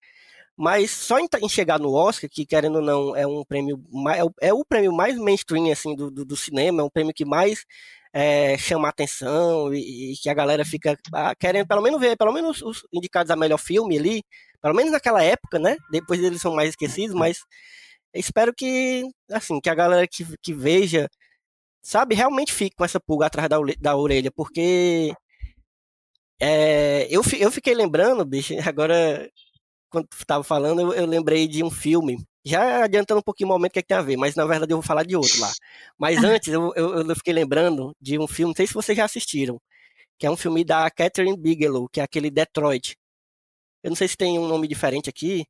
Mas 0.56 0.90
só 0.90 1.18
em, 1.18 1.28
em 1.42 1.48
chegar 1.48 1.78
no 1.78 1.92
Oscar, 1.94 2.30
que 2.30 2.46
querendo 2.46 2.76
ou 2.76 2.82
não, 2.82 3.16
é 3.16 3.26
um 3.26 3.44
prêmio 3.44 3.78
é, 4.16 4.24
o, 4.24 4.30
é 4.40 4.54
o 4.54 4.64
prêmio 4.64 4.92
mais 4.92 5.16
mainstream 5.18 5.70
assim, 5.70 5.94
do, 5.94 6.10
do, 6.10 6.24
do 6.24 6.36
cinema, 6.36 6.80
é 6.82 6.84
um 6.84 6.90
prêmio 6.90 7.12
que 7.14 7.26
mais 7.26 7.64
é, 8.12 8.56
chama 8.58 8.88
atenção 8.88 9.74
e, 9.74 10.14
e 10.14 10.16
que 10.16 10.30
a 10.30 10.34
galera 10.34 10.64
fica 10.64 10.98
ah, 11.12 11.34
querendo 11.34 11.66
pelo 11.66 11.82
menos 11.82 12.00
ver, 12.00 12.16
pelo 12.16 12.32
menos 12.32 12.62
os 12.62 12.82
indicados 12.92 13.30
a 13.30 13.36
melhor 13.36 13.58
filme 13.58 13.98
ali, 13.98 14.24
pelo 14.66 14.74
menos 14.74 14.90
naquela 14.90 15.22
época, 15.22 15.60
né? 15.60 15.76
Depois 15.88 16.20
eles 16.20 16.40
são 16.40 16.52
mais 16.52 16.70
esquecidos, 16.70 17.14
mas 17.14 17.38
espero 18.12 18.52
que, 18.52 19.04
assim, 19.30 19.60
que 19.60 19.70
a 19.70 19.74
galera 19.76 20.08
que, 20.08 20.26
que 20.42 20.52
veja, 20.52 21.08
sabe, 21.80 22.16
realmente 22.16 22.52
fique 22.52 22.74
com 22.74 22.84
essa 22.84 22.98
pulga 22.98 23.26
atrás 23.26 23.48
da, 23.48 23.58
da 23.78 23.96
orelha, 23.96 24.28
porque 24.32 25.14
é, 26.40 27.06
eu, 27.08 27.22
eu 27.38 27.52
fiquei 27.52 27.74
lembrando, 27.76 28.24
bicho, 28.24 28.54
agora, 28.68 29.30
quando 29.88 30.08
tu 30.08 30.16
estava 30.18 30.42
falando, 30.42 30.80
eu, 30.80 30.92
eu 30.94 31.06
lembrei 31.06 31.46
de 31.46 31.62
um 31.62 31.70
filme, 31.70 32.18
já 32.44 32.82
adiantando 32.82 33.20
um 33.20 33.22
pouquinho 33.22 33.48
o 33.48 33.52
momento 33.52 33.72
que, 33.72 33.78
é 33.78 33.82
que 33.82 33.88
tem 33.88 33.96
a 33.96 34.02
ver, 34.02 34.16
mas 34.16 34.34
na 34.34 34.46
verdade 34.46 34.72
eu 34.72 34.78
vou 34.78 34.82
falar 34.82 35.04
de 35.04 35.14
outro 35.14 35.40
lá. 35.40 35.52
Mas 35.96 36.18
antes, 36.24 36.52
eu, 36.52 36.72
eu, 36.74 37.08
eu 37.08 37.14
fiquei 37.14 37.32
lembrando 37.32 37.94
de 38.00 38.18
um 38.18 38.26
filme, 38.26 38.50
não 38.50 38.56
sei 38.56 38.66
se 38.66 38.74
vocês 38.74 38.98
já 38.98 39.04
assistiram, 39.04 39.60
que 40.18 40.26
é 40.26 40.30
um 40.30 40.36
filme 40.36 40.64
da 40.64 40.90
Catherine 40.90 41.36
Bigelow, 41.36 41.88
que 41.88 42.00
é 42.00 42.02
aquele 42.02 42.32
Detroit. 42.32 42.96
Eu 43.86 43.90
não 43.90 43.96
sei 43.96 44.08
se 44.08 44.16
tem 44.16 44.36
um 44.36 44.48
nome 44.48 44.66
diferente 44.66 45.08
aqui, 45.08 45.46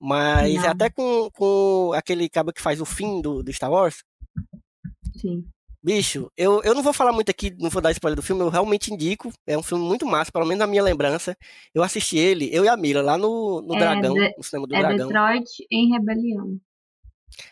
mas 0.00 0.54
é 0.54 0.58
Não. 0.58 0.70
até 0.70 0.88
com, 0.88 1.28
com 1.32 1.90
aquele 1.92 2.28
cabo 2.28 2.52
que 2.52 2.62
faz 2.62 2.80
o 2.80 2.84
fim 2.84 3.20
do, 3.20 3.42
do 3.42 3.52
Star 3.52 3.68
Wars. 3.68 4.04
Sim. 5.20 5.44
Bicho, 5.82 6.30
eu, 6.36 6.62
eu 6.62 6.72
não 6.72 6.84
vou 6.84 6.92
falar 6.92 7.12
muito 7.12 7.32
aqui, 7.32 7.50
não 7.58 7.68
vou 7.68 7.82
dar 7.82 7.90
spoiler 7.90 8.14
do 8.14 8.22
filme, 8.22 8.42
eu 8.42 8.48
realmente 8.48 8.94
indico. 8.94 9.32
É 9.44 9.58
um 9.58 9.62
filme 9.62 9.84
muito 9.84 10.06
massa, 10.06 10.30
pelo 10.30 10.46
menos 10.46 10.60
na 10.60 10.68
minha 10.68 10.84
lembrança. 10.84 11.36
Eu 11.74 11.82
assisti 11.82 12.16
ele, 12.16 12.48
eu 12.54 12.64
e 12.64 12.68
a 12.68 12.76
Mila, 12.76 13.02
lá 13.02 13.18
no, 13.18 13.60
no 13.60 13.74
É 13.74 13.78
Dragão, 13.80 14.14
de- 14.14 14.34
no 14.36 14.44
cinema 14.44 14.68
do 14.68 14.76
É 14.76 14.78
Dragão. 14.78 15.08
Detroit 15.08 15.66
em 15.68 15.90
rebelião. 15.90 16.60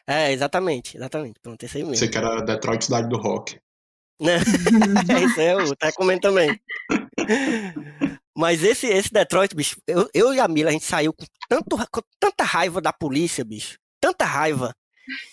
É, 0.06 0.30
exatamente, 0.30 0.96
exatamente. 0.96 1.40
Pronto, 1.42 1.60
esse 1.64 1.78
aí 1.78 1.82
mesmo. 1.82 1.96
Você 1.96 2.06
que 2.08 2.16
era 2.16 2.40
Detroit 2.42 2.84
Cidade 2.84 3.08
do 3.08 3.16
Rock. 3.16 3.58
Né? 4.22 4.36
É 5.38 5.56
o, 5.56 5.74
tá 5.74 5.86
recomendo 5.86 6.20
também. 6.20 6.60
Mas 8.40 8.64
esse, 8.64 8.86
esse 8.86 9.12
Detroit, 9.12 9.54
bicho, 9.54 9.76
eu, 9.86 10.08
eu 10.14 10.32
e 10.32 10.40
a 10.40 10.48
Mila, 10.48 10.70
a 10.70 10.72
gente 10.72 10.86
saiu 10.86 11.12
com, 11.12 11.26
tanto, 11.46 11.76
com 11.92 12.00
tanta 12.18 12.42
raiva 12.42 12.80
da 12.80 12.90
polícia, 12.90 13.44
bicho. 13.44 13.76
Tanta 14.00 14.24
raiva. 14.24 14.74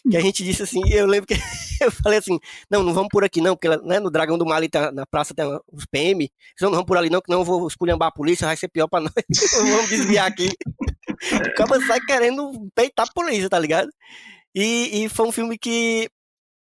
Que 0.10 0.18
a 0.18 0.20
gente 0.20 0.44
disse 0.44 0.64
assim, 0.64 0.82
eu 0.92 1.06
lembro 1.06 1.26
que 1.26 1.36
eu 1.82 1.90
falei 1.90 2.20
assim, 2.20 2.38
não, 2.70 2.84
não 2.84 2.94
vamos 2.94 3.08
por 3.10 3.24
aqui 3.24 3.40
não, 3.40 3.56
porque 3.56 3.70
né, 3.86 4.00
no 4.00 4.12
Dragão 4.12 4.38
do 4.38 4.46
Mar 4.46 4.58
ali 4.58 4.68
tá, 4.68 4.92
na 4.92 5.06
praça 5.06 5.34
tem 5.34 5.46
os 5.72 5.86
PM, 5.86 6.30
então 6.54 6.70
não 6.70 6.78
vamos 6.78 6.88
por 6.88 6.98
ali 6.98 7.10
não, 7.10 7.22
que 7.22 7.32
não 7.32 7.40
eu 7.40 7.46
vou 7.46 7.66
esculhambar 7.66 8.10
a 8.10 8.12
polícia, 8.12 8.48
vai 8.48 8.58
ser 8.58 8.68
pior 8.68 8.88
pra 8.90 9.00
nós, 9.00 9.14
vamos 9.56 9.90
desviar 9.90 10.28
aqui. 10.28 10.50
O 11.32 11.54
cara 11.56 11.80
sai 11.86 12.02
querendo 12.02 12.70
peitar 12.76 13.08
a 13.08 13.14
polícia, 13.14 13.50
tá 13.50 13.58
ligado? 13.58 13.90
E, 14.54 15.04
e 15.04 15.10
foi 15.10 15.28
um 15.28 15.32
filme 15.32 15.58
que, 15.58 16.10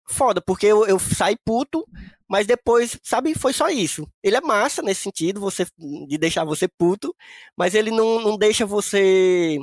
foda, 0.09 0.41
porque 0.41 0.65
eu, 0.67 0.85
eu 0.85 0.99
saí 0.99 1.35
puto, 1.45 1.85
mas 2.29 2.47
depois, 2.47 2.99
sabe, 3.03 3.33
foi 3.35 3.53
só 3.53 3.69
isso. 3.69 4.07
Ele 4.23 4.37
é 4.37 4.41
massa 4.41 4.81
nesse 4.81 5.01
sentido, 5.01 5.39
você 5.39 5.65
de 6.07 6.17
deixar 6.17 6.45
você 6.45 6.67
puto, 6.67 7.15
mas 7.57 7.75
ele 7.75 7.91
não, 7.91 8.21
não 8.21 8.37
deixa 8.37 8.65
você 8.65 9.59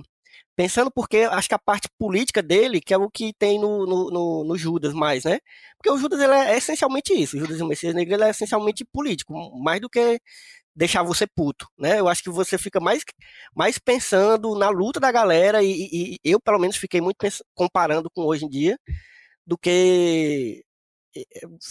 pensando 0.57 0.91
porque 0.91 1.19
acho 1.19 1.49
que 1.49 1.55
a 1.55 1.59
parte 1.59 1.89
política 1.99 2.43
dele, 2.43 2.81
que 2.81 2.93
é 2.95 2.99
o 2.99 3.11
que 3.11 3.33
tem 3.39 3.59
no, 3.59 3.87
no, 3.87 4.11
no, 4.11 4.45
no 4.45 4.59
Judas 4.59 4.93
mais, 4.95 5.25
né? 5.25 5.39
Porque 5.79 5.91
o 5.91 5.99
Judas 5.99 6.21
ele 6.21 6.35
é 6.35 6.57
essencialmente 6.57 7.13
isso, 7.15 7.37
o 7.37 7.41
Judas 7.41 7.59
e 7.59 7.63
o 7.63 7.67
Messias 7.67 7.95
Negro 7.95 8.15
ele 8.15 8.25
é 8.25 8.31
essencialmente 8.31 8.85
político, 8.85 9.35
mais 9.63 9.81
do 9.81 9.89
que 9.89 10.21
deixar 10.75 11.03
você 11.03 11.27
puto, 11.27 11.67
né? 11.79 12.01
Eu 12.01 12.09
acho 12.09 12.23
que 12.23 12.31
você 12.31 12.59
fica 12.59 12.81
mais, 12.81 13.03
mais 13.55 13.79
pensando 13.79 14.55
na 14.59 14.71
luta 14.71 15.01
da 15.01 15.13
galera 15.13 15.63
e, 15.63 16.15
e- 16.15 16.19
eu 16.25 16.41
pelo 16.41 16.59
menos 16.59 16.77
fiquei 16.77 17.01
muito 17.01 17.19
comparando 17.55 18.11
com 18.11 18.23
hoje 18.25 18.45
em 18.47 18.49
dia 18.49 18.79
do 19.51 19.59
que 19.59 20.63
eh, 21.17 21.23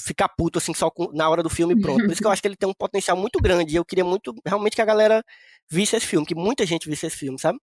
ficar 0.05 0.27
puto 0.27 0.57
assim 0.59 0.73
só 0.73 0.91
com- 0.91 1.13
na 1.13 1.29
hora 1.29 1.41
do 1.41 1.49
filme 1.49 1.79
pronto. 1.79 2.01
Por 2.03 2.11
isso 2.11 2.19
que 2.21 2.27
eu 2.27 2.31
acho 2.35 2.41
que 2.41 2.47
ele 2.49 2.57
tem 2.57 2.67
um 2.67 2.73
potencial 2.73 3.15
muito 3.15 3.39
grande. 3.39 3.73
E 3.73 3.77
eu 3.77 3.85
queria 3.85 4.03
muito 4.03 4.35
realmente 4.45 4.75
que 4.75 4.81
a 4.81 4.85
galera 4.85 5.23
visse 5.71 5.95
esse 5.95 6.05
filme, 6.05 6.25
que 6.27 6.35
muita 6.35 6.65
gente 6.65 6.89
visse 6.89 7.05
esse 7.07 7.15
filme, 7.15 7.39
sabe? 7.39 7.57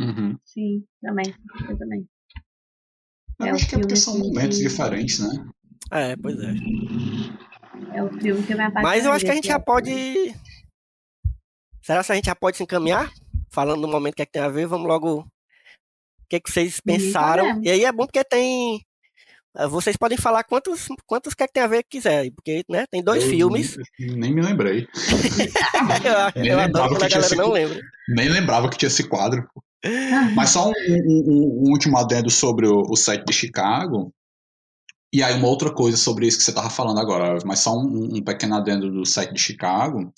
Uhum. 0.00 0.38
Sim, 0.44 0.84
também. 1.02 1.34
Eu 1.68 1.76
também. 1.76 2.08
Eu 3.40 3.46
É 3.46 3.50
acho 3.50 3.68
que 3.68 3.74
é 3.74 3.78
porque 3.78 3.96
são 3.96 4.14
que- 4.14 4.20
momentos 4.20 4.58
diferentes, 4.58 5.18
né? 5.18 5.50
É, 5.90 6.16
pois 6.16 6.36
é. 6.38 6.54
É 7.96 8.02
o 8.04 8.08
filme 8.20 8.46
que 8.46 8.52
eu 8.52 8.56
me 8.56 8.62
apaixonei. 8.62 8.82
Mas 8.98 9.04
eu 9.04 9.12
acho 9.12 9.24
que 9.24 9.30
a 9.32 9.34
gente 9.34 9.48
já 9.48 9.58
pode. 9.58 9.90
Será 11.82 12.04
que 12.04 12.12
a 12.12 12.14
gente 12.14 12.26
já 12.26 12.36
pode 12.36 12.56
se 12.56 12.62
encaminhar? 12.62 13.10
Falando 13.50 13.80
no 13.80 13.88
momento 13.88 14.14
que 14.14 14.22
é 14.22 14.26
que 14.26 14.32
tem 14.32 14.42
a 14.42 14.48
ver, 14.48 14.66
vamos 14.68 14.86
logo. 14.86 15.20
O 15.22 15.26
que, 16.28 16.36
é 16.36 16.40
que 16.40 16.52
vocês 16.52 16.80
pensaram? 16.80 17.60
E 17.64 17.68
aí 17.70 17.84
é 17.84 17.90
bom 17.90 18.06
porque 18.06 18.22
tem. 18.22 18.80
Eh, 19.56 19.66
Vocês 19.68 19.96
podem 19.96 20.16
falar 20.18 20.44
quantos, 20.44 20.86
quantos 21.06 21.34
que 21.34 21.42
é 21.42 21.46
que 21.46 21.52
tem 21.52 21.62
a 21.62 21.66
ver 21.66 21.82
que 21.82 21.98
quiser, 21.98 22.30
porque 22.32 22.64
né, 22.68 22.84
tem 22.90 23.02
dois 23.02 23.22
Eu 23.24 23.30
filmes. 23.30 23.76
Nem, 23.98 24.16
nem 24.16 24.34
me 24.34 24.42
lembrei. 24.42 24.86
Eu, 26.36 26.42
Nem 26.42 26.50
eu 26.52 26.56
lembrava 26.56 26.86
adoro 26.86 26.88
quando 26.90 26.98
que 27.00 27.04
a 27.06 27.08
galera 27.08 27.26
esse 27.26 27.36
não 27.36 27.50
lembra. 27.50 27.80
Nem 28.08 28.28
lembrava 28.28 28.68
que 28.70 28.76
tinha 28.78 28.88
esse 28.88 29.08
quadro. 29.08 29.46
Mas 30.34 30.50
só 30.50 30.68
um, 30.68 30.72
um- 30.72 31.24
um- 31.66 31.70
último 31.70 31.96
adendo 31.96 32.28
sobre 32.30 32.66
o, 32.66 32.82
o 32.82 32.96
set 32.96 33.24
de 33.24 33.32
Chicago. 33.32 34.12
E 35.12 35.22
aí 35.22 35.34
uma 35.34 35.48
outra 35.48 35.72
coisa 35.72 35.96
sobre 35.96 36.26
isso 36.26 36.38
que 36.38 36.44
você 36.44 36.50
estava 36.50 36.70
falando 36.70 37.00
agora, 37.00 37.38
mas 37.44 37.60
só 37.60 37.72
um, 37.76 38.16
um 38.16 38.22
pequeno 38.22 38.54
adendo 38.56 38.90
do 38.92 39.04
set 39.06 39.32
de 39.32 39.40
Chicago. 39.40 40.12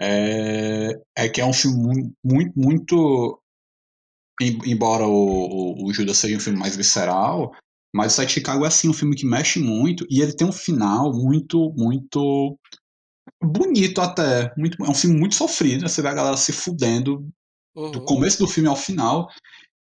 É, 0.00 0.92
é 1.16 1.28
que 1.28 1.40
é 1.40 1.44
um 1.44 1.52
filme 1.52 1.76
mu- 1.76 2.12
muito, 2.24 2.52
muito. 2.56 3.42
em- 4.40 4.58
Embora 4.70 5.04
o, 5.06 5.10
o, 5.12 5.86
o 5.88 5.92
Judas 5.92 6.18
seja 6.18 6.36
um 6.36 6.40
filme 6.40 6.58
mais 6.58 6.76
visceral, 6.76 7.50
mas 7.98 8.12
o 8.12 8.16
set 8.16 8.28
de 8.28 8.34
Chicago 8.34 8.64
é 8.64 8.68
assim 8.68 8.88
um 8.88 8.92
filme 8.92 9.16
que 9.16 9.26
mexe 9.26 9.58
muito 9.58 10.06
e 10.08 10.22
ele 10.22 10.32
tem 10.32 10.46
um 10.46 10.52
final 10.52 11.12
muito, 11.12 11.74
muito 11.76 12.56
bonito 13.42 14.00
até. 14.00 14.54
Muito, 14.56 14.80
é 14.84 14.88
um 14.88 14.94
filme 14.94 15.18
muito 15.18 15.34
sofrido, 15.34 15.82
né? 15.82 15.88
você 15.88 16.00
vê 16.00 16.06
a 16.06 16.14
galera 16.14 16.36
se 16.36 16.52
fudendo 16.52 17.28
do 17.74 17.98
Uhum. 17.98 18.04
começo 18.04 18.38
do 18.38 18.46
filme 18.46 18.68
ao 18.68 18.76
final. 18.76 19.28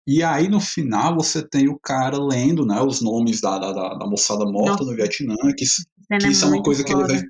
E 0.08 0.24
aí 0.24 0.48
no 0.48 0.62
final 0.62 1.14
você 1.16 1.46
tem 1.46 1.68
o 1.68 1.78
cara 1.78 2.18
lendo 2.18 2.66
né, 2.66 2.82
os 2.82 3.02
nomes 3.02 3.42
da, 3.42 3.60
da, 3.60 3.74
da, 3.74 3.94
da 3.96 4.08
moçada 4.08 4.46
morta 4.46 4.84
Nossa. 4.84 4.86
no 4.86 4.96
Vietnã, 4.96 5.36
que, 5.58 5.66
que 6.20 6.28
isso 6.28 6.46
é 6.46 6.48
uma 6.48 6.64
coisa 6.64 6.86
que 6.86 6.94
ele 6.94 7.02
foda. 7.02 7.24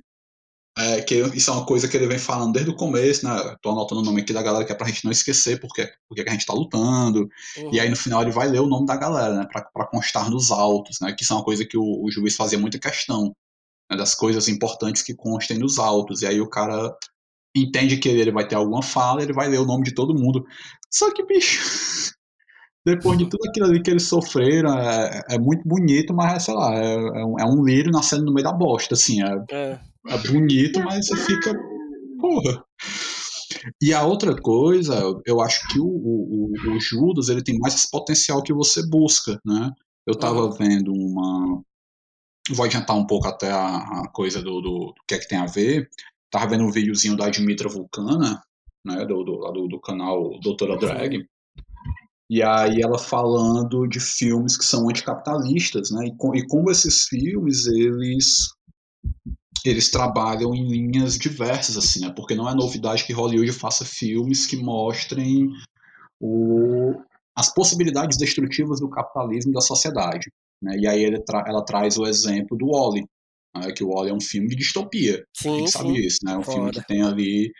É, 0.78 1.00
que 1.00 1.14
isso 1.34 1.50
é 1.50 1.54
uma 1.54 1.64
coisa 1.64 1.88
que 1.88 1.96
ele 1.96 2.06
vem 2.06 2.18
falando 2.18 2.52
desde 2.52 2.70
o 2.70 2.76
começo, 2.76 3.26
né? 3.26 3.56
Tô 3.62 3.70
anotando 3.70 4.02
o 4.02 4.04
nome 4.04 4.20
aqui 4.20 4.32
da 4.32 4.42
galera 4.42 4.64
que 4.64 4.72
é 4.72 4.74
pra 4.74 4.86
gente 4.86 5.04
não 5.04 5.10
esquecer 5.10 5.58
porque, 5.58 5.90
porque 6.06 6.22
que 6.22 6.28
a 6.28 6.32
gente 6.32 6.44
tá 6.44 6.52
lutando. 6.52 7.28
Uhum. 7.56 7.70
E 7.72 7.80
aí 7.80 7.88
no 7.88 7.96
final 7.96 8.20
ele 8.20 8.30
vai 8.30 8.46
ler 8.48 8.60
o 8.60 8.66
nome 8.66 8.86
da 8.86 8.96
galera, 8.96 9.34
né? 9.34 9.46
Pra, 9.50 9.62
pra 9.62 9.86
constar 9.86 10.30
nos 10.30 10.50
autos, 10.50 10.98
né? 11.00 11.14
Que 11.16 11.24
isso 11.24 11.32
é 11.32 11.36
uma 11.36 11.44
coisa 11.44 11.64
que 11.64 11.78
o, 11.78 12.04
o 12.04 12.10
juiz 12.10 12.36
fazia 12.36 12.58
muita 12.58 12.78
questão. 12.78 13.34
Né, 13.90 13.96
das 13.96 14.14
coisas 14.14 14.48
importantes 14.48 15.02
que 15.02 15.14
constem 15.14 15.58
nos 15.58 15.78
autos. 15.78 16.22
E 16.22 16.26
aí 16.26 16.40
o 16.40 16.48
cara 16.48 16.94
entende 17.54 17.96
que 17.96 18.08
ele 18.08 18.30
vai 18.30 18.46
ter 18.46 18.54
alguma 18.54 18.82
fala, 18.82 19.22
ele 19.22 19.32
vai 19.32 19.48
ler 19.48 19.58
o 19.58 19.66
nome 19.66 19.84
de 19.84 19.94
todo 19.94 20.14
mundo. 20.14 20.44
Só 20.92 21.12
que, 21.12 21.24
bicho, 21.24 22.12
depois 22.84 23.18
de 23.18 23.28
tudo 23.28 23.48
aquilo 23.48 23.66
ali 23.66 23.82
que 23.82 23.90
eles 23.90 24.04
sofreram, 24.04 24.78
é, 24.78 25.22
é 25.30 25.38
muito 25.38 25.66
bonito, 25.66 26.12
mas, 26.12 26.44
sei 26.44 26.54
lá, 26.54 26.74
é, 26.74 26.94
é 26.94 27.24
um, 27.24 27.38
é 27.38 27.44
um 27.44 27.64
lírio 27.64 27.90
nascendo 27.90 28.24
no 28.24 28.34
meio 28.34 28.44
da 28.44 28.52
bosta, 28.52 28.94
assim, 28.94 29.22
é, 29.22 29.44
É. 29.50 29.80
é 30.08 30.18
bonito, 30.28 30.80
mas 30.82 31.06
você 31.06 31.16
fica, 31.16 31.54
porra. 32.20 32.64
E 33.80 33.92
a 33.92 34.04
outra 34.04 34.34
coisa, 34.40 34.94
eu 35.26 35.40
acho 35.40 35.66
que 35.68 35.78
o, 35.80 35.86
o, 35.86 36.52
o- 36.52 36.80
Judas, 36.80 37.28
ele 37.28 37.42
tem 37.42 37.58
mais 37.58 37.74
esse 37.74 37.90
potencial 37.90 38.42
que 38.42 38.52
você 38.52 38.86
busca, 38.88 39.40
né? 39.44 39.70
Eu 40.06 40.14
tava 40.18 40.50
vendo 40.52 40.92
uma... 40.92 41.62
Vou 42.50 42.66
adiantar 42.66 42.96
um 42.96 43.06
pouco 43.06 43.28
até 43.28 43.50
a, 43.50 43.78
a 44.04 44.08
coisa 44.12 44.42
do, 44.42 44.60
do, 44.60 44.78
do 44.88 44.94
que 45.08 45.14
é 45.14 45.18
que 45.18 45.28
tem 45.28 45.38
a 45.38 45.46
ver. 45.46 45.88
Tava 46.30 46.48
vendo 46.50 46.64
um 46.64 46.70
videozinho 46.72 47.16
da 47.16 47.30
Dimitra 47.30 47.68
Vulcana, 47.68 48.40
né, 48.84 49.04
do, 49.06 49.24
do, 49.24 49.68
do, 49.68 49.80
canal 49.80 50.38
Doutora 50.40 50.78
Drag. 50.78 51.26
E 52.28 52.42
aí 52.42 52.80
ela 52.82 52.98
falando 52.98 53.86
de 53.86 54.00
filmes 54.00 54.56
que 54.56 54.64
são 54.64 54.88
anticapitalistas, 54.88 55.90
né? 55.90 56.06
E, 56.06 56.16
co- 56.16 56.34
e 56.34 56.46
como 56.46 56.70
esses 56.70 57.04
filmes, 57.04 57.66
eles 57.66 58.48
eles 59.64 59.90
trabalham 59.90 60.54
em 60.54 60.68
linhas 60.68 61.18
diversas, 61.18 61.76
assim, 61.76 62.00
né? 62.00 62.12
Porque 62.14 62.34
não 62.34 62.48
é 62.48 62.54
novidade 62.54 63.04
que 63.04 63.12
Hollywood 63.12 63.52
faça 63.52 63.84
filmes 63.84 64.46
que 64.46 64.56
mostrem 64.56 65.48
o, 66.20 66.94
as 67.36 67.52
possibilidades 67.52 68.16
destrutivas 68.16 68.80
do 68.80 68.88
capitalismo 68.88 69.50
e 69.50 69.54
da 69.54 69.60
sociedade. 69.60 70.30
Né? 70.62 70.76
E 70.78 70.86
aí 70.86 71.24
tra- 71.24 71.44
ela 71.46 71.64
traz 71.64 71.98
o 71.98 72.06
exemplo 72.06 72.56
do 72.56 72.66
Wall-E, 72.66 73.04
né? 73.56 73.72
que 73.72 73.84
o 73.84 73.88
Wall-E 73.88 74.10
é 74.10 74.14
um 74.14 74.20
filme 74.20 74.48
de 74.48 74.56
distopia. 74.56 75.24
Sim, 75.36 75.58
gente 75.58 75.70
sabe 75.70 75.90
sim. 75.90 76.06
isso, 76.06 76.18
né? 76.24 76.32
É 76.32 76.38
um 76.38 76.42
filme 76.44 76.66
Foda. 76.66 76.80
que 76.80 76.86
tem 76.86 77.02
ali... 77.02 77.52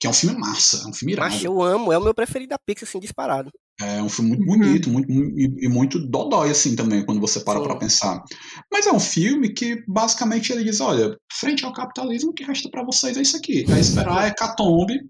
Que 0.00 0.06
é 0.06 0.10
um 0.10 0.14
filme 0.14 0.38
massa, 0.38 0.82
é 0.84 0.88
um 0.88 0.94
filme 0.94 1.12
irado. 1.12 1.34
Mas 1.34 1.44
eu 1.44 1.60
amo, 1.60 1.92
é 1.92 1.98
o 1.98 2.02
meu 2.02 2.14
preferido 2.14 2.48
da 2.50 2.58
Pixar, 2.58 2.88
assim, 2.88 2.98
disparado. 2.98 3.50
É 3.82 4.02
um 4.02 4.08
filme 4.08 4.30
muito 4.36 4.42
Uhum. 4.50 4.58
bonito, 4.58 4.90
muito, 4.90 5.10
mu- 5.10 5.38
e, 5.38 5.68
muito 5.68 5.98
dodói, 5.98 6.50
assim, 6.50 6.76
também, 6.76 7.04
quando 7.04 7.20
você 7.20 7.40
para 7.40 7.58
Sim. 7.60 7.64
pra 7.64 7.76
pensar. 7.76 8.22
Mas 8.70 8.86
é 8.86 8.92
um 8.92 9.00
filme 9.00 9.52
que, 9.54 9.82
basicamente, 9.88 10.52
ele 10.52 10.64
diz, 10.64 10.80
olha, 10.80 11.16
frente 11.32 11.64
ao 11.64 11.72
capitalismo, 11.72 12.30
o 12.30 12.34
que 12.34 12.44
resta 12.44 12.68
pra 12.70 12.84
vocês 12.84 13.16
é 13.16 13.22
isso 13.22 13.36
aqui. 13.36 13.66
É 13.70 13.80
esperar 13.80 14.18
a 14.18 14.26
hecatombe, 14.28 15.08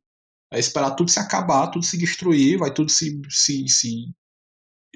é 0.53 0.59
esperar 0.59 0.93
tudo 0.93 1.11
se 1.11 1.19
acabar, 1.19 1.69
tudo 1.69 1.85
se 1.85 1.99
destruir, 1.99 2.59
vai 2.59 2.73
tudo 2.73 2.91
se, 2.91 3.21
se, 3.29 3.67
se 3.69 4.11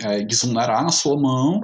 é, 0.01 0.25
desunerar 0.25 0.83
na 0.83 0.91
sua 0.91 1.21
mão, 1.21 1.61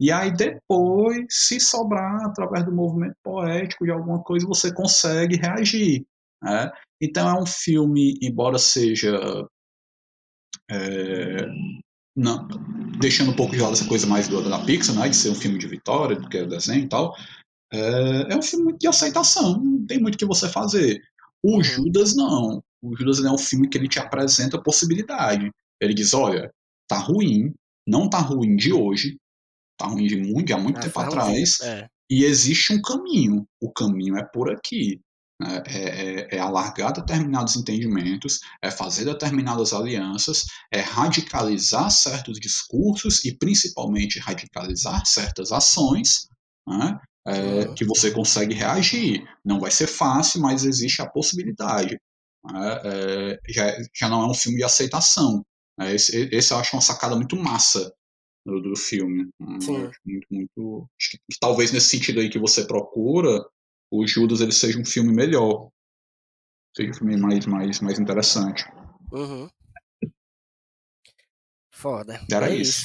e 0.00 0.12
aí 0.12 0.32
depois, 0.32 1.26
se 1.28 1.58
sobrar, 1.58 2.24
através 2.26 2.64
do 2.64 2.72
movimento 2.72 3.16
poético 3.22 3.84
de 3.84 3.90
alguma 3.90 4.22
coisa, 4.22 4.46
você 4.46 4.72
consegue 4.72 5.36
reagir. 5.36 6.04
né? 6.42 6.70
Então 7.00 7.28
é 7.28 7.40
um 7.40 7.46
filme, 7.46 8.16
embora 8.22 8.58
seja 8.58 9.18
é, 10.70 11.46
não, 12.16 12.46
deixando 13.00 13.30
um 13.30 13.36
pouco 13.36 13.54
de 13.54 13.60
lado 13.60 13.72
essa 13.74 13.86
coisa 13.86 14.06
mais 14.06 14.28
do, 14.28 14.42
da 14.48 14.58
Pixar, 14.64 14.94
né, 14.96 15.08
de 15.08 15.16
ser 15.16 15.30
um 15.30 15.34
filme 15.34 15.58
de 15.58 15.66
vitória, 15.68 16.16
do 16.16 16.28
que 16.28 16.38
é 16.38 16.46
desenho 16.46 16.84
e 16.84 16.88
tal, 16.88 17.14
é, 17.72 18.32
é 18.32 18.36
um 18.36 18.42
filme 18.42 18.76
de 18.78 18.86
aceitação, 18.88 19.62
não 19.62 19.86
tem 19.86 20.00
muito 20.00 20.14
o 20.14 20.18
que 20.18 20.26
você 20.26 20.48
fazer. 20.48 21.00
O 21.42 21.56
Uhum. 21.56 21.62
Judas 21.62 22.16
não. 22.16 22.62
O 22.82 22.96
Judas 22.96 23.24
é 23.24 23.30
um 23.30 23.38
filme 23.38 23.68
que 23.68 23.78
ele 23.78 23.88
te 23.88 23.98
apresenta 23.98 24.60
possibilidade. 24.60 25.50
Ele 25.80 25.94
diz, 25.94 26.12
olha, 26.14 26.50
tá 26.88 26.98
ruim, 26.98 27.52
não 27.86 28.08
tá 28.08 28.18
ruim 28.18 28.56
de 28.56 28.72
hoje, 28.72 29.16
tá 29.78 29.86
ruim 29.86 30.06
de 30.06 30.16
muito, 30.16 30.52
há 30.52 30.58
muito 30.58 30.78
Ah, 30.78 30.82
tempo 30.82 30.98
atrás, 30.98 31.60
É. 31.60 31.86
e 32.10 32.24
existe 32.24 32.72
um 32.72 32.82
caminho. 32.82 33.46
O 33.62 33.70
caminho 33.72 34.16
é 34.16 34.24
por 34.24 34.50
aqui. 34.50 35.00
Né? 35.40 35.62
É, 35.66 35.78
é, 35.78 36.36
é 36.36 36.38
alargar 36.38 36.92
determinados 36.92 37.56
entendimentos, 37.56 38.40
é 38.62 38.70
fazer 38.70 39.04
determinadas 39.04 39.72
alianças, 39.72 40.44
é 40.72 40.80
radicalizar 40.80 41.90
certos 41.90 42.38
discursos 42.40 43.24
e 43.24 43.36
principalmente 43.36 44.18
radicalizar 44.18 45.06
certas 45.06 45.52
ações 45.52 46.28
né? 46.68 47.00
É, 47.26 47.74
que 47.74 47.84
você 47.84 48.10
consegue 48.10 48.54
reagir. 48.54 49.22
Não 49.44 49.60
vai 49.60 49.70
ser 49.70 49.86
fácil, 49.86 50.40
mas 50.40 50.64
existe 50.64 51.02
a 51.02 51.08
possibilidade. 51.08 51.98
né? 52.44 52.80
É, 52.84 53.38
já, 53.48 53.76
já 53.94 54.08
não 54.08 54.22
é 54.22 54.30
um 54.30 54.34
filme 54.34 54.58
de 54.58 54.64
aceitação. 54.64 55.44
né? 55.78 55.94
Esse, 55.94 56.28
esse 56.32 56.52
eu 56.52 56.58
acho 56.58 56.74
uma 56.74 56.82
sacada 56.82 57.14
muito 57.16 57.36
massa 57.36 57.92
do, 58.46 58.60
do 58.60 58.76
filme. 58.76 59.28
Acho 59.40 59.72
muito, 59.72 60.26
muito. 60.30 60.88
Acho 60.98 61.10
que, 61.10 61.18
que 61.18 61.38
talvez 61.38 61.70
nesse 61.70 61.88
sentido 61.88 62.20
aí 62.20 62.30
que 62.30 62.38
você 62.38 62.66
procura, 62.66 63.44
o 63.90 64.06
Judas 64.06 64.40
ele 64.40 64.52
seja 64.52 64.78
um 64.78 64.84
filme 64.84 65.12
melhor. 65.12 65.70
Seja 66.76 66.90
um 66.90 66.94
filme 66.94 67.16
mais, 67.16 67.46
mais, 67.46 67.80
mais 67.80 67.98
interessante. 67.98 68.64
Uhum. 69.12 69.48
Foda. 71.70 72.20
Era 72.30 72.50
é 72.50 72.56
isso. 72.56 72.82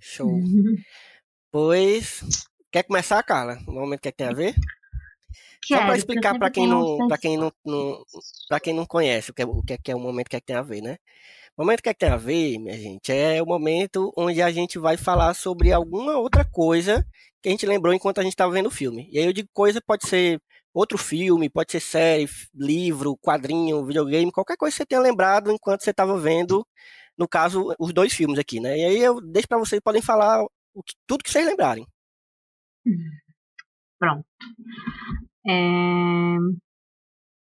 Show. 0.00 0.40
Pois. 1.50 2.20
Quer 2.70 2.82
começar, 2.82 3.22
Carla? 3.22 3.56
No 3.66 3.72
momento 3.72 4.00
que, 4.00 4.12
tem 4.12 4.26
a 4.26 4.32
ver? 4.32 4.54
Só 5.64 5.74
Quero, 5.74 5.80
pra 5.80 5.86
porque 5.86 5.98
explicar 5.98 6.38
pra 6.38 6.46
sempre 6.46 6.50
quem 6.52 6.68
não, 6.68 7.08
para 7.08 7.18
quem 7.18 7.36
não, 7.36 7.52
não, 7.64 8.04
para 8.48 8.60
quem 8.60 8.74
não 8.74 8.86
conhece 8.86 9.30
o 9.30 9.34
que 9.34 9.42
é 9.42 9.46
o 9.46 9.62
que 9.62 9.72
é, 9.72 9.78
que 9.78 9.90
é 9.90 9.96
o 9.96 10.00
momento 10.00 10.28
que 10.28 10.36
é 10.36 10.40
que 10.40 10.46
tem 10.46 10.56
a 10.56 10.62
ver, 10.62 10.80
né? 10.80 10.98
O 11.56 11.62
momento 11.62 11.82
que 11.82 11.88
é 11.88 11.94
que 11.94 11.98
tem 11.98 12.08
a 12.08 12.16
ver, 12.16 12.58
minha 12.58 12.78
gente, 12.78 13.10
é 13.12 13.42
o 13.42 13.46
momento 13.46 14.12
onde 14.16 14.40
a 14.40 14.50
gente 14.50 14.78
vai 14.78 14.96
falar 14.96 15.34
sobre 15.34 15.72
alguma 15.72 16.16
outra 16.16 16.44
coisa 16.44 17.04
que 17.42 17.48
a 17.48 17.52
gente 17.52 17.66
lembrou 17.66 17.94
enquanto 17.94 18.18
a 18.18 18.22
gente 18.22 18.32
estava 18.32 18.52
vendo 18.52 18.66
o 18.66 18.70
filme. 18.70 19.08
E 19.12 19.18
aí 19.18 19.24
eu 19.26 19.32
digo 19.32 19.48
coisa 19.52 19.80
pode 19.84 20.06
ser 20.08 20.40
outro 20.74 20.98
filme, 20.98 21.48
pode 21.50 21.72
ser 21.72 21.80
série, 21.80 22.28
livro, 22.54 23.16
quadrinho, 23.18 23.84
videogame, 23.84 24.30
qualquer 24.32 24.56
coisa 24.56 24.72
que 24.74 24.78
você 24.78 24.86
tenha 24.86 25.00
lembrado 25.00 25.50
enquanto 25.50 25.82
você 25.82 25.90
estava 25.90 26.18
vendo, 26.18 26.66
no 27.16 27.26
caso, 27.28 27.74
os 27.78 27.92
dois 27.92 28.12
filmes 28.12 28.38
aqui, 28.38 28.60
né? 28.60 28.76
E 28.78 28.84
aí 28.84 28.98
eu 28.98 29.20
deixo 29.20 29.48
para 29.48 29.58
vocês 29.58 29.80
podem 29.82 30.02
falar 30.02 30.44
que- 30.86 30.94
tudo 31.06 31.24
que 31.24 31.30
vocês 31.30 31.46
lembrarem. 31.46 31.86
Pronto. 33.98 34.24
É, 35.48 36.36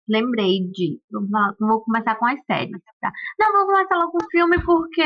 Lembrei 0.07 0.59
de. 0.71 0.99
Vou 1.59 1.81
começar 1.81 2.15
com 2.15 2.25
as 2.27 2.39
séries, 2.45 2.71
tá? 3.01 3.11
Não, 3.39 3.51
vou 3.53 3.65
começar 3.65 3.95
logo 3.95 4.11
com 4.11 4.23
o 4.25 4.29
filme 4.29 4.57
porque 4.63 5.03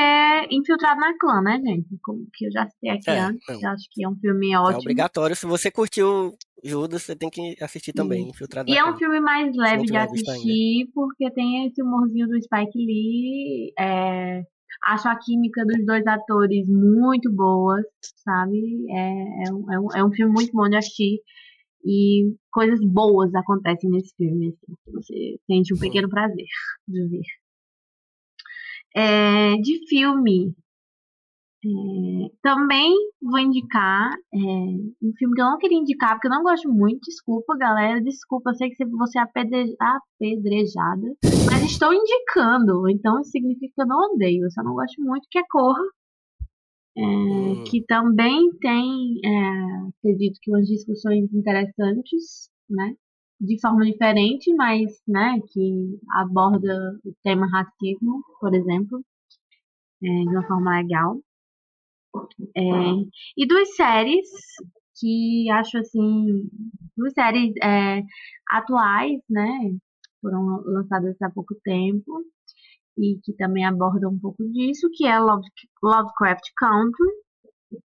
Infiltrado 0.52 1.00
na 1.00 1.18
Clã, 1.18 1.42
né, 1.42 1.60
gente? 1.64 1.88
Como 2.04 2.28
que 2.34 2.46
eu 2.48 2.52
já 2.52 2.68
citei 2.68 2.90
aqui 2.92 3.10
É, 3.10 3.20
antes. 3.20 3.64
acho 3.64 3.86
que 3.92 4.04
é 4.04 4.10
um 4.10 4.16
filme 4.18 4.52
É 4.54 4.60
ótimo. 4.60 4.80
obrigatório. 4.82 5.36
Se 5.36 5.46
você 5.46 5.72
curtiu 5.72 6.34
Judas, 6.64 7.04
você 7.04 7.16
tem 7.16 7.30
que 7.30 7.56
assistir 7.62 7.94
também, 7.94 8.28
Infiltrado 8.30 8.70
E 8.70 8.74
na 8.76 8.80
é 8.82 8.86
um 8.86 8.98
filme 8.98 9.20
mais 9.22 9.56
leve 9.56 9.84
de 9.84 9.96
assistir, 9.96 10.90
porque 10.94 11.32
tem 11.32 11.68
esse 11.68 11.82
humorzinho 11.82 12.28
do 12.28 12.42
Spike 12.42 12.78
Lee. 12.78 13.72
é, 13.80 14.44
Acho 14.86 15.10
a 15.10 15.16
química 15.18 15.66
dos 15.66 15.86
dois 15.86 16.06
atores 16.08 16.66
muito 16.70 17.30
boa, 17.34 17.78
sabe? 18.24 18.86
É, 18.90 18.96
é, 18.96 19.44
é, 19.76 19.80
um, 19.80 19.88
é 19.96 20.06
um 20.06 20.12
filme 20.12 20.32
muito 20.34 20.52
bom 20.54 20.70
de 20.70 20.78
assistir. 20.78 21.20
E 21.86 22.36
coisas 22.52 22.80
boas 22.84 23.34
acontecem 23.34 23.90
nesse 23.90 24.14
filme. 24.16 24.50
Assim, 24.50 24.76
você 24.92 25.40
sente 25.46 25.74
um 25.74 25.78
pequeno 25.78 26.10
prazer 26.10 26.46
de 26.88 27.08
ver. 27.08 27.22
É, 28.96 29.56
de 29.58 29.88
filme, 29.88 30.56
é, 31.66 32.32
também 32.42 32.94
vou 33.22 33.38
indicar 33.38 34.12
é, 34.34 34.38
um 34.38 35.14
filme 35.18 35.36
que 35.36 35.42
eu 35.42 35.46
não 35.46 35.58
queria 35.58 35.78
indicar, 35.78 36.12
porque 36.14 36.28
eu 36.28 36.32
não 36.32 36.44
gosto 36.44 36.70
muito. 36.70 37.02
Desculpa, 37.02 37.58
galera. 37.58 38.02
Desculpa, 38.02 38.52
eu 38.52 38.56
sei 38.56 38.70
que 38.70 38.86
você 38.86 39.20
é 39.20 39.22
apedrejada. 39.22 41.16
Mas 41.46 41.64
estou 41.64 41.94
indicando. 41.94 42.90
Então 42.90 43.20
isso 43.20 43.32
significa 43.32 43.74
que 43.76 43.82
eu 43.82 43.88
não 43.88 44.14
odeio. 44.14 44.46
Eu 44.46 44.52
só 44.52 44.64
não 44.64 44.74
gosto 44.74 45.02
muito, 45.02 45.28
que 45.30 45.40
é 45.40 45.44
Corra. 45.50 45.84
É, 47.00 47.02
hum. 47.02 47.64
Que 47.64 47.82
também 47.86 48.50
tem, 48.60 49.20
é, 49.24 49.88
acredito 50.00 50.38
que 50.42 50.52
umas 50.52 50.68
discussões 50.68 51.34
interessantes, 51.34 52.50
né? 52.70 52.94
De 53.40 53.60
forma 53.62 53.86
diferente, 53.86 54.54
mas, 54.56 54.92
né? 55.08 55.40
Que 55.52 55.98
aborda 56.12 57.00
o 57.06 57.14
tema 57.24 57.48
racismo, 57.48 58.22
por 58.42 58.54
exemplo. 58.54 59.02
É, 60.04 60.08
de 60.08 60.30
uma 60.30 60.48
forma 60.48 60.78
legal. 60.78 61.18
É, 62.56 62.62
e 63.38 63.48
duas 63.48 63.76
séries 63.76 64.28
que 65.00 65.50
acho 65.52 65.78
assim, 65.78 66.50
duas 66.98 67.14
séries 67.14 67.54
é, 67.64 68.02
atuais, 68.50 69.22
né? 69.30 69.48
Foram 70.22 70.62
lançadas 70.66 71.16
há 71.22 71.30
pouco 71.30 71.56
tempo 71.64 72.26
e 73.00 73.20
que 73.24 73.34
também 73.34 73.66
abordam 73.66 74.12
um 74.12 74.20
pouco 74.20 74.44
disso, 74.52 74.90
que 74.94 75.06
é 75.06 75.18
Love, 75.18 75.48
Lovecraft 75.82 76.44
Country, 76.58 77.10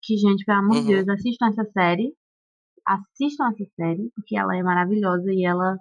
que, 0.02 0.16
gente, 0.18 0.46
pelo 0.46 0.60
amor 0.60 0.76
de 0.76 0.80
uhum. 0.80 0.88
Deus, 0.88 1.10
assistam 1.10 1.48
essa 1.48 1.66
série. 1.72 2.14
Assistam 2.86 3.50
essa 3.50 3.66
série, 3.76 4.12
porque 4.16 4.38
ela 4.38 4.56
é 4.58 4.64
maravilhosa 4.64 5.32
e 5.32 5.46
ela 5.46 5.78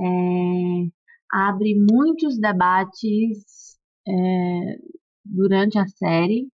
é, 0.00 0.88
abre 1.30 1.74
muitos 1.74 2.38
debates 2.38 3.78
é, 4.06 4.78
durante 5.24 5.78
a 5.78 5.86
série 5.86 6.48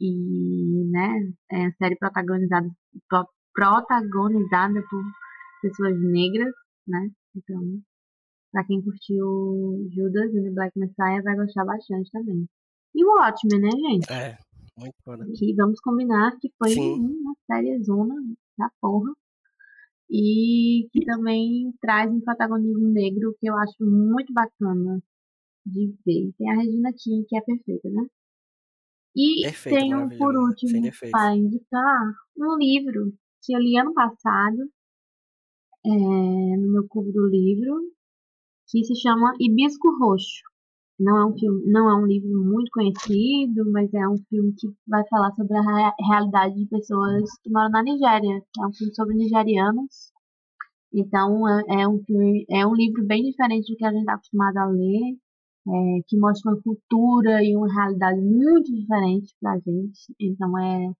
e 0.00 0.90
né, 0.90 1.32
é 1.50 1.66
a 1.66 1.72
série 1.72 1.96
protagonizada, 1.96 2.68
protagonizada 3.52 4.82
por 4.88 5.04
pessoas 5.60 6.00
negras, 6.00 6.52
né? 6.86 7.10
Então, 7.36 7.60
pra 8.52 8.64
quem 8.64 8.82
curtiu 8.82 9.88
Judas 9.92 10.34
e 10.34 10.42
The 10.42 10.50
Black 10.50 10.78
Messiah 10.78 11.22
vai 11.22 11.36
gostar 11.36 11.64
bastante 11.64 12.10
também. 12.10 12.46
E 12.94 13.04
o 13.04 13.08
Watchmen, 13.08 13.60
né, 13.60 13.70
gente? 13.70 14.12
É, 14.12 14.38
muito 14.76 14.96
foda. 15.04 15.26
Que 15.36 15.54
vamos 15.54 15.80
combinar 15.80 16.36
que 16.40 16.50
foi 16.58 16.70
Sim. 16.70 17.00
uma 17.00 17.34
série 17.46 17.82
zona 17.82 18.14
da 18.58 18.70
porra. 18.80 19.12
E 20.10 20.88
que 20.92 21.04
também 21.04 21.72
traz 21.80 22.10
um 22.10 22.20
protagonismo 22.20 22.88
negro 22.88 23.36
que 23.38 23.48
eu 23.48 23.56
acho 23.56 23.76
muito 23.80 24.32
bacana 24.32 25.00
de 25.64 25.94
ver. 26.04 26.32
Tem 26.36 26.50
a 26.50 26.56
Regina 26.56 26.92
King, 26.92 27.24
que 27.28 27.36
é 27.36 27.40
perfeita, 27.40 27.88
né? 27.90 28.04
E 29.14 29.42
Perfeito, 29.42 29.78
tenho, 29.78 30.18
por 30.18 30.36
último, 30.36 30.90
para 31.10 31.36
indicar 31.36 32.14
um 32.36 32.56
livro 32.56 33.12
que 33.42 33.54
eu 33.54 33.60
li 33.60 33.76
ano 33.76 33.92
passado, 33.92 34.70
é, 35.84 35.88
no 35.88 36.72
meu 36.72 36.88
clube 36.88 37.12
do 37.12 37.26
livro, 37.28 37.80
que 38.70 38.84
se 38.84 38.94
chama 39.00 39.34
Hibisco 39.40 39.88
Roxo. 39.98 40.42
Não 40.98 41.16
é 41.16 41.26
um 41.26 41.38
filme, 41.38 41.62
não 41.66 41.88
é 41.88 41.94
um 41.94 42.06
livro 42.06 42.28
muito 42.44 42.70
conhecido, 42.72 43.70
mas 43.72 43.92
é 43.94 44.06
um 44.06 44.18
filme 44.28 44.52
que 44.56 44.68
vai 44.86 45.02
falar 45.08 45.32
sobre 45.32 45.56
a 45.56 45.94
realidade 46.08 46.56
de 46.56 46.66
pessoas 46.66 47.24
que 47.42 47.50
moram 47.50 47.70
na 47.70 47.82
Nigéria. 47.82 48.42
É 48.58 48.66
um 48.66 48.72
filme 48.72 48.94
sobre 48.94 49.14
nigerianos. 49.14 50.12
Então 50.92 51.48
é, 51.48 51.82
é 51.82 51.88
um 51.88 52.02
filme, 52.04 52.44
é 52.50 52.66
um 52.66 52.74
livro 52.74 53.04
bem 53.06 53.22
diferente 53.22 53.72
do 53.72 53.76
que 53.76 53.84
a 53.84 53.90
gente 53.90 54.00
está 54.00 54.14
acostumado 54.14 54.56
a 54.58 54.66
ler 54.66 55.16
é, 55.68 56.02
que 56.06 56.18
mostra 56.18 56.52
uma 56.52 56.62
cultura 56.62 57.42
e 57.42 57.56
uma 57.56 57.72
realidade 57.72 58.20
muito 58.20 58.72
diferente 58.72 59.34
para 59.40 59.52
a 59.52 59.58
gente. 59.58 60.14
Então 60.18 60.58
é, 60.58 60.92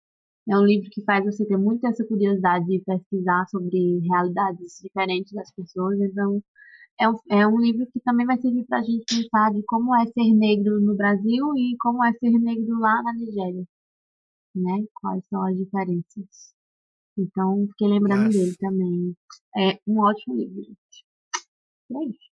é 0.49 0.59
um 0.59 0.65
livro 0.65 0.89
que 0.91 1.03
faz 1.05 1.25
você 1.25 1.47
ter 1.47 1.57
muito 1.57 1.87
essa 1.87 2.07
curiosidade 2.07 2.67
de 2.67 2.81
pesquisar 2.85 3.47
sobre 3.49 4.01
realidades 4.09 4.81
diferentes 4.83 5.33
das 5.33 5.53
pessoas. 5.55 5.99
Então 6.01 6.43
é 7.01 7.09
um, 7.09 7.19
é 7.31 7.47
um 7.47 7.59
livro 7.59 7.87
que 7.91 8.01
também 8.01 8.27
vai 8.27 8.39
servir 8.39 8.65
para 8.67 8.81
a 8.81 8.83
gente 8.83 9.05
pensar 9.09 9.51
de 9.53 9.63
como 9.65 9.97
é 9.97 10.05
ser 10.07 10.35
negro 10.35 10.79
no 10.81 10.95
Brasil 10.95 11.57
e 11.57 11.75
como 11.81 12.05
é 12.05 12.13
ser 12.13 12.31
negro 12.31 12.79
lá 12.79 13.03
na 13.03 13.15
Nigéria, 13.15 13.65
né? 14.55 14.85
Quais 15.01 15.25
são 15.29 15.43
as 15.47 15.57
diferenças. 15.57 16.55
Então, 17.19 17.67
fiquei 17.69 17.89
lembrando 17.89 18.27
Nossa. 18.27 18.39
dele 18.39 18.57
também. 18.59 19.17
É 19.57 19.79
um 19.87 19.99
ótimo 20.01 20.37
livro, 20.37 20.63
gente. 20.63 21.05
E 21.91 21.97
é 21.97 22.09
isso. 22.11 22.31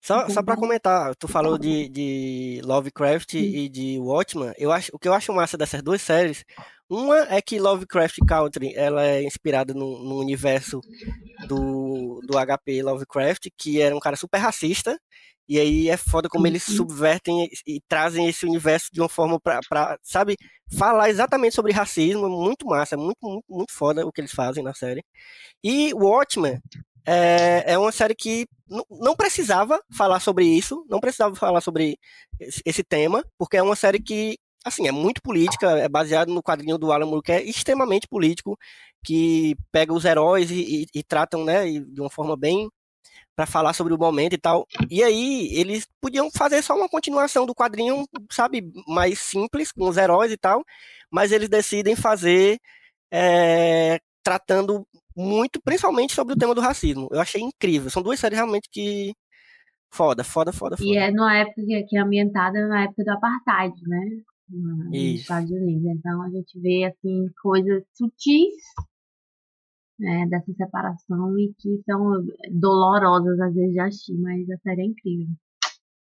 Só, 0.00 0.28
só 0.30 0.42
para 0.42 0.56
comentar, 0.56 1.14
tu 1.16 1.28
falou 1.28 1.58
de, 1.58 1.88
de 1.88 2.60
Lovecraft 2.64 3.34
e 3.34 3.68
de 3.68 3.98
Watchmen. 3.98 4.52
Eu 4.56 4.72
acho, 4.72 4.90
o 4.94 4.98
que 4.98 5.06
eu 5.06 5.12
acho 5.12 5.32
massa 5.32 5.58
dessas 5.58 5.82
duas 5.82 6.00
séries, 6.00 6.44
uma 6.90 7.18
é 7.32 7.40
que 7.40 7.60
Lovecraft 7.60 8.18
Country 8.26 8.74
ela 8.74 9.06
é 9.06 9.22
inspirada 9.22 9.72
no, 9.72 10.02
no 10.02 10.18
universo 10.18 10.80
do, 11.46 12.20
do 12.26 12.34
HP 12.36 12.82
Lovecraft, 12.82 13.48
que 13.56 13.80
era 13.80 13.94
um 13.94 14.00
cara 14.00 14.16
super 14.16 14.38
racista. 14.38 14.98
E 15.48 15.58
aí 15.58 15.88
é 15.88 15.96
foda 15.96 16.28
como 16.28 16.46
eles 16.46 16.62
subvertem 16.62 17.44
e, 17.66 17.76
e 17.76 17.80
trazem 17.88 18.28
esse 18.28 18.46
universo 18.46 18.88
de 18.92 19.00
uma 19.00 19.08
forma 19.08 19.40
pra, 19.40 19.60
pra, 19.68 19.98
sabe, 20.02 20.36
falar 20.76 21.10
exatamente 21.10 21.54
sobre 21.54 21.72
racismo. 21.72 22.26
É 22.26 22.28
muito 22.28 22.66
massa, 22.66 22.94
é 22.94 22.98
muito, 22.98 23.18
muito, 23.22 23.44
muito 23.48 23.72
foda 23.72 24.06
o 24.06 24.12
que 24.12 24.20
eles 24.20 24.32
fazem 24.32 24.62
na 24.62 24.74
série. 24.74 25.02
E 25.62 25.92
Watchmen 25.94 26.60
é, 27.06 27.72
é 27.72 27.78
uma 27.78 27.92
série 27.92 28.14
que 28.14 28.46
não 28.88 29.16
precisava 29.16 29.80
falar 29.96 30.20
sobre 30.20 30.44
isso, 30.44 30.84
não 30.88 31.00
precisava 31.00 31.34
falar 31.34 31.60
sobre 31.60 31.98
esse 32.64 32.84
tema, 32.84 33.24
porque 33.36 33.56
é 33.56 33.62
uma 33.62 33.74
série 33.74 34.00
que, 34.00 34.38
assim, 34.64 34.86
é 34.86 34.92
muito 34.92 35.22
política, 35.22 35.78
é 35.78 35.88
baseado 35.88 36.32
no 36.32 36.42
quadrinho 36.42 36.78
do 36.78 36.92
Alan 36.92 37.06
Moore, 37.06 37.22
que 37.22 37.32
é 37.32 37.42
extremamente 37.42 38.06
político, 38.08 38.58
que 39.04 39.56
pega 39.72 39.92
os 39.92 40.04
heróis 40.04 40.50
e, 40.50 40.82
e, 40.82 40.86
e 41.00 41.02
tratam, 41.02 41.44
né, 41.44 41.64
de 41.66 42.00
uma 42.00 42.10
forma 42.10 42.36
bem 42.36 42.68
para 43.34 43.46
falar 43.46 43.72
sobre 43.72 43.94
o 43.94 43.98
momento 43.98 44.34
e 44.34 44.38
tal. 44.38 44.66
E 44.90 45.02
aí 45.02 45.48
eles 45.54 45.86
podiam 46.00 46.30
fazer 46.30 46.62
só 46.62 46.76
uma 46.76 46.88
continuação 46.88 47.46
do 47.46 47.54
quadrinho, 47.54 48.04
sabe, 48.30 48.70
mais 48.86 49.18
simples 49.18 49.72
com 49.72 49.88
os 49.88 49.96
heróis 49.96 50.30
e 50.30 50.36
tal, 50.36 50.62
mas 51.10 51.32
eles 51.32 51.48
decidem 51.48 51.96
fazer 51.96 52.58
é, 53.10 53.98
tratando 54.22 54.86
muito, 55.16 55.60
principalmente 55.62 56.14
sobre 56.14 56.34
o 56.34 56.36
tema 56.36 56.54
do 56.54 56.60
racismo. 56.60 57.08
Eu 57.10 57.20
achei 57.20 57.40
incrível. 57.40 57.90
São 57.90 58.02
duas 58.02 58.20
séries 58.20 58.36
realmente 58.36 58.68
que. 58.70 59.12
Foda, 59.92 60.22
foda, 60.22 60.52
foda, 60.52 60.76
foda. 60.76 60.88
E 60.88 60.96
é 60.96 61.10
numa 61.10 61.36
época 61.36 61.62
que 61.88 61.96
é 61.96 62.00
ambientada 62.00 62.68
na 62.68 62.84
época 62.84 63.02
do 63.02 63.10
apartheid, 63.10 63.74
né? 63.88 64.22
Nos 64.50 64.94
Isso. 64.94 65.22
Estados 65.22 65.50
Unidos. 65.50 65.84
Então 65.86 66.22
a 66.22 66.30
gente 66.30 66.58
vê 66.60 66.84
assim 66.84 67.28
coisas 67.42 67.84
sutis 67.94 68.54
né, 69.98 70.26
dessa 70.28 70.52
separação 70.54 71.38
e 71.38 71.52
que 71.58 71.82
são 71.84 72.24
dolorosas 72.50 73.38
às 73.40 73.54
vezes 73.54 73.72
de 73.72 73.80
assistir, 73.80 74.18
mas 74.18 74.48
a 74.50 74.56
série 74.58 74.82
é 74.82 74.86
incrível. 74.86 75.28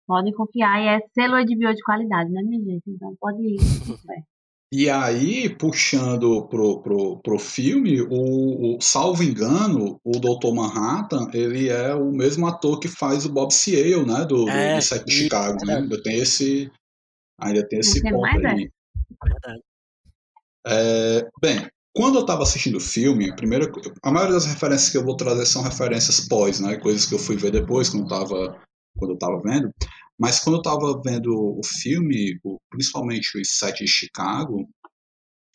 Podem 0.06 0.32
confiar 0.32 0.82
e 0.82 0.88
é 0.88 1.00
selo 1.14 1.44
de 1.44 1.56
bio 1.56 1.72
de 1.74 1.82
qualidade, 1.82 2.30
né, 2.30 2.42
minha 2.42 2.62
gente? 2.64 2.82
Então 2.88 3.14
pode 3.20 3.42
ir. 3.42 3.58
E 4.74 4.88
aí, 4.88 5.50
puxando 5.50 6.46
pro, 6.48 6.80
pro, 6.80 7.18
pro 7.18 7.38
filme, 7.38 8.00
o, 8.00 8.76
o, 8.76 8.80
salvo 8.80 9.22
engano, 9.22 10.00
o 10.02 10.12
Dr. 10.12 10.54
Manhattan, 10.54 11.28
ele 11.34 11.68
é 11.68 11.94
o 11.94 12.10
mesmo 12.10 12.46
ator 12.46 12.80
que 12.80 12.88
faz 12.88 13.26
o 13.26 13.28
Bob 13.30 13.52
Seale, 13.52 14.06
né, 14.06 14.24
do, 14.24 14.48
é, 14.48 14.76
do, 14.76 14.82
Set 14.82 15.04
de 15.04 15.12
Chicago, 15.12 15.58
né? 15.66 15.76
Ainda 15.76 16.02
tem 16.02 16.16
esse, 16.16 16.70
ainda 17.42 17.66
tem 17.68 17.80
esse 17.80 18.02
ponto 18.02 18.46
aí. 18.46 18.70
É, 20.66 21.28
bem, 21.40 21.68
quando 21.94 22.16
eu 22.16 22.20
estava 22.22 22.42
assistindo 22.42 22.76
o 22.76 22.80
filme, 22.80 23.30
a, 23.30 23.34
primeira, 23.34 23.70
a 24.02 24.10
maioria 24.10 24.34
das 24.34 24.46
referências 24.46 24.90
que 24.90 24.96
eu 24.96 25.04
vou 25.04 25.16
trazer 25.16 25.44
são 25.44 25.62
referências 25.62 26.26
pós, 26.28 26.60
né, 26.60 26.76
coisas 26.78 27.04
que 27.04 27.14
eu 27.14 27.18
fui 27.18 27.36
ver 27.36 27.50
depois, 27.50 27.90
quando, 27.90 28.08
tava, 28.08 28.58
quando 28.96 29.10
eu 29.10 29.14
estava 29.14 29.40
vendo. 29.42 29.70
Mas 30.18 30.40
quando 30.40 30.56
eu 30.56 30.60
estava 30.60 31.02
vendo 31.04 31.34
o 31.34 31.60
filme, 31.64 32.38
principalmente 32.70 33.38
os 33.38 33.48
Sete 33.50 33.84
de 33.84 33.90
Chicago, 33.90 34.68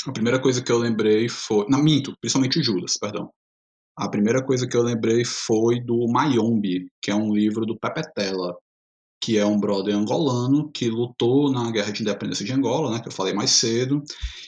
a 0.05 0.11
primeira 0.11 0.41
coisa 0.41 0.61
que 0.61 0.72
eu 0.72 0.77
lembrei 0.77 1.30
foi. 1.30 1.65
Não, 1.69 1.81
minto, 1.81 2.14
principalmente 2.19 2.59
o 2.59 2.64
Judas, 2.64 2.97
perdão. 2.99 3.31
A 3.97 4.09
primeira 4.09 4.45
coisa 4.45 4.68
que 4.68 4.77
eu 4.77 4.84
lembrei 4.84 5.26
foi 5.26 5.80
do 5.81 6.07
Mayombe, 6.07 6.88
que 7.01 7.09
é 7.09 7.15
um 7.15 7.34
livro 7.34 7.65
do 7.65 7.80
Pepe 7.80 8.01
Tela, 8.14 8.55
que 9.19 9.38
é 9.38 9.45
um 9.45 9.60
brother 9.60 9.95
angolano 9.95 10.72
que 10.72 10.89
lutou 10.89 11.52
na 11.52 11.72
Guerra 11.72 11.91
de 11.91 12.02
Independência 12.02 12.45
de 12.45 12.53
Angola, 12.53 12.91
né, 12.91 12.99
que 12.99 13.07
eu 13.07 13.11
falei 13.11 13.34
mais 13.34 13.52
cedo, 13.52 14.03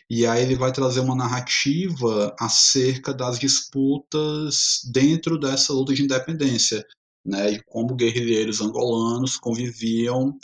e 0.10 0.26
aí 0.26 0.44
ele 0.44 0.56
vai 0.56 0.72
trazer 0.72 1.00
uma 1.00 1.16
narrativa 1.16 2.36
acerca 2.40 3.14
das 3.14 3.40
disputas 3.40 4.82
dentro 4.92 5.40
dessa 5.40 5.74
luta 5.74 5.94
de 5.94 6.04
independência, 6.04 6.86
né, 7.26 7.54
e 7.54 7.64
como 7.64 7.96
guerrilheiros 7.96 8.62
angolanos 8.62 9.38
conviviam 9.38 10.38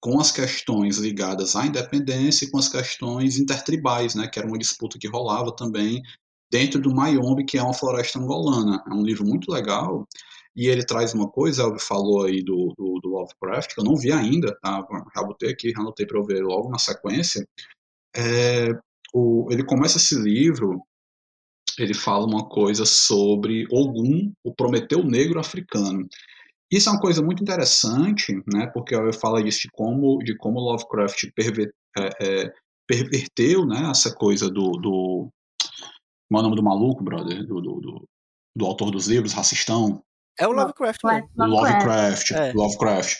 com 0.00 0.20
as 0.20 0.30
questões 0.30 0.98
ligadas 0.98 1.56
à 1.56 1.66
independência 1.66 2.44
e 2.44 2.50
com 2.50 2.58
as 2.58 2.68
questões 2.68 3.38
intertribais, 3.38 4.14
né, 4.14 4.28
que 4.28 4.38
era 4.38 4.48
uma 4.48 4.58
disputa 4.58 4.98
que 4.98 5.08
rolava 5.08 5.54
também 5.54 6.02
dentro 6.50 6.80
do 6.80 6.94
Mayombe, 6.94 7.44
que 7.44 7.58
é 7.58 7.62
uma 7.62 7.74
floresta 7.74 8.18
angolana. 8.18 8.82
É 8.86 8.94
um 8.94 9.02
livro 9.02 9.24
muito 9.24 9.50
legal 9.52 10.06
e 10.58 10.66
ele 10.66 10.84
traz 10.84 11.14
uma 11.14 11.30
coisa, 11.30 11.62
Elvio 11.62 11.78
falou 11.78 12.24
aí 12.24 12.42
do, 12.42 12.74
do, 12.76 12.98
do, 13.00 13.08
Lovecraft, 13.10 13.72
que 13.72 13.80
eu 13.80 13.84
não 13.84 13.94
vi 13.94 14.10
ainda, 14.10 14.58
tá? 14.60 14.84
já 15.14 15.22
botei 15.22 15.50
aqui, 15.50 15.70
já 15.70 15.78
anotei 15.78 16.04
para 16.04 16.18
eu 16.18 16.24
ver 16.24 16.42
logo 16.42 16.68
na 16.68 16.80
sequência. 16.80 17.46
É, 18.16 18.70
o, 19.14 19.46
ele 19.52 19.64
começa 19.64 19.98
esse 19.98 20.16
livro, 20.16 20.82
ele 21.78 21.94
fala 21.94 22.26
uma 22.26 22.48
coisa 22.48 22.84
sobre 22.84 23.68
Ogum, 23.70 24.32
o 24.42 24.52
Prometeu 24.52 25.04
Negro 25.04 25.38
Africano. 25.38 26.08
Isso 26.68 26.88
é 26.88 26.92
uma 26.92 27.00
coisa 27.00 27.22
muito 27.22 27.40
interessante, 27.40 28.34
né, 28.52 28.66
porque 28.74 28.96
eu 28.96 29.12
falo 29.12 29.40
disso 29.40 29.60
de 29.60 29.68
como, 29.70 30.18
de 30.24 30.36
como 30.36 30.58
Lovecraft 30.58 31.30
perver, 31.36 31.72
é, 31.96 32.08
é, 32.20 32.52
perverteu 32.84 33.64
né, 33.64 33.88
essa 33.92 34.12
coisa 34.12 34.50
do, 34.50 34.72
do. 34.72 35.28
Como 36.28 36.36
é 36.36 36.40
o 36.40 36.42
nome 36.42 36.56
do 36.56 36.64
maluco, 36.64 37.04
brother? 37.04 37.46
Do, 37.46 37.60
do, 37.60 37.80
do, 37.80 38.08
do 38.56 38.66
autor 38.66 38.90
dos 38.90 39.06
livros, 39.06 39.32
racistão? 39.32 40.02
É 40.38 40.46
o 40.46 40.52
Lovecraft 40.52 41.00
mesmo. 41.04 41.28
Lovecraft, 41.36 42.30
é. 42.32 42.52
Lovecraft. 42.52 43.16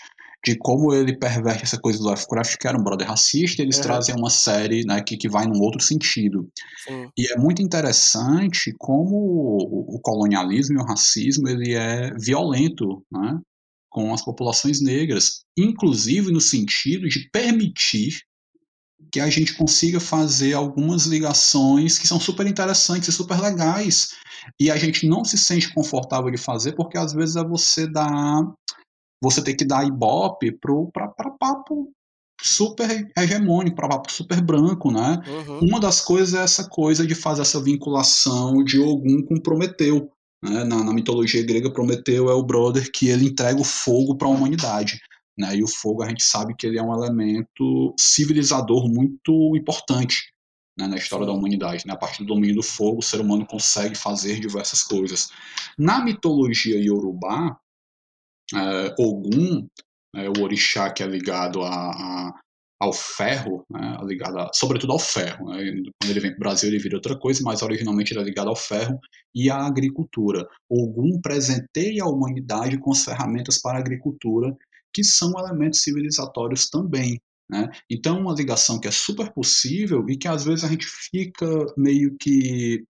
De 0.46 0.56
como 0.56 0.94
ele 0.94 1.18
perverte 1.18 1.64
essa 1.64 1.78
coisa 1.78 1.98
do 1.98 2.04
Lovecraft, 2.04 2.56
que 2.58 2.68
era 2.68 2.78
um 2.78 2.82
brother 2.82 3.08
racista, 3.08 3.60
eles 3.60 3.76
uhum. 3.78 3.82
trazem 3.82 4.14
uma 4.14 4.30
série 4.30 4.84
né, 4.84 5.02
que, 5.02 5.16
que 5.16 5.28
vai 5.28 5.46
num 5.46 5.60
outro 5.60 5.80
sentido. 5.80 6.48
Sim. 6.86 7.10
E 7.18 7.32
é 7.32 7.36
muito 7.36 7.60
interessante 7.60 8.72
como 8.78 9.16
o, 9.16 9.96
o, 9.96 10.00
colonialismo 10.00 10.78
e 10.78 10.80
o 10.80 10.86
racismo 10.86 11.48
ele 11.48 11.74
é 11.74 12.14
violento 12.14 13.04
né, 13.10 13.40
com 13.90 14.14
as 14.14 14.24
populações 14.24 14.80
negras, 14.80 15.40
inclusive 15.56 16.30
no 16.30 16.40
sentido 16.40 17.08
de 17.08 17.28
permitir 17.32 18.20
que 19.10 19.20
a 19.20 19.30
gente 19.30 19.54
consiga 19.54 19.98
fazer 19.98 20.54
algumas 20.54 21.06
ligações 21.06 21.98
que 21.98 22.06
são 22.06 22.20
super 22.20 22.46
interessantes 22.46 23.08
e 23.08 23.12
super 23.12 23.40
legais 23.40 24.14
e 24.60 24.70
a 24.70 24.76
gente 24.76 25.06
não 25.08 25.24
se 25.24 25.38
sente 25.38 25.72
confortável 25.72 26.30
de 26.30 26.38
fazer 26.38 26.72
porque 26.72 26.98
às 26.98 27.12
vezes 27.12 27.36
é 27.36 27.44
você 27.44 27.86
dar 27.86 28.42
você 29.22 29.42
tem 29.42 29.56
que 29.56 29.64
dar 29.64 29.86
ibope 29.86 30.52
para 30.52 31.30
papo 31.38 31.90
super 32.40 33.10
hegemônico, 33.16 33.76
para 33.76 33.88
papo 33.88 34.12
super 34.12 34.40
branco, 34.40 34.90
né? 34.90 35.20
Uhum. 35.26 35.58
Uma 35.68 35.80
das 35.80 36.00
coisas 36.00 36.34
é 36.34 36.42
essa 36.42 36.68
coisa 36.68 37.06
de 37.06 37.14
fazer 37.14 37.42
essa 37.42 37.60
vinculação 37.60 38.62
de 38.62 38.78
Ogum 38.78 39.22
com 39.22 39.40
Prometeu. 39.40 40.10
Né? 40.42 40.62
Na, 40.64 40.84
na 40.84 40.92
mitologia 40.92 41.44
grega, 41.44 41.72
Prometeu 41.72 42.30
é 42.30 42.34
o 42.34 42.44
brother 42.44 42.90
que 42.92 43.08
ele 43.08 43.26
entrega 43.26 43.60
o 43.60 43.64
fogo 43.64 44.16
para 44.16 44.28
a 44.28 44.30
humanidade. 44.30 45.00
Né? 45.38 45.56
E 45.56 45.62
o 45.62 45.68
fogo 45.68 46.02
a 46.02 46.08
gente 46.08 46.22
sabe 46.22 46.54
que 46.56 46.66
ele 46.66 46.78
é 46.78 46.82
um 46.82 46.92
elemento 46.92 47.94
civilizador 47.98 48.88
muito 48.88 49.56
importante 49.56 50.32
né, 50.76 50.86
na 50.86 50.96
história 50.96 51.24
da 51.26 51.32
humanidade. 51.32 51.86
Né? 51.86 51.92
A 51.92 51.96
partir 51.96 52.24
do 52.24 52.34
domínio 52.34 52.56
do 52.56 52.62
fogo, 52.62 52.98
o 52.98 53.02
ser 53.02 53.20
humano 53.20 53.46
consegue 53.46 53.94
fazer 53.94 54.40
diversas 54.40 54.82
coisas. 54.82 55.30
Na 55.78 56.02
mitologia 56.04 56.80
iorubá, 56.82 57.56
é, 58.54 58.94
Ogum, 58.98 59.68
é, 60.16 60.28
o 60.28 60.42
orixá 60.42 60.90
que 60.90 61.02
é 61.02 61.06
ligado 61.06 61.62
a, 61.62 61.90
a 61.90 62.40
ao 62.80 62.92
ferro, 62.92 63.64
né, 63.68 63.98
ligado 64.04 64.38
a, 64.38 64.50
sobretudo 64.54 64.92
ao 64.92 64.98
ferro. 64.98 65.46
Né? 65.46 65.82
Quando 66.00 66.10
ele 66.10 66.20
vem 66.20 66.30
para 66.30 66.36
o 66.36 66.40
Brasil, 66.40 66.68
ele 66.68 66.78
vira 66.78 66.96
outra 66.96 67.18
coisa, 67.18 67.42
mas 67.42 67.60
originalmente 67.60 68.12
ele 68.12 68.20
é 68.20 68.24
ligado 68.24 68.48
ao 68.48 68.56
ferro 68.56 69.00
e 69.34 69.50
à 69.50 69.66
agricultura. 69.66 70.46
Ogum 70.70 71.20
presenteia 71.20 72.04
a 72.04 72.08
humanidade 72.08 72.78
com 72.78 72.92
as 72.92 73.04
ferramentas 73.04 73.60
para 73.60 73.78
a 73.78 73.80
agricultura, 73.80 74.56
que 74.92 75.04
são 75.04 75.32
elementos 75.38 75.80
civilizatórios 75.80 76.68
também. 76.68 77.20
Né? 77.50 77.68
Então, 77.90 78.20
uma 78.20 78.34
ligação 78.34 78.78
que 78.78 78.88
é 78.88 78.90
super 78.90 79.32
possível 79.32 80.04
e 80.08 80.16
que 80.16 80.28
às 80.28 80.44
vezes 80.44 80.64
a 80.64 80.68
gente 80.68 80.86
fica 80.86 81.46
meio 81.76 82.16
que 82.18 82.84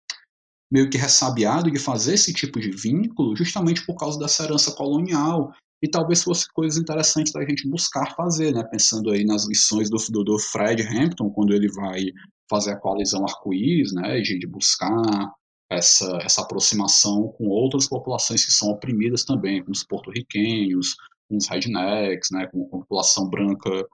meio 0.69 0.89
que 0.89 0.97
ressabiado 0.97 1.71
de 1.71 1.79
fazer 1.79 2.15
esse 2.15 2.33
tipo 2.33 2.59
de 2.59 2.71
vínculo 2.71 3.33
justamente 3.37 3.85
por 3.85 3.95
causa 3.95 4.19
dessa 4.19 4.43
herança 4.43 4.73
colonial 4.73 5.53
e 5.81 5.87
talvez 5.87 6.23
fosse 6.23 6.51
coisas 6.51 6.77
interessantes 6.81 7.31
da 7.31 7.41
gente 7.45 7.69
buscar 7.69 8.15
fazer, 8.15 8.53
né? 8.53 8.63
Pensando 8.63 9.11
aí 9.11 9.23
nas 9.23 9.47
lições 9.47 9.89
do, 9.89 9.97
do, 10.09 10.23
do 10.23 10.39
Fred 10.39 10.81
Hampton, 10.83 11.29
quando 11.29 11.53
ele 11.53 11.71
vai 11.71 12.03
fazer 12.49 12.71
a 12.71 12.79
coalizão 12.79 13.23
arco-íris, 13.23 13.93
né? 13.93 14.19
De, 14.19 14.39
de, 14.39 14.47
buscar 14.47 15.31
essa, 15.71 16.17
essa 16.21 16.41
aproximação 16.41 17.27
com 17.37 17.47
outras 17.47 17.87
populações 17.87 18.43
que 18.43 18.51
são 18.51 18.69
oprimidas 18.69 19.23
também, 19.23 19.63
com 19.63 19.71
os 19.71 19.83
porto-riquenhos, 19.83 20.95
com 21.27 21.37
os 21.37 21.47
rednecks, 21.47 22.29
né? 22.31 22.47
Com 22.47 22.63
a 22.63 22.69
população 22.69 23.29
branca 23.29 23.85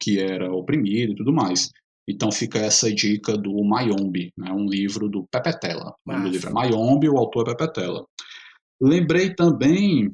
que 0.00 0.20
era 0.20 0.52
oprimida 0.52 1.12
e 1.12 1.16
tudo 1.16 1.32
mais. 1.32 1.70
Então 2.08 2.30
fica 2.30 2.58
essa 2.58 2.92
dica 2.92 3.36
do 3.36 3.64
Mayombe, 3.64 4.32
né, 4.36 4.52
um 4.52 4.66
livro 4.66 5.08
do 5.08 5.26
Pepetela. 5.26 5.94
O 6.06 6.12
nome 6.12 6.24
do 6.24 6.30
livro 6.30 6.50
é 6.50 6.52
Mayombe, 6.52 7.08
o 7.08 7.18
autor 7.18 7.48
é 7.48 7.54
Pepetela. 7.54 8.06
Lembrei 8.80 9.34
também 9.34 10.12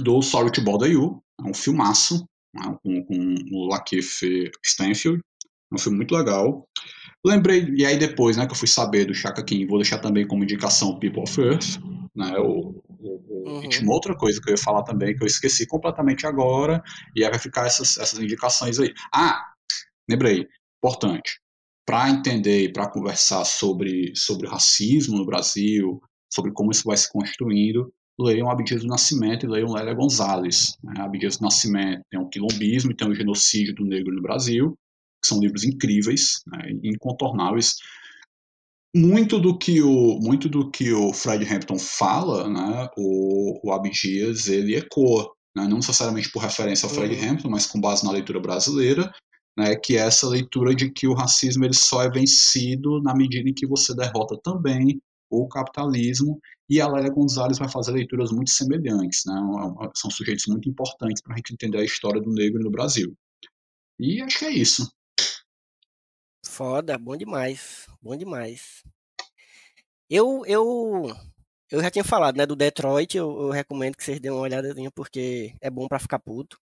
do 0.00 0.20
Sorry 0.20 0.52
to 0.52 0.62
Bother 0.62 0.90
You, 0.90 1.22
é 1.40 1.48
um 1.48 1.54
filmaço, 1.54 2.26
né, 2.54 2.76
com, 2.82 3.04
com 3.04 3.34
o 3.52 3.68
Lakeith 3.68 4.50
Stanfield, 4.62 5.20
é 5.72 5.74
um 5.74 5.78
filme 5.78 5.96
muito 5.96 6.14
legal. 6.14 6.68
Lembrei, 7.24 7.64
e 7.76 7.86
aí 7.86 7.96
depois, 7.98 8.36
né, 8.36 8.46
que 8.46 8.52
eu 8.52 8.56
fui 8.56 8.68
saber 8.68 9.06
do 9.06 9.14
Chaka 9.14 9.42
King, 9.42 9.66
vou 9.66 9.78
deixar 9.78 9.98
também 9.98 10.26
como 10.26 10.44
indicação 10.44 10.98
People 10.98 11.22
of 11.22 11.40
Earth, 11.40 11.80
né, 12.14 12.38
o, 12.38 12.82
o, 12.86 12.87
uhum. 13.46 13.64
E 13.64 13.68
tinha 13.68 13.84
uma 13.84 13.94
outra 13.94 14.14
coisa 14.16 14.40
que 14.40 14.50
eu 14.50 14.54
ia 14.54 14.62
falar 14.62 14.82
também, 14.82 15.16
que 15.16 15.22
eu 15.22 15.26
esqueci 15.26 15.66
completamente 15.66 16.26
agora, 16.26 16.82
e 17.14 17.24
aí 17.24 17.30
vai 17.30 17.38
ficar 17.38 17.66
essas, 17.66 17.96
essas 17.98 18.18
indicações 18.18 18.78
aí. 18.78 18.92
Ah, 19.14 19.40
lembrei, 20.08 20.46
importante. 20.82 21.40
Para 21.86 22.10
entender 22.10 22.64
e 22.64 22.72
para 22.72 22.90
conversar 22.90 23.44
sobre, 23.44 24.12
sobre 24.14 24.46
racismo 24.46 25.16
no 25.16 25.24
Brasil, 25.24 26.00
sobre 26.32 26.52
como 26.52 26.70
isso 26.70 26.84
vai 26.84 26.96
se 26.96 27.10
construindo, 27.10 27.92
leiam 28.20 28.50
Abdias 28.50 28.82
do 28.82 28.88
Nascimento 28.88 29.46
e 29.46 29.48
leiam 29.48 29.72
Lélia 29.72 29.94
Gonzalez. 29.94 30.76
Né? 30.82 30.94
Abdias 30.98 31.38
do 31.38 31.44
Nascimento 31.44 32.02
tem 32.10 32.20
o 32.20 32.28
quilombismo 32.28 32.90
e 32.90 32.96
tem 32.96 33.08
o 33.08 33.14
genocídio 33.14 33.74
do 33.74 33.84
negro 33.84 34.14
no 34.14 34.22
Brasil, 34.22 34.76
que 35.22 35.28
são 35.28 35.40
livros 35.40 35.64
incríveis, 35.64 36.42
né? 36.46 36.70
incontornáveis. 36.82 37.76
Muito 38.94 39.38
do 39.38 39.56
que 39.56 39.82
o 39.82 40.18
muito 40.20 40.48
do 40.48 40.70
que 40.70 40.92
o 40.92 41.12
Fred 41.12 41.44
Hampton 41.44 41.78
fala, 41.78 42.48
né? 42.48 42.88
o, 42.96 43.60
o 43.62 43.72
Abdias 43.72 44.48
ele 44.48 44.76
ecoa, 44.76 45.30
né? 45.54 45.64
não 45.68 45.76
necessariamente 45.76 46.30
por 46.32 46.42
referência 46.42 46.86
ao 46.86 46.94
Fred 46.94 47.14
uhum. 47.14 47.30
Hampton, 47.30 47.50
mas 47.50 47.66
com 47.66 47.80
base 47.80 48.04
na 48.04 48.10
leitura 48.10 48.40
brasileira, 48.40 49.12
né, 49.58 49.74
que 49.74 49.96
é 49.96 50.06
essa 50.06 50.28
leitura 50.28 50.72
de 50.72 50.88
que 50.88 51.08
o 51.08 51.14
racismo 51.14 51.64
ele 51.64 51.74
só 51.74 52.02
é 52.02 52.08
vencido 52.08 53.02
na 53.02 53.12
medida 53.12 53.50
em 53.50 53.52
que 53.52 53.66
você 53.66 53.92
derrota 53.92 54.38
também 54.42 55.02
o 55.28 55.48
capitalismo, 55.48 56.40
e 56.70 56.80
a 56.80 56.88
Lélia 56.88 57.10
Gonzalez 57.10 57.58
vai 57.58 57.68
fazer 57.68 57.92
leituras 57.92 58.30
muito 58.30 58.50
semelhantes, 58.50 59.24
né, 59.26 59.34
são 59.96 60.10
sujeitos 60.10 60.46
muito 60.46 60.68
importantes 60.68 61.20
para 61.20 61.34
a 61.34 61.36
gente 61.36 61.52
entender 61.52 61.78
a 61.78 61.84
história 61.84 62.20
do 62.20 62.30
negro 62.30 62.62
no 62.62 62.70
Brasil. 62.70 63.12
E 63.98 64.22
acho 64.22 64.38
que 64.38 64.44
é 64.44 64.50
isso. 64.50 64.88
Foda, 66.58 66.98
bom 66.98 67.16
demais, 67.16 67.86
bom 68.02 68.16
demais. 68.16 68.82
Eu, 70.10 70.42
eu, 70.44 71.16
eu 71.70 71.80
já 71.80 71.88
tinha 71.88 72.02
falado, 72.02 72.36
né, 72.36 72.44
do 72.44 72.56
Detroit, 72.56 73.16
eu, 73.16 73.42
eu 73.42 73.50
recomendo 73.50 73.96
que 73.96 74.02
vocês 74.02 74.18
dêem 74.18 74.34
uma 74.34 74.40
olhadazinha 74.40 74.90
porque 74.90 75.54
é 75.60 75.70
bom 75.70 75.86
para 75.86 76.00
ficar 76.00 76.18
puto. 76.18 76.58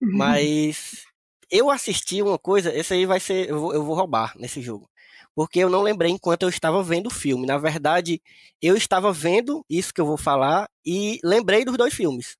Uhum. 0.00 0.16
Mas 0.16 1.04
eu 1.50 1.68
assisti 1.68 2.22
uma 2.22 2.38
coisa, 2.38 2.74
esse 2.74 2.94
aí 2.94 3.04
vai 3.04 3.20
ser. 3.20 3.50
Eu 3.50 3.60
vou, 3.60 3.74
eu 3.74 3.84
vou 3.84 3.94
roubar 3.94 4.32
nesse 4.38 4.62
jogo. 4.62 4.88
Porque 5.34 5.58
eu 5.58 5.68
não 5.68 5.82
lembrei 5.82 6.10
enquanto 6.10 6.44
eu 6.44 6.48
estava 6.48 6.82
vendo 6.82 7.08
o 7.08 7.14
filme. 7.14 7.46
Na 7.46 7.58
verdade, 7.58 8.22
eu 8.62 8.74
estava 8.74 9.12
vendo 9.12 9.62
isso 9.68 9.92
que 9.92 10.00
eu 10.00 10.06
vou 10.06 10.16
falar 10.16 10.66
e 10.82 11.20
lembrei 11.22 11.62
dos 11.62 11.76
dois 11.76 11.92
filmes. 11.92 12.38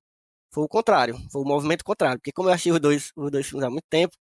Foi 0.51 0.63
o 0.63 0.67
contrário, 0.67 1.15
foi 1.31 1.43
o 1.43 1.45
movimento 1.45 1.85
contrário. 1.85 2.17
Porque 2.17 2.31
como 2.31 2.49
eu 2.49 2.53
achei 2.53 2.71
os 2.71 2.79
dois, 2.79 3.11
os 3.15 3.29
dois 3.29 3.45
filmes 3.45 3.67
há 3.67 3.69
muito 3.69 3.85
tempo, 3.87 4.15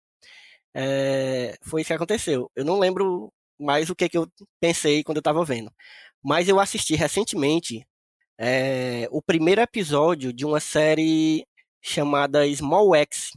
é, 0.74 1.56
foi 1.62 1.80
isso 1.80 1.88
que 1.88 1.94
aconteceu. 1.94 2.50
Eu 2.56 2.64
não 2.64 2.78
lembro 2.78 3.32
mais 3.58 3.90
o 3.90 3.96
que, 3.96 4.08
que 4.08 4.18
eu 4.18 4.28
pensei 4.60 5.02
quando 5.02 5.18
eu 5.18 5.20
estava 5.20 5.44
vendo. 5.44 5.72
Mas 6.22 6.48
eu 6.48 6.60
assisti 6.60 6.94
recentemente 6.94 7.86
é, 8.38 9.08
o 9.10 9.22
primeiro 9.22 9.60
episódio 9.60 10.32
de 10.32 10.44
uma 10.46 10.60
série 10.60 11.46
chamada 11.82 12.46
Small 12.54 12.94
X, 12.94 13.32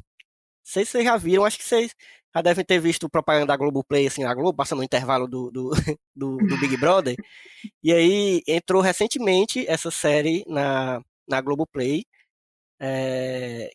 sei 0.64 0.86
se 0.86 0.92
vocês 0.92 1.04
já 1.06 1.18
viram, 1.18 1.46
acho 1.46 1.58
que 1.58 1.64
vocês 1.64 1.94
já 2.36 2.42
devem 2.42 2.64
ter 2.64 2.80
visto 2.80 3.10
propaganda 3.10 3.48
da 3.48 3.58
Globoplay, 3.58 4.08
assim, 4.08 4.24
a 4.24 4.34
Globo, 4.34 4.56
passando 4.56 4.80
no 4.80 4.86
intervalo 4.86 5.28
do, 5.28 5.52
do, 5.52 5.72
do, 6.16 6.38
do 6.38 6.60
Big 6.60 6.78
Brother. 6.78 7.16
E 7.84 7.92
aí 7.94 8.42
entrou 8.48 8.82
recentemente 8.82 9.68
essa 9.68 9.92
série 9.92 10.44
na, 10.48 11.02
na 11.28 11.42
Globoplay, 11.42 12.06
é, 12.80 13.72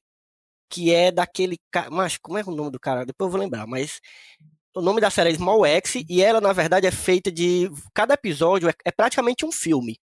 que 0.68 0.92
é 0.92 1.10
daquele 1.12 1.58
cara. 1.70 1.90
Mas 1.90 2.16
como 2.18 2.38
é 2.38 2.42
o 2.44 2.50
nome 2.50 2.70
do 2.70 2.80
cara? 2.80 3.04
Depois 3.06 3.28
eu 3.28 3.32
vou 3.32 3.40
lembrar, 3.40 3.66
mas 3.66 4.00
o 4.74 4.82
nome 4.82 5.00
da 5.00 5.10
série 5.10 5.30
é 5.30 5.34
Small 5.34 5.64
X 5.66 6.04
e 6.08 6.22
ela, 6.22 6.40
na 6.40 6.52
verdade, 6.52 6.86
é 6.86 6.90
feita 6.90 7.32
de. 7.32 7.70
Cada 7.94 8.14
episódio 8.14 8.68
é, 8.68 8.74
é 8.84 8.92
praticamente 8.92 9.46
um 9.46 9.52
filme. 9.52 9.98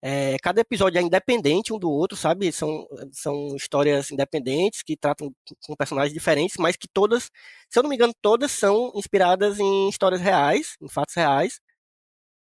É, 0.00 0.36
cada 0.38 0.60
episódio 0.60 0.98
é 0.98 1.02
independente 1.02 1.72
um 1.72 1.78
do 1.78 1.90
outro, 1.90 2.16
sabe? 2.16 2.52
São, 2.52 2.86
são 3.12 3.56
histórias 3.56 4.10
independentes 4.12 4.82
que 4.82 4.96
tratam 4.96 5.32
com 5.66 5.74
personagens 5.76 6.14
diferentes, 6.14 6.56
mas 6.56 6.76
que 6.76 6.86
todas, 6.88 7.24
se 7.68 7.78
eu 7.78 7.82
não 7.82 7.90
me 7.90 7.96
engano, 7.96 8.14
todas 8.22 8.52
são 8.52 8.92
inspiradas 8.94 9.58
em 9.58 9.88
histórias 9.88 10.20
reais, 10.20 10.76
em 10.80 10.88
fatos 10.88 11.14
reais. 11.14 11.60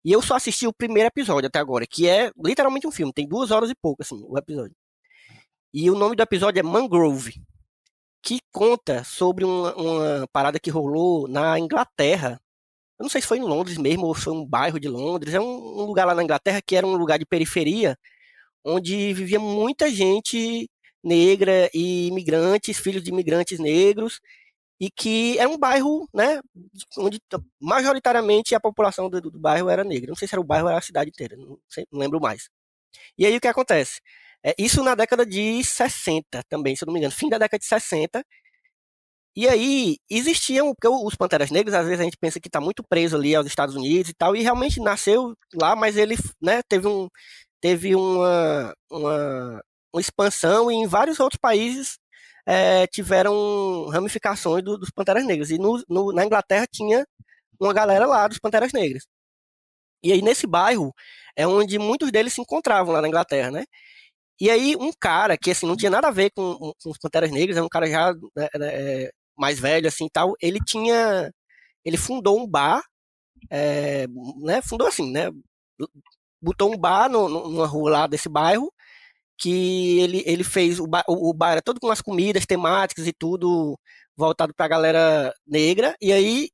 E 0.06 0.12
eu 0.12 0.22
só 0.22 0.36
assisti 0.36 0.68
o 0.68 0.74
primeiro 0.74 1.08
episódio 1.08 1.48
até 1.48 1.60
agora, 1.60 1.88
que 1.88 2.08
é 2.08 2.32
literalmente 2.38 2.88
um 2.88 2.92
filme, 2.92 3.14
tem 3.14 3.28
duas 3.28 3.52
horas 3.52 3.70
e 3.72 3.76
pouco, 3.76 4.04
assim, 4.04 4.22
o 4.28 4.38
episódio. 4.38 4.76
E 5.76 5.92
o 5.92 5.96
nome 5.96 6.16
do 6.16 6.24
episódio 6.24 6.60
é 6.60 6.64
Mangrove, 6.64 7.36
que 8.24 8.40
conta 8.52 9.04
sobre 9.04 9.44
uma, 9.44 9.76
uma 9.76 10.28
parada 10.32 10.60
que 10.60 10.70
rolou 10.72 11.28
na 11.28 11.60
Inglaterra 11.60 12.42
eu 12.98 13.04
não 13.04 13.10
sei 13.10 13.22
se 13.22 13.28
foi 13.28 13.40
em 13.40 13.42
Londres 13.42 13.78
mesmo, 13.78 14.06
ou 14.06 14.14
foi 14.14 14.34
um 14.34 14.46
bairro 14.46 14.80
de 14.80 14.88
Londres. 14.88 15.34
É 15.34 15.40
um, 15.40 15.82
um 15.82 15.86
lugar 15.86 16.06
lá 16.06 16.16
na 16.16 16.24
Inglaterra 16.24 16.62
que 16.62 16.76
era 16.76 16.88
um 16.88 16.96
lugar 16.96 17.20
de 17.20 17.26
periferia, 17.26 17.98
onde 18.64 19.14
vivia 19.14 19.40
muita 19.40 19.90
gente 19.92 20.70
negra 21.04 21.70
e 21.74 22.08
imigrantes, 22.08 22.80
filhos 22.80 23.04
de 23.04 23.12
imigrantes 23.12 23.60
negros, 23.60 24.22
e 24.80 24.90
que 24.90 25.38
é 25.40 25.48
um 25.48 25.58
bairro, 25.58 26.08
né, 26.14 26.40
onde 26.98 27.20
majoritariamente 27.62 28.56
a 28.56 28.60
população 28.60 29.10
do, 29.10 29.22
do 29.22 29.40
bairro 29.40 29.70
era 29.70 29.84
negra. 29.84 30.10
Não 30.10 30.16
sei 30.16 30.28
se 30.28 30.36
era 30.36 30.42
o 30.42 30.44
bairro 30.44 30.66
ou 30.66 30.70
era 30.70 30.80
a 30.80 30.82
cidade 30.82 31.10
inteira, 31.10 31.36
não, 31.38 31.60
sei, 31.70 31.86
não 31.92 32.00
lembro 32.00 32.22
mais. 32.22 32.50
E 33.18 33.26
aí 33.26 33.38
o 33.38 33.42
que 33.42 33.48
acontece? 33.48 34.02
É, 34.46 34.54
isso 34.60 34.84
na 34.84 34.96
década 34.96 35.26
de 35.26 35.64
60 35.64 36.44
também, 36.50 36.76
se 36.76 36.84
eu 36.84 36.88
não 36.88 36.94
me 36.94 37.00
engano, 37.00 37.14
fim 37.14 37.30
da 37.30 37.38
década 37.38 37.60
de 37.60 37.66
60, 37.66 38.24
e 39.38 39.50
aí, 39.50 39.98
existiam, 40.10 40.74
porque 40.74 40.88
os 40.88 41.16
Panteras 41.16 41.52
Negras, 41.52 41.74
às 41.76 41.86
vezes 41.86 42.00
a 42.00 42.04
gente 42.06 42.18
pensa 42.18 42.40
que 42.40 42.48
está 42.48 42.62
muito 42.62 42.82
preso 42.88 43.18
ali 43.18 43.36
aos 43.36 43.46
Estados 43.46 43.76
Unidos 43.76 44.10
e 44.10 44.14
tal, 44.14 44.34
e 44.36 44.42
realmente 44.42 44.80
nasceu 44.80 45.36
lá, 45.54 45.76
mas 45.76 45.98
ele 45.98 46.16
né, 46.42 46.62
teve, 46.70 46.88
um, 46.88 47.10
teve 47.60 47.96
uma, 47.96 48.74
uma, 48.90 49.62
uma 49.94 50.02
expansão 50.02 50.72
e 50.72 50.76
em 50.76 50.88
vários 50.88 51.20
outros 51.20 51.38
países 51.40 51.98
é, 52.46 52.88
tiveram 52.88 53.88
ramificações 53.90 54.64
do, 54.64 54.78
dos 54.78 54.90
Panteras 54.92 55.26
Negras. 55.26 55.50
E 55.52 55.58
no, 55.58 55.84
no, 55.90 56.14
na 56.14 56.26
Inglaterra 56.26 56.66
tinha 56.72 57.06
uma 57.60 57.74
galera 57.74 58.06
lá 58.06 58.28
dos 58.28 58.40
Panteras 58.40 58.72
Negras. 58.74 59.04
E 60.04 60.12
aí, 60.14 60.22
nesse 60.22 60.48
bairro, 60.48 60.94
é 61.36 61.48
onde 61.48 61.80
muitos 61.80 62.12
deles 62.12 62.34
se 62.34 62.42
encontravam 62.42 62.94
lá 62.94 63.02
na 63.02 63.08
Inglaterra, 63.08 63.52
né? 63.52 63.66
E 64.40 64.50
aí, 64.50 64.76
um 64.76 64.92
cara 65.00 65.38
que 65.38 65.52
assim, 65.52 65.66
não 65.68 65.78
tinha 65.78 65.90
nada 65.92 66.08
a 66.10 66.12
ver 66.12 66.32
com, 66.32 66.56
com 66.58 66.90
os 66.90 66.98
Panteras 66.98 67.32
Negras, 67.32 67.58
é 67.58 67.62
um 67.64 67.70
cara 67.70 67.88
já 67.88 68.14
né, 68.36 68.50
é, 68.56 69.12
mais 69.38 69.60
velho 69.60 69.88
assim 69.88 70.08
tal, 70.12 70.34
ele 70.42 70.60
tinha 70.66 71.32
ele 71.86 71.98
fundou 71.98 72.40
um 72.42 72.48
bar, 72.48 72.84
é, 73.52 74.08
né, 74.42 74.62
fundou 74.62 74.88
assim, 74.88 75.12
né, 75.12 75.30
botou 76.42 76.74
um 76.74 76.78
bar 76.78 77.10
no, 77.10 77.28
numa 77.30 77.68
rua 77.68 77.90
lá 77.92 78.08
desse 78.08 78.30
bairro 78.30 78.72
que 79.38 80.00
ele, 80.00 80.24
ele 80.26 80.44
fez 80.44 80.80
o 80.80 80.88
bar, 80.88 81.04
o 81.08 81.34
bar 81.34 81.54
era 81.54 81.62
todo 81.62 81.80
com 81.80 81.92
as 81.92 82.02
comidas 82.02 82.46
temáticas 82.46 83.08
e 83.08 83.14
tudo 83.14 83.78
voltado 84.18 84.54
para 84.56 84.66
a 84.66 84.70
galera 84.70 85.34
negra 85.48 85.96
e 86.02 86.14
aí 86.14 86.50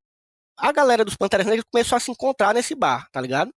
a 0.57 0.71
galera 0.71 1.05
dos 1.05 1.15
Panteras 1.15 1.45
Negras 1.47 1.65
começou 1.71 1.95
a 1.95 1.99
se 1.99 2.11
encontrar 2.11 2.53
nesse 2.53 2.75
bar, 2.75 3.07
tá 3.11 3.19
ligado? 3.21 3.51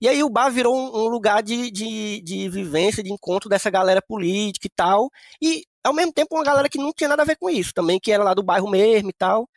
E 0.00 0.08
aí 0.08 0.22
o 0.22 0.28
bar 0.28 0.50
virou 0.50 0.76
um, 0.76 1.04
um 1.04 1.08
lugar 1.08 1.42
de, 1.42 1.70
de, 1.70 2.20
de, 2.22 2.48
vivência, 2.48 3.02
de 3.02 3.12
encontro 3.12 3.48
dessa 3.48 3.70
galera 3.70 4.02
política 4.02 4.66
e 4.66 4.70
tal. 4.70 5.10
E 5.40 5.64
ao 5.82 5.94
mesmo 5.94 6.12
tempo 6.12 6.34
uma 6.34 6.44
galera 6.44 6.68
que 6.68 6.78
não 6.78 6.92
tinha 6.92 7.08
nada 7.08 7.22
a 7.22 7.24
ver 7.26 7.36
com 7.36 7.48
isso, 7.50 7.72
também 7.74 8.00
que 8.00 8.12
era 8.12 8.24
lá 8.24 8.34
do 8.34 8.42
bairro 8.42 8.68
mesmo 8.70 9.10
e 9.10 9.12
tal. 9.12 9.48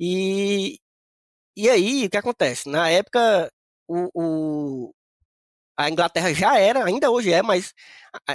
E, 0.00 0.78
e 1.56 1.68
aí, 1.70 2.06
o 2.06 2.10
que 2.10 2.16
acontece? 2.16 2.68
Na 2.68 2.90
época, 2.90 3.50
o, 3.88 4.08
o 4.14 4.94
a 5.76 5.90
Inglaterra 5.90 6.32
já 6.34 6.58
era, 6.58 6.84
ainda 6.84 7.10
hoje 7.10 7.32
é, 7.32 7.42
mas 7.42 7.72
a, 8.28 8.34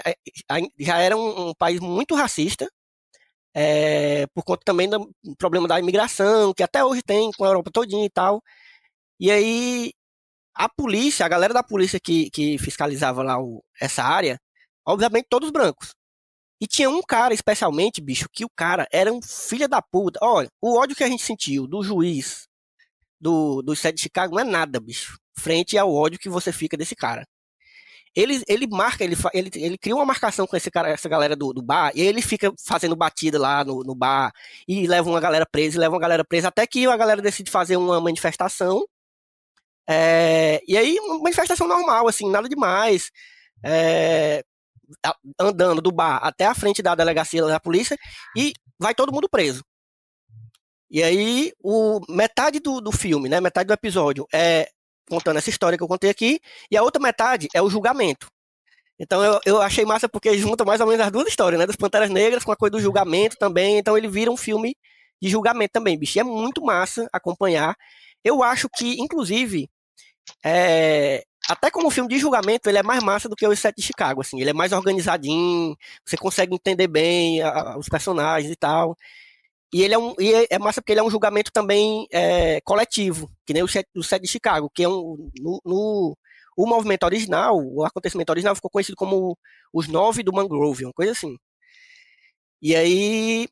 a, 0.58 0.60
já 0.80 0.98
era 1.00 1.16
um, 1.18 1.50
um, 1.50 1.54
país 1.56 1.80
muito 1.80 2.16
racista, 2.16 2.70
é, 3.56 4.28
por 4.34 4.44
conta 4.44 4.64
também 4.66 4.90
do 4.90 5.12
problema 5.38 5.68
da 5.68 5.80
imigração, 5.80 6.54
que 6.54 6.64
até 6.64 6.84
hoje 6.84 7.02
tem 7.04 7.32
com 7.38 7.46
a 7.46 7.50
Europa 7.50 7.72
todinha 7.74 8.06
e 8.06 8.10
tal. 8.10 8.42
E 9.20 9.32
aí, 9.32 9.94
a 10.58 10.70
polícia, 10.70 11.26
a 11.26 11.30
galera 11.30 11.54
da 11.54 11.64
polícia 11.64 12.00
que, 12.00 12.30
que 12.32 12.58
fiscalizava 12.58 13.24
lá 13.24 13.40
o, 13.40 13.64
essa 13.80 14.04
área, 14.04 14.40
obviamente 14.86 15.28
todos 15.30 15.52
brancos. 15.52 15.94
E 16.60 16.66
tinha 16.66 16.90
um 16.90 17.02
cara, 17.04 17.34
especialmente, 17.34 18.02
bicho, 18.02 18.28
que 18.34 18.44
o 18.44 18.50
cara 18.50 18.88
era 18.92 19.14
um 19.14 19.22
filho 19.22 19.68
da 19.70 19.82
puta. 19.82 20.20
Olha, 20.24 20.50
o 20.60 20.76
ódio 20.78 20.96
que 20.96 21.04
a 21.04 21.08
gente 21.08 21.24
sentiu 21.24 21.68
do 21.68 21.84
juiz 21.84 22.48
do, 23.20 23.62
do 23.62 23.76
set 23.76 23.96
de 23.96 24.02
Chicago 24.02 24.36
não 24.36 24.42
é 24.42 24.44
nada, 24.44 24.80
bicho. 24.80 25.20
Frente 25.38 25.78
ao 25.78 25.94
ódio 25.94 26.20
que 26.20 26.30
você 26.30 26.52
fica 26.52 26.76
desse 26.76 26.96
cara. 26.96 27.28
Ele, 28.16 28.42
ele 28.48 28.66
marca, 28.66 29.04
ele, 29.04 29.16
ele, 29.32 29.52
ele 29.54 29.78
cria 29.78 29.96
uma 29.96 30.06
marcação 30.06 30.48
com 30.48 30.58
esse 30.58 30.72
cara, 30.72 30.90
essa 30.90 31.08
galera 31.08 31.36
do, 31.36 31.54
do 31.54 31.62
bar, 31.62 31.92
e 31.94 32.02
ele 32.02 32.20
fica 32.20 32.52
fazendo 32.66 32.96
batida 32.96 33.38
lá 33.38 33.64
no, 33.64 33.84
no 33.84 33.94
bar, 33.94 34.32
e 34.68 34.88
leva 34.88 35.08
uma 35.08 35.20
galera 35.20 35.46
presa, 35.46 35.78
e 35.78 35.80
leva 35.80 35.94
uma 35.94 36.02
galera 36.02 36.26
presa, 36.26 36.48
até 36.48 36.66
que 36.66 36.88
a 36.88 36.98
galera 36.98 37.22
decide 37.22 37.52
fazer 37.52 37.78
uma 37.78 38.02
manifestação. 38.02 38.84
É, 39.90 40.62
e 40.68 40.78
aí, 40.78 41.00
uma 41.00 41.20
manifestação 41.20 41.68
normal, 41.68 42.08
assim, 42.08 42.30
nada 42.30 42.50
demais. 42.50 43.12
É, 43.64 44.44
andando 45.40 45.82
do 45.82 45.92
bar 45.92 46.20
até 46.24 46.46
a 46.46 46.56
frente 46.56 46.82
da 46.82 46.96
delegacia 46.96 47.44
da 47.46 47.60
polícia 47.60 47.98
e 48.36 48.54
vai 48.80 48.96
todo 48.96 49.12
mundo 49.12 49.30
preso. 49.30 49.64
E 50.90 51.04
aí, 51.04 51.52
o, 51.62 52.00
metade 52.10 52.60
do, 52.60 52.80
do 52.80 52.92
filme, 52.92 53.28
né, 53.28 53.42
metade 53.42 53.68
do 53.68 53.74
episódio 53.74 54.26
é 54.34 54.70
contando 55.10 55.38
essa 55.38 55.50
história 55.50 55.78
que 55.78 55.84
eu 55.84 55.88
contei 55.88 56.10
aqui, 56.10 56.40
e 56.70 56.78
a 56.78 56.84
outra 56.84 57.02
metade 57.02 57.48
é 57.54 57.62
o 57.62 57.70
julgamento. 57.70 58.28
Então 59.00 59.24
eu, 59.24 59.40
eu 59.46 59.62
achei 59.62 59.86
massa 59.86 60.10
porque 60.10 60.38
junta 60.38 60.66
mais 60.66 60.82
ou 60.82 60.88
menos 60.88 61.06
as 61.06 61.12
duas 61.12 61.28
histórias, 61.28 61.60
né? 61.60 61.68
Das 61.68 61.76
Panteras 61.76 62.10
Negras 62.10 62.44
com 62.44 62.52
a 62.52 62.56
coisa 62.56 62.72
do 62.72 62.80
julgamento 62.80 63.38
também. 63.38 63.78
Então 63.78 63.98
ele 63.98 64.08
vira 64.08 64.32
um 64.32 64.38
filme 64.38 64.76
de 65.22 65.30
julgamento 65.30 65.72
também, 65.74 65.98
bicho. 65.98 66.18
E 66.18 66.22
é 66.22 66.24
muito 66.24 66.64
massa 66.64 67.08
acompanhar. 67.14 67.76
Eu 68.24 68.42
acho 68.44 68.68
que, 68.76 69.00
inclusive, 69.00 69.70
é, 70.44 71.24
até 71.50 71.72
como 71.72 71.90
filme 71.90 72.10
de 72.10 72.20
julgamento, 72.20 72.70
ele 72.70 72.78
é 72.78 72.84
mais 72.84 73.04
massa 73.04 73.30
do 73.30 73.36
que 73.36 73.48
o 73.48 73.56
Set 73.56 73.76
de 73.76 73.84
Chicago, 73.84 74.22
assim, 74.22 74.40
ele 74.42 74.50
é 74.50 74.54
mais 74.54 74.72
organizadinho, 74.72 75.76
você 76.06 76.18
consegue 76.18 76.54
entender 76.54 76.88
bem 76.88 77.42
a, 77.42 77.50
a, 77.50 77.78
os 77.78 77.88
personagens 77.88 78.52
e 78.52 78.56
tal. 78.56 78.96
E 79.74 79.82
ele 79.84 79.94
é, 79.94 79.98
um, 79.98 80.14
e 80.20 80.34
é, 80.34 80.48
é 80.52 80.60
massa 80.60 80.82
porque 80.82 80.94
ele 80.94 81.02
é 81.02 81.04
um 81.04 81.10
julgamento 81.10 81.52
também 81.52 82.08
é, 82.12 82.62
coletivo, 82.62 83.30
que 83.46 83.54
nem 83.54 83.64
o 83.64 83.68
set, 83.68 83.88
o 83.96 84.04
set 84.04 84.22
de 84.22 84.28
Chicago, 84.28 84.70
que 84.74 84.84
é 84.84 84.90
um. 84.90 85.30
No, 85.40 85.62
no, 85.66 86.18
o 86.58 86.66
movimento 86.66 87.04
original, 87.04 87.56
o 87.58 87.86
acontecimento 87.86 88.30
original 88.32 88.56
ficou 88.56 88.72
conhecido 88.72 88.96
como 88.96 89.38
os 89.74 89.88
nove 89.88 90.24
do 90.24 90.34
Mangrove, 90.34 90.86
uma 90.86 90.94
coisa 90.94 91.12
assim. 91.12 91.38
E 92.62 92.76
aí 92.76 93.48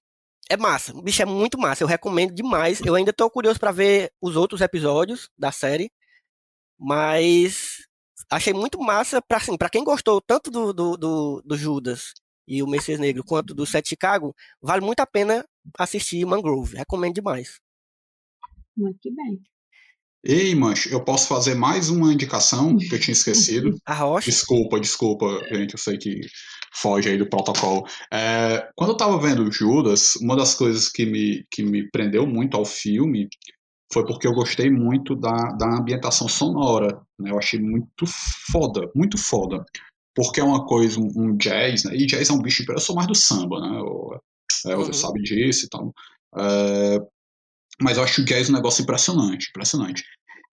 é 0.50 0.58
massa, 0.58 0.96
o 0.96 1.02
bicho 1.02 1.22
é 1.22 1.26
muito 1.26 1.58
massa, 1.58 1.84
eu 1.84 1.88
recomendo 1.88 2.34
demais. 2.34 2.82
Eu 2.82 2.96
ainda 2.96 3.14
tô 3.14 3.30
curioso 3.30 3.60
para 3.60 3.72
ver 3.72 4.12
os 4.22 4.36
outros 4.36 4.62
episódios 4.62 5.30
da 5.38 5.52
série. 5.52 5.92
Mas 6.80 7.86
achei 8.30 8.54
muito 8.54 8.80
massa 8.80 9.22
para 9.22 9.38
assim, 9.38 9.56
quem 9.72 9.84
gostou 9.84 10.22
tanto 10.22 10.52
do, 10.52 10.74
do, 10.74 10.98
do, 10.98 11.42
do, 11.46 11.58
Judas 11.58 12.14
e 12.48 12.62
o 12.62 12.68
Messias 12.68 13.00
Negro 13.00 13.24
quanto 13.24 13.54
do 13.54 13.66
Sete 13.66 13.90
Chicago, 13.90 14.36
vale 14.62 14.86
muito 14.86 15.00
a 15.00 15.06
pena 15.06 15.46
assistir 15.78 16.26
Mangrove. 16.26 16.78
Recomendo 16.78 17.16
demais. 17.16 17.60
Muito 18.76 19.14
bem. 19.16 19.42
Ei, 20.28 20.56
mancho, 20.56 20.90
eu 20.90 21.04
posso 21.04 21.28
fazer 21.28 21.54
mais 21.54 21.90
uma 21.90 22.12
indicação 22.12 22.76
que 22.78 22.94
eu 22.94 23.00
tinha 23.00 23.14
esquecido. 23.14 23.76
A 23.86 23.94
rocha? 23.94 24.30
Desculpa, 24.30 24.80
desculpa, 24.80 25.40
gente, 25.52 25.76
eu 25.76 25.78
sei 25.78 26.00
que 26.00 26.20
foge 26.74 27.10
aí 27.10 27.18
do 27.18 27.30
protocolo. 27.30 27.86
É, 28.12 28.68
quando 28.76 28.90
eu 28.90 28.98
tava 28.98 29.20
vendo 29.20 29.52
Judas, 29.52 30.16
uma 30.16 30.36
das 30.36 30.56
coisas 30.56 30.90
que 30.90 31.06
me, 31.06 31.46
que 31.52 31.62
me 31.62 31.90
prendeu 31.92 32.26
muito 32.26 32.58
ao 32.58 32.66
filme 32.66 33.30
foi 33.96 34.06
porque 34.06 34.28
eu 34.28 34.34
gostei 34.34 34.70
muito 34.70 35.16
da, 35.16 35.54
da 35.54 35.78
ambientação 35.78 36.28
sonora. 36.28 37.02
Né? 37.18 37.32
Eu 37.32 37.38
achei 37.38 37.62
muito 37.62 38.06
foda, 38.52 38.92
muito 38.94 39.18
foda. 39.18 39.64
Porque 40.14 40.42
é 40.42 40.44
uma 40.44 40.66
coisa, 40.66 41.00
um, 41.00 41.10
um 41.16 41.38
jazz, 41.38 41.86
né? 41.86 41.96
E 41.96 42.06
jazz 42.06 42.30
é 42.30 42.34
um 42.34 42.42
bicho, 42.42 42.66
eu 42.68 42.80
sou 42.80 42.94
mais 42.94 43.08
do 43.08 43.16
samba, 43.16 43.62
né? 43.62 43.80
Eu, 43.80 44.20
é, 44.66 44.76
você 44.76 44.88
uhum. 44.88 44.94
sabe 44.94 45.22
disso 45.22 45.66
e 45.66 45.70
tal. 45.70 45.94
É, 46.38 47.00
mas 47.82 47.96
eu 47.96 48.04
acho 48.04 48.22
o 48.22 48.26
jazz 48.26 48.50
um 48.50 48.54
negócio 48.54 48.82
impressionante, 48.82 49.48
impressionante. 49.50 50.04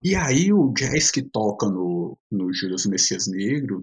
E 0.00 0.14
aí 0.14 0.52
o 0.52 0.72
jazz 0.72 1.10
que 1.10 1.22
toca 1.22 1.66
no, 1.66 2.16
no 2.30 2.52
Judas 2.52 2.86
Messias 2.86 3.26
Negro, 3.26 3.82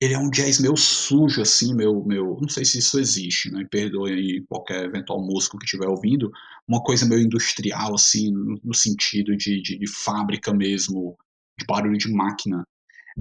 ele 0.00 0.14
é 0.14 0.18
um 0.18 0.30
jazz 0.30 0.58
meio 0.60 0.76
sujo, 0.76 1.40
assim, 1.40 1.74
meu, 1.74 2.04
meu, 2.04 2.36
não 2.40 2.48
sei 2.48 2.64
se 2.64 2.78
isso 2.78 2.98
existe, 2.98 3.50
né? 3.50 3.66
Perdoe 3.70 4.12
aí 4.12 4.44
qualquer 4.46 4.84
eventual 4.84 5.24
músico 5.24 5.58
que 5.58 5.64
estiver 5.64 5.88
ouvindo, 5.88 6.30
uma 6.68 6.82
coisa 6.82 7.06
meio 7.06 7.22
industrial, 7.22 7.94
assim, 7.94 8.30
no, 8.30 8.74
sentido 8.74 9.34
de, 9.36 9.62
de, 9.62 9.78
de, 9.78 9.86
fábrica 9.88 10.52
mesmo, 10.52 11.16
de 11.58 11.64
barulho 11.66 11.96
de 11.96 12.12
máquina. 12.12 12.62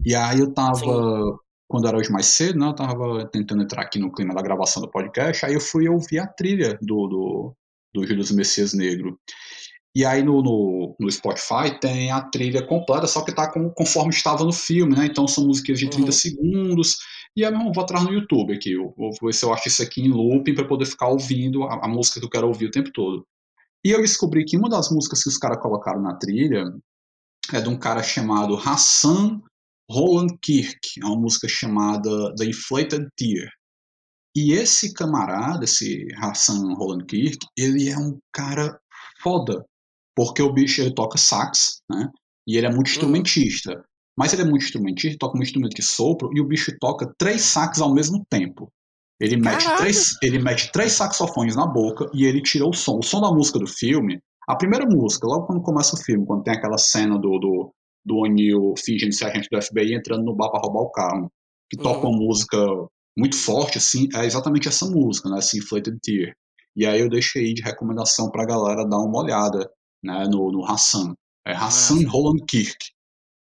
E 0.05 0.13
aí 0.13 0.39
eu 0.39 0.53
tava, 0.53 0.75
Sim. 0.75 1.37
quando 1.67 1.87
era 1.87 1.97
hoje 1.97 2.11
mais 2.11 2.25
cedo, 2.25 2.59
né? 2.59 2.67
Eu 2.67 2.75
tava 2.75 3.25
tentando 3.29 3.63
entrar 3.63 3.81
aqui 3.83 3.97
no 3.97 4.11
clima 4.11 4.33
da 4.33 4.41
gravação 4.41 4.81
do 4.81 4.91
podcast, 4.91 5.45
aí 5.45 5.53
eu 5.53 5.61
fui 5.61 5.87
ouvir 5.87 6.19
a 6.19 6.27
trilha 6.27 6.77
do, 6.81 7.07
do, 7.07 7.55
do 7.93 8.05
Judas 8.05 8.31
Messias 8.31 8.73
Negro. 8.73 9.17
E 9.95 10.03
aí 10.03 10.21
no, 10.21 10.41
no, 10.41 10.95
no, 10.99 11.09
Spotify 11.09 11.79
tem 11.79 12.11
a 12.11 12.21
trilha 12.21 12.61
completa, 12.61 13.07
só 13.07 13.23
que 13.23 13.33
tá 13.33 13.49
com, 13.49 13.69
conforme 13.69 14.09
estava 14.09 14.43
no 14.43 14.51
filme, 14.51 14.93
né? 14.93 15.05
Então 15.05 15.25
são 15.25 15.47
músicas 15.47 15.79
de 15.79 15.89
30 15.89 16.05
uhum. 16.07 16.11
segundos. 16.11 16.97
E 17.33 17.45
aí 17.45 17.53
eu 17.53 17.71
vou 17.71 17.81
atrás 17.81 18.03
no 18.03 18.11
YouTube 18.11 18.53
aqui, 18.53 18.73
eu 18.73 18.93
vou 18.97 19.11
ver 19.21 19.33
se 19.33 19.45
eu 19.45 19.53
acho 19.53 19.69
isso 19.69 19.81
aqui 19.81 20.01
em 20.01 20.09
looping 20.09 20.53
para 20.53 20.67
poder 20.67 20.85
ficar 20.85 21.07
ouvindo 21.07 21.63
a, 21.63 21.85
a, 21.85 21.87
música 21.87 22.19
que 22.19 22.25
eu 22.25 22.29
quero 22.29 22.47
ouvir 22.47 22.65
o 22.65 22.71
tempo 22.71 22.91
todo. 22.91 23.25
E 23.85 23.91
eu 23.91 24.01
descobri 24.01 24.43
que 24.43 24.57
uma 24.57 24.69
das 24.69 24.91
músicas 24.91 25.23
que 25.23 25.29
os 25.29 25.37
caras 25.37 25.61
colocaram 25.61 26.01
na 26.01 26.15
trilha 26.15 26.65
é 27.53 27.61
de 27.61 27.69
um 27.69 27.77
cara 27.77 28.03
chamado 28.03 28.57
Hassan 28.57 29.41
Roland 29.89 30.35
Kirk, 30.41 30.99
é 31.01 31.05
uma 31.05 31.15
música 31.15 31.47
chamada 31.47 32.33
The 32.35 32.45
Inflated 32.45 33.07
Tear. 33.15 33.49
E 34.35 34.51
esse 34.51 34.93
camarada, 34.93 35.63
esse 35.63 36.07
Hassan 36.17 36.73
Roland 36.73 37.05
Kirk, 37.05 37.37
ele 37.57 37.89
é 37.89 37.97
um 37.97 38.17
cara 38.33 38.77
foda 39.21 39.65
porque 40.15 40.41
o 40.41 40.53
bicho 40.53 40.81
ele 40.81 40.93
toca 40.93 41.17
sax, 41.17 41.81
né? 41.89 42.09
E 42.47 42.57
ele 42.57 42.67
é 42.67 42.69
muito 42.69 42.87
uhum. 42.87 42.93
instrumentista. 42.93 43.83
Mas 44.17 44.31
ele 44.31 44.43
é 44.43 44.45
muito 44.45 44.63
instrumentista, 44.63 45.17
toca 45.19 45.37
um 45.37 45.41
instrumento 45.41 45.75
de 45.75 45.81
sopro 45.81 46.29
e 46.33 46.39
o 46.39 46.47
bicho 46.47 46.71
toca 46.79 47.13
três 47.17 47.41
sax 47.41 47.81
ao 47.81 47.93
mesmo 47.93 48.25
tempo. 48.29 48.71
Ele 49.19 49.37
mete, 49.37 49.65
três, 49.77 50.13
ele 50.21 50.39
mete 50.39 50.71
três 50.71 50.93
saxofones 50.93 51.55
na 51.55 51.65
boca 51.65 52.09
e 52.13 52.25
ele 52.25 52.41
tira 52.41 52.65
o 52.65 52.73
som. 52.73 52.99
O 52.99 53.03
som 53.03 53.21
da 53.21 53.31
música 53.31 53.59
do 53.59 53.67
filme, 53.67 54.19
a 54.47 54.55
primeira 54.55 54.85
música, 54.85 55.27
logo 55.27 55.47
quando 55.47 55.61
começa 55.61 55.95
o 55.95 55.99
filme, 55.99 56.25
quando 56.25 56.43
tem 56.43 56.53
aquela 56.53 56.77
cena 56.77 57.17
do, 57.17 57.39
do, 57.39 57.73
do 58.05 58.17
O'Neill 58.17 58.73
fingindo 58.77 59.13
ser 59.13 59.25
agente 59.25 59.47
do 59.51 59.61
FBI 59.61 59.93
entrando 59.93 60.23
no 60.23 60.35
bar 60.35 60.49
para 60.49 60.61
roubar 60.61 60.81
o 60.81 60.91
carro, 60.91 61.31
que 61.69 61.77
toca 61.77 62.05
uhum. 62.05 62.13
uma 62.13 62.25
música 62.25 62.57
muito 63.17 63.37
forte, 63.37 63.77
assim, 63.77 64.07
é 64.13 64.25
exatamente 64.25 64.67
essa 64.67 64.85
música, 64.85 65.29
né? 65.29 65.39
Esse 65.39 65.57
Inflated 65.57 65.97
Tear. 66.01 66.35
E 66.75 66.85
aí 66.85 66.99
eu 66.99 67.09
deixei 67.09 67.53
de 67.53 67.61
recomendação 67.61 68.29
pra 68.29 68.45
galera 68.45 68.85
dar 68.85 68.99
uma 68.99 69.23
olhada 69.23 69.69
né, 70.05 70.25
no, 70.29 70.51
no 70.51 70.63
Hassan. 70.63 71.15
É 71.45 71.53
Hassan 71.53 72.07
Roland 72.07 72.43
Kirk, 72.47 72.77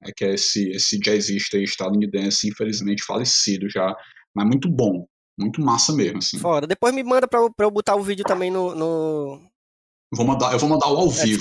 é, 0.03 0.13
que 0.15 0.25
é 0.25 0.35
esse, 0.35 0.71
esse 0.71 0.99
jazzista 0.99 1.59
estadunidense, 1.59 2.49
infelizmente 2.49 3.03
falecido 3.03 3.69
já, 3.69 3.95
mas 4.35 4.47
muito 4.47 4.71
bom, 4.71 5.07
muito 5.39 5.61
massa 5.61 5.93
mesmo. 5.93 6.19
Assim. 6.19 6.39
Fora. 6.39 6.67
Depois 6.67 6.95
me 6.95 7.03
manda 7.03 7.27
pra, 7.27 7.41
pra 7.51 7.67
eu 7.67 7.71
botar 7.71 7.97
o 7.97 8.03
vídeo 8.03 8.25
também 8.25 8.51
no. 8.51 8.75
no... 8.75 9.51
Vou 10.13 10.27
mandar, 10.27 10.53
eu 10.53 10.59
vou 10.59 10.69
mandar 10.69 10.89
o 10.89 10.97
ao 10.97 11.07
é 11.07 11.25
vivo. 11.25 11.41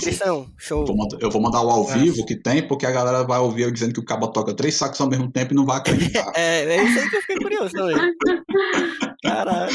Show. 0.56 0.86
Vou 0.86 0.96
mandar, 0.96 1.18
eu 1.20 1.30
vou 1.30 1.42
mandar 1.42 1.60
o 1.60 1.70
ao 1.70 1.84
vivo 1.84 2.24
que 2.24 2.36
tem, 2.36 2.66
porque 2.66 2.86
a 2.86 2.92
galera 2.92 3.24
vai 3.24 3.40
ouvir 3.40 3.62
eu 3.62 3.70
dizendo 3.70 3.92
que 3.92 3.98
o 3.98 4.04
cabo 4.04 4.28
toca 4.28 4.54
três 4.54 4.74
sacos 4.74 5.00
ao 5.00 5.08
mesmo 5.08 5.28
tempo 5.30 5.52
e 5.52 5.56
não 5.56 5.66
vai 5.66 5.78
acreditar. 5.80 6.30
é, 6.36 6.64
é 6.64 6.84
isso 6.84 7.00
aí 7.00 7.10
que 7.10 7.16
eu 7.16 7.20
fiquei 7.22 7.36
curioso 7.36 7.72
também. 7.72 7.96
Caralho. 9.24 9.72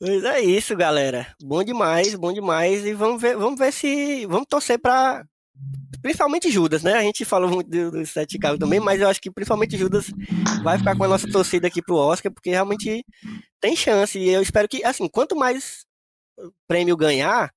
Pois 0.00 0.24
é 0.24 0.40
isso, 0.40 0.76
galera. 0.76 1.34
Bom 1.42 1.62
demais, 1.64 2.14
bom 2.14 2.32
demais. 2.32 2.84
E 2.86 2.92
vamos 2.94 3.20
ver, 3.20 3.36
vamos 3.36 3.58
ver 3.58 3.72
se. 3.72 4.26
Vamos 4.26 4.46
torcer 4.48 4.78
para 4.78 5.24
Principalmente 6.00 6.50
Judas, 6.50 6.82
né? 6.82 6.94
A 6.94 7.02
gente 7.02 7.24
falou 7.24 7.50
muito 7.50 7.68
do, 7.68 7.90
do 7.90 8.06
Sete 8.06 8.38
Carlos 8.38 8.60
também, 8.60 8.78
mas 8.78 9.00
eu 9.00 9.08
acho 9.08 9.20
que 9.20 9.30
principalmente 9.30 9.76
Judas 9.76 10.06
vai 10.62 10.78
ficar 10.78 10.96
com 10.96 11.02
a 11.04 11.08
nossa 11.08 11.28
torcida 11.28 11.66
aqui 11.66 11.82
pro 11.82 11.96
Oscar, 11.96 12.32
porque 12.32 12.50
realmente 12.50 13.04
tem 13.60 13.74
chance. 13.74 14.16
E 14.18 14.28
eu 14.28 14.40
espero 14.40 14.68
que, 14.68 14.84
assim, 14.84 15.08
quanto 15.08 15.34
mais 15.34 15.84
prêmio 16.68 16.96
ganhar, 16.96 17.50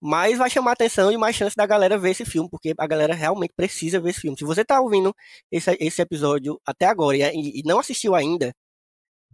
mais 0.00 0.38
vai 0.38 0.50
chamar 0.50 0.72
atenção 0.72 1.10
e 1.10 1.16
mais 1.16 1.36
chance 1.36 1.56
da 1.56 1.66
galera 1.66 1.98
ver 1.98 2.10
esse 2.10 2.24
filme, 2.24 2.50
porque 2.50 2.74
a 2.78 2.86
galera 2.86 3.14
realmente 3.14 3.54
precisa 3.56 4.00
ver 4.00 4.10
esse 4.10 4.20
filme. 4.20 4.36
Se 4.38 4.44
você 4.44 4.64
tá 4.64 4.80
ouvindo 4.80 5.14
esse, 5.50 5.76
esse 5.80 6.02
episódio 6.02 6.60
até 6.66 6.86
agora 6.86 7.16
e, 7.16 7.60
e 7.60 7.62
não 7.64 7.78
assistiu 7.78 8.14
ainda, 8.14 8.54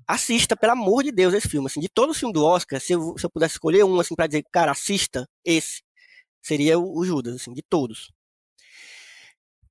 assista, 0.06 0.56
pelo 0.56 0.72
amor 0.72 1.02
de 1.02 1.12
Deus, 1.12 1.34
esse 1.34 1.48
filme. 1.48 1.66
Assim, 1.66 1.80
de 1.80 1.88
todos 1.88 2.14
os 2.14 2.20
filmes 2.20 2.34
do 2.34 2.44
Oscar, 2.44 2.80
se 2.80 2.92
eu, 2.92 3.16
se 3.18 3.26
eu 3.26 3.30
pudesse 3.30 3.54
escolher 3.54 3.84
um 3.84 3.98
assim, 3.98 4.14
para 4.14 4.26
dizer, 4.26 4.44
cara, 4.52 4.70
assista 4.70 5.28
esse, 5.44 5.82
seria 6.42 6.78
o, 6.78 6.98
o, 6.98 7.04
Judas, 7.04 7.36
assim, 7.36 7.52
de 7.52 7.62
todos. 7.62 8.12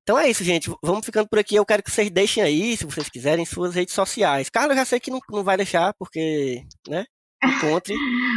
Então 0.02 0.18
é 0.18 0.30
isso, 0.30 0.44
gente. 0.44 0.70
Vamos 0.82 1.04
ficando 1.04 1.28
por 1.28 1.38
aqui. 1.38 1.56
Eu 1.56 1.66
quero 1.66 1.82
que 1.82 1.90
vocês 1.90 2.10
deixem 2.10 2.42
aí, 2.42 2.76
se 2.76 2.84
vocês 2.84 3.08
quiserem, 3.08 3.44
suas 3.44 3.74
redes 3.74 3.94
sociais. 3.94 4.48
Carlos, 4.48 4.72
eu 4.72 4.76
já 4.76 4.84
sei 4.84 5.00
que 5.00 5.10
não, 5.10 5.20
não 5.30 5.42
vai 5.42 5.56
deixar, 5.56 5.92
porque, 5.98 6.62
né? 6.88 7.04
Encontre. 7.42 7.94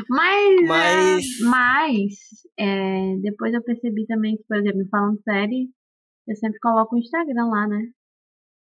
mas, 0.09 0.67
mas, 0.67 1.25
é, 1.25 1.45
mas 1.45 2.13
é, 2.59 3.15
depois 3.21 3.53
eu 3.53 3.63
percebi 3.63 4.05
também 4.07 4.35
que, 4.35 4.43
por 4.43 4.57
exemplo, 4.57 4.87
falando 4.89 5.21
série, 5.23 5.69
eu 6.27 6.35
sempre 6.35 6.59
coloco 6.59 6.95
o 6.95 6.99
Instagram 6.99 7.45
lá, 7.47 7.67
né? 7.67 7.87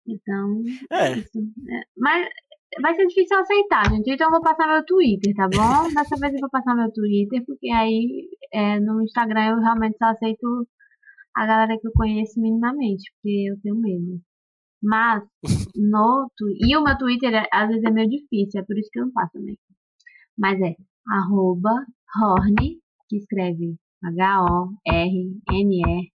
Então, 0.06 0.62
é. 0.90 1.12
é 1.12 1.18
isso. 1.18 1.38
É, 1.38 1.82
mas 1.96 2.28
vai 2.82 2.94
ser 2.94 3.06
difícil 3.06 3.38
aceitar, 3.38 3.88
gente. 3.90 4.10
Então 4.10 4.26
eu 4.28 4.30
vou 4.30 4.40
passar 4.40 4.66
meu 4.68 4.84
Twitter, 4.84 5.34
tá 5.34 5.48
bom? 5.48 5.92
Dessa 5.94 6.16
vez 6.16 6.34
eu 6.34 6.40
vou 6.40 6.50
passar 6.50 6.74
meu 6.74 6.90
Twitter, 6.92 7.42
porque 7.46 7.68
aí 7.70 8.28
é, 8.52 8.78
no 8.80 9.02
Instagram 9.02 9.56
eu 9.56 9.60
realmente 9.60 9.96
só 9.98 10.06
aceito 10.06 10.66
a 11.36 11.46
galera 11.46 11.78
que 11.80 11.88
eu 11.88 11.92
conheço 11.92 12.40
minimamente, 12.40 13.10
porque 13.14 13.50
eu 13.50 13.60
tenho 13.62 13.76
medo. 13.76 14.20
Mas 14.82 15.22
no 15.76 16.30
E 16.60 16.76
o 16.76 16.84
meu 16.84 16.96
Twitter 16.98 17.34
é, 17.34 17.48
às 17.52 17.68
vezes 17.68 17.84
é 17.84 17.90
meio 17.90 18.08
difícil, 18.08 18.60
é 18.60 18.64
por 18.64 18.78
isso 18.78 18.90
que 18.92 19.00
eu 19.00 19.06
não 19.06 19.12
faço 19.12 19.32
também. 19.32 19.58
Mas 20.38 20.60
é 20.60 20.74
arroba 21.08 21.70
Horne, 22.16 22.80
que 23.08 23.16
escreve 23.16 23.76
H-O-R-N-E, 24.02 26.10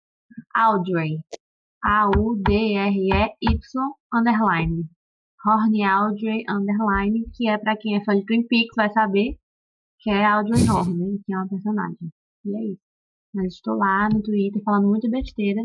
Audrey. 0.55 1.19
A-U-D-R-E-Y 1.85 3.59
underline. 4.11 4.89
Horny 5.45 5.83
Audrey 5.83 6.43
Underline, 6.49 7.25
que 7.33 7.47
é 7.49 7.57
para 7.57 7.77
quem 7.77 7.95
é 7.97 8.03
fã 8.03 8.15
de 8.15 8.25
Twin 8.25 8.47
Peaks 8.47 8.75
vai 8.75 8.91
saber 8.91 9.37
que 9.99 10.09
é 10.09 10.25
Audrey 10.25 10.61
Horne, 10.69 11.19
que 11.25 11.33
é 11.33 11.37
uma 11.37 11.47
personagem. 11.47 12.11
E 12.45 12.55
é 12.55 12.71
isso. 12.71 12.81
Mas 13.33 13.53
estou 13.53 13.75
lá 13.75 14.07
no 14.07 14.21
Twitter 14.21 14.61
falando 14.63 14.87
muita 14.87 15.09
besteira. 15.09 15.61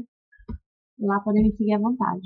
Lá 0.98 1.20
podem 1.20 1.44
me 1.44 1.56
seguir 1.56 1.74
à 1.74 1.78
vontade. 1.78 2.22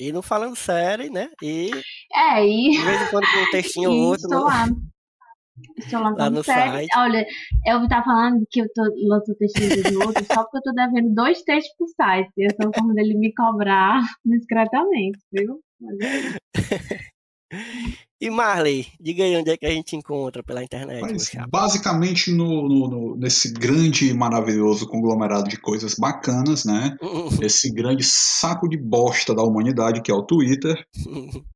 E 0.00 0.12
não 0.12 0.22
falando 0.22 0.56
série, 0.56 1.10
né? 1.10 1.28
E. 1.42 1.70
É, 2.12 2.44
e. 2.44 2.70
De 2.70 2.84
vez 2.84 3.02
em 3.02 3.10
quando 3.10 3.26
com 3.26 3.38
um 3.40 3.50
textinho 3.50 3.90
ou 3.90 3.98
outro. 4.10 4.24
Estou 4.24 4.40
no... 4.40 4.46
lá. 4.46 4.66
Estou 5.76 6.00
lançando 6.00 6.36
lá 6.36 6.42
série. 6.44 6.70
Site. 6.70 6.88
Olha, 6.96 7.26
eu 7.66 7.82
estar 7.82 8.04
falando 8.04 8.46
que 8.50 8.60
eu 8.60 8.66
tô 8.72 8.82
lançando 9.08 9.36
textinho 9.36 9.82
de 9.82 9.96
outro 9.96 10.24
só 10.32 10.42
porque 10.44 10.58
eu 10.58 10.62
tô 10.62 10.72
devendo 10.72 11.14
dois 11.14 11.42
textos 11.42 11.74
pro 11.76 11.88
site. 11.88 12.32
Eu 12.36 12.56
tô 12.56 12.70
como 12.70 12.94
dele 12.94 13.14
me 13.14 13.32
cobrar 13.34 14.00
discretamente, 14.24 15.18
viu? 15.32 15.60
E 18.20 18.28
Marley, 18.30 18.88
diga 19.00 19.22
aí 19.22 19.36
onde 19.36 19.50
é 19.50 19.56
que 19.56 19.64
a 19.64 19.70
gente 19.70 19.94
encontra 19.94 20.42
pela 20.42 20.62
internet. 20.62 21.00
Mas, 21.00 21.30
basicamente 21.48 22.32
no, 22.32 22.68
no, 22.68 22.88
no, 22.88 23.16
nesse 23.16 23.52
grande 23.52 24.08
e 24.08 24.14
maravilhoso 24.14 24.88
conglomerado 24.88 25.48
de 25.48 25.56
coisas 25.56 25.94
bacanas, 25.94 26.64
né? 26.64 26.96
Esse 27.40 27.72
grande 27.72 28.02
saco 28.02 28.68
de 28.68 28.76
bosta 28.76 29.32
da 29.32 29.42
humanidade 29.44 30.02
que 30.02 30.10
é 30.10 30.14
o 30.14 30.24
Twitter, 30.24 30.84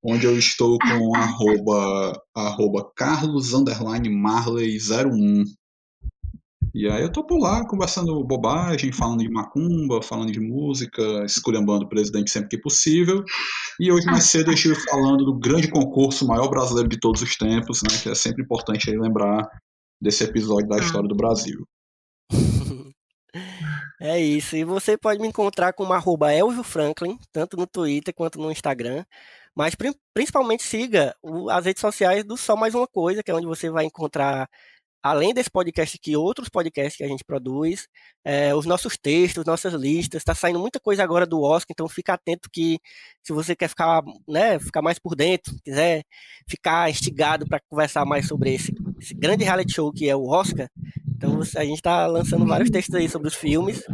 onde 0.05 0.24
eu 0.24 0.39
estou 0.39 0.78
com 0.78 1.15
arroba, 1.16 2.12
arroba 2.35 2.93
Carlos 2.94 3.53
Marley 4.09 4.78
01. 4.78 5.44
E 6.74 6.89
aí 6.89 7.03
eu 7.03 7.12
tô 7.12 7.23
por 7.23 7.39
lá 7.39 7.66
conversando 7.66 8.24
bobagem, 8.24 8.93
falando 8.93 9.20
de 9.20 9.28
macumba, 9.28 10.01
falando 10.03 10.32
de 10.32 10.40
música, 10.40 11.03
esculhambando 11.24 11.85
o 11.85 11.89
presidente 11.89 12.31
sempre 12.31 12.49
que 12.49 12.59
possível. 12.59 13.23
E 13.78 13.93
hoje 13.93 14.07
mais 14.07 14.24
cedo 14.24 14.51
eu 14.51 14.55
estive 14.55 14.74
falando 14.74 15.24
do 15.24 15.39
grande 15.39 15.69
concurso 15.69 16.27
maior 16.27 16.49
brasileiro 16.49 16.89
de 16.89 16.99
todos 16.99 17.20
os 17.20 17.36
tempos, 17.36 17.82
né? 17.82 17.99
Que 18.03 18.09
é 18.09 18.15
sempre 18.15 18.43
importante 18.43 18.90
lembrar 18.90 19.47
desse 20.01 20.24
episódio 20.24 20.69
da 20.69 20.78
história 20.78 21.09
do 21.09 21.16
Brasil. 21.16 21.66
É 24.01 24.20
isso. 24.20 24.57
E 24.57 24.65
você 24.65 24.99
pode 24.99 25.20
me 25.20 25.28
encontrar 25.28 25.73
com 25.73 25.90
arroba 25.93 26.32
Elvio 26.32 26.65
Franklin, 26.65 27.16
tanto 27.31 27.57
no 27.57 27.69
Twitter 27.69 28.12
quanto 28.12 28.36
no 28.40 28.51
Instagram. 28.51 29.05
Mas 29.55 29.77
principalmente 30.12 30.65
siga 30.65 31.15
as 31.51 31.65
redes 31.65 31.81
sociais 31.81 32.24
do 32.24 32.36
Só 32.36 32.57
Mais 32.57 32.74
Uma 32.74 32.89
Coisa, 32.89 33.23
que 33.23 33.31
é 33.31 33.35
onde 33.35 33.47
você 33.47 33.70
vai 33.70 33.85
encontrar 33.85 34.49
além 35.03 35.35
desse 35.35 35.51
podcast 35.51 35.99
aqui, 36.01 36.16
outros 36.16 36.49
podcasts 36.49 36.97
que 36.97 37.05
a 37.05 37.09
gente 37.09 37.24
produz, 37.24 37.89
é, 38.24 38.55
os 38.55 38.65
nossos 38.66 38.97
textos, 38.97 39.45
nossas 39.45 39.74
listas, 39.74 40.20
está 40.20 40.35
saindo 40.35 40.59
muita 40.59 40.79
coisa 40.79 41.03
agora 41.03 41.27
do 41.27 41.43
Oscar, 41.43 41.73
então 41.73 41.89
fica 41.89 42.15
atento 42.15 42.49
que 42.51 42.79
se 43.23 43.33
você 43.33 43.57
quer 43.57 43.69
ficar, 43.69 44.03
né, 44.29 44.59
ficar 44.59 44.81
mais 44.81 44.99
por 44.99 45.16
dentro, 45.16 45.55
quiser 45.65 46.05
ficar 46.47 46.89
instigado 46.89 47.47
para 47.47 47.61
conversar 47.69 48.05
mais 48.05 48.29
sobre 48.29 48.55
esse, 48.55 48.73
esse, 49.01 49.15
grande 49.15 49.45
reality 49.45 49.74
show 49.74 49.93
que 49.93 50.09
é 50.09 50.15
o 50.15 50.27
Oscar, 50.27 50.69
então 51.16 51.41
a 51.41 51.65
gente 51.65 51.77
está 51.77 52.07
lançando 52.07 52.47
vários 52.47 52.70
textos 52.70 52.95
aí 52.95 53.09
sobre 53.09 53.29
os 53.29 53.35
filmes 53.35 53.85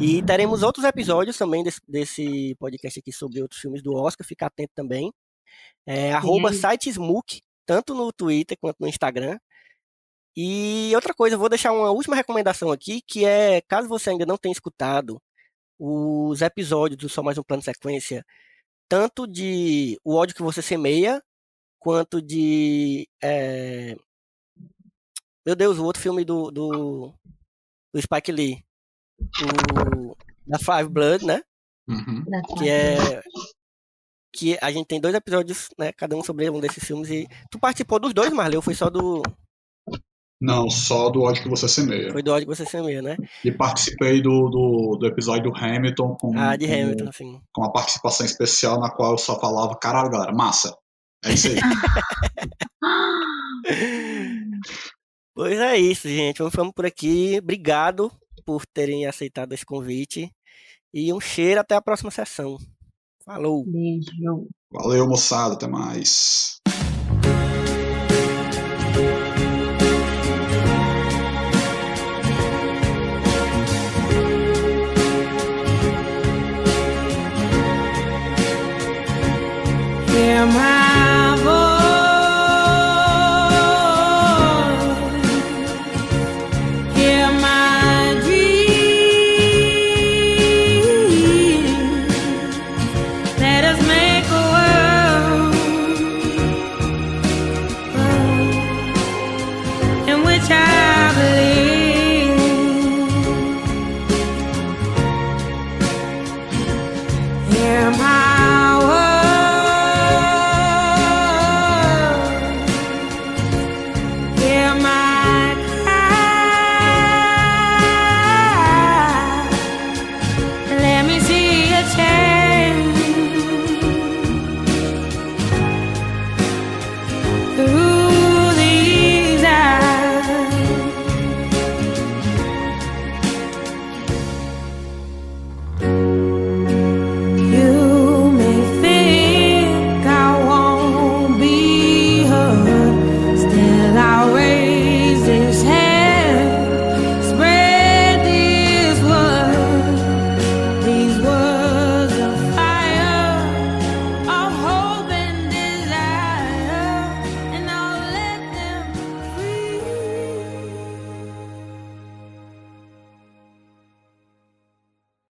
e 0.00 0.22
teremos 0.22 0.62
outros 0.62 0.84
episódios 0.84 1.36
também 1.36 1.62
desse, 1.62 1.80
desse 1.86 2.56
podcast 2.58 2.98
aqui 2.98 3.12
sobre 3.12 3.42
outros 3.42 3.60
filmes 3.60 3.82
do 3.82 3.94
Oscar, 3.94 4.26
fica 4.26 4.46
atento 4.46 4.72
também. 4.74 5.12
É, 5.86 6.12
arroba 6.12 6.52
sitesmook, 6.52 7.42
tanto 7.66 7.94
no 7.94 8.12
Twitter 8.12 8.56
quanto 8.58 8.76
no 8.80 8.88
Instagram. 8.88 9.38
E 10.36 10.92
outra 10.94 11.12
coisa, 11.12 11.34
eu 11.34 11.38
vou 11.38 11.48
deixar 11.48 11.72
uma 11.72 11.90
última 11.90 12.16
recomendação 12.16 12.70
aqui, 12.70 13.02
que 13.02 13.24
é, 13.24 13.60
caso 13.62 13.88
você 13.88 14.10
ainda 14.10 14.24
não 14.24 14.36
tenha 14.36 14.52
escutado 14.52 15.20
os 15.78 16.40
episódios 16.42 16.98
do 16.98 17.08
Só 17.08 17.22
Mais 17.22 17.38
Um 17.38 17.42
Plano 17.42 17.62
Sequência, 17.62 18.24
tanto 18.88 19.26
de 19.26 19.98
O 20.04 20.14
Ódio 20.14 20.34
Que 20.34 20.42
Você 20.42 20.62
Semeia, 20.62 21.22
quanto 21.78 22.20
de... 22.22 23.08
É... 23.22 23.96
Meu 25.44 25.56
Deus, 25.56 25.78
o 25.78 25.84
outro 25.84 26.02
filme 26.02 26.24
do, 26.24 26.50
do... 26.50 27.14
do 27.92 28.02
Spike 28.02 28.30
Lee. 28.30 28.64
O, 29.20 30.16
da 30.46 30.58
Five 30.58 30.88
Blood, 30.88 31.24
né? 31.24 31.42
Uhum. 31.88 32.24
Que 32.58 32.68
é. 32.68 33.22
Que 34.32 34.58
a 34.60 34.70
gente 34.70 34.86
tem 34.86 35.00
dois 35.00 35.14
episódios, 35.14 35.68
né? 35.78 35.92
Cada 35.92 36.16
um 36.16 36.22
sobre 36.22 36.48
um 36.50 36.60
desses 36.60 36.84
filmes. 36.84 37.10
E 37.10 37.26
tu 37.50 37.58
participou 37.58 37.98
dos 37.98 38.12
dois, 38.12 38.32
Marley? 38.32 38.56
Ou 38.56 38.62
foi 38.62 38.74
só 38.74 38.88
do. 38.88 39.22
Não, 40.40 40.70
só 40.70 41.10
do 41.10 41.22
ódio 41.22 41.42
que 41.42 41.48
você 41.50 41.68
semeia. 41.68 42.10
Foi 42.12 42.22
do 42.22 42.32
ódio 42.32 42.48
que 42.48 42.56
você 42.56 42.64
semeia, 42.64 43.02
né? 43.02 43.16
E 43.44 43.52
participei 43.52 44.22
do, 44.22 44.48
do, 44.48 44.96
do 44.98 45.06
episódio 45.06 45.50
do 45.50 45.56
Hamilton 45.56 46.16
com, 46.18 46.38
Ah, 46.38 46.56
de 46.56 46.66
com- 46.66 46.72
Hamilton, 46.72 47.08
assim. 47.08 47.40
com 47.52 47.62
uma 47.62 47.72
participação 47.72 48.24
especial 48.24 48.80
na 48.80 48.90
qual 48.90 49.12
eu 49.12 49.18
só 49.18 49.38
falava, 49.38 49.76
caralho, 49.78 50.10
galera, 50.10 50.32
massa. 50.32 50.74
É 51.24 51.32
isso 51.34 51.48
aí. 51.48 51.56
Pois 55.34 55.58
é 55.58 55.76
isso, 55.78 56.08
gente. 56.08 56.38
Vamos 56.38 56.52
ficando 56.52 56.72
por 56.72 56.84
aqui. 56.84 57.38
Obrigado 57.38 58.10
por 58.44 58.66
terem 58.66 59.06
aceitado 59.06 59.52
esse 59.52 59.64
convite. 59.64 60.30
E 60.92 61.12
um 61.12 61.20
cheiro 61.20 61.60
até 61.60 61.74
a 61.76 61.82
próxima 61.82 62.10
sessão. 62.10 62.58
Falou! 63.24 63.64
Beijo. 63.64 64.48
Valeu, 64.72 65.08
moçada, 65.08 65.54
até 65.54 65.66
mais. 65.66 66.59
My 80.20 80.99